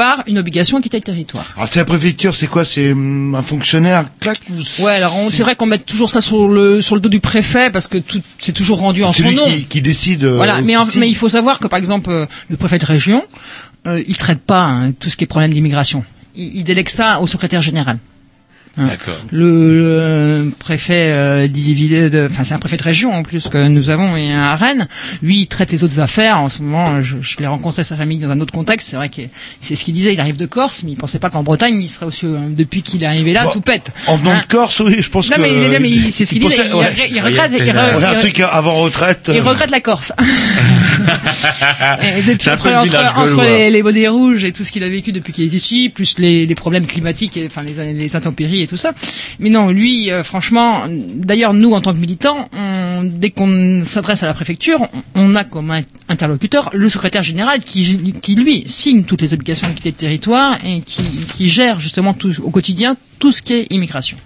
par 0.00 0.22
une 0.26 0.38
obligation 0.38 0.78
à 0.78 0.80
quitter 0.80 0.96
le 0.96 1.02
territoire. 1.02 1.44
Alors 1.56 1.68
c'est 1.70 1.78
la 1.78 1.84
préfecture, 1.84 2.34
c'est 2.34 2.46
quoi? 2.46 2.64
C'est 2.64 2.92
hum, 2.92 3.34
un 3.34 3.42
fonctionnaire 3.42 4.06
clac 4.18 4.38
ou 4.50 4.82
Ouais, 4.84 4.92
alors 4.92 5.14
on- 5.14 5.28
c'est 5.28 5.42
vrai 5.42 5.56
qu'on 5.56 5.66
met 5.66 5.78
toujours 5.78 6.08
ça 6.08 6.22
sur 6.22 6.48
le 6.48 6.80
sur 6.80 6.94
le 6.94 7.02
dos 7.02 7.10
du 7.10 7.20
préfet 7.20 7.68
parce 7.70 7.86
que 7.86 7.98
tout 7.98 8.22
c'est 8.38 8.52
toujours 8.60 8.78
rendu 8.78 9.04
en 9.04 9.12
C'est 9.12 9.22
son 9.24 9.28
lui 9.28 9.36
nom. 9.36 9.44
qui, 9.44 9.64
qui 9.64 9.82
décide. 9.82 10.24
euh, 10.24 10.36
Voilà, 10.36 10.62
mais, 10.62 10.74
en- 10.78 10.86
ici. 10.86 10.98
mais 10.98 11.08
il 11.10 11.16
faut 11.16 11.28
savoir 11.28 11.58
que 11.58 11.66
par 11.66 11.78
exemple 11.78 12.08
euh, 12.10 12.24
le 12.48 12.56
préfet 12.56 12.78
de 12.78 12.86
région, 12.86 13.24
euh, 13.86 14.02
il 14.08 14.16
traite 14.16 14.40
pas 14.40 14.62
hein, 14.64 14.92
tout 14.92 15.10
ce 15.10 15.16
qui 15.18 15.24
est 15.24 15.26
problème 15.26 15.52
d'immigration. 15.52 16.02
Il, 16.34 16.56
il 16.60 16.64
délègue 16.64 16.88
ça 16.88 17.20
au 17.20 17.26
secrétaire 17.26 17.60
général. 17.60 17.98
Hein. 18.76 18.86
D'accord. 18.86 19.18
Le, 19.32 20.44
le 20.44 20.50
préfet 20.58 21.10
euh, 21.10 21.48
d'Ille-et-Vilaine, 21.48 22.08
de- 22.08 22.28
enfin 22.30 22.44
c'est 22.44 22.54
un 22.54 22.58
préfet 22.58 22.76
de 22.76 22.82
région 22.82 23.12
en 23.12 23.22
plus 23.22 23.48
que 23.48 23.68
nous 23.68 23.90
avons 23.90 24.16
et 24.16 24.32
à 24.32 24.54
Rennes. 24.54 24.86
Lui, 25.22 25.40
il 25.40 25.46
traite 25.48 25.72
les 25.72 25.82
autres 25.84 25.98
affaires. 26.00 26.38
En 26.38 26.48
ce 26.48 26.62
moment, 26.62 27.02
je, 27.02 27.16
je 27.20 27.38
l'ai 27.38 27.46
rencontré 27.46 27.82
sa 27.84 27.96
famille 27.96 28.18
dans 28.18 28.30
un 28.30 28.40
autre 28.40 28.52
contexte. 28.52 28.88
C'est 28.90 28.96
vrai 28.96 29.08
que 29.08 29.22
c'est 29.60 29.74
ce 29.74 29.84
qu'il 29.84 29.94
disait. 29.94 30.12
Il 30.14 30.20
arrive 30.20 30.36
de 30.36 30.46
Corse, 30.46 30.82
mais 30.84 30.92
il 30.92 30.96
pensait 30.96 31.18
pas 31.18 31.30
qu'en 31.30 31.42
Bretagne, 31.42 31.80
il 31.82 31.88
serait 31.88 32.06
aussi 32.06 32.26
euh, 32.26 32.38
depuis 32.50 32.82
qu'il 32.82 33.02
est 33.02 33.06
arrivé 33.06 33.32
là, 33.32 33.44
Bon, 33.44 33.50
tout 33.52 33.60
pète. 33.60 33.90
En 34.06 34.16
venant 34.16 34.30
Hein. 34.32 34.42
de 34.48 34.52
Corse, 34.52 34.80
oui, 34.80 34.96
je 35.00 35.10
pense 35.10 35.28
Non, 35.30 35.36
que. 35.36 35.40
mais, 35.42 35.50
non, 35.50 35.78
mais 35.80 35.90
il- 35.90 36.12
c'est 36.12 36.24
ce 36.24 36.30
qu'il 36.32 36.40
disait. 36.42 36.62
Il, 36.68 36.74
ouais. 36.74 36.86
il 37.10 37.20
regrette, 37.20 37.50
il, 37.58 37.62
re- 37.64 37.96
Ouais, 37.96 38.04
un 38.04 38.12
il- 38.14 38.18
truc 38.20 38.40
avant 38.40 38.74
retraite. 38.76 39.30
il 39.32 39.40
euh, 39.40 39.42
regrette 39.42 39.70
la 39.70 39.80
Corse. 39.80 40.12
Et 42.18 42.22
depuis, 42.22 42.50
entre, 42.50 42.68
entre- 42.70 43.18
entre 43.18 43.42
les, 43.42 43.70
les 43.70 43.82
bonnets 43.82 44.08
rouges 44.08 44.44
et 44.44 44.52
tout 44.52 44.64
ce 44.64 44.72
qu'il 44.72 44.84
a 44.84 44.88
vécu 44.88 45.12
depuis 45.12 45.32
qu'il 45.32 45.44
est 45.44 45.54
ici, 45.54 45.88
plus 45.88 46.18
les, 46.18 46.46
les 46.46 46.54
problèmes 46.54 46.86
climatiques, 46.86 47.36
et, 47.36 47.46
enfin 47.46 47.62
les, 47.62 47.92
les 47.92 48.16
intempéries 48.16 48.59
et 48.62 48.66
tout 48.66 48.76
ça. 48.76 48.92
Mais 49.38 49.50
non, 49.50 49.70
lui, 49.70 50.10
euh, 50.10 50.22
franchement, 50.22 50.84
d'ailleurs 50.88 51.54
nous 51.54 51.72
en 51.72 51.80
tant 51.80 51.92
que 51.92 51.98
militants, 51.98 52.48
dès 53.02 53.30
qu'on 53.30 53.82
s'adresse 53.84 54.22
à 54.22 54.26
la 54.26 54.34
préfecture, 54.34 54.86
on, 55.14 55.34
a 55.34 55.44
comme 55.44 55.72
interlocuteur 56.08 56.70
le 56.72 56.88
secrétaire 56.88 57.22
général 57.22 57.60
qui, 57.60 58.34
lui 58.34 58.64
signe 58.66 59.04
toutes 59.04 59.22
les 59.22 59.34
obligations 59.34 59.68
de 59.68 59.74
quitter 59.74 59.90
le 59.90 59.96
territoire 59.96 60.58
et 60.64 60.80
qui, 60.82 61.48
gère 61.48 61.80
justement 61.80 62.14
au 62.42 62.50
quotidien 62.50 62.96
tout 63.18 63.32
ce 63.32 63.42
qui 63.42 63.54
est 63.54 63.72
immigration. 63.72 64.16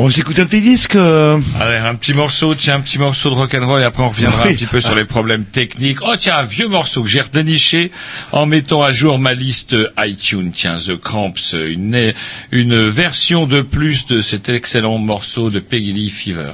On 0.00 0.08
s'écoute 0.10 0.38
un 0.38 0.46
petit 0.46 0.60
disque. 0.60 0.94
euh, 0.94 1.40
Allez, 1.60 1.76
un 1.78 1.96
petit 1.96 2.14
morceau, 2.14 2.54
tiens, 2.54 2.76
un 2.76 2.80
petit 2.80 2.98
morceau 2.98 3.30
de 3.30 3.34
rock'n'roll 3.34 3.80
et 3.80 3.84
après 3.84 4.04
on 4.04 4.08
reviendra 4.08 4.44
Oui. 4.44 4.50
un 4.52 4.54
petit 4.54 4.66
peu 4.66 4.80
sur 4.80 4.94
les 4.94 5.04
problèmes 5.04 5.44
techniques. 5.44 5.98
Oh 6.02 6.14
tiens, 6.16 6.36
un 6.36 6.44
vieux 6.44 6.68
morceau 6.68 7.02
que 7.02 7.08
j'ai 7.08 7.20
redéniché 7.20 7.90
en 8.30 8.46
mettant 8.46 8.82
à 8.84 8.92
jour 8.92 9.18
ma 9.18 9.34
liste 9.34 9.74
iTunes. 9.98 10.52
Tiens, 10.54 10.76
The 10.76 10.96
Cramps, 10.96 11.52
une, 11.52 12.12
une 12.52 12.88
version 12.88 13.46
de 13.46 13.60
plus 13.60 14.06
de 14.06 14.22
cet 14.22 14.48
excellent 14.48 14.98
morceau 14.98 15.50
de 15.50 15.58
Peggy 15.58 15.92
Lee 15.92 16.10
Fever. 16.10 16.52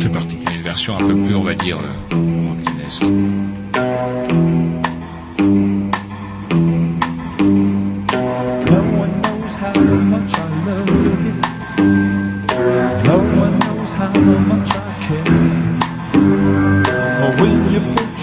C'est 0.00 0.12
parti. 0.12 0.36
Une 0.54 0.62
version 0.62 0.94
un 0.96 1.04
peu 1.04 1.16
plus, 1.16 1.34
on 1.34 1.42
va 1.42 1.54
dire, 1.54 1.78
euh. 2.12 2.14
No 8.66 8.80
one 8.80 9.20
knows 9.22 9.54
how 9.60 9.74
much 10.12 10.33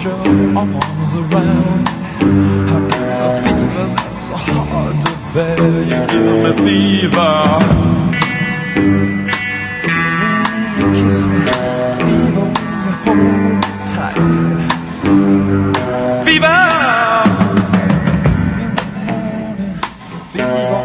your 0.04 0.14
arms 0.58 1.14
around 1.14 1.86
I 1.88 2.88
get 2.90 3.20
a 3.22 3.42
fever 3.42 3.86
that's 3.94 4.18
so 4.28 4.36
hard 4.36 4.96
to 5.06 5.12
bear. 5.32 5.58
You 5.90 5.98
give 6.10 6.28
me 6.42 6.50
fever. 6.64 7.34
When 9.86 10.72
you 10.78 10.86
kiss 10.98 11.20
me, 11.26 11.38
fever 12.02 12.46
when 12.54 12.76
you 12.84 12.92
hold 13.04 13.62
tight. 13.92 14.18
Fever. 16.24 16.60
Fever 20.32 20.81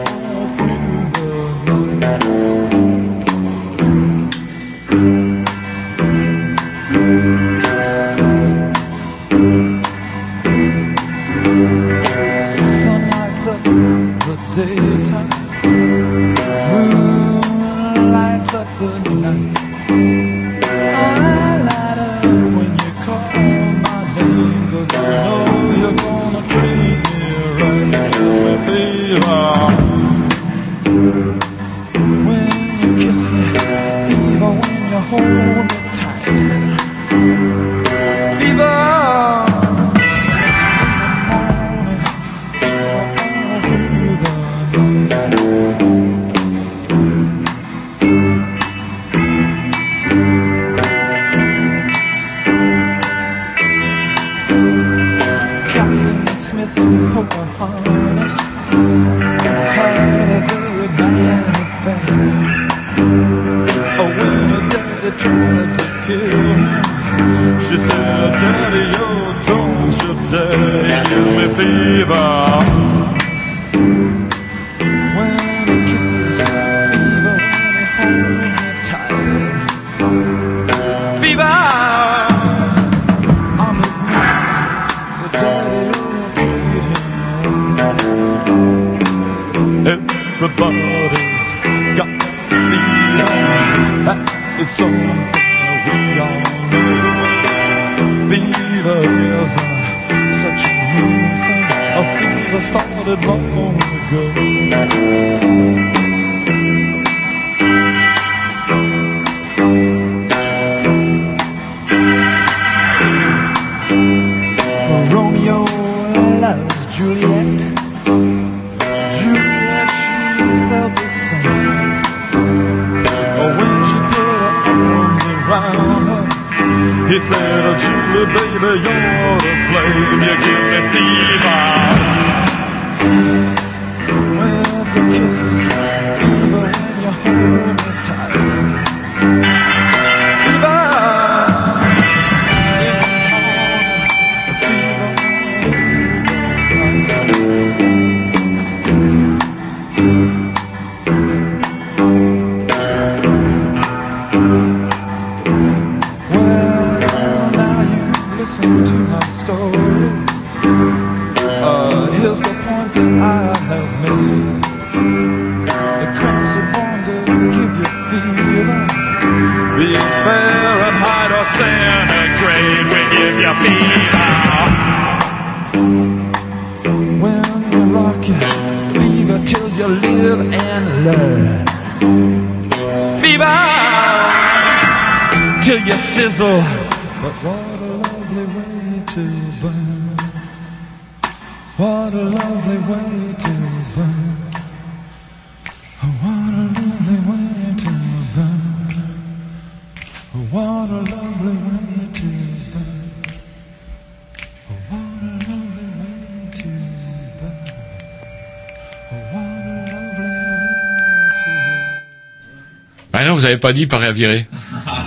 Ah 213.20 213.26
non, 213.26 213.34
vous 213.34 213.46
avez 213.46 213.58
pas 213.58 213.74
dit 213.74 213.88
paré 213.88 214.06
à 214.06 214.12
virer. 214.12 214.46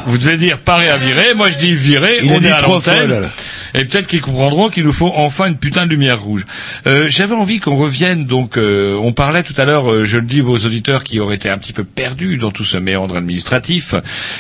Vous 0.07 0.19
devez 0.19 0.37
dire 0.37 0.59
paré 0.59 0.89
à 0.91 0.97
virer. 0.97 1.32
Moi, 1.35 1.49
je 1.51 1.59
dis 1.59 1.74
virer. 1.74 2.19
Il 2.24 2.32
on 2.32 2.41
dit 2.41 2.49
est 2.49 2.51
à 2.51 2.61
l'antenne. 2.61 3.28
Et 3.74 3.84
peut-être 3.84 4.06
qu'ils 4.06 4.20
comprendront 4.20 4.68
qu'il 4.68 4.84
nous 4.84 4.92
faut 4.92 5.12
enfin 5.14 5.47
une 5.47 5.56
putain 5.56 5.86
de 5.86 5.90
lumière 5.90 6.20
rouge. 6.20 6.44
Euh, 6.86 7.06
J'avais 7.09 7.34
envie 7.34 7.60
qu'on 7.60 7.76
revienne, 7.76 8.24
donc 8.26 8.56
euh, 8.56 8.94
on 8.97 9.12
parlait 9.12 9.42
tout 9.42 9.55
à 9.56 9.64
l'heure, 9.64 9.90
euh, 9.90 10.05
je 10.05 10.16
le 10.18 10.26
dis 10.26 10.40
aux 10.40 10.66
auditeurs 10.66 11.05
qui 11.05 11.20
auraient 11.20 11.36
été 11.36 11.48
un 11.48 11.59
petit 11.59 11.72
peu 11.72 11.84
perdus 11.84 12.36
dans 12.36 12.51
tout 12.51 12.64
ce 12.64 12.76
méandre 12.76 13.16
administratif, 13.16 13.94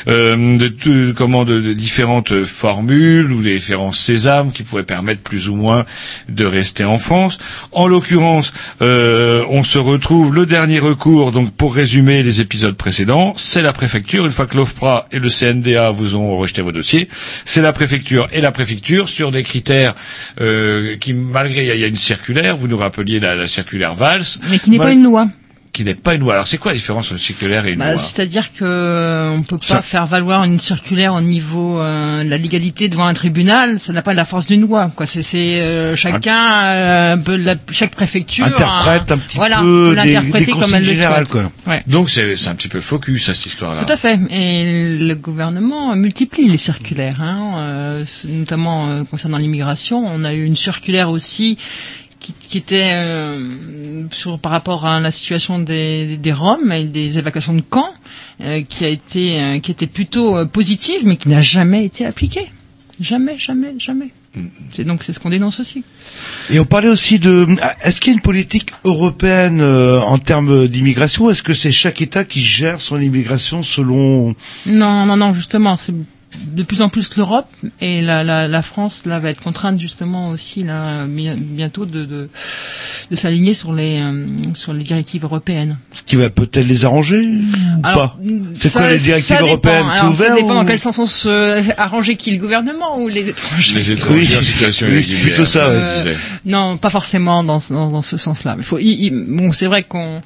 de, 0.06 0.68
tout- 0.68 1.12
comment 1.16 1.44
de, 1.44 1.60
différentes 1.72 2.44
formules 2.44 3.32
ou 3.32 3.42
des 3.42 3.56
différents 3.58 3.92
sésames 3.92 4.52
qui 4.52 4.62
pourraient 4.62 4.82
permettre 4.84 5.20
plus 5.22 5.48
ou 5.48 5.54
moins 5.54 5.84
de 6.28 6.44
rester 6.44 6.84
en 6.84 6.98
France. 6.98 7.38
En 7.72 7.86
l'occurrence, 7.86 8.52
on 8.80 9.62
se 9.62 9.78
retrouve 9.78 10.34
le 10.34 10.46
dernier 10.46 10.78
recours, 10.78 11.32
donc 11.32 11.52
pour 11.54 11.74
résumer 11.74 12.22
les 12.22 12.40
épisodes 12.40 12.74
précédents, 12.76 13.34
c'est 13.36 13.62
la 13.62 13.72
préfecture. 13.72 14.24
Une 14.26 14.32
fois 14.32 14.46
que 14.46 14.56
l'OFPRA 14.56 15.06
et 15.12 15.18
le 15.18 15.28
CNDA 15.28 15.90
vous 15.90 16.16
ont 16.16 16.36
rejeté 16.36 16.62
vos 16.62 16.72
dossiers, 16.72 17.08
c'est 17.44 17.62
la 17.62 17.72
préfecture 17.72 18.28
et 18.32 18.40
la 18.40 18.52
préfecture 18.52 19.08
sur 19.20 19.30
des 19.30 19.42
critères 19.42 19.94
euh, 20.40 20.96
qui, 20.96 21.12
malgré, 21.12 21.60
il 21.60 21.66
y 21.66 21.70
a- 21.70 21.74
il 21.74 21.80
y, 21.82 21.84
a 21.84 21.88
une 21.88 21.96
circulaire, 21.96 22.56
vous 22.56 22.68
nous 22.68 22.78
rappeliez 22.78 23.20
la, 23.20 23.34
la 23.34 23.46
circulaire 23.46 23.92
Valls. 23.92 24.22
Mais 24.48 24.58
qui 24.58 24.70
n'est 24.70 24.78
pas 24.78 24.92
une 24.92 25.02
loi. 25.04 25.28
Qui 25.72 25.84
n'est 25.84 25.94
pas 25.94 26.14
une 26.16 26.22
loi. 26.22 26.34
Alors 26.34 26.48
c'est 26.48 26.58
quoi 26.58 26.72
la 26.72 26.78
différence 26.78 27.04
entre 27.06 27.12
une 27.12 27.18
circulaire 27.18 27.64
et 27.64 27.72
une 27.72 27.78
Bah, 27.78 27.92
loi 27.92 28.00
C'est-à-dire 28.02 28.52
que 28.52 28.64
euh, 28.64 29.30
on 29.30 29.42
peut 29.42 29.56
pas 29.56 29.64
Ça- 29.66 29.82
faire 29.82 30.04
valoir 30.04 30.42
une 30.42 30.58
circulaire 30.58 31.14
au 31.14 31.20
niveau 31.20 31.80
euh, 31.80 32.24
de 32.24 32.28
la 32.28 32.38
légalité 32.38 32.88
devant 32.88 33.06
un 33.06 33.14
tribunal. 33.14 33.78
Ça 33.78 33.92
n'a 33.92 34.02
pas 34.02 34.12
la 34.12 34.24
force 34.24 34.46
d'une 34.46 34.62
loi. 34.62 34.90
Quoi. 34.96 35.06
C'est, 35.06 35.22
c'est 35.22 35.60
euh, 35.60 35.94
chacun, 35.94 36.64
euh, 36.64 37.16
la- 37.38 37.54
chaque 37.70 37.92
préfecture 37.94 38.46
Interprète 38.46 39.12
hein, 39.12 39.14
un 39.14 39.18
petit 39.18 39.36
voilà, 39.36 39.60
peu 39.60 39.90
des- 39.90 39.94
l'interpréter 40.12 40.46
des 40.46 40.52
comme 40.58 40.74
elle 40.74 40.84
le 40.86 40.94
souhaite. 40.94 41.28
quoi. 41.28 41.52
Ouais. 41.68 41.82
Donc 41.86 42.10
c'est 42.10 42.34
c'est 42.36 42.48
un 42.48 42.56
petit 42.56 42.68
peu 42.68 42.80
focus 42.80 43.28
à 43.28 43.34
cette 43.34 43.46
histoire-là. 43.46 43.84
Tout 43.84 43.92
à 43.92 43.96
fait. 43.96 44.18
Et 44.30 44.98
le 44.98 45.14
gouvernement 45.14 45.94
multiplie 45.94 46.48
les 46.48 46.56
circulaires, 46.56 47.22
hein, 47.22 47.52
euh, 47.58 48.04
notamment 48.24 48.88
euh, 48.88 49.04
concernant 49.04 49.38
l'immigration. 49.38 50.04
On 50.04 50.24
a 50.24 50.34
eu 50.34 50.44
une 50.44 50.56
circulaire 50.56 51.10
aussi 51.10 51.58
qui, 52.20 52.32
qui 52.34 52.58
était 52.58 52.90
euh, 52.92 54.04
sur, 54.12 54.38
par 54.38 54.52
rapport 54.52 54.86
à 54.86 55.00
la 55.00 55.10
situation 55.10 55.58
des, 55.58 56.16
des 56.16 56.32
Roms 56.32 56.70
et 56.72 56.84
des 56.84 57.18
évacuations 57.18 57.54
de 57.54 57.62
camps, 57.62 57.92
euh, 58.42 58.62
qui 58.62 58.84
a 58.84 58.88
été, 58.88 59.40
euh, 59.40 59.58
qui 59.60 59.70
était 59.70 59.86
plutôt 59.86 60.46
positive, 60.46 61.00
mais 61.04 61.16
qui 61.16 61.28
n'a 61.28 61.40
jamais 61.42 61.84
été 61.84 62.04
appliquée. 62.06 62.50
Jamais, 63.00 63.38
jamais, 63.38 63.74
jamais. 63.78 64.10
C'est 64.72 64.84
donc 64.84 65.02
c'est 65.02 65.12
ce 65.12 65.18
qu'on 65.18 65.30
dénonce 65.30 65.58
aussi. 65.58 65.82
Et 66.50 66.60
on 66.60 66.64
parlait 66.64 66.88
aussi 66.88 67.18
de. 67.18 67.46
Est-ce 67.82 68.00
qu'il 68.00 68.12
y 68.12 68.14
a 68.14 68.18
une 68.18 68.22
politique 68.22 68.70
européenne 68.84 69.60
euh, 69.60 69.98
en 70.00 70.18
termes 70.18 70.68
d'immigration? 70.68 71.24
Ou 71.24 71.30
Est-ce 71.30 71.42
que 71.42 71.54
c'est 71.54 71.72
chaque 71.72 72.00
État 72.00 72.24
qui 72.24 72.40
gère 72.42 72.80
son 72.80 73.00
immigration 73.00 73.62
selon 73.62 74.34
Non, 74.66 75.06
non, 75.06 75.16
non, 75.16 75.32
justement, 75.32 75.76
c'est 75.76 75.94
de 76.46 76.62
plus 76.62 76.80
en 76.80 76.88
plus 76.88 77.16
l'Europe 77.16 77.48
et 77.80 78.00
la, 78.00 78.22
la, 78.22 78.46
la 78.46 78.62
France 78.62 79.02
là 79.04 79.18
va 79.18 79.30
être 79.30 79.42
contrainte 79.42 79.80
justement 79.80 80.28
aussi 80.30 80.62
là 80.62 81.04
bi- 81.06 81.30
bientôt 81.36 81.86
de 81.86 82.04
de, 82.04 82.28
de 83.10 83.16
s'aligner 83.16 83.52
sur 83.52 83.72
les 83.72 84.00
euh, 84.00 84.26
sur 84.54 84.72
les 84.72 84.84
directives 84.84 85.24
européennes. 85.24 85.78
ce 85.92 86.02
qui 86.02 86.16
va 86.16 86.30
peut-être 86.30 86.66
les 86.66 86.84
arranger 86.84 87.20
ou 87.20 87.40
Alors, 87.82 88.16
pas 88.16 88.18
C'est 88.60 88.68
ça- 88.68 88.78
quoi 88.80 88.90
les 88.92 88.98
directives 88.98 89.26
ça 89.28 89.34
dépend. 89.42 89.48
européennes 89.48 89.86
C'est 89.94 90.00
Alors, 90.00 90.12
ouvert 90.12 90.28
Ça 90.28 90.34
dépend 90.36 90.50
ou- 90.50 90.54
dans 90.54 90.64
quel 90.64 90.78
sens 90.78 90.98
on 91.00 91.06
se 91.06 91.78
arranger 91.80 92.14
qui 92.16 92.30
le 92.30 92.38
gouvernement 92.38 92.98
ou 93.00 93.08
les 93.08 93.28
étrangers? 93.28 93.74
Les 93.74 93.90
étrangers 93.92 94.36
en 94.38 94.42
situation 94.42 94.86
Oui, 94.86 94.92
irrégulière, 94.94 95.18
c'est 95.20 95.26
plutôt 95.26 95.44
ça, 95.44 95.64
Euh, 95.66 95.96
disais. 95.96 96.16
non, 96.46 96.76
pas 96.76 96.90
forcément 96.90 97.42
dans, 97.42 97.58
ce- 97.60 97.72
dans, 97.72 97.90
dans 97.90 98.02
ce 98.02 98.16
sens-là. 98.16 98.54
Il 98.58 98.64
faut, 98.64 98.78
il- 98.78 99.04
il- 99.04 99.26
bon, 99.36 99.52
c'est 99.52 99.66
vrai 99.66 99.82
qu'on 99.82 100.20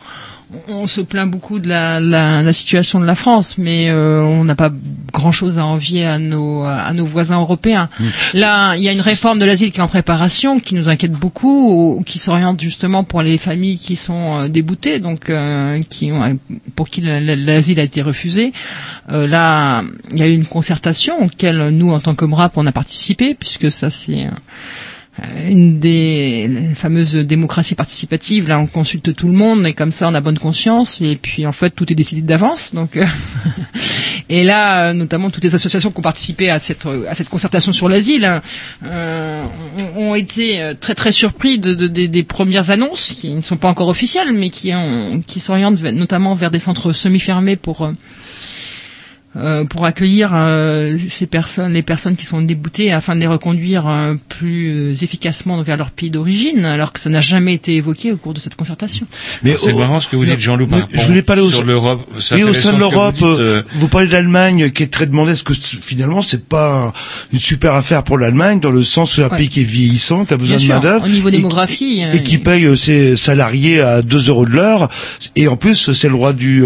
on 0.68 0.86
se 0.86 1.00
plaint 1.00 1.30
beaucoup 1.30 1.58
de 1.58 1.68
la, 1.68 2.00
la, 2.00 2.42
la 2.42 2.52
situation 2.52 3.00
de 3.00 3.04
la 3.04 3.14
France, 3.14 3.56
mais 3.58 3.90
euh, 3.90 4.22
on 4.22 4.44
n'a 4.44 4.54
pas 4.54 4.70
grand-chose 5.12 5.58
à 5.58 5.66
envier 5.66 6.04
à 6.06 6.18
nos, 6.18 6.62
à 6.64 6.92
nos 6.92 7.04
voisins 7.06 7.40
européens. 7.40 7.88
Mm. 8.00 8.04
Là, 8.34 8.76
il 8.76 8.82
y 8.82 8.88
a 8.88 8.92
une 8.92 9.00
réforme 9.00 9.38
de 9.38 9.44
l'asile 9.44 9.70
qui 9.72 9.78
est 9.80 9.82
en 9.82 9.88
préparation, 9.88 10.58
qui 10.58 10.74
nous 10.74 10.88
inquiète 10.88 11.12
beaucoup, 11.12 11.96
ou 11.98 12.02
qui 12.02 12.18
s'oriente 12.18 12.60
justement 12.60 13.04
pour 13.04 13.22
les 13.22 13.38
familles 13.38 13.78
qui 13.78 13.96
sont 13.96 14.40
euh, 14.40 14.48
déboutées, 14.48 14.98
donc 14.98 15.30
euh, 15.30 15.80
qui 15.88 16.10
ont, 16.12 16.38
pour 16.76 16.88
qui 16.88 17.00
le- 17.00 17.20
le- 17.20 17.34
l'asile 17.34 17.78
a 17.80 17.84
été 17.84 18.02
refusé. 18.02 18.52
Euh, 19.12 19.26
là, 19.26 19.82
il 20.12 20.18
y 20.18 20.22
a 20.22 20.26
eu 20.26 20.34
une 20.34 20.46
concertation 20.46 21.22
auquel 21.24 21.68
nous, 21.68 21.92
en 21.92 22.00
tant 22.00 22.14
que 22.14 22.24
MRAP, 22.24 22.56
on 22.56 22.66
a 22.66 22.72
participé, 22.72 23.34
puisque 23.34 23.70
ça 23.70 23.90
c'est 23.90 24.24
euh, 24.26 24.30
une 25.48 25.78
des 25.78 26.50
fameuses 26.74 27.14
démocraties 27.14 27.74
participatives. 27.76 28.48
Là, 28.48 28.58
on 28.58 28.66
consulte 28.66 29.14
tout 29.14 29.28
le 29.28 29.32
monde 29.34 29.66
et 29.66 29.72
comme 29.72 29.90
ça, 29.92 30.08
on 30.08 30.14
a 30.14 30.20
bonne 30.20 30.38
conscience. 30.38 31.00
Et 31.00 31.16
puis, 31.16 31.46
en 31.46 31.52
fait, 31.52 31.70
tout 31.70 31.90
est 31.92 31.94
décidé 31.94 32.20
d'avance. 32.20 32.74
Donc, 32.74 32.96
euh, 32.96 33.06
et 34.28 34.42
là, 34.44 34.88
euh, 34.88 34.92
notamment 34.92 35.30
toutes 35.30 35.44
les 35.44 35.54
associations 35.54 35.90
qui 35.92 35.98
ont 35.98 36.02
participé 36.02 36.50
à 36.50 36.58
cette 36.58 36.86
à 37.08 37.14
cette 37.14 37.28
concertation 37.28 37.70
sur 37.72 37.88
l'asile 37.88 38.40
euh, 38.84 39.44
ont, 39.96 40.14
été 40.14 40.60
euh, 40.60 40.74
très 40.78 40.94
très 40.94 41.12
surpris 41.12 41.58
de, 41.58 41.74
de- 41.74 41.86
des- 41.86 42.22
premières 42.24 42.70
annonces 42.70 43.12
qui 43.12 43.30
ne 43.34 43.40
sont 43.42 43.56
pas 43.56 43.68
encore 43.68 43.88
officielles, 43.88 44.32
mais 44.32 44.50
qui 44.50 44.72
ont 44.74 45.20
qui 45.26 45.38
s'orientent 45.40 45.80
notamment 45.82 46.34
vers 46.34 46.50
des 46.50 46.58
centres 46.58 46.92
semi-fermés 46.92 47.56
pour 47.56 47.88
euh, 49.36 49.64
pour 49.64 49.84
accueillir 49.84 50.30
euh, 50.32 50.96
ces 51.08 51.26
personnes, 51.26 51.72
les 51.72 51.82
personnes 51.82 52.16
qui 52.16 52.24
sont 52.24 52.40
déboutées, 52.40 52.92
afin 52.92 53.14
de 53.16 53.20
les 53.20 53.26
reconduire 53.26 53.88
euh, 53.88 54.14
plus 54.28 54.70
euh, 54.92 54.94
efficacement 55.02 55.60
vers 55.62 55.76
leur 55.76 55.90
pays 55.90 56.10
d'origine, 56.10 56.64
alors 56.64 56.92
que 56.92 57.00
ça 57.00 57.10
n'a 57.10 57.20
jamais 57.20 57.54
été 57.54 57.74
évoqué 57.76 58.12
au 58.12 58.16
cours 58.16 58.34
de 58.34 58.38
cette 58.40 58.54
concertation. 58.54 59.06
Mais 59.42 59.56
c'est 59.58 59.72
marrant 59.72 60.00
ce 60.00 60.08
que 60.08 60.16
vous 60.16 60.24
dites, 60.24 60.40
Jean-Loup, 60.40 60.68
Mais 60.70 60.82
Je 60.92 61.06
voulais 61.06 61.22
parler 61.22 61.42
au- 61.42 61.50
sur 61.50 61.64
l'Europe. 61.64 62.06
Oui, 62.32 62.42
au 62.44 62.54
sein 62.54 62.70
de 62.70 62.74
vous 62.74 62.78
l'Europe, 62.80 63.14
dites, 63.14 63.24
euh, 63.24 63.62
vous 63.74 63.88
parlez 63.88 64.06
de 64.06 64.12
l'Allemagne 64.12 64.70
qui 64.70 64.82
est 64.84 64.92
très 64.92 65.06
demandée. 65.06 65.32
Est-ce 65.32 65.42
que 65.42 65.54
finalement 65.54 66.22
c'est 66.22 66.44
pas 66.46 66.92
une 67.32 67.38
super 67.40 67.74
affaire 67.74 68.02
pour 68.04 68.18
l'Allemagne 68.18 68.60
dans 68.60 68.70
le 68.70 68.82
sens 68.84 69.12
où 69.12 69.16
c'est 69.16 69.24
un 69.24 69.28
Ouais. 69.30 69.38
pays 69.38 69.48
qui 69.48 69.60
est 69.62 69.64
vieillissant, 69.64 70.24
qui 70.24 70.34
a 70.34 70.36
besoin 70.36 70.58
Bien 70.58 70.66
de 70.68 70.72
main 70.74 70.80
d'œuvre 70.80 71.04
au 71.06 71.08
niveau 71.08 71.28
et 71.28 71.32
qui- 71.32 71.36
démographie, 71.38 72.02
et, 72.12 72.22
qui 72.22 72.38
paye 72.38 72.66
euh, 72.66 72.76
ses 72.76 73.16
salariés 73.16 73.80
à 73.80 74.02
2 74.02 74.28
euros 74.28 74.44
de 74.46 74.52
l'heure 74.52 74.88
et 75.34 75.48
en 75.48 75.56
plus 75.56 75.92
c'est 75.92 76.08
le 76.08 76.14
roi 76.14 76.32
du 76.32 76.64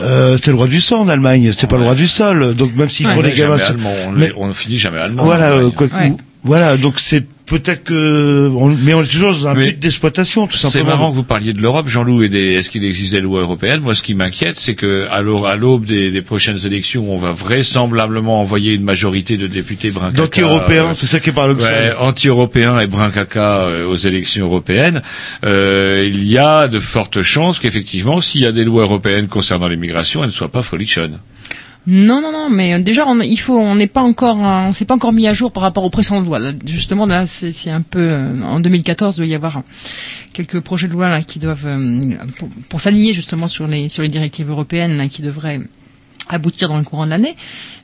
c'est 0.00 0.48
le 0.48 0.54
roi 0.56 0.66
du 0.66 0.80
sang 0.80 1.02
en 1.02 1.08
Allemagne, 1.08 1.52
c'est 1.56 1.68
pas 1.68 1.76
le 1.78 1.84
roi 1.84 1.94
du 1.94 2.07
sol. 2.08 2.54
Donc 2.54 2.74
même 2.76 2.88
s'ils 2.88 3.06
on 3.06 3.10
font 3.10 3.20
est 3.22 3.30
des 3.30 3.36
gamins, 3.36 3.56
jamais 3.56 3.62
sur- 3.64 3.74
allemand, 3.74 3.94
on, 4.08 4.12
mais- 4.12 4.32
on 4.36 4.52
finit 4.52 4.78
jamais 4.78 4.98
allemand. 4.98 5.24
voilà, 5.24 5.54
en 5.56 5.58
euh, 5.66 5.70
quoi- 5.70 5.86
Ouais. 5.88 6.12
voilà, 6.42 6.76
donc 6.76 6.94
c'est 6.98 7.24
peut-être 7.46 7.82
que, 7.84 8.50
on, 8.54 8.68
mais 8.82 8.92
on 8.92 9.02
est 9.02 9.06
toujours 9.06 9.32
dans 9.32 9.46
un 9.48 9.54
Mais 9.54 9.70
but 9.70 9.78
d'exploitation, 9.78 10.46
tout 10.46 10.58
C'est 10.58 10.66
simplement. 10.68 10.90
marrant 10.96 11.10
que 11.10 11.16
vous 11.16 11.22
parliez 11.24 11.54
de 11.54 11.62
l'Europe, 11.62 11.88
Jean-Loup, 11.88 12.22
et 12.24 12.28
des, 12.28 12.52
est-ce 12.52 12.68
qu'il 12.68 12.84
existe 12.84 13.12
des 13.12 13.22
lois 13.22 13.40
européennes? 13.40 13.80
Moi, 13.80 13.94
ce 13.94 14.02
qui 14.02 14.14
m'inquiète, 14.14 14.58
c'est 14.58 14.74
que 14.74 15.06
à 15.10 15.22
l'aube 15.56 15.86
des, 15.86 16.10
des 16.10 16.20
prochaines 16.20 16.58
élections, 16.66 17.10
on 17.10 17.16
va 17.16 17.32
vraisemblablement 17.32 18.40
envoyer 18.42 18.74
une 18.74 18.82
majorité 18.84 19.38
de 19.38 19.46
députés 19.46 19.90
brun 19.90 20.10
D'anti-européens, 20.12 20.92
c'est 20.94 21.06
ça 21.06 21.20
qui 21.20 21.30
est 21.30 21.32
paradoxal. 21.32 21.72
Ouais, 21.72 21.96
anti-européens 21.98 22.78
et 22.80 22.86
brun 22.86 23.10
caca 23.10 23.60
euh, 23.64 23.86
aux 23.86 23.96
élections 23.96 24.44
européennes, 24.44 25.00
euh, 25.46 26.06
il 26.06 26.24
y 26.28 26.36
a 26.36 26.68
de 26.68 26.78
fortes 26.78 27.22
chances 27.22 27.58
qu'effectivement, 27.60 28.20
s'il 28.20 28.42
y 28.42 28.46
a 28.46 28.52
des 28.52 28.64
lois 28.64 28.82
européennes 28.82 29.26
concernant 29.26 29.68
l'immigration, 29.68 30.20
elles 30.20 30.26
ne 30.28 30.32
soient 30.34 30.52
pas 30.52 30.62
folichonnes. 30.62 31.18
Non, 31.86 32.20
non, 32.20 32.32
non, 32.32 32.50
mais 32.50 32.78
déjà, 32.80 33.06
on, 33.06 33.20
il 33.20 33.38
faut, 33.38 33.58
on 33.58 33.74
n'est 33.74 33.86
pas 33.86 34.02
encore, 34.02 34.36
euh, 34.44 34.68
on 34.68 34.72
s'est 34.74 34.84
pas 34.84 34.94
encore 34.94 35.12
mis 35.12 35.26
à 35.26 35.32
jour 35.32 35.52
par 35.52 35.62
rapport 35.62 35.84
aux 35.84 35.90
précédentes 35.90 36.26
lois. 36.26 36.38
Là, 36.38 36.52
justement, 36.66 37.06
là, 37.06 37.26
c'est 37.26 37.52
c'est 37.52 37.70
un 37.70 37.80
peu, 37.80 38.00
euh, 38.00 38.42
en 38.42 38.60
2014, 38.60 39.14
il 39.14 39.18
doit 39.18 39.26
y 39.26 39.34
avoir 39.34 39.62
quelques 40.34 40.60
projets 40.60 40.86
de 40.86 40.92
loi 40.92 41.08
là 41.08 41.22
qui 41.22 41.38
doivent, 41.38 41.64
euh, 41.66 42.00
pour, 42.38 42.48
pour 42.68 42.80
s'aligner 42.82 43.14
justement 43.14 43.48
sur 43.48 43.66
les, 43.66 43.88
sur 43.88 44.02
les 44.02 44.08
directives 44.08 44.50
européennes 44.50 44.98
là, 44.98 45.08
qui 45.08 45.22
devraient 45.22 45.60
aboutir 46.28 46.68
dans 46.68 46.76
le 46.76 46.84
courant 46.84 47.06
de 47.06 47.10
l'année. 47.10 47.34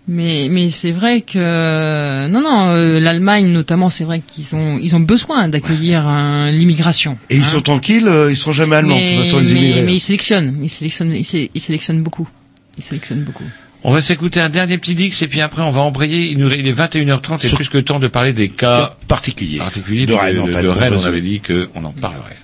Mais, 0.07 0.49
mais 0.51 0.69
c'est 0.69 0.93
vrai 0.93 1.23
que 1.23 2.29
non, 2.29 2.43
non, 2.43 2.67
euh, 2.75 3.01
l'Allemagne 3.01 3.47
notamment, 3.47 3.89
c'est 3.89 4.05
vrai 4.05 4.21
qu'ils 4.21 4.55
ont, 4.55 4.79
ils 4.83 4.95
ont 4.95 5.01
besoin 5.01 5.49
d'accueillir 5.49 6.05
l'immigration. 6.51 7.17
Et 7.31 7.37
ils 7.37 7.43
hein. 7.43 7.47
sont 7.47 7.63
tranquilles, 7.63 8.07
euh, 8.07 8.31
ils 8.31 8.37
seront 8.37 8.53
jamais 8.53 8.77
allemands, 8.77 8.97
de 8.97 9.01
mais, 9.01 9.17
toute 9.17 9.25
façon, 9.25 9.39
les 9.39 9.55
mais, 9.55 9.83
mais 9.83 9.95
ils 9.95 10.01
sélectionnent, 10.01 10.59
ils 10.63 10.69
sélectionnent, 10.69 11.13
ils, 11.13 11.25
sé- 11.25 11.51
ils 11.55 11.61
sélectionnent 11.63 12.03
beaucoup. 12.03 12.29
Ils 12.77 12.85
sélectionnent 12.85 13.23
beaucoup. 13.25 13.45
On 13.87 13.93
va 13.93 14.01
s'écouter 14.01 14.41
un 14.41 14.49
dernier 14.49 14.79
petit 14.79 14.95
dix 14.95 15.21
et 15.23 15.29
puis 15.29 15.41
après 15.43 15.63
on 15.63 15.71
va 15.71 15.83
embrayer. 15.83 16.29
Il, 16.31 16.39
nous, 16.39 16.51
il 16.51 16.67
est 16.67 16.73
21h30 16.73 17.47
et 17.47 17.51
plus 17.55 17.69
que 17.69 17.79
temps 17.79 18.01
de 18.01 18.09
parler 18.09 18.33
des 18.33 18.49
cas 18.49 18.97
particuliers. 19.09 19.59
particuliers 19.59 20.07
De 20.07 20.15
Rennes, 20.15 20.41
en 20.41 20.47
fait, 20.47 20.63
de 20.63 20.69
pour 20.69 20.77
Rennes, 20.81 20.95
on 20.99 21.05
avait 21.07 21.21
dit 21.21 21.41
qu'on 21.41 21.85
en 21.85 21.93
parlerait. 21.93 22.37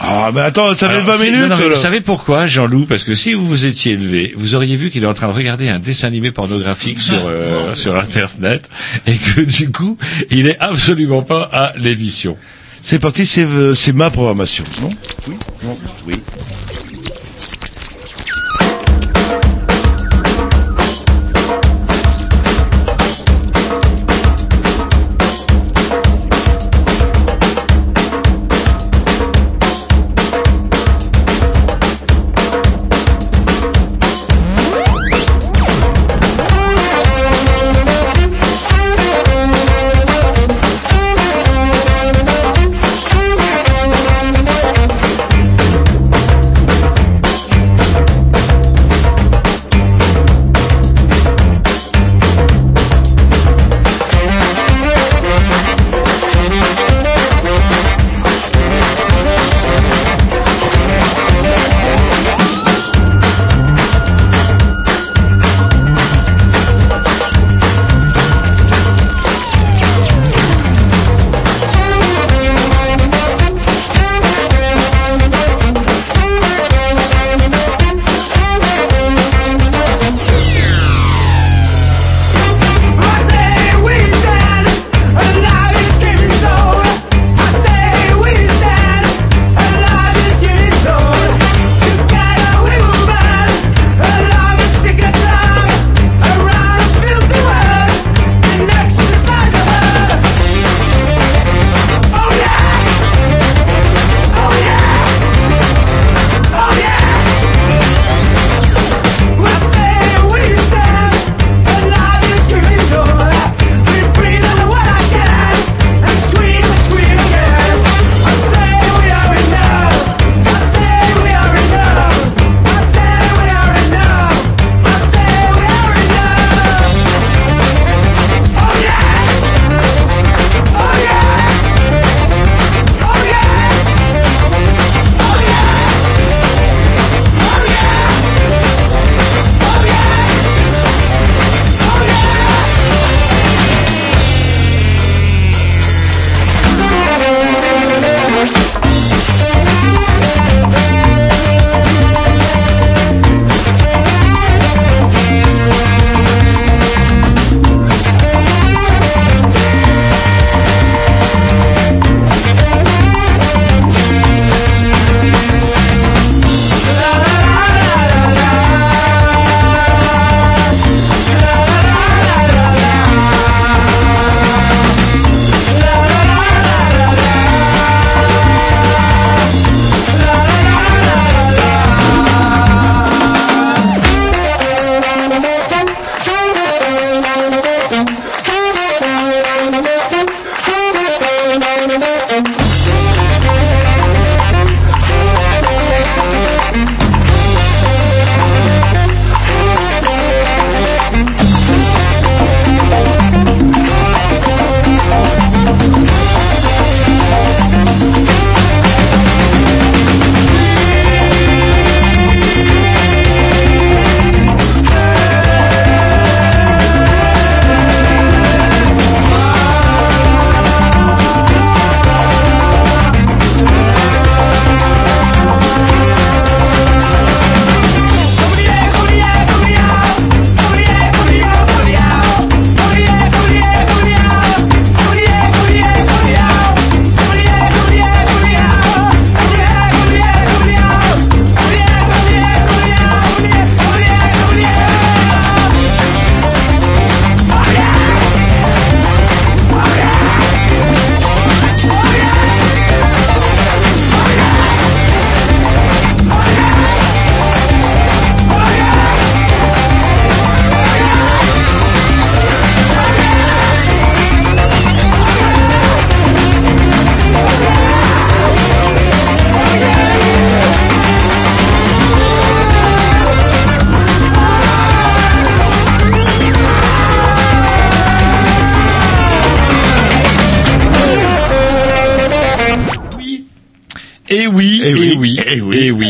Ah, 0.00 0.30
mais 0.32 0.42
attends, 0.42 0.74
ça 0.76 0.88
fait 0.88 0.94
Alors, 0.96 1.06
20 1.06 1.16
si- 1.16 1.24
minutes, 1.24 1.40
non, 1.40 1.48
non, 1.48 1.56
mais 1.56 1.68
là. 1.70 1.74
vous 1.74 1.80
savez 1.80 2.00
pourquoi, 2.00 2.46
Jean-Loup? 2.46 2.86
Parce 2.86 3.02
que 3.02 3.14
si 3.14 3.32
vous 3.34 3.44
vous 3.44 3.66
étiez 3.66 3.92
élevé, 3.94 4.32
vous 4.36 4.54
auriez 4.54 4.76
vu 4.76 4.90
qu'il 4.90 5.02
est 5.02 5.06
en 5.08 5.14
train 5.14 5.26
de 5.26 5.32
regarder 5.32 5.68
un 5.68 5.80
dessin 5.80 6.06
animé 6.06 6.30
pornographique 6.30 7.00
sur 7.00 7.18
euh, 7.26 7.74
sur 7.74 7.96
Internet 7.96 8.68
et 9.08 9.16
que 9.16 9.40
du 9.40 9.72
coup, 9.72 9.98
il 10.30 10.46
est 10.46 10.58
absolument 10.60 11.22
pas 11.22 11.42
à 11.52 11.72
l'émission. 11.76 12.36
C'est 12.80 13.00
parti, 13.00 13.26
c'est 13.26 13.42
euh, 13.42 13.74
c'est 13.74 13.92
ma 13.92 14.08
programmation, 14.10 14.62
non? 14.82 14.88
Oui, 15.26 15.34
non, 15.64 15.78
oui. 16.06 16.14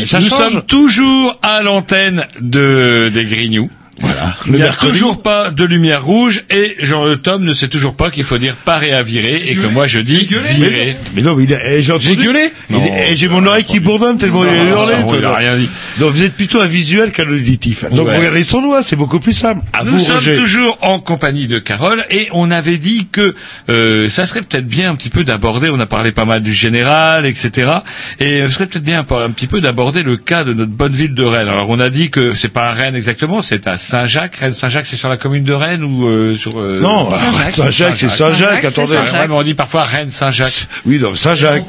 Ça 0.09 0.19
Nous 0.19 0.29
change. 0.29 0.37
sommes 0.53 0.61
toujours 0.63 1.37
à 1.43 1.61
l'antenne 1.61 2.25
de 2.41 3.09
des 3.13 3.25
Grignoux. 3.25 3.69
Voilà. 4.01 4.33
Il 4.45 4.53
n'y 4.53 4.61
a 4.61 4.65
mercredi. 4.67 4.91
toujours 4.93 5.21
pas 5.21 5.51
de 5.51 5.65
lumière 5.65 6.05
rouge 6.05 6.43
et 6.49 6.77
Jean 6.79 7.05
euh, 7.05 7.17
Tom 7.17 7.43
ne 7.43 7.53
sait 7.53 7.67
toujours 7.67 7.95
pas 7.95 8.09
qu'il 8.11 8.23
faut 8.23 8.37
dire 8.37 8.55
parer 8.55 8.93
à 8.93 9.03
virer 9.03 9.43
et 9.47 9.55
que 9.55 9.67
moi 9.67 9.87
je 9.87 9.99
dis 9.99 10.25
virer. 10.25 10.95
Mais 11.15 11.21
non, 11.21 11.35
mais 11.35 11.43
il 11.43 11.53
a, 11.53 11.57
eh, 11.69 11.83
j'ai 11.83 11.91
entendu- 11.91 12.05
J'ai 12.07 12.15
gueulé 12.15 12.49
Il 12.69 12.77
Non, 12.77 12.85
est- 12.85 13.09
eh, 13.11 13.17
J'ai 13.17 13.27
mon 13.27 13.45
oreille 13.45 13.65
qui 13.65 13.81
bourdonne 13.81 14.17
tellement 14.17 14.45
il 14.45 14.51
a 14.51 14.63
hurlé. 14.63 14.93
toi, 15.05 15.17
il 15.17 15.25
a 15.25 15.29
là. 15.31 15.35
rien 15.35 15.57
dit. 15.57 15.69
Donc 15.99 16.13
vous 16.13 16.23
êtes 16.23 16.33
plutôt 16.33 16.61
un 16.61 16.65
visuel 16.67 17.11
qu'un 17.11 17.27
auditif. 17.29 17.85
Donc 17.91 18.07
Ouais. 18.07 18.17
regardez 18.17 18.43
son 18.43 18.61
doigt, 18.61 18.81
c'est 18.83 18.95
beaucoup 18.95 19.19
plus 19.19 19.33
simple. 19.33 19.61
À 19.73 19.83
Nous 19.83 19.91
vous, 19.91 19.99
sommes 19.99 20.15
Roger. 20.15 20.37
toujours 20.37 20.77
en 20.81 20.99
compagnie 20.99 21.47
de 21.47 21.59
Carole 21.59 22.03
et 22.09 22.29
on 22.31 22.49
avait 22.51 22.77
dit 22.77 23.07
que 23.11 23.35
euh, 23.69 24.09
ça 24.09 24.25
serait 24.25 24.41
peut-être 24.41 24.67
bien 24.67 24.89
un 24.91 24.95
petit 24.95 25.09
peu 25.09 25.23
d'aborder, 25.23 25.69
on 25.69 25.79
a 25.79 25.85
parlé 25.85 26.11
pas 26.11 26.25
mal 26.25 26.41
du 26.41 26.53
général, 26.53 27.25
etc. 27.25 27.71
Et 28.19 28.41
ce 28.41 28.49
serait 28.49 28.67
peut-être 28.67 28.83
bien 28.83 28.99
un, 28.99 29.29
petit 29.31 29.47
peu 29.47 29.61
d'aborder 29.61 30.03
le 30.03 30.17
cas 30.17 30.43
de 30.43 30.53
notre 30.53 30.71
bonne 30.71 30.93
ville 30.93 31.13
de 31.13 31.23
Rennes. 31.23 31.49
Alors 31.49 31.69
on 31.69 31.79
a 31.79 31.89
dit 31.89 32.09
que 32.09 32.33
c'est 32.33 32.49
pas 32.49 32.69
à 32.69 32.73
Rennes 32.73 32.95
exactement, 32.95 33.41
c'est 33.41 33.67
à 33.67 33.77
Saint-Jacques. 33.77 34.35
Rennes 34.37 34.53
Saint-Jacques 34.53 34.85
c'est 34.85 34.95
sur 34.95 35.09
la 35.09 35.17
commune 35.17 35.43
de 35.43 35.53
Rennes 35.53 35.83
ou 35.83 36.07
euh, 36.07 36.35
sur 36.35 36.59
euh, 36.59 36.79
Non, 36.79 37.09
Saint-Jacques. 37.11 37.55
Saint-Jacques, 37.55 37.97
c'est 37.97 38.09
Saint-Jacques, 38.09 38.65
attendez. 38.65 38.97
Mais 39.13 39.33
on 39.33 39.43
dit 39.43 39.53
parfois 39.53 39.83
Rennes 39.83 40.11
Saint-Jacques. 40.11 40.67
Oui, 40.85 40.99
donc 40.99 41.17
Saint-Jacques. 41.17 41.65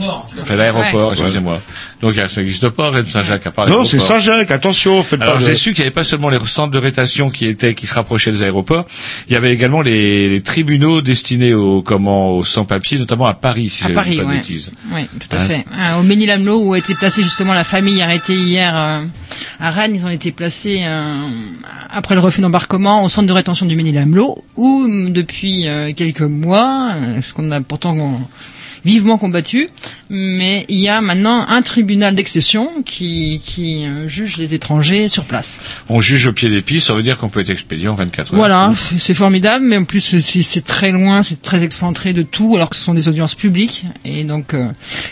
C'est 0.47 0.57
l'aéroport, 0.57 1.13
excusez-moi. 1.13 1.61
Donc 2.01 2.15
ça 2.29 2.41
n'existe 2.41 2.69
pas 2.71 2.91
Rennes 2.91 3.07
Saint-Jacques 3.07 3.47
à 3.47 3.51
part 3.51 3.69
Non, 3.69 3.85
c'est 3.85 3.99
Saint-Jacques, 4.01 4.20
attention, 4.29 5.03
faites 5.03 5.21
Alors 5.23 5.35
pas 5.35 5.41
de... 5.41 5.47
j'ai 5.47 5.55
su 5.55 5.71
qu'il 5.73 5.83
n'y 5.83 5.87
avait 5.87 5.95
pas 5.95 6.05
seulement 6.05 6.29
les 6.29 6.39
centres 6.47 6.71
de 6.71 6.79
rétention 6.79 7.31
qui 7.31 7.47
étaient 7.47 7.75
qui 7.75 7.87
se 7.87 7.95
rapprochaient 7.95 8.33
des 8.33 8.43
aéroports, 8.43 8.85
il 9.29 9.33
y 9.33 9.37
avait 9.37 9.53
également 9.53 9.83
les, 9.83 10.29
les 10.29 10.41
tribunaux 10.43 11.01
destinés 11.01 11.55
aux 11.55 11.83
comment 11.83 12.37
aux 12.37 12.45
sans-papiers, 12.45 12.99
notamment 12.99 13.27
à 13.27 13.35
Paris, 13.35 13.69
si 13.71 13.85
À 13.85 13.89
je 13.89 13.93
ne 13.93 13.95
dis 13.95 13.95
Paris, 13.95 14.17
pas 14.19 14.25
de 14.25 14.29
bêtises. 14.37 14.73
Oui, 14.93 15.03
tout 15.19 15.35
à 15.37 15.41
Ah, 15.41 15.45
fait. 15.47 15.65
Ah, 15.81 15.99
au 16.01 16.03
Ménil-Amelot, 16.03 16.63
où 16.65 16.73
a 16.75 16.79
été 16.79 16.95
placée 16.95 17.23
justement 17.23 17.55
la 17.55 17.65
famille 17.65 18.01
arrêtée 18.03 18.35
hier 18.35 18.77
euh, 18.77 19.05
à 19.59 19.71
Rennes, 19.71 19.93
ils 19.95 20.05
ont 20.07 20.11
été 20.11 20.33
placés 20.33 20.83
euh, 20.85 21.13
après 21.91 22.15
le 22.15 22.21
refus 22.21 22.41
d'embarquement 22.41 23.05
au 23.05 23.09
centre 23.09 23.27
de 23.29 23.33
rétention 23.33 23.67
du 23.67 23.77
Ménil-Amelot, 23.77 24.45
où 24.57 24.87
depuis 25.09 25.67
euh, 25.69 25.93
quelques 25.97 26.21
mois, 26.23 26.93
ce 27.23 27.33
qu'on 27.33 27.51
a 27.53 27.61
pourtant 27.61 28.17
vivement 28.85 29.19
combattu, 29.19 29.69
mais 30.09 30.65
il 30.69 30.79
y 30.79 30.89
a 30.89 31.01
maintenant 31.01 31.47
un 31.49 31.63
tribunal 31.63 32.15
d'exception 32.15 32.83
qui, 32.85 33.41
qui 33.45 33.85
euh, 33.85 34.09
juge 34.09 34.37
les 34.37 34.55
étrangers 34.55 35.09
sur 35.09 35.25
place. 35.25 35.61
On 35.89 36.01
juge 36.01 36.27
au 36.27 36.33
pied 36.33 36.49
des 36.49 36.63
pistes, 36.63 36.89
ça 36.89 36.95
veut 36.95 37.03
dire 37.03 37.19
qu'on 37.19 37.29
peut 37.29 37.41
être 37.41 37.51
expédié 37.51 37.89
en 37.89 37.95
24 37.95 38.33
heures. 38.33 38.39
Voilà, 38.39 38.73
c'est 38.99 39.15
formidable, 39.15 39.65
mais 39.65 39.77
en 39.77 39.85
plus 39.85 40.21
c'est 40.21 40.65
très 40.65 40.93
loin, 40.93 41.23
c'est 41.23 41.43
très 41.43 41.63
excentré 41.63 42.13
de 42.13 42.23
tout, 42.23 42.57
alors 42.57 42.71
que 42.71 42.77
ce 42.77 42.83
sont 42.83 42.95
des 42.95 43.09
audiences 43.09 43.35
publiques, 43.35 43.85
et 44.05 44.25
donc 44.25 44.55
euh, 44.55 44.67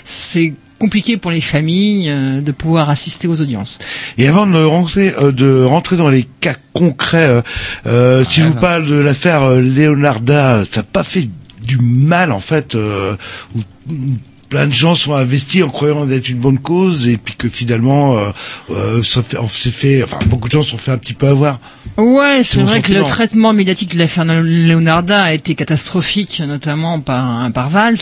c'est 0.04 0.54
compliqué 0.78 1.16
pour 1.16 1.30
les 1.30 1.40
familles 1.40 2.08
euh, 2.08 2.40
de 2.40 2.52
pouvoir 2.52 2.90
assister 2.90 3.28
aux 3.28 3.40
audiences. 3.40 3.78
Et 4.16 4.28
avant 4.28 4.46
de 4.46 4.62
rentrer, 4.62 5.12
euh, 5.20 5.32
de 5.32 5.64
rentrer 5.64 5.96
dans 5.96 6.08
les 6.08 6.26
cas 6.40 6.54
concrets, 6.72 7.42
euh, 7.86 8.24
si 8.24 8.40
je 8.40 8.46
vous 8.46 8.54
parle 8.54 8.86
de 8.86 8.94
l'affaire 8.94 9.50
Leonarda, 9.50 10.62
ça 10.64 10.80
n'a 10.80 10.82
pas 10.84 11.02
fait 11.02 11.28
du 11.68 11.78
mal 11.78 12.32
en 12.32 12.40
fait, 12.40 12.74
euh, 12.74 13.14
où 13.54 13.60
plein 14.48 14.66
de 14.66 14.72
gens 14.72 14.94
sont 14.94 15.14
investis 15.14 15.62
en 15.62 15.68
croyant 15.68 16.06
d'être 16.06 16.28
une 16.30 16.38
bonne 16.38 16.58
cause 16.58 17.06
et 17.06 17.18
puis 17.18 17.34
que 17.36 17.48
finalement, 17.48 18.16
euh, 18.16 18.30
euh, 18.70 19.02
ça 19.02 19.22
fait, 19.22 19.38
on 19.38 19.46
s'est 19.46 19.70
fait, 19.70 20.02
enfin 20.02 20.18
beaucoup 20.26 20.48
de 20.48 20.52
gens 20.52 20.62
se 20.62 20.70
sont 20.70 20.78
fait 20.78 20.90
un 20.90 20.96
petit 20.98 21.12
peu 21.12 21.28
avoir. 21.28 21.60
Ouais, 21.98 22.42
C'est 22.44 22.62
vrai 22.62 22.80
que 22.80 22.92
le 22.92 23.04
traitement 23.04 23.52
médiatique 23.52 23.92
de 23.92 23.98
l'affaire 23.98 24.24
Leonarda 24.24 25.22
a 25.22 25.32
été 25.32 25.54
catastrophique, 25.54 26.40
notamment 26.46 27.00
par, 27.00 27.50
par 27.52 27.68
Valls 27.68 27.96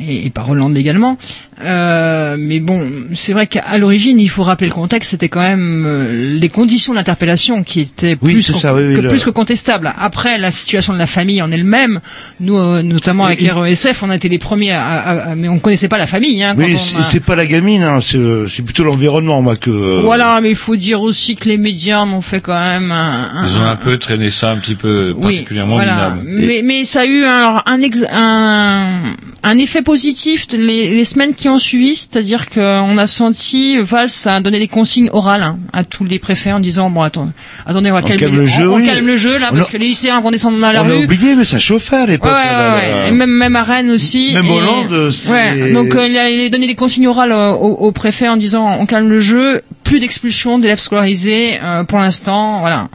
et, 0.00 0.26
et 0.26 0.30
par 0.30 0.48
Hollande 0.48 0.76
également. 0.76 1.18
Euh, 1.64 2.36
mais 2.38 2.60
bon, 2.60 2.86
c'est 3.14 3.32
vrai 3.32 3.46
qu'à 3.46 3.78
l'origine, 3.78 4.20
il 4.20 4.28
faut 4.28 4.42
rappeler 4.42 4.68
le 4.68 4.74
contexte, 4.74 5.10
c'était 5.12 5.28
quand 5.30 5.40
même 5.40 5.84
euh, 5.86 6.38
les 6.38 6.48
conditions 6.50 6.92
d'interpellation 6.92 7.62
qui 7.62 7.80
étaient 7.80 8.16
Oui, 8.20 8.34
plus, 8.34 8.42
ça, 8.52 8.74
oui, 8.74 8.82
oui, 8.88 8.94
que 8.94 9.00
le- 9.00 9.08
plus 9.08 9.24
que 9.24 9.30
contestables. 9.30 9.92
Après, 9.98 10.36
la 10.38 10.50
situation 10.50 10.92
de 10.92 10.98
la 10.98 11.06
famille 11.06 11.40
en 11.40 11.50
elle-même, 11.50 12.00
nous, 12.40 12.58
euh, 12.58 12.82
notamment 12.82 13.24
avec 13.24 13.40
Et- 13.42 13.50
RESF, 13.50 14.02
on 14.02 14.10
a 14.10 14.16
été 14.16 14.28
les 14.28 14.38
premiers, 14.38 14.72
à, 14.72 14.84
à- 14.84 15.30
à- 15.30 15.34
mais 15.34 15.48
on 15.48 15.58
connaissait 15.58 15.88
pas 15.88 15.98
la 15.98 16.06
famille. 16.06 16.42
Hein, 16.42 16.54
Oui, 16.58 16.76
c'est 16.76 17.18
a- 17.18 17.20
pas 17.20 17.36
la 17.36 17.46
gamine, 17.46 17.82
hein, 17.82 18.00
c'est 18.02 18.18
euh, 18.18 18.46
c'est 18.46 18.62
plutôt 18.62 18.84
l'environnement, 18.84 19.40
moi 19.40 19.56
que. 19.56 19.70
euh, 19.70 20.00
Voilà, 20.02 20.40
mais 20.42 20.50
il 20.50 20.56
faut 20.56 20.76
dire 20.76 21.00
aussi 21.00 21.36
que 21.36 21.48
les 21.48 21.56
médias 21.58 22.04
m'ont 22.04 22.20
fait 22.22 22.40
quand 22.40 22.58
même 22.58 22.92
un, 22.92 23.30
un- 23.34 23.46
Ils 23.46 23.56
ont 23.58 23.64
un 23.64 23.76
peu 23.76 23.96
traîné 23.98 24.28
ça 24.30 24.50
un 24.50 24.58
petit 24.58 24.74
peu 24.74 25.14
particulièrement 25.20 25.76
voilà. 25.76 26.10
minable. 26.10 26.20
Mais, 26.26 26.60
mais 26.62 26.84
ça 26.84 27.00
a 27.00 27.06
eu 27.06 27.24
un, 27.24 27.38
alors, 27.38 27.62
un, 27.66 27.80
ex- 27.80 28.04
un, 28.12 29.00
un 29.48 29.58
effet 29.58 29.80
positif 29.82 30.48
de- 30.48 30.56
les, 30.58 30.90
les 30.94 31.04
semaines 31.04 31.34
qui 31.34 31.48
ont 31.48 31.58
suivi, 31.58 31.94
c'est-à-dire 31.94 32.50
qu'on 32.50 32.98
a 32.98 33.06
senti 33.06 33.78
Valls 33.78 34.08
a 34.24 34.40
donné 34.40 34.58
des 34.58 34.66
consignes 34.68 35.08
orales 35.12 35.42
hein, 35.42 35.58
à 35.72 35.84
tous 35.84 36.04
les 36.04 36.18
préfets 36.18 36.50
en 36.52 36.58
disant 36.60 36.90
bon 36.90 37.02
attends, 37.02 37.30
attendez 37.64 37.90
on 37.90 37.94
va 37.94 38.00
On 38.00 38.02
calmer 38.02 38.18
calme 38.20 38.36
le 38.36 38.46
jeu, 38.46 38.68
on, 38.68 38.80
on 38.82 38.84
calme 38.84 39.06
le 39.06 39.16
jeu 39.16 39.38
là 39.38 39.50
On 39.52 39.56
parce 39.56 39.68
a- 39.68 39.72
que 39.72 39.76
les 39.76 39.86
lycéens 39.86 40.20
vont 40.20 40.30
descendre 40.32 40.58
dans 40.58 40.72
la 40.72 40.82
on 40.82 40.86
a 40.86 40.94
rue. 40.94 41.04
oublié, 41.04 41.34
mais 41.36 41.44
ça 41.44 41.58
chauffait 41.60 41.96
à 41.96 42.06
l'époque. 42.06 42.30
Ouais, 42.30 42.34
ouais, 42.34 43.04
ouais. 43.06 43.10
même, 43.12 43.30
même 43.30 43.54
à 43.56 43.62
Rennes 43.62 43.90
aussi. 43.92 44.32
Même 44.34 44.44
Et- 44.46 44.50
Hollande, 44.50 45.10
c'est- 45.10 45.30
Ouais. 45.30 45.72
Donc 45.72 45.94
euh, 45.94 46.06
il 46.08 46.18
a 46.18 46.28
il 46.28 46.46
a 46.46 46.48
donné 46.48 46.66
des 46.66 46.74
consignes 46.74 47.06
orales 47.06 47.32
euh, 47.32 47.52
au, 47.52 47.72
au 47.86 47.92
préfet 47.92 48.28
en 48.28 48.36
disant 48.36 48.76
on 48.80 48.86
calme 48.86 49.08
le 49.08 49.20
jeu, 49.20 49.60
plus 49.84 50.00
d'expulsion 50.00 50.58
d'élèves 50.58 50.80
scolarisés 50.80 51.58
euh, 51.62 51.84
pour 51.84 51.98
l'instant, 51.98 52.60
voilà. 52.60 52.88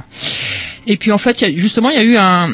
Et 0.87 0.97
puis 0.97 1.11
en 1.11 1.17
fait, 1.17 1.39
y 1.41 1.45
a, 1.45 1.51
justement, 1.55 1.89
il 1.91 1.95
y 1.95 1.99
a 1.99 2.03
eu 2.03 2.17
un 2.17 2.49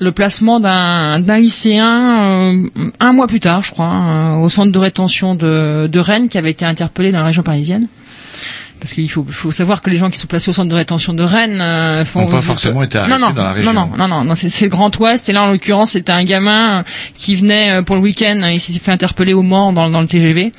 le 0.00 0.12
placement 0.12 0.60
d'un 0.60 1.20
d'un 1.20 1.38
lycéen 1.38 2.20
euh, 2.20 2.66
un 2.98 3.12
mois 3.12 3.26
plus 3.26 3.40
tard, 3.40 3.62
je 3.62 3.70
crois, 3.70 3.86
hein, 3.86 4.38
au 4.38 4.48
centre 4.48 4.72
de 4.72 4.78
rétention 4.78 5.34
de, 5.34 5.88
de 5.92 5.98
Rennes 6.00 6.28
qui 6.28 6.38
avait 6.38 6.50
été 6.50 6.64
interpellé 6.64 7.12
dans 7.12 7.20
la 7.20 7.26
région 7.26 7.42
parisienne. 7.42 7.86
Parce 8.80 8.94
qu'il 8.94 9.10
faut, 9.10 9.26
faut 9.28 9.52
savoir 9.52 9.82
que 9.82 9.90
les 9.90 9.98
gens 9.98 10.08
qui 10.08 10.18
sont 10.18 10.26
placés 10.26 10.48
au 10.48 10.54
centre 10.54 10.70
de 10.70 10.74
rétention 10.74 11.12
de 11.12 11.22
Rennes 11.22 11.60
euh, 11.60 12.02
font 12.06 12.26
pas 12.28 12.40
forcément 12.40 12.82
été 12.82 12.96
arrêtés 12.96 13.18
non, 13.18 13.26
non, 13.28 13.34
dans 13.34 13.44
la 13.44 13.52
région. 13.52 13.74
Non, 13.74 13.90
non, 13.98 14.08
non, 14.08 14.24
non, 14.24 14.34
c'est 14.34 14.62
le 14.62 14.68
Grand 14.68 14.98
Ouest. 14.98 15.28
Et 15.28 15.32
là, 15.34 15.42
en 15.42 15.50
l'occurrence, 15.50 15.90
c'était 15.90 16.12
un 16.12 16.24
gamin 16.24 16.78
euh, 16.78 16.82
qui 17.14 17.34
venait 17.34 17.72
euh, 17.72 17.82
pour 17.82 17.96
le 17.96 18.00
week-end. 18.00 18.40
Il 18.50 18.58
s'est 18.58 18.72
fait 18.72 18.90
interpeller 18.90 19.34
au 19.34 19.42
Mans 19.42 19.74
dans, 19.74 19.90
dans 19.90 20.00
le 20.00 20.06
TGV. 20.06 20.52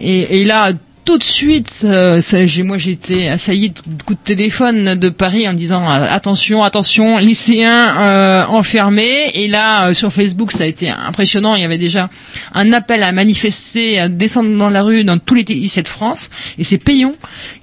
Et, 0.00 0.40
et 0.40 0.44
là, 0.46 0.72
tout 1.08 1.16
de 1.16 1.24
suite, 1.24 1.72
euh, 1.84 2.20
ça, 2.20 2.36
moi, 2.64 2.76
j'ai 2.76 2.90
été 2.90 3.30
assailli 3.30 3.70
de 3.70 4.02
coups 4.04 4.20
de 4.20 4.24
téléphone 4.26 4.94
de 4.94 5.08
Paris 5.08 5.48
en 5.48 5.54
disant 5.54 5.90
euh, 5.90 6.06
attention, 6.10 6.62
attention, 6.62 7.16
lycéens 7.16 7.96
euh, 7.98 8.44
enfermés. 8.44 9.30
Et 9.32 9.48
là, 9.48 9.86
euh, 9.88 9.94
sur 9.94 10.12
Facebook, 10.12 10.52
ça 10.52 10.64
a 10.64 10.66
été 10.66 10.90
impressionnant. 10.90 11.54
Il 11.54 11.62
y 11.62 11.64
avait 11.64 11.78
déjà 11.78 12.10
un 12.52 12.74
appel 12.74 13.02
à 13.02 13.12
manifester, 13.12 13.98
à 13.98 14.10
descendre 14.10 14.54
dans 14.58 14.68
la 14.68 14.82
rue 14.82 15.02
dans 15.02 15.16
tous 15.16 15.32
les 15.34 15.44
lycées 15.44 15.80
de 15.80 15.88
France. 15.88 16.28
Et 16.58 16.64
c'est 16.64 16.76
Payon 16.76 17.16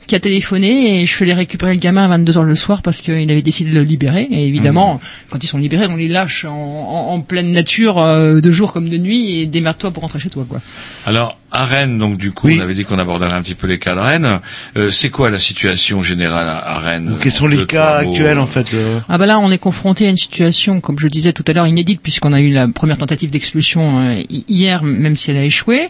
qui 0.07 0.15
a 0.15 0.19
téléphoné 0.19 1.01
et 1.01 1.05
je 1.05 1.11
suis 1.11 1.23
allé 1.23 1.33
récupérer 1.33 1.73
le 1.73 1.79
gamin 1.79 2.09
à 2.09 2.17
22h 2.17 2.41
le 2.43 2.55
soir 2.55 2.81
parce 2.81 3.01
qu'il 3.01 3.13
avait 3.31 3.41
décidé 3.41 3.69
de 3.71 3.75
le 3.75 3.83
libérer. 3.83 4.27
Et 4.31 4.47
évidemment, 4.47 4.99
quand 5.29 5.43
ils 5.43 5.47
sont 5.47 5.57
libérés, 5.57 5.87
on 5.89 5.95
les 5.95 6.07
lâche 6.07 6.45
en, 6.45 6.51
en- 6.53 7.13
en 7.13 7.21
pleine 7.21 7.51
nature, 7.51 7.97
euh, 7.99 8.39
de 8.41 8.51
jour 8.51 8.71
comme 8.73 8.89
de 8.89 8.97
nuit, 8.97 9.39
et 9.39 9.45
démerde-toi 9.45 9.91
pour 9.91 10.01
rentrer 10.03 10.19
chez 10.19 10.29
toi, 10.29 10.45
quoi. 10.47 10.61
Alors 11.05 11.37
à 11.51 11.63
Rennes, 11.65 11.97
donc 11.97 12.17
du 12.17 12.31
coup, 12.33 12.49
on 12.49 12.59
avait 12.59 12.73
dit 12.73 12.83
qu'on 12.83 12.99
aborderait 12.99 13.33
un 13.33 13.41
petit 13.41 13.55
peu 13.55 13.65
les 13.67 13.79
cas 13.79 13.95
de 13.95 13.99
Rennes. 14.01 14.39
Euh, 14.75 14.91
c'est 14.91 15.09
quoi 15.09 15.29
la 15.29 15.39
situation 15.39 16.03
générale 16.03 16.47
à, 16.49 16.57
à 16.75 16.79
Rennes 16.79 17.17
Quels 17.21 17.31
sont 17.31 17.45
En 17.45 17.47
les 17.47 17.65
cas 17.65 17.97
actuels 17.99 18.39
en 18.39 18.45
fait 18.45 18.73
euh 18.73 18.99
Ah 19.07 19.17
bah 19.17 19.25
là, 19.25 19.39
on 19.39 19.49
est 19.51 19.57
confronté 19.57 20.05
à 20.05 20.09
une 20.09 20.17
situation, 20.17 20.81
comme 20.81 20.99
je 20.99 21.07
disais 21.07 21.31
tout 21.31 21.45
à 21.47 21.53
l'heure, 21.53 21.65
inédite 21.67 22.01
puisqu'on 22.01 22.33
a 22.33 22.41
eu 22.41 22.51
la 22.51 22.67
première 22.67 22.97
tentative 22.97 23.29
d'expulsion 23.29 23.99
euh, 24.09 24.21
hi- 24.29 24.43
hier, 24.49 24.83
même 24.83 25.15
si 25.15 25.31
elle 25.31 25.37
a 25.37 25.45
échoué. 25.45 25.87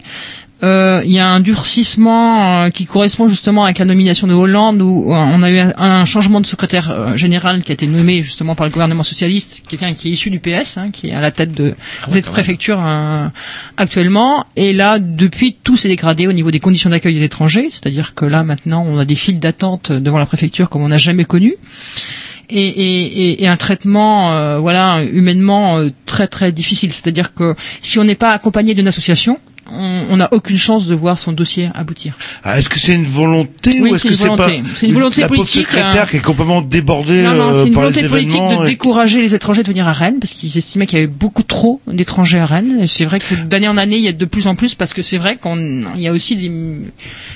Euh, 0.62 1.02
Il 1.04 1.10
y 1.12 1.18
a 1.18 1.28
un 1.28 1.40
durcissement 1.40 2.64
euh, 2.64 2.70
qui 2.70 2.86
correspond 2.86 3.28
justement 3.28 3.64
avec 3.64 3.78
la 3.78 3.84
nomination 3.84 4.26
de 4.26 4.32
Hollande 4.32 4.80
où 4.80 5.12
euh, 5.12 5.14
on 5.16 5.42
a 5.42 5.50
eu 5.50 5.58
un, 5.58 5.74
un 5.76 6.04
changement 6.06 6.40
de 6.40 6.46
secrétaire 6.46 7.14
général 7.16 7.62
qui 7.62 7.72
a 7.72 7.74
été 7.74 7.86
nommé 7.86 8.22
justement 8.22 8.54
par 8.54 8.66
le 8.66 8.72
gouvernement 8.72 9.02
socialiste, 9.02 9.60
quelqu'un 9.68 9.92
qui 9.92 10.08
est 10.08 10.12
issu 10.12 10.30
du 10.30 10.38
PS, 10.40 10.78
hein, 10.78 10.90
qui 10.90 11.08
est 11.08 11.12
à 11.14 11.20
la 11.20 11.30
tête 11.30 11.52
de 11.52 11.74
cette 12.10 12.24
préfecture 12.26 12.80
euh, 12.82 13.26
actuellement. 13.76 14.44
Et 14.56 14.72
là, 14.72 14.98
depuis, 14.98 15.56
tout 15.62 15.76
s'est 15.76 15.88
dégradé 15.88 16.26
au 16.26 16.32
niveau 16.32 16.50
des 16.50 16.60
conditions 16.60 16.88
d'accueil 16.88 17.12
des 17.14 17.22
étrangers, 17.24 17.68
c'est-à-dire 17.70 18.14
que 18.14 18.24
là 18.24 18.42
maintenant, 18.42 18.82
on 18.88 18.98
a 18.98 19.04
des 19.04 19.14
files 19.14 19.38
d'attente 19.38 19.92
devant 19.92 20.18
la 20.18 20.26
préfecture 20.26 20.70
comme 20.70 20.82
on 20.82 20.88
n'a 20.88 20.96
jamais 20.98 21.26
connu 21.26 21.54
et, 22.48 22.60
et, 22.66 23.02
et- 23.30 23.42
et 23.42 23.48
un 23.48 23.56
traitement 23.56 24.32
euh, 24.32 24.58
voilà 24.58 25.02
humainement 25.02 25.78
euh, 25.78 25.90
très 26.06 26.28
très 26.28 26.50
difficile. 26.52 26.92
C'est-à-dire 26.92 27.34
que 27.34 27.54
si 27.82 27.98
on 27.98 28.04
n'est 28.04 28.14
pas 28.14 28.30
accompagné 28.32 28.74
d'une 28.74 28.86
association, 28.88 29.38
on 29.72 30.16
n'a 30.16 30.28
aucune 30.32 30.56
chance 30.56 30.86
de 30.86 30.94
voir 30.94 31.18
son 31.18 31.32
dossier 31.32 31.70
aboutir. 31.74 32.14
Ah, 32.44 32.58
Est-ce 32.58 32.68
que 32.68 32.78
c'est 32.78 32.94
une 32.94 33.04
volonté 33.04 33.80
Oui, 33.80 33.90
ou 33.90 33.94
est-ce 33.96 34.04
que 34.08 34.14
c'est 34.14 34.28
pas 34.28 34.36
volonté. 34.36 34.62
C'est 34.74 34.86
une 34.86 34.94
volonté 34.94 35.20
la 35.22 35.28
politique, 35.28 35.62
secrétaire 35.66 36.02
hein. 36.02 36.06
qui 36.08 36.16
est 36.16 36.20
complètement 36.20 36.62
débordée 36.62 37.22
Non, 37.22 37.34
non, 37.34 37.48
euh, 37.50 37.52
c'est 37.62 37.68
une 37.68 37.74
par 37.74 37.82
volonté 37.84 38.08
politique 38.08 38.40
de 38.40 38.64
et- 38.64 38.66
décourager 38.68 39.20
les 39.20 39.34
étrangers 39.34 39.62
de 39.62 39.68
venir 39.68 39.86
à 39.88 39.92
Rennes 39.92 40.18
parce 40.20 40.32
qu'ils 40.34 40.56
estimaient 40.56 40.86
qu'il 40.86 40.98
y 40.98 41.02
avait 41.02 41.06
beaucoup 41.12 41.42
trop 41.42 41.80
d'étrangers 41.86 42.38
à 42.38 42.46
Rennes. 42.46 42.78
Et 42.82 42.86
c'est 42.86 43.04
vrai 43.04 43.20
que 43.20 43.34
d'année 43.34 43.68
en 43.68 43.76
année, 43.76 43.96
il 43.96 44.04
y 44.04 44.08
a 44.08 44.12
de 44.12 44.24
plus 44.24 44.46
en 44.46 44.54
plus 44.54 44.74
parce 44.74 44.94
que 44.94 45.02
c'est 45.02 45.18
vrai 45.18 45.36
qu'on 45.36 45.56
il 45.96 46.00
y 46.02 46.08
a 46.08 46.12
aussi 46.12 46.36
des, 46.36 46.50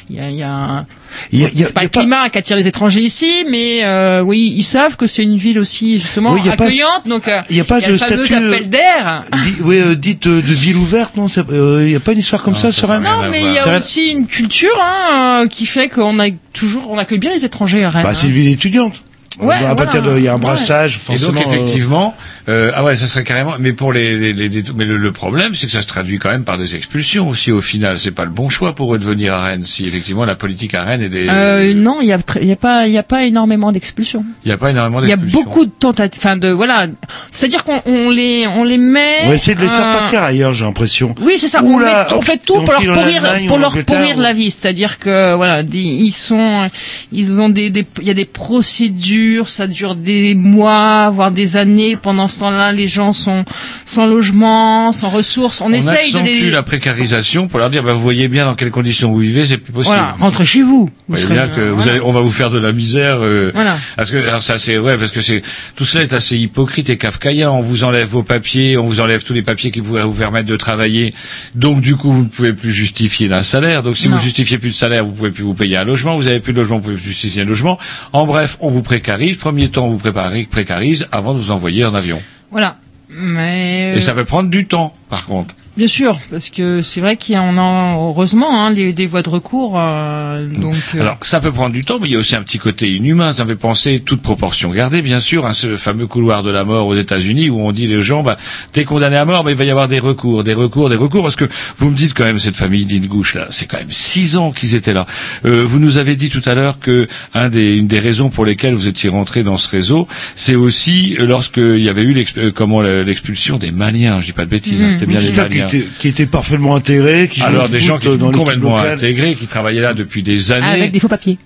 il 0.09 0.17
y 0.17 0.21
a, 0.21 0.31
il 0.31 0.37
y 0.37 0.43
a 0.43 0.87
un- 1.33 1.37
y 1.37 1.45
a- 1.45 1.49
y 1.55 1.63
a- 1.63 1.67
c'est 1.67 1.73
pas 1.73 1.81
y 1.83 1.85
a 1.85 1.87
le 1.87 1.91
climat 1.91 2.29
qui 2.31 2.39
attire 2.39 2.57
les 2.57 2.67
étrangers 2.69 3.01
ici, 3.03 3.45
mais 3.49 3.81
euh, 3.85 4.21
oui, 4.23 4.53
ils 4.57 4.63
savent 4.63 4.97
que 4.97 5.07
c'est 5.07 5.23
une 5.23 5.37
ville 5.37 5.59
aussi 5.59 5.99
justement 5.99 6.33
Oui, 6.33 6.41
il 6.45 6.49
y 6.49 6.53
a 6.53 6.57
pas- 6.57 6.65
accueillante. 6.65 7.07
donc 7.09 7.29
euh, 7.29 7.41
il 7.51 7.57
y 7.57 7.61
a 7.61 7.65
pas 7.65 7.81
le 7.81 7.93
de 7.93 7.97
fameux 7.97 8.27
statut, 8.27 8.43
euh, 8.45 8.53
appel 8.53 8.71
d'air. 8.71 9.25
Di- 9.33 9.55
oui, 9.63 9.79
euh, 9.81 9.95
dites 9.95 10.27
euh, 10.27 10.43
de 10.43 10.53
ville 10.53 10.77
ouverte, 10.77 11.17
non 11.17 11.29
c'est- 11.29 11.41
euh, 11.51 11.83
Il 11.85 11.89
n'y 11.91 11.97
a 11.97 12.01
pas 12.01 12.13
une 12.13 12.19
histoire 12.21 12.43
comme 12.43 12.57
ça, 12.57 12.71
sur 12.73 12.89
Rennes 12.89 13.03
Non, 13.03 13.29
mais 13.31 13.41
il 13.43 13.53
y 13.53 13.59
a 13.59 13.79
aussi 13.79 14.09
une 14.09 14.27
culture 14.27 14.71
hein, 14.81 15.43
euh, 15.45 15.49
qui 15.49 15.67
fait 15.67 15.89
qu'on 15.89 16.19
a 16.19 16.27
toujours, 16.53 16.91
on 16.91 16.99
accueille 16.99 17.19
bien 17.19 17.31
les 17.33 17.45
étrangers 17.45 17.85
à 17.85 17.91
Rennes. 17.91 18.03
Bah, 18.03 18.15
c'est 18.15 18.27
une 18.27 18.33
hein. 18.33 18.37
ville 18.37 18.49
étudiante. 18.53 19.03
Ouais, 19.39 19.55
à 19.55 19.75
partir 19.77 20.03
de, 20.03 20.17
il 20.19 20.25
y 20.25 20.29
a 20.29 20.33
un 20.33 20.35
Ouais. 20.35 20.41
brassage, 20.41 20.97
Et 21.09 21.13
donc 21.13 21.19
forcément. 21.19 21.41
euh, 21.41 21.55
effectivement, 21.55 22.15
euh, 22.49 22.73
ah 22.75 22.83
ouais, 22.85 22.97
ça 22.97 23.07
serait 23.07 23.23
carrément. 23.25 23.53
Mais 23.61 23.73
pour 23.73 23.93
les, 23.93 24.19
les, 24.19 24.33
les- 24.33 24.49
les- 24.49 24.65
mais 24.75 24.85
le, 24.85 24.97
le 24.97 25.13
problème, 25.13 25.55
c'est 25.55 25.67
que 25.67 25.73
ça 25.73 25.83
se 25.83 25.87
traduit 25.87 26.19
quand 26.19 26.31
même 26.31 26.43
par 26.43 26.59
des 26.59 26.75
expulsions 26.75 27.29
aussi. 27.29 27.53
Au 27.53 27.61
final, 27.63 27.99
c'est 27.99 28.11
pas 28.11 28.25
le 28.25 28.31
bon 28.33 28.49
choix 28.49 28.75
pour 28.75 28.93
eux 28.95 28.99
de 28.99 29.05
venir 29.05 29.33
à 29.33 29.45
Rennes. 29.45 29.65
Si 29.65 29.87
effectivement 29.87 30.25
la 30.25 30.35
politique 30.35 30.75
à 30.75 30.83
Rennes 30.83 31.03
est 31.03 31.09
des, 31.09 31.27
Euh, 31.31 31.73
non, 31.75 31.99
il 32.03 32.09
y 32.09 32.13
a, 32.13 32.19
très- 32.19 32.43
il 32.43 32.49
y 32.49 32.53
a 32.53 32.57
pas, 32.57 32.87
il 32.89 32.93
y 32.93 32.99
a 32.99 33.03
pas 33.05 33.25
énormément 33.25 33.71
d'expulsions. 33.73 34.25
il 34.45 34.49
n'y 34.49 34.53
a 34.53 34.59
pas 34.59 34.71
énormément 34.71 35.01
Il 35.03 35.09
y 35.09 35.13
a 35.13 35.17
d'expulsions. 35.17 35.43
beaucoup 35.45 35.65
de 35.65 35.71
tentatives, 35.71 36.21
enfin 36.23 36.37
de 36.37 36.49
voilà, 36.49 36.87
c'est-à-dire 37.31 37.63
qu'on 37.65 37.81
on 37.87 38.11
les, 38.11 38.47
on 38.49 38.65
les 38.65 38.79
met. 38.79 39.21
On 39.25 39.29
va 39.29 39.35
essayer 39.37 39.55
de 39.55 39.61
les 39.61 39.69
faire 39.69 39.87
euh, 39.87 39.99
partir 40.01 40.23
ailleurs, 40.25 40.53
j'ai 40.55 40.65
l'impression. 40.65 41.15
Oui, 41.23 41.35
c'est 41.39 41.49
ça. 41.49 41.63
On, 41.65 41.79
là, 41.79 42.09
met- 42.11 42.17
on 42.17 42.21
fait 42.21 42.37
tout 42.45 42.55
on 42.57 42.65
pour 42.65 42.73
leur 42.73 42.83
pourrir, 42.83 43.23
pour 43.47 43.59
leur 43.59 43.71
pourrir 43.85 44.17
ou- 44.19 44.21
la 44.21 44.33
vie. 44.33 44.51
C'est-à-dire 44.51 44.99
que 44.99 45.37
voilà, 45.37 45.63
ils 45.73 46.11
sont, 46.13 46.69
ils 47.13 47.41
ont 47.41 47.49
des, 47.49 47.71
des- 47.71 47.87
il 48.03 48.09
y 48.09 48.11
a 48.11 48.15
des 48.15 48.25
procédures, 48.25 49.20
ça 49.47 49.67
dure 49.67 49.95
des 49.95 50.35
mois, 50.35 51.11
voire 51.11 51.31
des 51.31 51.57
années. 51.57 51.97
Pendant 51.97 52.29
ce 52.29 52.39
temps-là, 52.41 52.73
les 52.73 52.89
gens 52.89 53.13
sont 53.13 53.45
sans 53.85 54.07
logement, 54.07 54.93
sans 54.93 55.09
ressources. 55.09 55.61
On, 55.61 55.67
On 55.67 55.73
essaye 55.73 56.13
de 56.13 56.19
accentue 56.19 56.43
les, 56.45 56.51
la 56.51 56.63
précarisation 56.63 57.49
pour 57.49 57.59
leur 57.59 57.71
dire, 57.71 57.83
bah, 57.83 57.93
vous 57.93 58.01
voyez 58.01 58.29
bien 58.29 58.45
dans 58.45 58.55
quelles 58.55 58.71
conditions 58.71 59.11
vous 59.11 59.19
vivez, 59.19 59.47
c'est 59.47 59.59
plus 59.59 59.73
possible. 59.73 59.95
voilà, 59.97 60.17
rentrez 60.19 60.45
chez 60.47 60.63
vous. 60.63 60.91
Vous 61.09 61.17
voyez 61.17 61.27
bien 61.27 61.49
que 61.49 61.61
vous 61.71 61.77
voilà. 61.77 61.93
allez, 61.93 62.01
on 62.03 62.13
va 62.13 62.21
vous 62.21 62.31
faire 62.31 62.51
de 62.51 62.59
la 62.59 62.73
misère. 62.73 63.19
euh, 63.21 63.51
Voilà. 63.55 63.79
Parce 63.97 64.11
que 64.11 64.17
alors 64.17 64.43
ça 64.43 64.59
c'est 64.59 64.79
ouais 64.79 64.97
parce 64.97 65.11
que 65.11 65.21
c'est 65.21 65.43
tout 65.75 65.85
cela 65.85 66.05
est 66.05 66.13
assez 66.13 66.37
hypocrite 66.37 66.89
et 66.91 66.97
kafkaïen. 66.97 67.51
On 67.51 67.61
vous 67.61 67.85
enlève 67.85 68.07
vos 68.07 68.23
papiers, 68.23 68.77
on 68.77 68.85
vous 68.85 69.01
enlève 69.01 69.25
tous 69.25 69.33
les 69.33 69.43
papiers 69.43 69.71
qui 69.71 69.81
pourraient 69.83 70.03
vous 70.05 70.13
permettre 70.13 70.49
de 70.49 70.57
travailler. 70.57 71.13
Donc 71.55 71.81
du 71.81 71.97
coup 71.97 72.13
vous 72.13 72.23
ne 72.23 72.29
pouvez 72.29 72.53
plus 72.53 72.73
justifier 72.73 73.29
d'un 73.29 73.43
salaire. 73.43 73.83
Donc 73.83 73.97
si 73.97 74.09
Non. 74.09 74.17
vous 74.17 74.23
justifiez 74.23 74.59
plus 74.59 74.71
de 74.71 74.75
salaire, 74.75 75.05
vous 75.05 75.13
pouvez 75.13 75.31
plus 75.31 75.43
vous 75.43 75.55
payer 75.55 75.77
un 75.77 75.85
logement. 75.85 76.17
Vous 76.17 76.27
avez 76.29 76.41
plus 76.41 76.53
de 76.53 76.59
logement, 76.59 76.77
vous 76.77 76.83
pouvez 76.85 76.97
plus 76.97 77.09
justifier 77.09 77.43
un 77.43 77.47
logement. 77.47 77.79
En 78.13 78.25
bref, 78.27 78.57
on 78.61 78.71
vous 78.71 78.83
précarise. 78.83 79.10
Premier 79.39 79.69
temps, 79.69 79.89
vous 79.89 79.99
préparise, 79.99 80.47
précarise 80.47 81.07
avant 81.13 81.35
de 81.35 81.39
vous 81.39 81.51
envoyer 81.51 81.85
en 81.85 81.95
avion. 81.95 82.21
Voilà. 82.51 82.77
Mais 83.09 83.97
Et 83.97 84.01
ça 84.01 84.15
peut 84.15 84.25
prendre 84.25 84.51
du 84.51 84.67
temps, 84.67 84.95
par 85.09 85.25
contre. 85.25 85.55
Bien 85.77 85.87
sûr, 85.87 86.19
parce 86.31 86.51
que 86.51 86.83
c'est 86.83 87.01
vrai 87.01 87.17
qu'il 87.17 87.35
y 87.35 87.39
en 87.39 87.57
a 87.59 87.95
heureusement 87.97 88.65
hein, 88.67 88.71
des, 88.73 88.93
des 88.93 89.07
voies 89.07 89.23
de 89.23 89.29
recours. 89.31 89.75
euh, 89.79 90.47
donc 90.49 90.75
euh, 90.95 91.01
Alors, 91.01 91.17
ça 91.23 91.41
peut 91.41 91.53
prendre 91.53 91.73
du 91.73 91.85
temps, 91.85 91.99
mais 92.01 92.09
il 92.09 92.13
y 92.13 92.17
a 92.17 92.19
aussi 92.19 92.35
un 92.37 92.43
petit 92.43 92.59
côté 92.59 92.93
inhumain. 92.95 93.33
Ça 93.33 93.45
me 93.45 93.51
fait 93.51 93.57
penser, 93.57 94.01
toute 94.05 94.21
proportion 94.23 94.71
gardée, 94.71 95.03
bien 95.03 95.21
sûr, 95.21 95.47
hein, 95.47 95.55
ce 95.55 95.77
fameux 95.77 96.07
couloir 96.07 96.43
de 96.43 96.51
la 96.51 96.65
mort 96.65 96.87
aux 96.87 96.95
États-Unis 96.97 97.51
où 97.51 97.61
on 97.61 97.73
dit 97.73 97.95
aux 97.97 98.03
gens, 98.03 98.23
bah, 98.23 98.37
t'es 98.73 98.85
condamné 98.85 99.17
à 99.17 99.25
mort, 99.25 99.45
mais 99.45 99.53
il 99.53 99.57
va 99.57 99.65
y 99.65 99.71
avoir 99.71 99.89
des 99.89 99.99
recours, 99.99 100.45
des 100.45 100.55
recours, 100.55 100.89
des 100.91 100.97
recours, 100.97 101.23
parce 101.23 101.37
que 101.37 101.47
vous 101.77 101.91
me 101.91 101.97
dites 101.97 102.15
quand 102.15 102.25
même 102.25 102.39
cette 102.39 102.57
famille 102.57 102.85
d'Ingouche 102.87 103.35
là, 103.35 103.47
c'est 103.51 103.67
quand 103.67 103.79
même 103.79 103.91
six 103.91 104.37
ans 104.37 104.51
qu'ils 104.53 104.75
étaient 104.75 104.93
là. 104.93 105.07
Euh, 105.45 105.63
vous 105.65 105.79
nous 105.79 105.99
avez 105.99 106.17
dit 106.17 106.29
tout 106.31 106.43
à 106.47 106.55
l'heure 106.55 106.79
que 106.81 107.07
un 107.35 107.49
des, 107.49 107.77
une 107.77 107.87
des 107.89 108.01
raisons 108.01 108.29
pour 108.31 108.45
lesquelles 108.45 108.75
vous 108.75 108.89
étiez 108.89 109.09
rentré 109.09 109.43
dans 109.43 109.57
ce 109.57 109.69
réseau, 109.69 110.07
c'est 110.37 110.55
aussi 110.57 111.17
lorsqu'il 111.19 111.83
y 111.83 111.89
avait 111.89 112.03
eu 112.03 112.13
l'exp- 112.13 112.39
euh, 112.39 113.05
l'expulsion 113.05 113.57
des 113.59 113.71
Maliens. 113.71 114.21
Je 114.21 114.27
dis 114.27 114.33
pas 114.33 114.45
de 114.45 114.51
bêtises, 114.51 114.83
hein, 114.83 114.87
Mmh. 114.87 114.91
c'était 114.91 115.07
bien 115.07 115.21
les 115.21 115.27
ça 115.29 115.45
qui 115.69 115.77
était, 115.77 115.87
qui 115.99 116.09
était 116.09 116.27
parfaitement 116.27 116.75
intégré, 116.77 117.29
qui 117.29 117.43
Alors 117.43 117.69
des 117.69 117.81
gens 117.81 117.99
qui 117.99 118.09
étaient 118.09 118.19
complètement 118.19 118.79
intégrés, 118.79 119.35
qui 119.35 119.47
travaillaient 119.47 119.81
là 119.81 119.95
depuis 119.95 120.23
des 120.23 120.53
années, 120.53 120.67
avec 120.67 120.93
des 120.93 121.01
faux 121.01 121.09
papiers. 121.09 121.39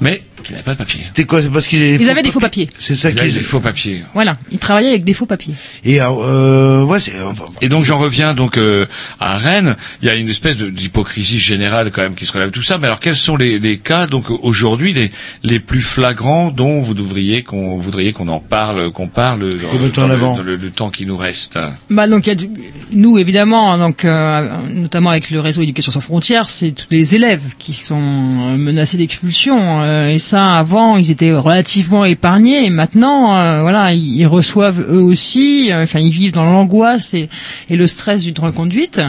mais 0.00 0.22
qui 0.42 0.52
n'avaient 0.52 0.64
pas 0.64 0.74
de 0.74 0.78
papier. 0.78 1.00
C'était 1.02 1.24
quoi? 1.24 1.40
C'est 1.42 1.48
parce 1.50 1.66
qu'ils 1.66 1.82
avaient 1.82 1.96
Ils 2.04 2.10
avaient 2.10 2.22
des 2.22 2.30
faux 2.30 2.40
papiers. 2.40 2.68
C'est 2.78 2.94
ça 2.94 3.10
Ils 3.10 3.18
avaient 3.18 3.30
des 3.30 3.40
faux 3.40 3.60
papiers. 3.60 4.02
Voilà, 4.14 4.36
ils 4.50 4.58
travaillaient 4.58 4.90
avec 4.90 5.04
des 5.04 5.14
faux 5.14 5.26
papiers. 5.26 5.54
Et 5.84 6.00
euh, 6.00 6.82
ouais, 6.84 7.00
c'est 7.00 7.20
enfin, 7.22 7.44
Et 7.60 7.68
donc 7.68 7.84
j'en 7.84 7.98
reviens 7.98 8.34
donc 8.34 8.56
euh, 8.58 8.86
à 9.20 9.36
Rennes. 9.36 9.76
Il 10.02 10.06
y 10.08 10.10
a 10.10 10.14
une 10.14 10.28
espèce 10.28 10.56
de- 10.56 10.70
d'hypocrisie 10.70 11.38
générale 11.38 11.90
quand 11.90 12.02
même 12.02 12.14
qui 12.14 12.26
se 12.26 12.32
relève 12.32 12.48
de 12.48 12.52
tout 12.54 12.62
ça. 12.62 12.78
Mais 12.78 12.86
alors 12.86 13.00
quels 13.00 13.16
sont 13.16 13.36
les, 13.36 13.58
les 13.58 13.78
cas 13.78 14.06
donc 14.06 14.30
aujourd'hui 14.30 14.92
les 14.92 15.10
les 15.42 15.60
plus 15.60 15.82
flagrants 15.82 16.50
dont 16.50 16.80
vous 16.80 16.94
devriez 16.94 17.42
qu'on 17.42 17.76
voudriez 17.76 18.12
qu'on 18.12 18.28
en 18.28 18.40
parle, 18.40 18.90
qu'on 18.92 19.08
parle 19.08 19.48
dans 19.48 20.06
le- 20.06 20.12
avant. 20.12 20.36
dans 20.36 20.42
le, 20.42 20.56
le 20.56 20.70
temps 20.70 20.90
qui 20.90 21.06
nous 21.06 21.16
reste? 21.16 21.58
Bah 21.90 22.08
donc 22.08 22.26
il 22.26 22.30
y 22.30 22.32
a 22.32 22.36
du- 22.36 22.50
nous 22.92 23.18
évidemment 23.18 23.76
donc 23.78 24.04
euh, 24.04 24.48
notamment 24.70 25.10
avec 25.10 25.30
le 25.30 25.40
réseau 25.40 25.62
éducation 25.62 25.92
sans 25.92 26.00
frontières 26.00 26.48
c'est 26.48 26.72
tous 26.72 26.86
les 26.90 27.14
élèves 27.14 27.42
qui 27.58 27.72
sont 27.72 27.94
euh, 27.96 28.56
menacés 28.56 28.96
d'expulsion 28.98 29.82
euh, 29.82 30.08
et 30.08 30.18
avant 30.38 30.96
ils 30.96 31.10
étaient 31.10 31.32
relativement 31.32 32.04
épargnés. 32.04 32.64
Et 32.64 32.70
maintenant 32.70 33.36
euh, 33.36 33.62
voilà 33.62 33.92
ils, 33.92 34.16
ils 34.16 34.26
reçoivent 34.26 34.80
eux 34.80 35.02
aussi 35.02 35.72
euh, 35.72 35.82
enfin 35.84 36.00
ils 36.00 36.10
vivent 36.10 36.32
dans 36.32 36.44
l'angoisse 36.44 37.14
et, 37.14 37.28
et 37.68 37.76
le 37.76 37.86
stress 37.86 38.22
d'une 38.22 38.38
reconduite 38.38 39.00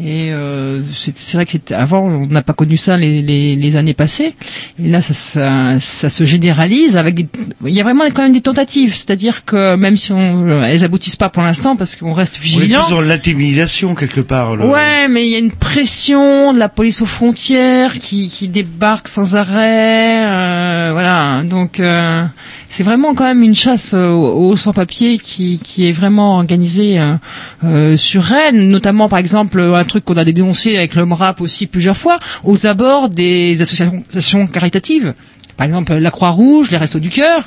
et 0.00 0.32
euh, 0.32 0.80
c'est 0.92 1.16
c'est 1.16 1.36
vrai 1.36 1.46
que 1.46 1.52
c'était 1.52 1.74
avant 1.74 2.00
on 2.02 2.26
n'a 2.26 2.42
pas 2.42 2.52
connu 2.52 2.76
ça 2.76 2.96
les, 2.96 3.22
les, 3.22 3.54
les 3.54 3.76
années 3.76 3.94
passées 3.94 4.34
et 4.82 4.88
là 4.88 5.00
ça, 5.00 5.14
ça, 5.14 5.78
ça 5.78 6.10
se 6.10 6.24
généralise 6.24 6.96
avec 6.96 7.14
des, 7.14 7.28
il 7.64 7.70
y 7.72 7.80
a 7.80 7.84
vraiment 7.84 8.02
quand 8.12 8.22
même 8.22 8.32
des 8.32 8.40
tentatives 8.40 8.92
c'est-à-dire 8.92 9.44
que 9.44 9.76
même 9.76 9.96
si 9.96 10.10
on 10.12 10.48
euh, 10.48 10.62
elles 10.64 10.82
aboutissent 10.82 11.14
pas 11.14 11.28
pour 11.28 11.44
l'instant 11.44 11.76
parce 11.76 11.94
qu'on 11.94 12.12
reste 12.12 12.34
on 12.34 12.38
est 12.38 12.40
plus 12.40 12.60
vigilant 12.62 12.90
dans 12.90 13.00
l'intimidation 13.02 13.94
quelque 13.94 14.20
part. 14.20 14.56
le- 14.56 14.64
Ouais, 14.66 15.06
mais 15.08 15.26
il 15.26 15.30
y 15.30 15.36
a 15.36 15.38
une 15.38 15.52
pression 15.52 16.52
de 16.52 16.58
la 16.58 16.68
police 16.68 17.00
aux 17.00 17.06
frontières 17.06 17.92
qui, 18.00 18.28
qui 18.28 18.48
débarque 18.48 19.06
sans 19.06 19.36
arrêt. 19.36 20.24
euh, 20.26 20.90
voilà, 20.92 21.42
donc 21.44 21.78
euh, 21.78 22.24
c'est 22.74 22.82
vraiment 22.82 23.14
quand 23.14 23.22
même 23.22 23.44
une 23.44 23.54
chasse 23.54 23.92
euh, 23.94 24.08
aux, 24.08 24.56
sans-papiers 24.56 25.20
qui, 25.20 25.60
qui 25.62 25.88
est 25.88 25.92
vraiment 25.92 26.34
organisée 26.34 26.98
euh, 26.98 27.14
euh, 27.62 27.96
sur 27.96 28.24
Rennes, 28.24 28.68
notamment 28.68 29.08
par 29.08 29.20
exemple 29.20 29.60
un 29.60 29.84
truc 29.84 30.04
qu'on 30.04 30.16
a 30.16 30.24
dénoncé 30.24 30.76
avec 30.76 30.96
le 30.96 31.06
MRAP 31.06 31.40
aussi 31.40 31.68
plusieurs 31.68 31.96
fois, 31.96 32.18
aux 32.42 32.66
abords 32.66 33.10
des 33.10 33.62
associations, 33.62 34.48
caritatives. 34.48 35.14
Par 35.56 35.66
exemple, 35.68 35.94
la 35.94 36.10
Croix-Rouge, 36.10 36.72
les 36.72 36.76
Restos 36.76 36.98
du 36.98 37.10
Cœur. 37.10 37.44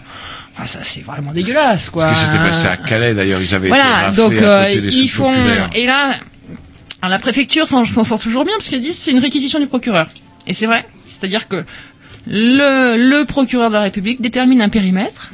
Ah, 0.58 0.66
ça 0.66 0.80
c'est 0.82 1.04
vraiment 1.04 1.34
dégueulasse, 1.34 1.90
quoi. 1.90 2.08
Ce 2.08 2.14
qui 2.14 2.26
s'était 2.26 2.38
passé 2.44 2.68
à 2.68 2.78
Calais 2.78 3.14
d'ailleurs, 3.14 3.42
ils 3.42 3.54
avaient 3.54 3.68
été 3.68 3.78
Voilà, 3.78 4.06
raflés 4.06 4.16
donc 4.16 4.32
à 4.32 4.36
euh, 4.46 4.68
côté 4.70 4.82
des 4.82 4.96
ils 4.96 5.10
font 5.10 5.34
populaires. 5.34 5.70
et 5.76 5.86
là 5.86 6.16
la 7.04 7.20
préfecture 7.20 7.68
s'en 7.68 7.84
s'en 7.84 8.06
sort 8.06 8.20
toujours 8.20 8.46
bien 8.46 8.54
parce 8.58 8.70
qu'elle 8.70 8.82
dit 8.82 8.94
c'est 8.94 9.12
une 9.12 9.20
réquisition 9.20 9.60
du 9.60 9.68
procureur. 9.68 10.08
Et 10.48 10.54
c'est 10.54 10.68
vrai, 10.68 10.86
c'est-à-dire 11.06 11.50
que 11.50 11.66
le, 12.30 12.98
le 12.98 13.26
procureur 13.26 13.70
de 13.70 13.76
la 13.76 13.82
République 13.82 14.22
détermine 14.22 14.62
un 14.62 14.70
périmètre 14.70 15.32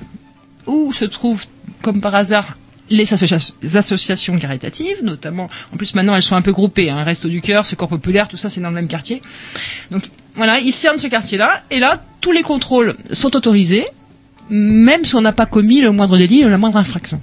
où 0.68 0.94
se 0.94 1.06
trouvent 1.06 1.46
comme 1.82 2.00
par 2.02 2.16
hasard 2.16 2.58
les, 2.90 3.06
associa- 3.14 3.54
les 3.62 3.78
associations 3.78 4.38
caritatives, 4.38 5.04
notamment, 5.04 5.50
en 5.74 5.78
plus 5.78 5.96
maintenant 5.96 6.16
elles 6.16 6.22
sont 6.22 6.36
un 6.36 6.42
peu 6.42 6.52
groupées, 6.52 6.90
hein, 6.90 7.04
Resto 7.04 7.28
du 7.30 7.42
Cœur, 7.42 7.66
Secours 7.66 7.88
Populaire, 7.88 8.28
tout 8.28 8.38
ça 8.38 8.50
c'est 8.50 8.62
dans 8.62 8.70
le 8.70 8.76
même 8.76 8.88
quartier. 8.88 9.22
Donc 9.90 10.04
voilà, 10.36 10.60
ils 10.60 10.72
cernent 10.72 10.98
ce 10.98 11.08
quartier-là, 11.08 11.64
et 11.72 11.80
là, 11.80 12.04
tous 12.22 12.32
les 12.32 12.42
contrôles 12.42 12.96
sont 13.12 13.36
autorisés, 13.36 13.86
même 14.50 15.06
si 15.06 15.16
on 15.16 15.22
n'a 15.22 15.32
pas 15.32 15.46
commis 15.46 15.82
le 15.82 15.92
moindre 15.92 16.18
délit 16.18 16.46
ou 16.46 16.50
la 16.50 16.58
moindre 16.58 16.78
infraction. 16.78 17.22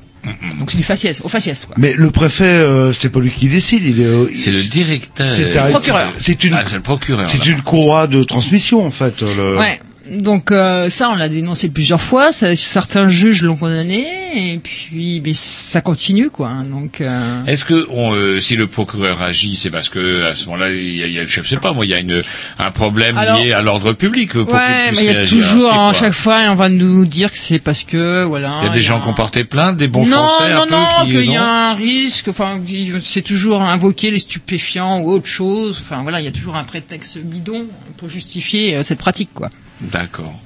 Donc 0.58 0.70
c'est 0.70 0.76
du 0.76 0.82
faciès, 0.82 1.20
au 1.22 1.28
faciès 1.28 1.64
quoi. 1.64 1.74
Mais 1.78 1.94
le 1.96 2.10
préfet, 2.10 2.44
euh, 2.44 2.92
c'est 2.92 3.08
pas 3.08 3.20
lui 3.20 3.30
qui 3.30 3.48
décide. 3.48 3.82
Il 3.84 4.00
est. 4.00 4.04
euh, 4.04 4.26
C'est 4.34 4.50
le 4.50 4.62
directeur. 4.64 5.26
C'est 5.34 5.56
un- 5.58 5.70
Procureur. 5.70 6.12
C'est 6.18 6.44
une. 6.44 6.54
Ah, 6.54 6.62
c'est 6.66 6.74
le 6.76 6.82
procureur. 6.82 7.28
C'est 7.30 7.44
là. 7.46 7.52
une 7.52 7.62
courroie 7.62 8.06
de 8.06 8.22
transmission 8.22 8.84
en 8.84 8.90
fait. 8.90 9.22
le- 9.22 9.56
Ouais. 9.58 9.80
Donc 10.10 10.50
euh, 10.50 10.90
ça, 10.90 11.08
on 11.10 11.14
l'a 11.14 11.28
dénoncé 11.28 11.68
plusieurs 11.68 12.00
fois. 12.00 12.32
Ça, 12.32 12.56
certains 12.56 13.08
juges 13.08 13.42
l'ont 13.42 13.56
condamné, 13.56 14.06
et 14.54 14.58
puis 14.58 15.22
mais 15.24 15.34
ça 15.34 15.80
continue 15.80 16.30
quoi. 16.30 16.50
Donc 16.68 17.00
euh, 17.00 17.44
Est-ce 17.46 17.64
que 17.64 17.86
on, 17.90 18.12
euh, 18.14 18.40
si 18.40 18.56
le 18.56 18.66
procureur 18.66 19.22
agit, 19.22 19.54
c'est 19.54 19.70
parce 19.70 19.88
que 19.88 20.24
à 20.24 20.34
ce 20.34 20.46
moment-là, 20.46 20.72
il 20.72 20.96
y 20.96 21.18
a, 21.18 21.24
je 21.24 21.42
sais 21.42 21.56
pas 21.58 21.72
moi, 21.72 21.86
il 21.86 21.90
y 21.90 21.94
a 21.94 22.00
une, 22.00 22.22
un 22.58 22.70
problème 22.72 23.16
Alors- 23.16 23.38
lié 23.38 23.52
à 23.52 23.62
l'ordre 23.62 23.92
public 23.92 24.32
pour 24.32 24.52
ouais, 24.52 24.92
mais 24.92 25.04
il 25.04 25.12
y 25.12 25.16
a 25.16 25.26
toujours, 25.26 25.72
à 25.72 25.92
chaque 25.92 26.12
fois, 26.12 26.40
on 26.48 26.56
va 26.56 26.68
nous 26.68 27.06
dire 27.06 27.30
que 27.30 27.38
c'est 27.38 27.60
parce 27.60 27.84
que 27.84 28.24
voilà. 28.24 28.58
Il 28.62 28.66
y 28.66 28.70
a 28.70 28.72
des 28.72 28.82
gens 28.82 29.00
qui 29.00 29.08
ont 29.08 29.14
porté 29.14 29.44
plainte, 29.44 29.76
des 29.76 29.86
bons 29.88 30.06
non, 30.06 30.16
Français 30.16 30.54
non, 30.54 30.62
un 30.62 30.66
peu 30.66 30.74
non, 30.74 31.04
qui 31.04 31.10
qu'il 31.12 31.30
y 31.30 31.36
a 31.36 31.70
un 31.70 31.74
risque. 31.74 32.28
Enfin, 32.28 32.60
c'est 33.00 33.22
toujours 33.22 33.62
invoquer 33.62 34.10
les 34.10 34.18
stupéfiants 34.18 35.00
ou 35.00 35.10
autre 35.10 35.26
chose. 35.28 35.80
Enfin 35.80 36.02
voilà, 36.02 36.20
il 36.20 36.24
y 36.24 36.28
a 36.28 36.32
toujours 36.32 36.56
un 36.56 36.64
prétexte 36.64 37.18
bidon 37.18 37.66
pour 37.96 38.08
justifier 38.08 38.74
euh, 38.76 38.82
cette 38.82 38.98
pratique 38.98 39.30
quoi. 39.34 39.50
D'accord. 39.80 40.38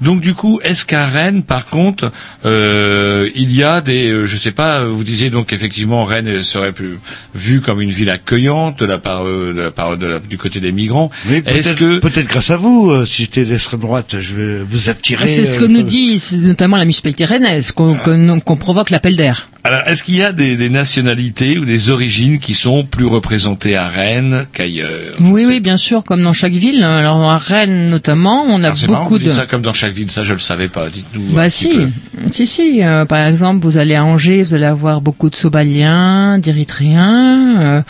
Donc 0.00 0.22
du 0.22 0.32
coup, 0.32 0.60
est-ce 0.64 0.86
qu'à 0.86 1.04
Rennes, 1.06 1.42
par 1.42 1.66
contre, 1.66 2.10
euh, 2.46 3.28
il 3.34 3.52
y 3.54 3.62
a 3.62 3.82
des, 3.82 4.08
euh, 4.10 4.24
je 4.24 4.36
sais 4.38 4.50
pas, 4.50 4.84
vous 4.86 5.04
disiez 5.04 5.28
donc 5.28 5.52
effectivement 5.52 6.04
Rennes 6.04 6.40
serait 6.42 6.72
plus 6.72 6.98
vue 7.34 7.60
comme 7.60 7.82
une 7.82 7.90
ville 7.90 8.08
accueillante 8.08 8.80
de 8.80 8.86
la 8.86 8.96
part, 8.96 9.26
euh, 9.26 9.52
de 9.54 9.60
la 9.60 9.70
part 9.70 9.98
de 9.98 10.06
la- 10.06 10.18
du 10.18 10.38
côté 10.38 10.58
des 10.58 10.72
migrants. 10.72 11.10
Mais 11.26 11.42
Est-ce 11.44 11.74
peut-être 11.74 11.74
que 11.76 11.98
peut-être 11.98 12.28
grâce 12.28 12.48
à 12.48 12.56
vous, 12.56 12.90
euh, 12.90 13.04
si 13.04 13.24
j'étais 13.24 13.44
d'extrême 13.44 13.80
droite, 13.80 14.16
je 14.20 14.34
vais 14.36 14.58
vous 14.66 14.88
attirer. 14.88 15.26
C'est 15.26 15.44
ce 15.44 15.58
que 15.58 15.64
euh, 15.64 15.68
nous 15.68 15.82
dit 15.82 16.22
notamment 16.32 16.78
la 16.78 16.84
municipalité 16.84 17.26
rennaise, 17.26 17.70
qu'on 17.72 17.94
qu'on- 17.94 18.40
qu'on 18.40 18.56
provoque 18.56 18.88
l'appel 18.88 19.16
d'air. 19.16 19.50
Alors 19.62 19.80
est-ce 19.86 20.02
qu'il 20.02 20.16
y 20.16 20.22
a 20.22 20.32
des, 20.32 20.56
des 20.56 20.70
nationalités 20.70 21.58
ou 21.58 21.64
des 21.64 21.90
origines 21.90 22.38
qui 22.38 22.54
sont 22.54 22.84
plus 22.84 23.04
représentées 23.06 23.76
à 23.76 23.88
Rennes 23.88 24.46
qu'ailleurs? 24.52 25.14
Oui, 25.20 25.44
oui, 25.46 25.60
bien 25.60 25.76
sûr, 25.76 26.02
comme 26.04 26.22
dans 26.22 26.32
chaque 26.32 26.52
ville. 26.54 26.82
Alors 26.82 27.22
à 27.24 27.36
Rennes 27.38 27.90
notamment, 27.90 28.44
on 28.48 28.62
a 28.62 28.66
Alors, 28.68 28.78
c'est 28.78 28.88
marrant, 28.88 29.04
beaucoup 29.04 29.18
dites 29.18 29.28
de. 29.28 29.32
ça 29.32 29.46
comme 29.46 29.62
dans 29.62 29.74
chaque 29.74 29.92
ville, 29.92 30.10
ça 30.10 30.24
je 30.24 30.32
le 30.32 30.38
savais 30.38 30.68
pas. 30.68 30.88
Dites-nous. 30.88 31.32
un 31.32 31.34
Bah 31.34 31.44
petit 31.50 31.64
si, 31.64 31.68
peu. 31.70 31.88
si, 32.32 32.46
si. 32.46 32.82
euh, 32.82 33.04
par 33.04 33.26
exemple, 33.26 33.60
vous 33.62 33.76
allez 33.76 33.94
à 33.94 34.04
Angers, 34.04 34.42
vous 34.44 34.54
allez 34.54 34.64
avoir 34.66 35.00
beaucoup 35.02 35.28
de 35.30 35.36
Somaliens, 35.36 36.38
d'Érythréens. 36.38 37.60
Euh, 37.60 37.82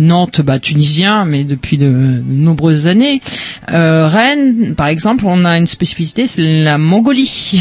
Nantes, 0.00 0.40
bah, 0.40 0.58
tunisien, 0.58 1.24
mais 1.24 1.44
depuis 1.44 1.76
de, 1.78 1.86
de 1.86 2.22
nombreuses 2.26 2.86
années. 2.86 3.20
Euh, 3.72 4.06
Rennes, 4.08 4.74
par 4.76 4.86
exemple, 4.88 5.24
on 5.26 5.44
a 5.44 5.58
une 5.58 5.66
spécificité, 5.66 6.26
c'est 6.26 6.62
la 6.64 6.78
Mongolie. 6.78 7.60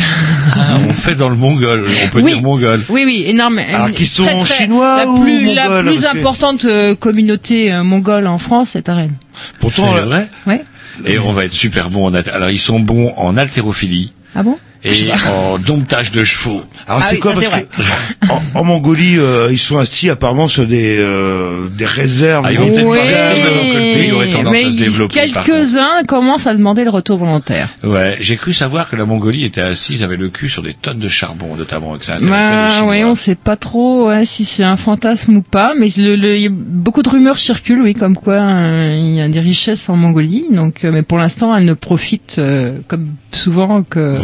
Ah, 0.55 0.77
on 0.87 0.93
fait 0.93 1.15
dans 1.15 1.29
le 1.29 1.35
mongol, 1.35 1.85
on 2.05 2.09
peut 2.09 2.21
Oui. 2.21 2.33
dire 2.33 2.41
mongol. 2.41 2.83
Oui, 2.89 3.03
oui, 3.05 3.23
énorme. 3.27 3.59
Alors 3.59 3.91
qu'ils 3.91 4.07
sont 4.07 4.23
très, 4.23 4.39
très- 4.39 4.63
chinois 4.65 4.97
la 5.05 5.07
ou 5.07 5.21
plus, 5.21 5.53
la 5.53 5.81
plus 5.83 6.01
que- 6.01 6.17
importante 6.17 6.65
euh, 6.65 6.95
communauté 6.95 7.71
euh, 7.71 7.83
mongole 7.83 8.27
en 8.27 8.37
France, 8.37 8.69
c'est 8.73 8.89
à 8.89 8.95
Rennes. 8.95 9.15
Pourtant, 9.59 9.93
c'est 9.93 9.99
euh, 10.01 10.05
vrai. 10.05 10.27
Ouais. 10.47 10.63
Et 11.05 11.17
on 11.19 11.31
va 11.31 11.45
être 11.45 11.53
super 11.53 11.89
bon 11.89 12.07
en 12.07 12.13
Alors 12.13 12.49
ils 12.49 12.59
sont 12.59 12.79
bons 12.79 13.13
en 13.15 13.37
haltérophilie 13.37 14.11
Ah 14.35 14.43
bon? 14.43 14.57
Et 14.83 15.11
en 15.27 15.57
domptage 15.57 16.11
de 16.11 16.23
chevaux. 16.23 16.61
Alors 16.87 17.01
Ah 17.03 17.07
c'est 17.09 17.15
oui, 17.15 17.19
quoi 17.21 17.35
ça, 17.35 17.49
parce 17.49 17.63
que 17.63 18.31
en, 18.55 18.59
en 18.59 18.63
Mongolie 18.63 19.17
euh, 19.17 19.49
ils 19.51 19.59
sont 19.59 19.77
assis 19.77 20.09
apparemment 20.09 20.47
sur 20.47 20.65
des 20.67 20.97
euh, 20.99 21.67
des 21.69 21.85
réserves. 21.85 22.45
Ah, 22.47 22.51
ils 22.51 22.59
vont 22.59 22.67
peut-être 22.67 22.85
Oui, 22.87 22.97
mais 23.01 23.71
que 23.71 23.75
le 23.77 23.99
pays 23.99 24.11
aurait 24.11 24.29
tendance 24.31 24.51
mais 24.53 24.65
à 24.65 24.71
se 24.71 24.77
développer. 24.77 25.19
par 25.33 25.43
contre. 25.43 25.45
quelques-uns 25.45 26.03
commencent 26.07 26.47
à 26.47 26.53
demander 26.53 26.83
le 26.83 26.89
retour 26.89 27.17
volontaire. 27.17 27.69
Ouais, 27.83 28.17
j'ai 28.21 28.35
cru 28.37 28.53
savoir 28.53 28.89
que 28.89 28.95
la 28.95 29.05
Mongolie 29.05 29.43
était 29.43 29.61
assise 29.61 30.03
avec 30.03 30.19
le 30.19 30.29
cul 30.29 30.49
sur 30.49 30.63
des 30.63 30.73
tonnes 30.73 30.99
de 30.99 31.07
charbon, 31.09 31.55
notamment, 31.57 31.97
que 31.97 32.05
ça 32.05 32.17
Bah, 32.21 32.83
oui, 32.85 33.03
on 33.03 33.15
sait 33.15 33.35
pas 33.35 33.55
trop 33.57 34.07
ouais, 34.07 34.25
si 34.25 34.45
c'est 34.45 34.63
un 34.63 34.77
fantasme 34.77 35.35
ou 35.37 35.41
pas, 35.41 35.73
mais 35.77 35.89
le, 35.97 36.15
le- 36.15 36.35
il 36.37 36.41
y 36.43 36.47
a 36.47 36.51
beaucoup 36.51 37.03
de 37.03 37.09
rumeurs 37.09 37.37
circulent, 37.37 37.81
oui, 37.81 37.93
comme 37.93 38.15
quoi 38.15 38.35
euh, 38.35 38.95
il 38.97 39.15
y 39.15 39.21
a 39.21 39.27
des 39.27 39.39
richesses 39.41 39.89
en 39.89 39.95
Mongolie. 39.95 40.45
Donc, 40.51 40.83
euh, 40.85 40.91
mais 40.93 41.01
pour 41.01 41.17
l'instant, 41.17 41.55
elles 41.55 41.65
ne 41.65 41.73
profitent 41.73 42.35
euh, 42.39 42.77
comme 42.87 43.07
souvent 43.31 43.83
que 43.83 44.17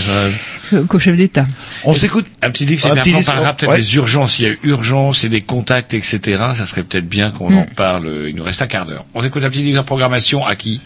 général. 0.00 0.86
qu'au 0.88 0.98
chef 0.98 1.16
d'État. 1.16 1.44
On 1.84 1.94
s'écoute 1.94 2.26
Un 2.42 2.50
petit 2.50 2.66
disque, 2.66 2.86
Un 2.86 2.94
c'est 2.94 3.02
petit 3.02 3.14
on 3.14 3.22
parlera 3.22 3.52
peut-être 3.54 3.70
ouais. 3.72 3.78
des 3.78 3.94
urgences. 3.96 4.38
Il 4.38 4.48
y 4.48 4.50
a 4.50 4.54
urgence 4.62 5.24
et 5.24 5.28
des 5.28 5.40
contacts, 5.40 5.94
etc. 5.94 6.20
Ça 6.56 6.66
serait 6.66 6.82
peut-être 6.82 7.08
bien 7.08 7.30
qu'on 7.30 7.50
Mm. 7.50 7.58
en 7.58 7.64
parle. 7.76 8.08
Il 8.28 8.34
nous 8.36 8.44
reste 8.44 8.62
un 8.62 8.66
quart 8.66 8.86
d'heure. 8.86 9.04
On 9.14 9.22
écoute 9.24 9.44
un 9.44 9.50
petit 9.50 9.62
disque 9.62 9.78
en 9.78 9.84
programmation 9.84 10.44
à 10.46 10.56
qui? 10.56 10.80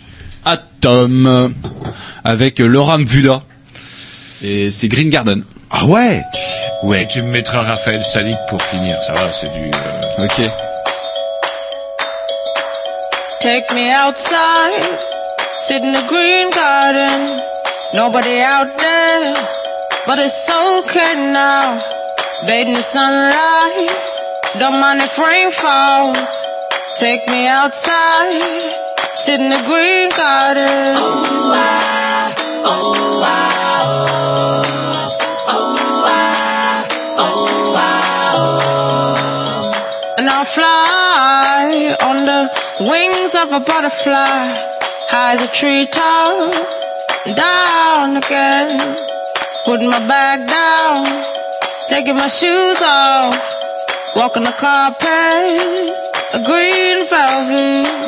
Atom 0.45 1.55
avec 2.25 2.59
Laura 2.59 2.99
Mvuda 2.99 3.43
et 4.43 4.71
c'est 4.73 4.89
Green 4.89 5.09
Garden. 5.11 5.43
Ah 5.71 5.87
ouais? 5.87 6.23
Ouais. 6.83 7.09
Tu 7.11 7.23
me 7.23 7.29
mettras 7.31 7.63
Raphaël 7.63 8.03
Salik 8.05 8.37
pour 8.49 8.63
finir. 8.63 9.01
Ça 9.03 9.13
va, 9.15 9.33
c'est 9.33 9.51
du. 9.53 9.71
euh, 9.71 10.25
Ok. 10.25 10.41
Take 13.41 13.75
me 13.75 13.91
outside, 14.09 14.85
sit 15.57 15.83
in 15.83 15.93
the 15.93 16.07
green 16.09 16.49
garden. 16.51 17.39
Nobody 17.93 18.41
out 18.43 18.69
there, 18.79 19.04
but 20.07 20.19
it's 20.19 20.51
okay 20.51 21.33
now. 21.33 21.81
Bathe 22.47 22.69
in 22.69 22.75
the 22.75 22.83
sunlight, 22.83 23.91
don't 24.59 24.79
mind 24.81 25.01
if 25.01 25.19
rain 25.19 25.51
falls. 25.51 26.43
Take 26.99 27.27
me 27.29 27.47
outside, 27.49 28.73
sit 29.15 29.41
in 29.41 29.49
the 29.51 29.63
green 29.65 30.11
garden. 30.11 30.97
Oh, 30.97 31.53
I, 31.55 32.35
oh, 32.65 33.05
I'll 40.35 40.51
fly 40.53 41.97
on 42.03 42.27
the 42.27 42.51
wings 42.81 43.35
of 43.35 43.49
a 43.53 43.61
butterfly, 43.65 44.53
high 45.09 45.33
as 45.33 45.43
a 45.43 45.49
treetop, 45.49 46.53
down 47.33 48.17
again. 48.17 48.77
Putting 49.65 49.89
my 49.89 50.07
bag 50.07 50.47
down, 50.47 51.07
taking 51.89 52.17
my 52.17 52.29
shoes 52.29 52.83
off, 52.83 53.35
walking 54.15 54.45
the 54.45 54.53
carpet, 54.53 55.89
a 56.35 56.41
green 56.45 57.09
velvet. 57.09 58.04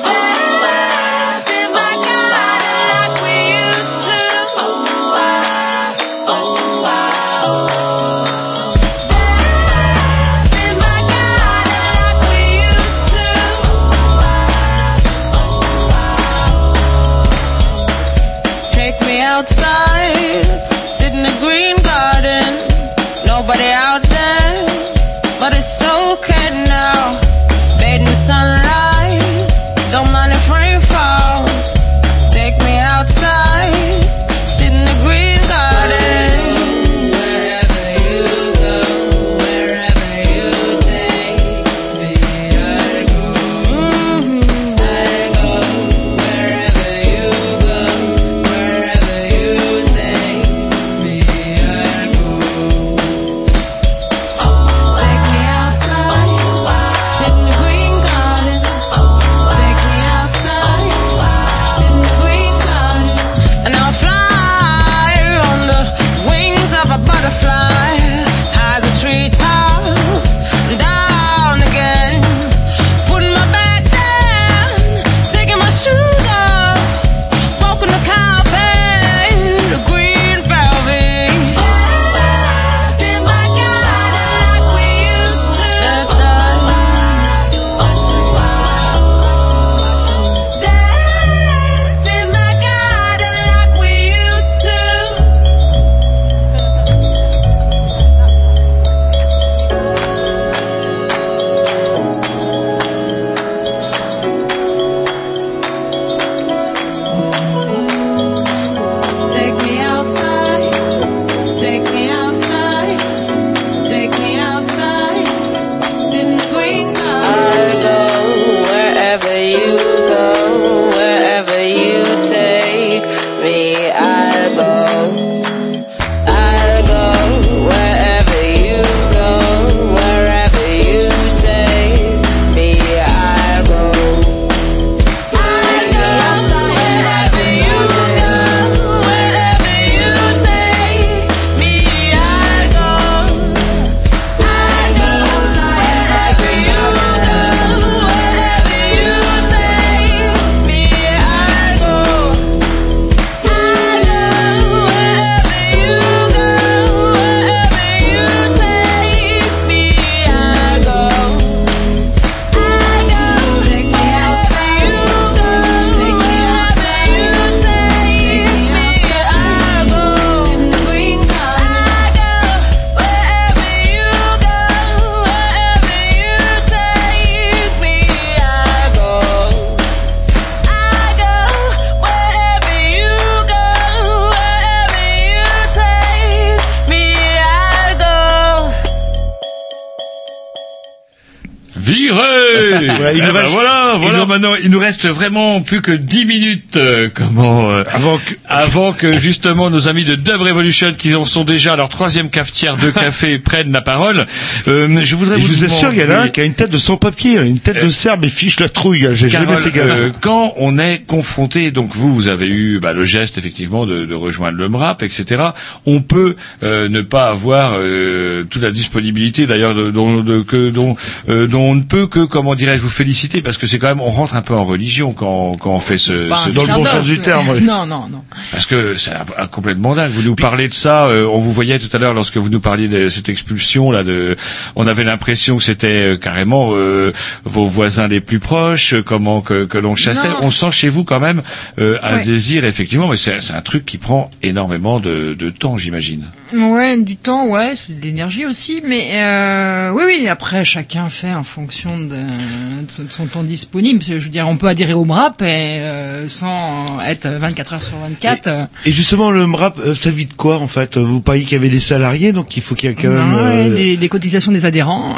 Vraiment 195.10 195.60
plus 195.62 195.82
que 195.82 195.92
10 195.92 196.24
minutes. 196.26 196.76
euh, 196.76 197.08
comment 197.14 197.70
euh, 197.70 197.84
Avant 197.92 198.18
que, 198.18 198.34
avant 198.56 198.92
que 198.92 199.18
justement 199.18 199.70
nos 199.70 199.88
amis 199.88 200.04
de 200.04 200.14
Dub 200.14 200.40
Revolution, 200.40 200.92
qui 200.96 201.14
en 201.14 201.24
sont 201.24 201.44
déjà 201.44 201.74
à 201.74 201.76
leur 201.76 201.88
troisième 201.88 202.30
cafetière 202.30 202.76
de 202.76 202.90
café, 202.90 203.38
prennent 203.50 203.72
la 203.72 203.82
parole. 203.82 204.26
Euh, 204.68 205.00
je 205.04 205.14
voudrais 205.16 205.38
et 205.38 205.40
je 205.42 205.46
vous 205.46 205.54
vous 205.54 205.64
assure, 205.64 205.92
il 205.92 205.98
y 205.98 206.04
en 206.04 206.10
a 206.10 206.18
un 206.22 206.28
qui 206.28 206.40
a 206.40 206.44
une 206.44 206.54
tête 206.54 206.70
de 206.70 206.78
sans-papier, 206.78 207.40
une 207.40 207.58
tête 207.58 207.84
de 207.84 207.90
serbe 207.90 208.24
et 208.24 208.28
fiche 208.28 208.58
la 208.60 208.68
trouille. 208.68 209.08
J'ai 209.12 209.28
jamais 209.28 209.46
fait 209.60 209.70
gaffe. 209.72 209.86
euh, 209.90 210.10
quand 210.20 210.54
on 210.56 210.78
est 210.78 211.04
confronté, 211.06 211.70
donc 211.70 211.94
vous, 211.94 212.14
vous 212.14 212.28
avez 212.28 212.46
eu 212.46 212.80
bah, 212.80 212.92
le 212.92 213.04
geste 213.04 213.38
effectivement 213.38 213.86
de, 213.86 214.04
de 214.04 214.14
rejoindre 214.14 214.58
le 214.58 214.68
MRAP, 214.68 215.02
etc. 215.02 215.42
On 215.84 216.00
peut 216.00 216.36
euh, 216.62 216.88
ne 216.88 217.00
pas 217.02 217.28
avoir 217.28 217.74
euh, 217.76 218.44
toute 218.48 218.62
la 218.62 218.70
disponibilité, 218.70 219.46
d'ailleurs, 219.46 219.74
de- 219.74 219.90
dont, 219.90 220.20
de- 220.22 220.42
que, 220.42 220.70
dont, 220.70 220.96
euh, 221.28 221.46
dont 221.46 221.60
on 221.62 221.74
ne 221.74 221.82
peut 221.82 222.06
que, 222.06 222.24
comment 222.24 222.54
dirais-je, 222.54 222.80
vous 222.82 222.88
féliciter, 222.88 223.42
parce 223.42 223.58
que 223.58 223.66
c'est 223.66 223.78
quand 223.78 223.88
même, 223.88 224.00
on 224.00 224.10
rentre 224.10 224.34
un 224.36 224.42
peu 224.42 224.54
en 224.54 224.64
religion 224.64 225.12
quand, 225.12 225.52
quand 225.60 225.70
on 225.74 225.80
fait 225.80 225.98
ce, 225.98 226.12
un 226.12 226.36
ce 226.44 226.50
sacerdoce, 226.84 227.08
mais- 227.42 227.60
Non, 227.60 227.86
non, 227.86 228.08
non. 228.10 228.22
Parce 228.50 228.66
que 228.66 228.96
c'est 228.96 229.12
complètement 229.50 229.94
dingue. 229.94 230.12
Vous 230.12 230.22
nous 230.22 230.36
parlez 230.36 230.68
de 230.68 230.72
ça. 230.74 231.06
euh, 231.06 231.26
on 231.26 231.38
vous 231.38 231.52
voyait 231.52 231.78
tout 231.78 231.94
à 231.94 231.98
l'heure 231.98 232.14
lorsque 232.14 232.36
vous 232.36 232.48
nous 232.50 232.60
parliez 232.60 232.88
de 232.88 233.08
cette 233.08 233.28
expulsion 233.28 233.90
là. 233.90 234.02
De, 234.04 234.36
on 234.76 234.86
avait 234.86 235.04
l'impression 235.04 235.56
que 235.56 235.62
c'était 235.62 236.14
euh, 236.14 236.16
carrément 236.16 236.70
euh, 236.74 237.12
vos 237.44 237.66
voisins 237.66 238.08
les 238.08 238.20
plus 238.20 238.38
proches, 238.38 238.94
comment 239.04 239.40
que, 239.40 239.64
que 239.64 239.78
l'on 239.78 239.96
chassait. 239.96 240.28
Non. 240.28 240.36
On 240.42 240.50
sent 240.50 240.70
chez 240.72 240.88
vous 240.88 241.04
quand 241.04 241.20
même 241.20 241.42
euh, 241.78 241.98
un 242.02 242.16
Ouais. 242.16 242.24
désir 242.24 242.64
effectivement, 242.64 243.08
mais 243.08 243.16
c'est 243.16 243.40
c'est 243.42 243.52
un 243.52 243.60
truc 243.60 243.84
qui 243.84 243.98
prend 243.98 244.30
énormément 244.42 245.00
de, 245.00 245.34
de 245.38 245.50
temps, 245.50 245.76
j'imagine. 245.76 246.26
Ouais, 246.54 246.96
du 246.98 247.16
temps, 247.16 247.46
ouais, 247.48 247.72
c'est 247.74 247.98
de 247.98 248.04
l'énergie 248.04 248.46
aussi, 248.46 248.80
mais 248.86 249.08
euh, 249.14 249.90
oui, 249.90 250.02
oui. 250.06 250.28
Après, 250.28 250.64
chacun 250.64 251.08
fait 251.08 251.32
en 251.34 251.42
fonction 251.42 251.98
de, 251.98 252.06
de 252.14 252.90
son- 252.90 253.02
de 253.04 253.10
son 253.12 253.26
temps 253.26 253.42
disponible. 253.42 254.00
Je 254.02 254.14
veux 254.14 254.28
dire, 254.28 254.46
on 254.48 254.56
peut 254.56 254.68
adhérer 254.68 254.92
au 254.92 255.04
MRAP 255.04 255.42
et 255.42 255.44
euh, 255.80 256.28
sans 256.28 257.00
être 257.00 257.26
24 257.28 257.72
heures 257.74 257.82
sur 257.82 257.96
24. 257.98 258.46
euh, 258.46 258.64
Et 258.84 258.92
justement, 258.92 259.30
le 259.32 259.44
MRAP, 259.46 259.80
euh, 259.80 259.94
ça 259.96 260.10
vit 260.10 260.26
de 260.26 260.34
quoi 260.34 260.58
en 260.58 260.66
fait? 260.68 260.96
Vous 260.96 261.20
parliez 261.20 261.42
qu'il 261.42 261.52
y 261.52 261.56
avait 261.56 261.68
des 261.68 261.80
salariés, 261.80 262.32
donc 262.32 262.56
il 262.56 262.62
faut 262.62 262.74
qu'il 262.76 262.88
y 262.90 262.92
ait 262.92 262.96
quand 262.96 263.08
même. 263.08 263.30
non, 263.30 263.38
euh, 263.38 263.74
des, 263.74 263.96
des 263.96 264.08
cotisations 264.08 264.52
des 264.52 264.64
adhérents. 264.66 265.16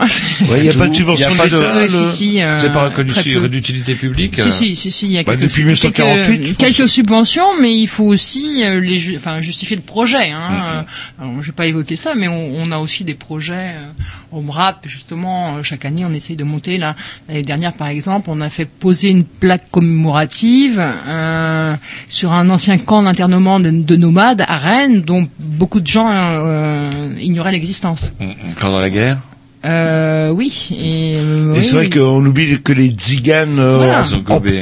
Ouais, 0.49 0.59
il 0.59 0.63
n'y 0.63 0.69
a 0.71 0.75
pas 0.75 0.89
de 0.89 0.95
subvention 0.95 1.29
Il 1.31 1.37
y 1.37 1.41
a 1.41 1.43
pas 1.43 1.49
de 1.49 1.57
de- 1.57 1.61
l'État. 1.61 1.75
Ouais, 1.77 1.83
le- 1.83 1.89
si, 1.89 2.17
si, 2.17 2.43
euh, 2.43 2.61
c'est 2.61 2.73
pas 2.73 2.85
reconnu 2.89 3.11
d'utilité 3.51 3.95
publique. 3.95 4.41
Si, 4.41 4.51
si, 4.53 4.77
si, 4.77 4.91
si, 4.91 5.07
il 5.07 5.13
y 5.13 5.19
a 5.19 5.25
Bah, 5.25 5.33
quelques, 5.33 5.43
depuis 5.51 5.65
1948, 5.65 6.33
je 6.47 6.53
quelques, 6.55 6.77
quelques 6.77 6.89
subventions, 6.89 7.61
mais 7.61 7.75
il 7.75 7.87
faut 7.87 8.05
aussi 8.07 8.63
euh, 8.65 8.81
les, 8.81 8.99
ju- 8.99 9.17
enfin, 9.17 9.41
justifier 9.43 9.77
le 9.77 9.83
projet. 9.83 10.31
Hein. 10.31 10.39
Mm-hmm. 10.51 11.18
Euh, 11.18 11.18
Alors, 11.21 11.33
je 11.43 11.47
vais 11.49 11.53
pas 11.53 11.67
évoquer 11.67 11.97
ça, 11.97 12.15
mais 12.15 12.29
on, 12.29 12.53
on 12.63 12.71
a 12.71 12.79
aussi 12.79 13.03
des 13.03 13.15
projets 13.15 13.55
euh, 13.75 13.91
au 14.31 14.41
MRAP, 14.41 14.87
justement. 14.87 15.57
euh, 15.57 15.63
chaque 15.65 15.85
année, 15.85 16.05
on 16.09 16.13
essaye 16.13 16.37
de 16.37 16.45
monter. 16.45 16.79
Là, 16.79 16.95
l'année 17.29 17.43
dernière, 17.43 17.73
par 17.73 17.89
exemple, 17.89 18.29
on 18.31 18.41
a 18.41 18.49
fait 18.51 18.67
poser 18.67 19.09
une 19.11 19.25
plaque 19.25 19.69
commémorative 19.73 20.81
euh, 20.81 21.75
sur 22.09 22.33
un 22.33 22.49
ancien 22.51 22.79
camp 22.79 23.03
d'internement 23.03 23.59
de, 23.59 23.71
de 23.71 23.97
nomades 23.97 24.45
à 24.47 24.59
Rennes, 24.59 25.01
dont 25.03 25.27
beaucoup 25.41 25.81
de 25.81 25.89
gens 25.89 26.09
euh, 26.11 26.89
ignoraient 27.21 27.51
l'existence. 27.53 28.13
Pendant 28.61 28.81
la 28.81 28.91
guerre? 28.91 29.19
Euh, 29.65 30.31
oui. 30.31 30.69
Et, 30.71 31.15
euh, 31.17 31.53
Et 31.55 31.59
oui, 31.59 31.65
c'est 31.65 31.75
vrai 31.75 31.85
oui. 31.87 31.91
qu'on 31.91 32.25
oublie 32.25 32.63
que 32.63 32.73
les 32.73 32.91
tziganes, 32.91 33.59
euh, 33.59 33.79
Voilà. 33.79 34.05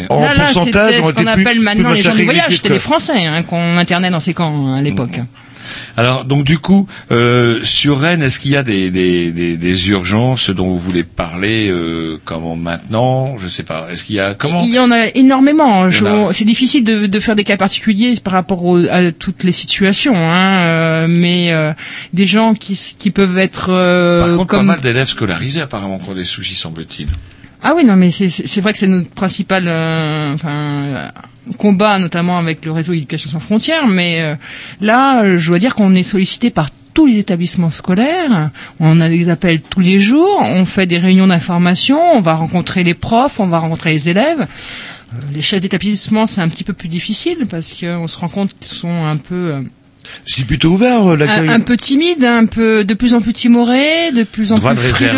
En, 0.08 0.14
en 0.16 0.20
Là, 0.22 0.32
là, 0.34 0.44
pourcentage, 0.44 0.94
c'était 0.94 1.02
ont 1.04 1.08
ce 1.08 1.12
qu'on 1.12 1.20
plus, 1.22 1.28
appelle 1.28 1.60
maintenant 1.60 1.90
plus 1.90 1.96
les 1.96 2.02
gens 2.02 2.14
du 2.14 2.20
que 2.20 2.24
voyage. 2.24 2.48
les 2.48 2.56
C'était 2.56 2.68
des 2.70 2.74
Turcs. 2.76 2.84
Français 2.84 3.26
hein, 3.26 3.42
qu'on 3.42 3.76
internait 3.76 4.08
dans 4.08 4.20
ces 4.20 4.32
camps 4.32 4.74
à 4.74 4.80
l'époque. 4.80 5.20
Alors 5.96 6.24
donc 6.24 6.44
du 6.44 6.58
coup 6.58 6.86
euh, 7.10 7.60
sur 7.64 7.98
Rennes, 8.00 8.22
est-ce 8.22 8.38
qu'il 8.38 8.50
y 8.50 8.56
a 8.56 8.62
des, 8.62 8.90
des, 8.90 9.32
des, 9.32 9.56
des 9.56 9.88
urgences 9.88 10.50
dont 10.50 10.68
vous 10.68 10.78
voulez 10.78 11.04
parler 11.04 11.68
euh, 11.70 12.18
Comment 12.24 12.56
maintenant? 12.56 13.36
Je 13.38 13.48
sais 13.48 13.62
pas. 13.62 13.88
Est-ce 13.90 14.04
qu'il 14.04 14.16
y 14.16 14.20
a 14.20 14.34
comment? 14.34 14.62
Il 14.64 14.74
y 14.74 14.78
en 14.78 14.90
a 14.90 15.06
énormément. 15.14 15.84
A. 15.84 15.90
Je- 15.90 16.04
C'est 16.32 16.44
difficile 16.44 16.84
de, 16.84 17.06
de 17.06 17.20
faire 17.20 17.34
des 17.36 17.44
cas 17.44 17.56
particuliers 17.56 18.14
par 18.22 18.34
rapport 18.34 18.64
au- 18.64 18.84
à 18.90 19.10
toutes 19.12 19.42
les 19.44 19.52
situations, 19.52 20.14
hein, 20.16 20.58
euh, 20.60 21.06
mais 21.08 21.52
euh, 21.52 21.72
des 22.12 22.26
gens 22.26 22.54
qui, 22.54 22.78
qui 22.98 23.10
peuvent 23.10 23.38
être 23.38 23.68
euh, 23.70 24.20
Par 24.20 24.28
contre, 24.36 24.46
comme 24.46 24.58
pas 24.60 24.64
mal 24.74 24.80
d'élèves 24.80 25.08
scolarisés 25.08 25.60
apparemment 25.60 25.98
qui 25.98 26.10
ont 26.10 26.14
des 26.14 26.24
soucis, 26.24 26.54
semble-t-il. 26.54 27.08
Ah 27.62 27.72
oui, 27.74 27.84
non, 27.84 27.96
mais 27.96 28.10
c'est- 28.10 28.60
vrai 28.60 28.72
que 28.72 28.78
c'est 28.78 28.86
notre 28.86 29.08
principal 29.10 29.64
euh, 29.66 30.34
enfin, 30.34 30.50
euh, 30.52 31.08
combat, 31.58 31.98
notamment 31.98 32.38
avec 32.38 32.64
le 32.64 32.72
réseau 32.72 32.92
Éducation 32.92 33.30
sans 33.30 33.40
frontières. 33.40 33.86
Mais 33.86 34.20
euh, 34.20 34.34
là, 34.80 35.22
euh, 35.22 35.36
je 35.38 35.48
dois 35.48 35.58
dire 35.58 35.74
qu'on 35.74 35.94
est 35.94 36.02
sollicité 36.02 36.50
par 36.50 36.68
tous 36.94 37.06
les 37.06 37.18
établissements 37.18 37.70
scolaires. 37.70 38.50
On 38.80 39.00
a 39.00 39.08
des 39.08 39.28
appels 39.28 39.60
tous 39.60 39.80
les 39.80 40.00
jours. 40.00 40.40
On 40.42 40.64
fait 40.64 40.86
des 40.86 40.98
réunions 40.98 41.26
d'information. 41.26 41.98
On 42.14 42.20
va 42.20 42.34
rencontrer 42.34 42.84
les 42.84 42.94
profs. 42.94 43.38
On 43.38 43.46
va 43.46 43.58
rencontrer 43.58 43.92
les 43.92 44.08
élèves. 44.08 44.40
Euh, 44.40 45.16
Les 45.32 45.42
chefs 45.42 45.60
d'établissement, 45.60 46.26
c'est 46.26 46.40
un 46.40 46.48
petit 46.48 46.64
peu 46.64 46.72
plus 46.72 46.88
difficile 46.88 47.46
parce 47.50 47.74
qu'on 47.78 48.08
se 48.08 48.18
rend 48.18 48.28
compte 48.28 48.50
qu'ils 48.58 48.76
sont 48.76 49.04
un 49.04 49.16
peu 49.16 49.34
euh, 49.52 49.60
C'est 50.24 50.44
plutôt 50.44 50.70
ouvert 50.70 51.06
euh, 51.12 51.16
l'accueil. 51.16 51.48
un, 51.48 51.52
un 51.54 51.60
peu 51.60 51.76
timide, 51.76 52.24
un 52.24 52.46
peu 52.46 52.84
de 52.84 52.94
plus 52.94 53.14
en 53.14 53.20
plus 53.20 53.32
timoré, 53.32 54.10
de 54.12 54.22
plus 54.24 54.52
en 54.52 54.58
Droit 54.58 54.74
plus 54.74 54.92
frileux. 54.92 55.12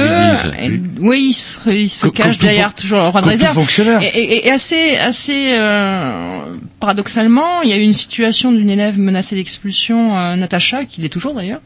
oui, 1.01 1.29
il 1.31 1.33
se, 1.33 1.71
il 1.71 1.89
se 1.89 2.07
cache 2.09 2.39
derrière 2.39 2.75
toujours 2.75 3.01
le 3.01 3.09
droit 3.09 3.23
de 3.23 3.29
réserve. 3.29 3.55
fonctionnaire. 3.55 4.03
Et, 4.03 4.07
et- 4.09 4.47
et 4.47 4.51
assez, 4.51 4.97
assez 4.97 5.53
euh, 5.53 6.41
paradoxalement, 6.81 7.63
il 7.63 7.71
y 7.71 7.73
a 7.73 7.77
eu 7.77 7.83
une 7.83 7.93
situation 7.93 8.53
d'une 8.53 8.71
élève 8.71 8.99
menacée 8.99 9.35
d'expulsion, 9.37 10.19
euh, 10.19 10.37
Natacha, 10.37 10.85
qui 10.85 11.01
l'est 11.01 11.09
toujours 11.09 11.35
d'ailleurs, 11.35 11.61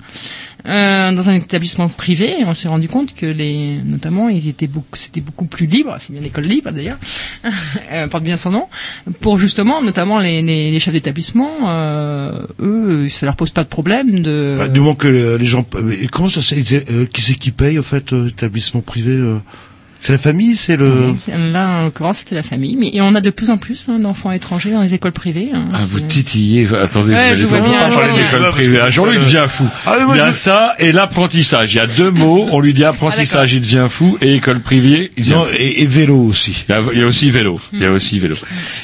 euh, 0.67 1.13
dans 1.13 1.29
un 1.31 1.35
établissement 1.35 1.89
privé. 1.89 2.37
On 2.47 2.55
s'est 2.55 2.69
rendu 2.69 2.89
compte 2.89 3.15
que 3.15 3.27
les, 3.27 3.79
notamment, 3.85 4.29
ils 4.29 4.49
étaient 4.49 4.67
beaucoup, 4.67 4.95
c'était 4.95 5.21
beaucoup 5.21 5.47
plus 5.47 5.67
libre. 5.67 5.97
C'est 6.01 6.13
bien 6.13 6.23
l'école 6.23 6.45
libre 6.45 6.71
d'ailleurs, 6.71 6.99
euh, 7.93 8.09
porte 8.09 8.25
bien 8.25 8.37
son 8.37 8.51
nom, 8.51 8.69
pour 9.21 9.39
justement, 9.39 9.83
notamment 9.83 10.19
les, 10.19 10.43
les, 10.43 10.71
les 10.71 10.79
chefs 10.81 10.95
d'établissement, 10.95 11.51
euh, 11.69 12.47
eux, 12.61 13.09
ça 13.09 13.27
leur 13.27 13.37
pose 13.37 13.51
pas 13.51 13.65
de 13.65 13.69
problème 13.69 14.21
de. 14.21 14.57
Bah, 14.59 14.69
du 14.69 14.81
moment 14.81 14.95
que 14.95 15.37
les 15.37 15.47
gens. 15.47 15.65
comment 16.13 16.29
ça 16.29 16.43
se 16.43 16.55
euh, 16.55 17.07
Qui 17.07 17.23
c'est 17.23 17.35
qui 17.35 17.51
paye, 17.51 17.79
au 17.79 17.83
fait, 17.83 18.13
établissement 18.13 18.81
privé 18.83 19.19
C'est 20.05 20.13
la 20.13 20.19
famille 20.19 20.57
C'est 20.57 20.77
le. 20.77 21.11
Oui, 21.13 21.33
Là, 21.53 21.69
en 21.69 21.85
l'occurrence, 21.85 22.19
c'était 22.19 22.35
la 22.35 22.43
famille. 22.43 22.77
Mais 22.77 22.91
et 22.93 23.01
on 23.01 23.15
a 23.15 23.21
de 23.21 23.31
plus 23.31 23.51
en 23.51 23.57
plus 23.57 23.87
hein, 23.89 23.99
d'enfants 24.01 24.33
étrangers 24.33 24.73
dans 24.73 24.83
les 24.83 24.95
écoles 24.95 25.13
privées. 25.13 25.51
hein. 25.55 25.67
Ah, 25.73 25.79
vous 25.89 26.01
titillez. 26.01 26.67
Attendez, 26.75 27.13
Ouais, 27.13 27.35
vous 27.35 27.49
je 27.49 27.55
allez 27.55 27.69
bien, 27.69 27.89
parler 27.89 28.23
d'école 28.23 28.51
privée. 28.51 28.81
Ah, 28.83 28.91
Jean-Luc 28.91 29.21
devient 29.21 29.45
fou. 29.49 29.67
Ah, 29.87 29.95
mais 29.99 30.05
moi, 30.07 30.17
il 30.17 30.19
y 30.19 30.23
a 30.23 30.29
je- 30.29 30.33
ça 30.37 30.75
et 30.81 30.91
l'apprentissage. 30.93 31.73
Il 31.75 31.77
y 31.77 31.81
a 31.81 31.87
deux 31.87 32.11
mots. 32.11 32.49
On 32.51 32.59
lui 32.61 32.75
dit 32.75 32.85
apprentissage, 32.85 33.53
il 33.53 33.61
devient 33.61 33.87
fou, 33.89 34.19
et 34.21 34.35
école 34.35 34.61
privée, 34.61 35.13
il 35.17 35.23
devient 35.23 35.35
Non, 35.35 35.45
fou. 35.45 35.51
et, 35.57 35.83
et 35.83 35.87
vélo 35.87 36.17
aussi. 36.17 36.65
Il 36.69 36.73
y, 36.73 36.79
a, 36.79 36.81
il 36.93 36.99
y 36.99 37.03
a 37.03 37.07
aussi 37.07 37.31
vélo. 37.31 37.61
Il 37.73 37.81
y 37.81 37.85
a 37.87 37.91
aussi 37.93 38.19
vélo. 38.19 38.35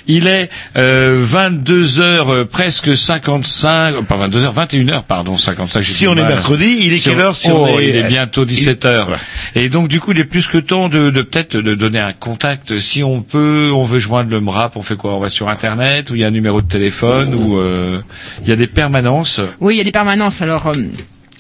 Il 0.07 0.27
est 0.29 0.51
euh, 0.77 1.19
22 1.23 2.01
heures 2.01 2.29
euh, 2.33 2.45
presque 2.45 2.97
55, 2.97 3.95
euh, 3.97 4.03
pas 4.03 4.17
22 4.17 4.45
heures, 4.45 4.53
21 4.53 4.89
heures, 4.91 5.05
pardon, 5.05 5.37
55. 5.37 5.81
j'ai 5.83 5.93
Si 5.93 6.07
on 6.07 6.17
est 6.17 6.23
mercredi, 6.23 6.77
il 6.81 6.93
est 6.93 6.99
Si 6.99 7.09
quelle 7.11 7.21
heure 7.21 7.37
si 7.37 7.49
oh, 7.51 7.67
on 7.71 7.79
est- 7.81 7.89
il 7.89 7.97
est 7.97 8.03
bientôt 8.05 8.45
17 8.45 8.85
heures. 8.85 9.09
Ouais. 9.09 9.17
Et 9.63 9.69
donc 9.69 9.89
du 9.89 10.01
coup, 10.01 10.13
il 10.13 10.19
est 10.21 10.25
plus 10.25 10.47
que 10.47 10.59
temps 10.59 10.89
de, 10.89 11.08
de 11.11 11.23
peut-être 11.23 11.57
de 11.57 11.75
donner 11.75 11.99
un 11.99 12.13
contact. 12.13 12.79
Si 12.79 13.03
on 13.03 13.23
peut, 13.23 13.71
on 13.75 13.85
veut 13.85 13.99
joindre 13.99 14.31
le 14.31 14.41
MRAP, 14.41 14.77
on 14.77 14.83
fait 14.83 14.97
quoi? 14.97 15.15
On 15.15 15.19
va 15.21 15.29
sur 15.29 15.49
Internet 15.49 16.11
ou 16.11 16.15
il 16.15 16.21
y 16.21 16.25
a 16.25 16.29
un 16.29 16.33
numéro 16.33 16.61
de 16.63 16.69
téléphone 16.69 17.35
ou 17.35 17.59
euh, 17.59 18.01
il 18.43 18.49
y 18.49 18.53
a 18.53 18.57
des 18.57 18.67
permanences? 18.67 19.41
Oui, 19.61 19.75
il 19.75 19.79
y 19.79 19.81
a 19.81 19.85
des 19.85 19.93
permanences. 19.93 20.43
Alors, 20.43 20.69
euh, 20.69 20.75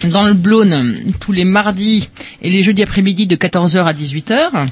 dans 0.04 0.22
le 0.24 0.34
Blône, 0.34 0.96
tous 1.20 1.32
les 1.32 1.44
mardis 1.44 2.08
et 2.42 2.50
les 2.50 2.62
jeudis 2.62 2.82
après-midi 2.82 3.26
de 3.26 3.36
14h 3.36 3.84
à 3.84 3.92
18h. 3.92 4.66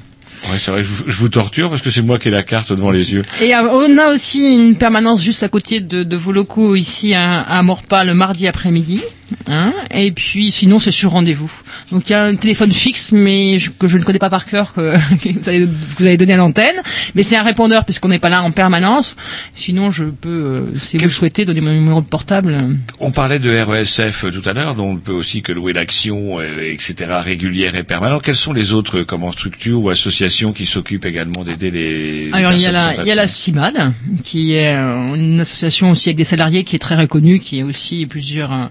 Ouais, 0.51 0.59
c'est 0.59 0.70
vrai, 0.70 0.82
je 0.82 0.89
vous, 0.89 1.05
je 1.06 1.16
vous 1.16 1.28
torture 1.31 1.70
parce 1.70 1.81
que 1.81 1.90
c'est 1.90 2.02
moi 2.02 2.18
qui 2.18 2.28
ai 2.28 2.31
la 2.31 2.43
carte 2.43 2.70
devant 2.70 2.90
les 2.90 3.12
yeux. 3.12 3.24
Et 3.40 3.55
euh, 3.55 3.62
on 3.73 3.97
a 3.98 4.12
aussi 4.12 4.52
une 4.55 4.77
permanence 4.77 5.23
juste 5.23 5.43
à 5.43 5.48
côté 5.48 5.81
de, 5.81 6.02
de 6.02 6.16
vos 6.16 6.31
locaux 6.32 6.77
ici 6.77 7.14
à, 7.14 7.40
à 7.40 7.62
Morpas 7.62 8.05
le 8.05 8.12
mardi 8.14 8.47
après-midi. 8.47 9.01
Hein 9.48 9.73
et 9.90 10.12
puis 10.12 10.51
sinon 10.51 10.78
c'est 10.78 10.90
sur 10.90 11.11
rendez-vous. 11.11 11.51
Donc 11.90 12.09
il 12.09 12.12
y 12.12 12.15
a 12.15 12.24
un 12.24 12.36
téléphone 12.36 12.70
fixe 12.73 13.12
mais 13.12 13.59
je- 13.59 13.70
que 13.70 13.89
je 13.89 13.98
ne 13.98 14.05
connais 14.05 14.19
pas 14.19 14.31
par 14.31 14.47
cœur 14.47 14.73
que, 14.73 14.93
que 15.23 15.28
vous, 15.39 15.48
avez, 15.48 15.61
que 15.61 15.66
vous 15.98 16.07
avez 16.07 16.16
donné 16.16 16.35
à 16.35 16.36
l'antenne. 16.36 16.77
Mais 17.15 17.23
c'est 17.23 17.36
un 17.36 17.43
répondeur 17.43 17.85
puisqu'on 17.85 18.09
n'est 18.09 18.19
pas 18.19 18.28
là 18.28 18.43
en 18.43 18.51
permanence. 18.53 19.16
Sinon 19.55 19.90
je 19.90 20.05
peux, 20.05 20.28
euh, 20.28 20.61
si 20.78 20.97
vous 20.98 21.05
le 21.05 21.11
souhaitez, 21.11 21.44
donner 21.44 21.61
mon 21.61 21.73
numéro 21.73 22.01
de 22.01 22.07
portable. 22.07 22.59
On 23.01 23.11
parlait 23.11 23.39
de 23.39 23.51
RESF 23.51 24.27
tout 24.32 24.48
à 24.48 24.53
l'heure, 24.53 24.74
dont 24.74 24.90
on 24.90 24.94
ne 24.94 24.98
peut 24.98 25.12
aussi 25.12 25.43
que 25.43 25.53
louer 25.53 25.73
l'action, 25.73 26.39
euh, 26.40 26.44
etc., 26.73 26.94
régulière 27.24 27.74
et 27.74 27.82
permanente. 27.82 28.23
Quelles 28.23 28.36
sont 28.36 28.53
les 28.53 28.73
autres 28.73 28.98
euh, 29.01 29.05
comment, 29.05 29.32
structures 29.32 29.81
ou 29.82 29.90
associations 29.90 30.53
qui 30.53 30.66
s'occupent 30.66 31.05
également 31.05 31.43
d'aider 31.44 31.70
les 31.70 32.31
Alors 32.32 32.53
il 32.53 32.61
y 32.61 32.66
a 32.66 32.73
la, 32.73 32.94
il 33.03 33.07
y 33.07 33.11
a 33.11 33.15
la 33.15 33.27
CIMAD, 33.27 33.93
qui 34.24 34.55
est 34.55 34.74
euh, 34.77 35.15
une 35.15 35.40
association 35.40 35.90
aussi 35.90 36.11
avec 36.11 36.16
des 36.16 36.24
salariés 36.24 36.65
qui 36.65 36.77
est 36.77 36.81
très 36.81 36.94
reconnue, 36.97 37.40
qui 37.40 37.61
a 37.61 37.65
aussi 37.65 38.07
plusieurs 38.07 38.53
euh, 38.53 38.66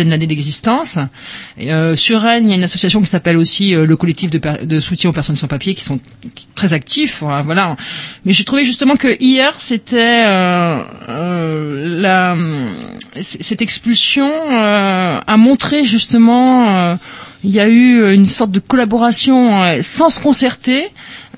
dizaines 0.00 0.10
d'années 0.10 0.26
d'existence. 0.26 0.98
Euh, 1.60 1.94
sur 1.96 2.20
Rennes, 2.20 2.46
il 2.46 2.50
y 2.50 2.52
a 2.52 2.56
une 2.56 2.64
association 2.64 3.00
qui 3.00 3.06
s'appelle 3.06 3.36
aussi 3.36 3.74
euh, 3.74 3.84
le 3.86 3.96
collectif 3.96 4.30
de, 4.30 4.80
soutien 4.80 5.10
aux 5.10 5.12
personnes 5.12 5.36
sans 5.36 5.46
papier, 5.46 5.74
qui 5.74 5.82
sont 5.84 5.98
très 6.54 6.72
actifs. 6.72 7.22
voilà. 7.44 7.76
Mais 8.24 8.32
j'ai 8.32 8.44
trouvé 8.44 8.64
justement 8.64 8.96
que 8.96 9.16
hier 9.22 9.54
c'était 9.58 10.24
euh, 10.26 10.82
cette 13.22 13.60
expulsion 13.62 14.30
a 14.50 15.36
montré 15.36 15.84
justement 15.84 16.96
il 17.42 17.50
y 17.50 17.60
a 17.60 17.68
eu 17.68 18.12
une 18.14 18.26
sorte 18.26 18.50
de 18.50 18.60
collaboration 18.60 19.80
sans 19.82 20.10
se 20.10 20.20
concerter 20.20 20.86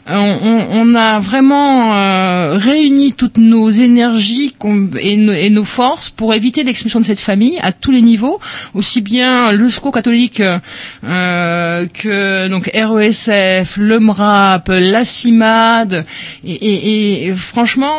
on, 0.09 0.39
on- 0.73 0.95
a 0.95 1.21
vraiment 1.21 1.95
euh, 1.95 2.55
réuni 2.59 3.13
toutes 3.15 3.39
nos 3.39 3.71
énergies 3.71 4.53
et, 5.01 5.17
nos- 5.17 5.65
forces 5.65 6.11
pour 6.11 6.35
éviter 6.35 6.65
l'expulsion 6.65 7.01
de 7.01 7.05
cette 7.05 7.21
famille 7.21 7.59
à 7.63 7.71
tous 7.73 7.93
les 7.93 8.03
niveaux, 8.03 8.41
aussi 8.75 9.01
bien 9.01 9.53
le 9.53 9.71
secours 9.71 9.93
catholique 9.93 10.41
euh, 10.41 10.59
euh, 11.05 11.87
que 11.87 12.49
donc 12.49 12.69
RESF, 12.75 13.77
le 13.79 14.01
MRAP, 14.01 14.69
la 14.69 15.05
CIMAD, 15.05 16.05
et, 16.45 17.33
franchement, 17.37 17.95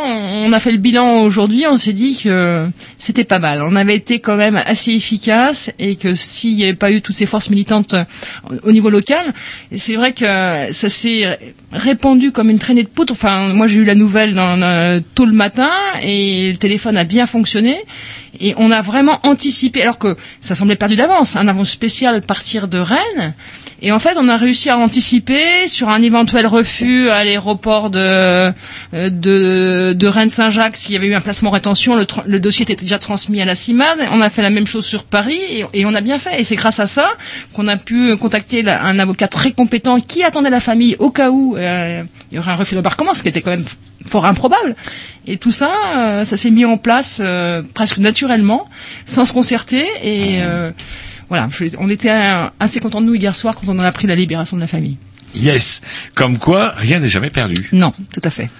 on 0.45 0.51
a 0.51 0.59
fait 0.59 0.71
le 0.71 0.77
bilan 0.77 1.21
aujourd'hui, 1.21 1.65
on 1.67 1.77
s'est 1.77 1.93
dit 1.93 2.19
que 2.21 2.67
c'était 2.97 3.23
pas 3.23 3.39
mal. 3.39 3.61
On 3.61 3.75
avait 3.75 3.95
été 3.95 4.19
quand 4.19 4.35
même 4.35 4.57
assez 4.57 4.91
efficace 4.91 5.71
et 5.79 5.95
que 5.95 6.13
s'il 6.15 6.55
n'y 6.55 6.63
avait 6.63 6.73
pas 6.73 6.91
eu 6.91 7.01
toutes 7.01 7.15
ces 7.15 7.25
forces 7.25 7.49
militantes 7.49 7.93
euh, 7.93 8.03
au 8.63 8.71
niveau 8.71 8.89
local, 8.89 9.33
c'est 9.75 9.95
vrai 9.95 10.11
que 10.13 10.25
ça 10.25 10.89
s'est 10.89 11.37
répandu 11.93 12.31
comme 12.31 12.49
une 12.49 12.59
traînée 12.59 12.83
de 12.83 12.87
poudre. 12.87 13.13
Enfin, 13.13 13.53
moi 13.53 13.67
j'ai 13.67 13.79
eu 13.81 13.85
la 13.85 13.93
nouvelle 13.95 14.33
dans, 14.33 15.01
tôt 15.15 15.25
le 15.25 15.31
matin 15.31 15.71
et 16.01 16.51
le 16.51 16.57
téléphone 16.57 16.97
a 16.97 17.03
bien 17.03 17.25
fonctionné. 17.27 17.77
Et 18.39 18.55
on 18.57 18.71
a 18.71 18.81
vraiment 18.81 19.19
anticipé, 19.23 19.83
alors 19.83 19.99
que 19.99 20.17
ça 20.41 20.55
semblait 20.55 20.75
perdu 20.75 20.95
d'avance, 20.95 21.35
un 21.35 21.47
avion 21.47 21.65
spécial 21.65 22.21
partir 22.21 22.67
de 22.67 22.79
Rennes. 22.79 23.35
Et 23.85 23.91
en 23.91 23.99
fait, 23.99 24.15
on 24.17 24.29
a 24.29 24.37
réussi 24.37 24.69
à 24.69 24.77
anticiper 24.77 25.67
sur 25.67 25.89
un 25.89 26.01
éventuel 26.01 26.47
refus 26.47 27.09
à 27.09 27.25
l'aéroport 27.25 27.89
de, 27.89 27.99
euh, 27.99 28.53
de, 28.93 30.07
Rennes-Saint-Jacques 30.07 30.77
s'il 30.77 30.93
y 30.93 30.97
avait 30.97 31.07
eu 31.07 31.15
un 31.15 31.19
placement 31.19 31.49
en 31.49 31.53
rétention. 31.53 31.97
Le, 32.25 32.39
dossier 32.39 32.63
était 32.63 32.77
déjà 32.77 32.97
transmis 32.97 33.41
à 33.41 33.45
la 33.45 33.55
CIMAD. 33.55 34.07
On 34.13 34.21
a 34.21 34.29
fait 34.29 34.41
la 34.41 34.51
même 34.51 34.67
chose 34.67 34.85
sur 34.85 35.03
Paris 35.03 35.41
et, 35.73 35.85
on 35.85 35.93
a 35.93 35.99
bien 35.99 36.17
fait. 36.17 36.39
Et 36.39 36.45
c'est 36.45 36.55
grâce 36.55 36.79
à 36.79 36.87
ça 36.87 37.09
qu'on 37.51 37.67
a 37.67 37.75
pu 37.75 38.15
contacter 38.15 38.65
un 38.65 38.99
avocat 38.99 39.27
très 39.27 39.51
compétent 39.51 39.99
qui 39.99 40.23
attendait 40.23 40.49
la 40.49 40.61
famille 40.61 40.95
au 40.99 41.11
cas 41.11 41.29
où 41.29 41.57
euh, 41.57 42.03
il 42.31 42.35
y 42.37 42.39
aurait 42.39 42.51
un 42.51 42.55
refus 42.55 42.75
d'embarquement, 42.75 43.13
ce 43.13 43.21
qui 43.21 43.27
était 43.27 43.41
quand 43.41 43.51
même 43.51 43.65
fort 44.05 44.25
improbable. 44.25 44.77
Et 45.27 45.35
tout 45.35 45.51
ça, 45.51 45.71
euh, 45.97 46.23
ça 46.23 46.37
s'est 46.37 46.51
mis 46.51 46.63
en 46.63 46.77
place 46.77 47.21
presque 47.73 47.97
naturellement, 47.97 48.69
sans 49.03 49.25
se 49.25 49.33
concerter. 49.33 49.85
Et 50.05 50.41
voilà, 51.33 51.49
je- 51.51 51.75
on 51.79 51.89
était 51.89 52.11
assez 52.59 52.79
contents 52.79 53.01
de 53.01 53.07
nous 53.07 53.15
hier 53.15 53.33
soir 53.35 53.55
quand 53.55 53.67
on 53.67 53.79
a 53.79 53.87
appris 53.87 54.05
la 54.05 54.15
libération 54.15 54.55
de 54.55 54.61
la 54.61 54.67
famille. 54.67 54.97
Yes. 55.33 55.81
Comme 56.13 56.37
quoi, 56.37 56.71
rien 56.77 56.99
n'est 56.99 57.07
jamais 57.07 57.31
perdu. 57.31 57.69
Non, 57.71 57.91
tout 58.13 58.21
à 58.23 58.29
fait. 58.29 58.51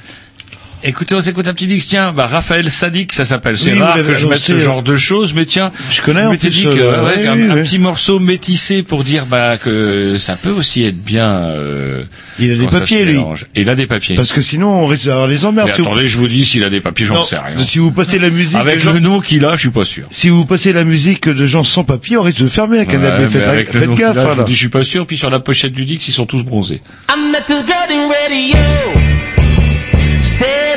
Écoutez, 0.86 1.16
on 1.16 1.22
s'écoute 1.22 1.48
un 1.48 1.54
petit 1.54 1.68
disque. 1.68 1.88
Tiens, 1.88 2.12
bah, 2.12 2.28
Raphaël 2.28 2.70
Sadik, 2.70 3.14
ça 3.14 3.24
s'appelle. 3.24 3.58
C'est 3.58 3.72
Oui, 3.72 3.80
rare 3.80 3.96
que 3.96 4.14
je 4.16 4.28
mette 4.28 4.40
ce 4.40 4.52
euh, 4.52 4.60
genre 4.60 4.84
de 4.84 4.98
choses, 4.98 5.34
mais 5.34 5.46
tiens, 5.46 5.72
Je 5.90 6.02
connais 6.02 6.24
je 6.24 6.26
en 6.28 6.32
m'étais 6.32 6.50
plus, 6.50 6.58
dit 6.58 6.64
que 6.64 6.70
euh, 6.82 7.04
ouais, 7.06 7.14
oui, 7.20 7.28
un, 7.28 7.36
oui, 7.36 7.52
un 7.52 7.64
petit 7.64 7.80
morceau 7.80 8.20
métissé 8.20 8.84
pour 8.84 9.06
dire 9.06 9.26
bah 9.26 9.56
que 9.58 10.18
ça 10.18 10.36
peut 10.36 10.50
aussi 10.52 10.84
être 10.84 11.02
bien. 11.02 11.26
euh, 11.28 12.04
Il 12.38 12.52
a 12.52 12.56
des 12.58 12.68
papiers, 12.68 13.06
lui. 13.06 13.18
Il 13.56 13.70
a 13.70 13.76
des 13.76 13.88
papiers. 13.88 14.16
Parce 14.18 14.34
que 14.34 14.42
sinon, 14.42 14.72
on 14.84 14.88
risque 14.88 15.06
d'avoir 15.06 15.28
les 15.28 15.46
emmerdes. 15.46 15.70
Mais 15.70 15.76
Si 15.76 15.82
vous- 15.82 15.88
attendez, 15.88 16.08
je 16.08 16.18
vous 16.18 16.28
dis 16.28 16.44
s'il 16.44 16.66
a 16.66 16.70
des 16.70 16.82
papiers, 16.82 17.06
j'en 17.06 17.24
sais 17.24 17.38
rien. 17.38 17.58
Si 17.60 17.80
vous 17.80 17.92
passez 17.92 18.20
la 18.20 18.30
musique, 18.30 18.58
Avec 18.58 18.82
gens- 18.82 18.92
le 18.92 19.00
nom 19.00 19.22
qu'il 19.22 19.46
a, 19.46 19.56
je 19.56 19.62
suis 19.62 19.70
pas 19.72 19.86
sûr. 19.86 20.08
si 20.12 20.28
vous 20.28 20.44
passez 20.46 20.74
la 20.74 20.84
musique 20.84 21.30
de 21.30 21.46
gens 21.46 21.64
sans 21.64 21.86
papier, 21.86 22.18
on 22.18 22.24
risque 22.24 22.42
de 22.42 22.48
fermer 22.48 22.80
Ouais, 22.80 22.86
B. 22.86 23.30
Faites, 23.30 23.74
le 23.74 23.86
nom 23.86 23.94
a, 23.94 23.98
gaffe, 23.98 24.16
je 24.16 24.20
hein, 24.20 24.34
vous 24.36 24.44
dis, 24.44 24.54
je 24.54 24.58
suis 24.58 24.68
pas 24.70 24.84
sûr. 24.84 25.08
Puis 25.08 25.18
sur 25.18 25.30
la 25.30 25.40
pochette 25.40 25.72
du 25.72 25.86
disque, 25.86 26.10
ils 26.10 26.14
sont 26.14 26.26
tous 26.26 26.44
bronzés. 26.44 26.82
I 27.10 27.32
met 27.32 27.40
this 27.48 27.64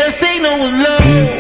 that 0.07 0.13
signal 0.13 0.59
was 0.61 0.73
love. 0.73 1.36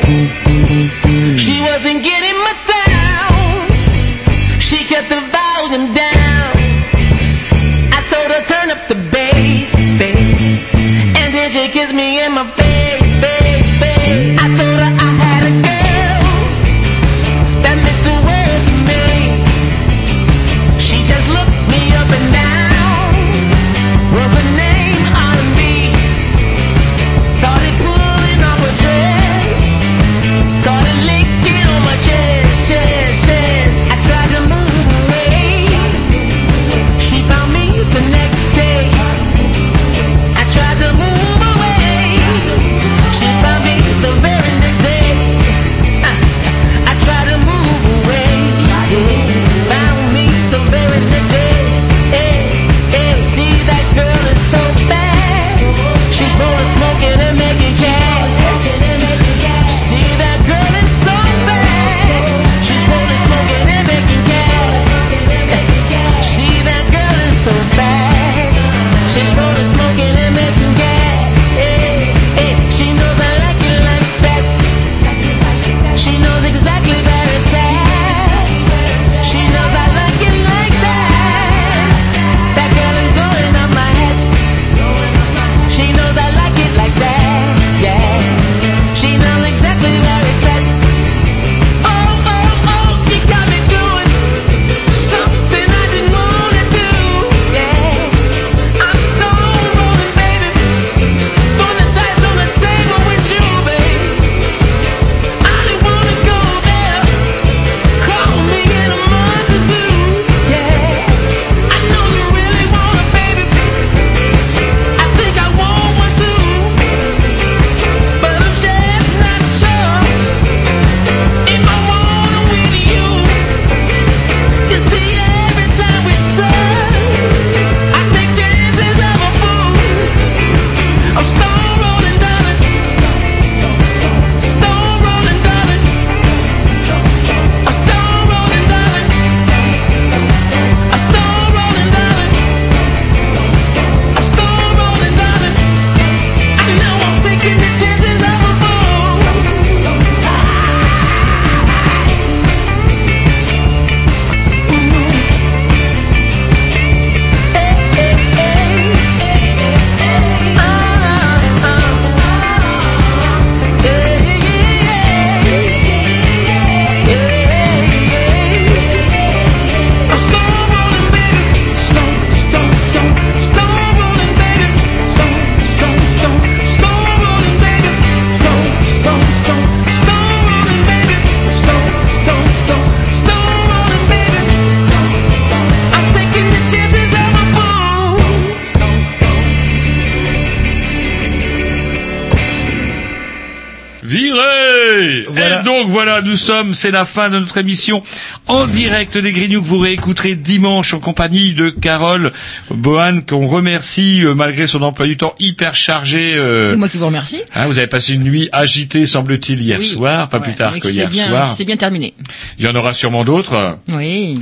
C'est 196.76 196.90
la 196.92 197.04
fin 197.04 197.30
de 197.30 197.38
notre 197.38 197.58
émission 197.58 198.02
en 198.46 198.66
direct 198.66 199.18
des 199.18 199.32
Grignoux 199.32 199.60
que 199.62 199.66
vous 199.66 199.78
réécouterez 199.80 200.36
dimanche 200.36 200.94
en 200.94 201.00
compagnie 201.00 201.54
de 201.54 201.70
Carole 201.70 202.32
Bohan 202.70 203.20
qu'on 203.28 203.46
remercie 203.46 204.22
euh, 204.22 204.34
malgré 204.34 204.66
son 204.66 204.82
emploi 204.82 205.06
du 205.06 205.16
temps 205.16 205.34
hyper 205.40 205.74
chargé. 205.74 206.34
euh, 206.34 206.70
C'est 206.70 206.76
moi 206.76 206.88
qui 206.88 206.96
vous 206.98 207.06
remercie. 207.06 207.40
hein, 207.54 207.66
vous 207.66 207.78
avez 207.78 207.86
passé 207.86 208.12
une 208.14 208.22
nuit 208.24 208.48
agitée, 208.52 209.06
semble-t-il, 209.06 209.60
hier 209.60 209.78
Oui. 209.78 209.88
soir, 209.90 210.28
pas 210.28 210.40
plus 210.40 210.54
tard 210.54 210.78
que 210.78 210.88
hier 210.88 211.08
bien, 211.08 211.28
soir. 211.28 211.54
C'est 211.56 211.64
bien 211.64 211.76
terminé. 211.76 212.14
Il 212.58 212.64
y 212.64 212.68
en 212.68 212.74
aura 212.74 212.92
sûrement 212.92 213.24
d'autres. 213.24 213.78
Oui. 213.88 214.38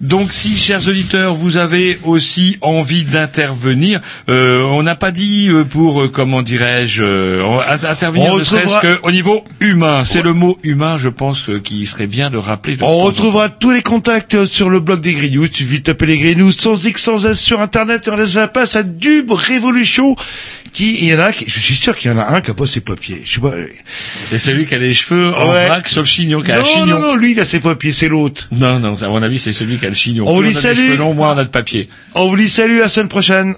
Donc, 0.00 0.32
si, 0.32 0.56
chers 0.56 0.88
auditeurs, 0.88 1.34
vous 1.34 1.58
avez 1.58 1.98
aussi 2.04 2.56
envie 2.62 3.04
d'intervenir, 3.04 4.00
euh, 4.30 4.62
on 4.62 4.82
n'a 4.82 4.96
pas 4.96 5.10
dit 5.10 5.48
euh, 5.50 5.64
pour, 5.64 6.00
euh, 6.00 6.08
comment 6.08 6.40
dirais-je, 6.40 7.02
euh, 7.02 7.58
intervenir 7.68 8.32
On 8.32 8.38
ne 8.38 8.44
serait-ce 8.44 8.96
qu'au 8.96 9.10
niveau 9.10 9.44
humain. 9.60 10.04
C'est 10.04 10.22
le 10.22 10.32
mot 10.32 10.58
humain, 10.62 10.96
je 10.96 11.10
pense, 11.10 11.50
qui 11.62 11.84
serait 11.84 12.06
bien 12.06 12.30
de 12.30 12.38
rappeler. 12.38 12.76
de 12.76 12.82
On 12.82 13.00
retrouvera 13.00 13.50
tous 13.50 13.72
les 13.72 13.82
contacts 13.82 14.46
sur 14.46 14.70
le 14.70 14.80
blog 14.80 15.02
des 15.02 15.12
Grignoux. 15.12 15.44
Il 15.44 15.54
suffit 15.54 15.80
de 15.80 15.84
taper 15.84 16.06
les 16.06 16.16
Grignoux 16.16 16.52
sans 16.52 16.82
X, 16.82 17.02
sans 17.02 17.26
S 17.26 17.38
sur 17.38 17.60
Internet 17.60 18.06
et 18.08 18.10
on 18.10 18.16
laisse 18.16 18.36
la 18.36 18.48
place 18.48 18.76
à 18.76 18.82
Dub 18.82 19.30
Révolution. 19.30 20.16
Qui, 20.72 20.94
il 21.00 21.04
y 21.06 21.14
en 21.14 21.18
a, 21.18 21.32
qui- 21.32 21.46
je 21.48 21.58
suis 21.58 21.74
sûr 21.74 21.96
qu'il 21.96 22.10
y 22.10 22.14
en 22.14 22.18
a 22.18 22.26
un 22.32 22.40
qui 22.40 22.50
a 22.52 22.54
pas 22.54 22.64
ses 22.66 22.80
papiers. 22.80 23.22
Je 23.24 23.34
sais 23.34 23.40
pas. 23.40 23.52
C'est 24.30 24.38
celui 24.38 24.66
qui 24.66 24.74
a 24.74 24.78
les 24.78 24.94
cheveux 24.94 25.34
en 25.34 25.50
Ouais. 25.50 25.66
vrac 25.66 25.88
sur 25.88 26.02
le 26.02 26.06
chignon, 26.06 26.42
qui 26.42 26.52
a 26.52 26.56
un 26.56 26.58
Non, 26.60 26.64
chignon. 26.64 26.86
non, 26.86 27.00
non, 27.00 27.16
lui, 27.16 27.32
il 27.32 27.40
a 27.40 27.44
ses 27.44 27.58
papiers, 27.58 27.92
c'est 27.92 28.08
l'autre. 28.08 28.46
Non, 28.52 28.78
non, 28.78 28.94
à 29.02 29.08
mon 29.08 29.20
avis, 29.22 29.40
c'est 29.40 29.52
celui 29.52 29.78
qui 29.78 29.86
a 29.86 29.88
le 29.88 29.96
chignon. 29.96 30.24
On 30.28 30.44
salue. 30.52 30.76
cheveux 30.86 30.96
longs, 30.96 31.12
moins 31.14 31.34
on 31.34 31.38
a 31.38 31.44
de 31.44 31.48
papier. 31.48 31.88
On 32.14 32.28
vous 32.28 32.36
dit 32.36 32.48
salut, 32.48 32.78
à 32.78 32.82
la 32.84 32.88
semaine 32.88 33.08
prochaine. 33.08 33.54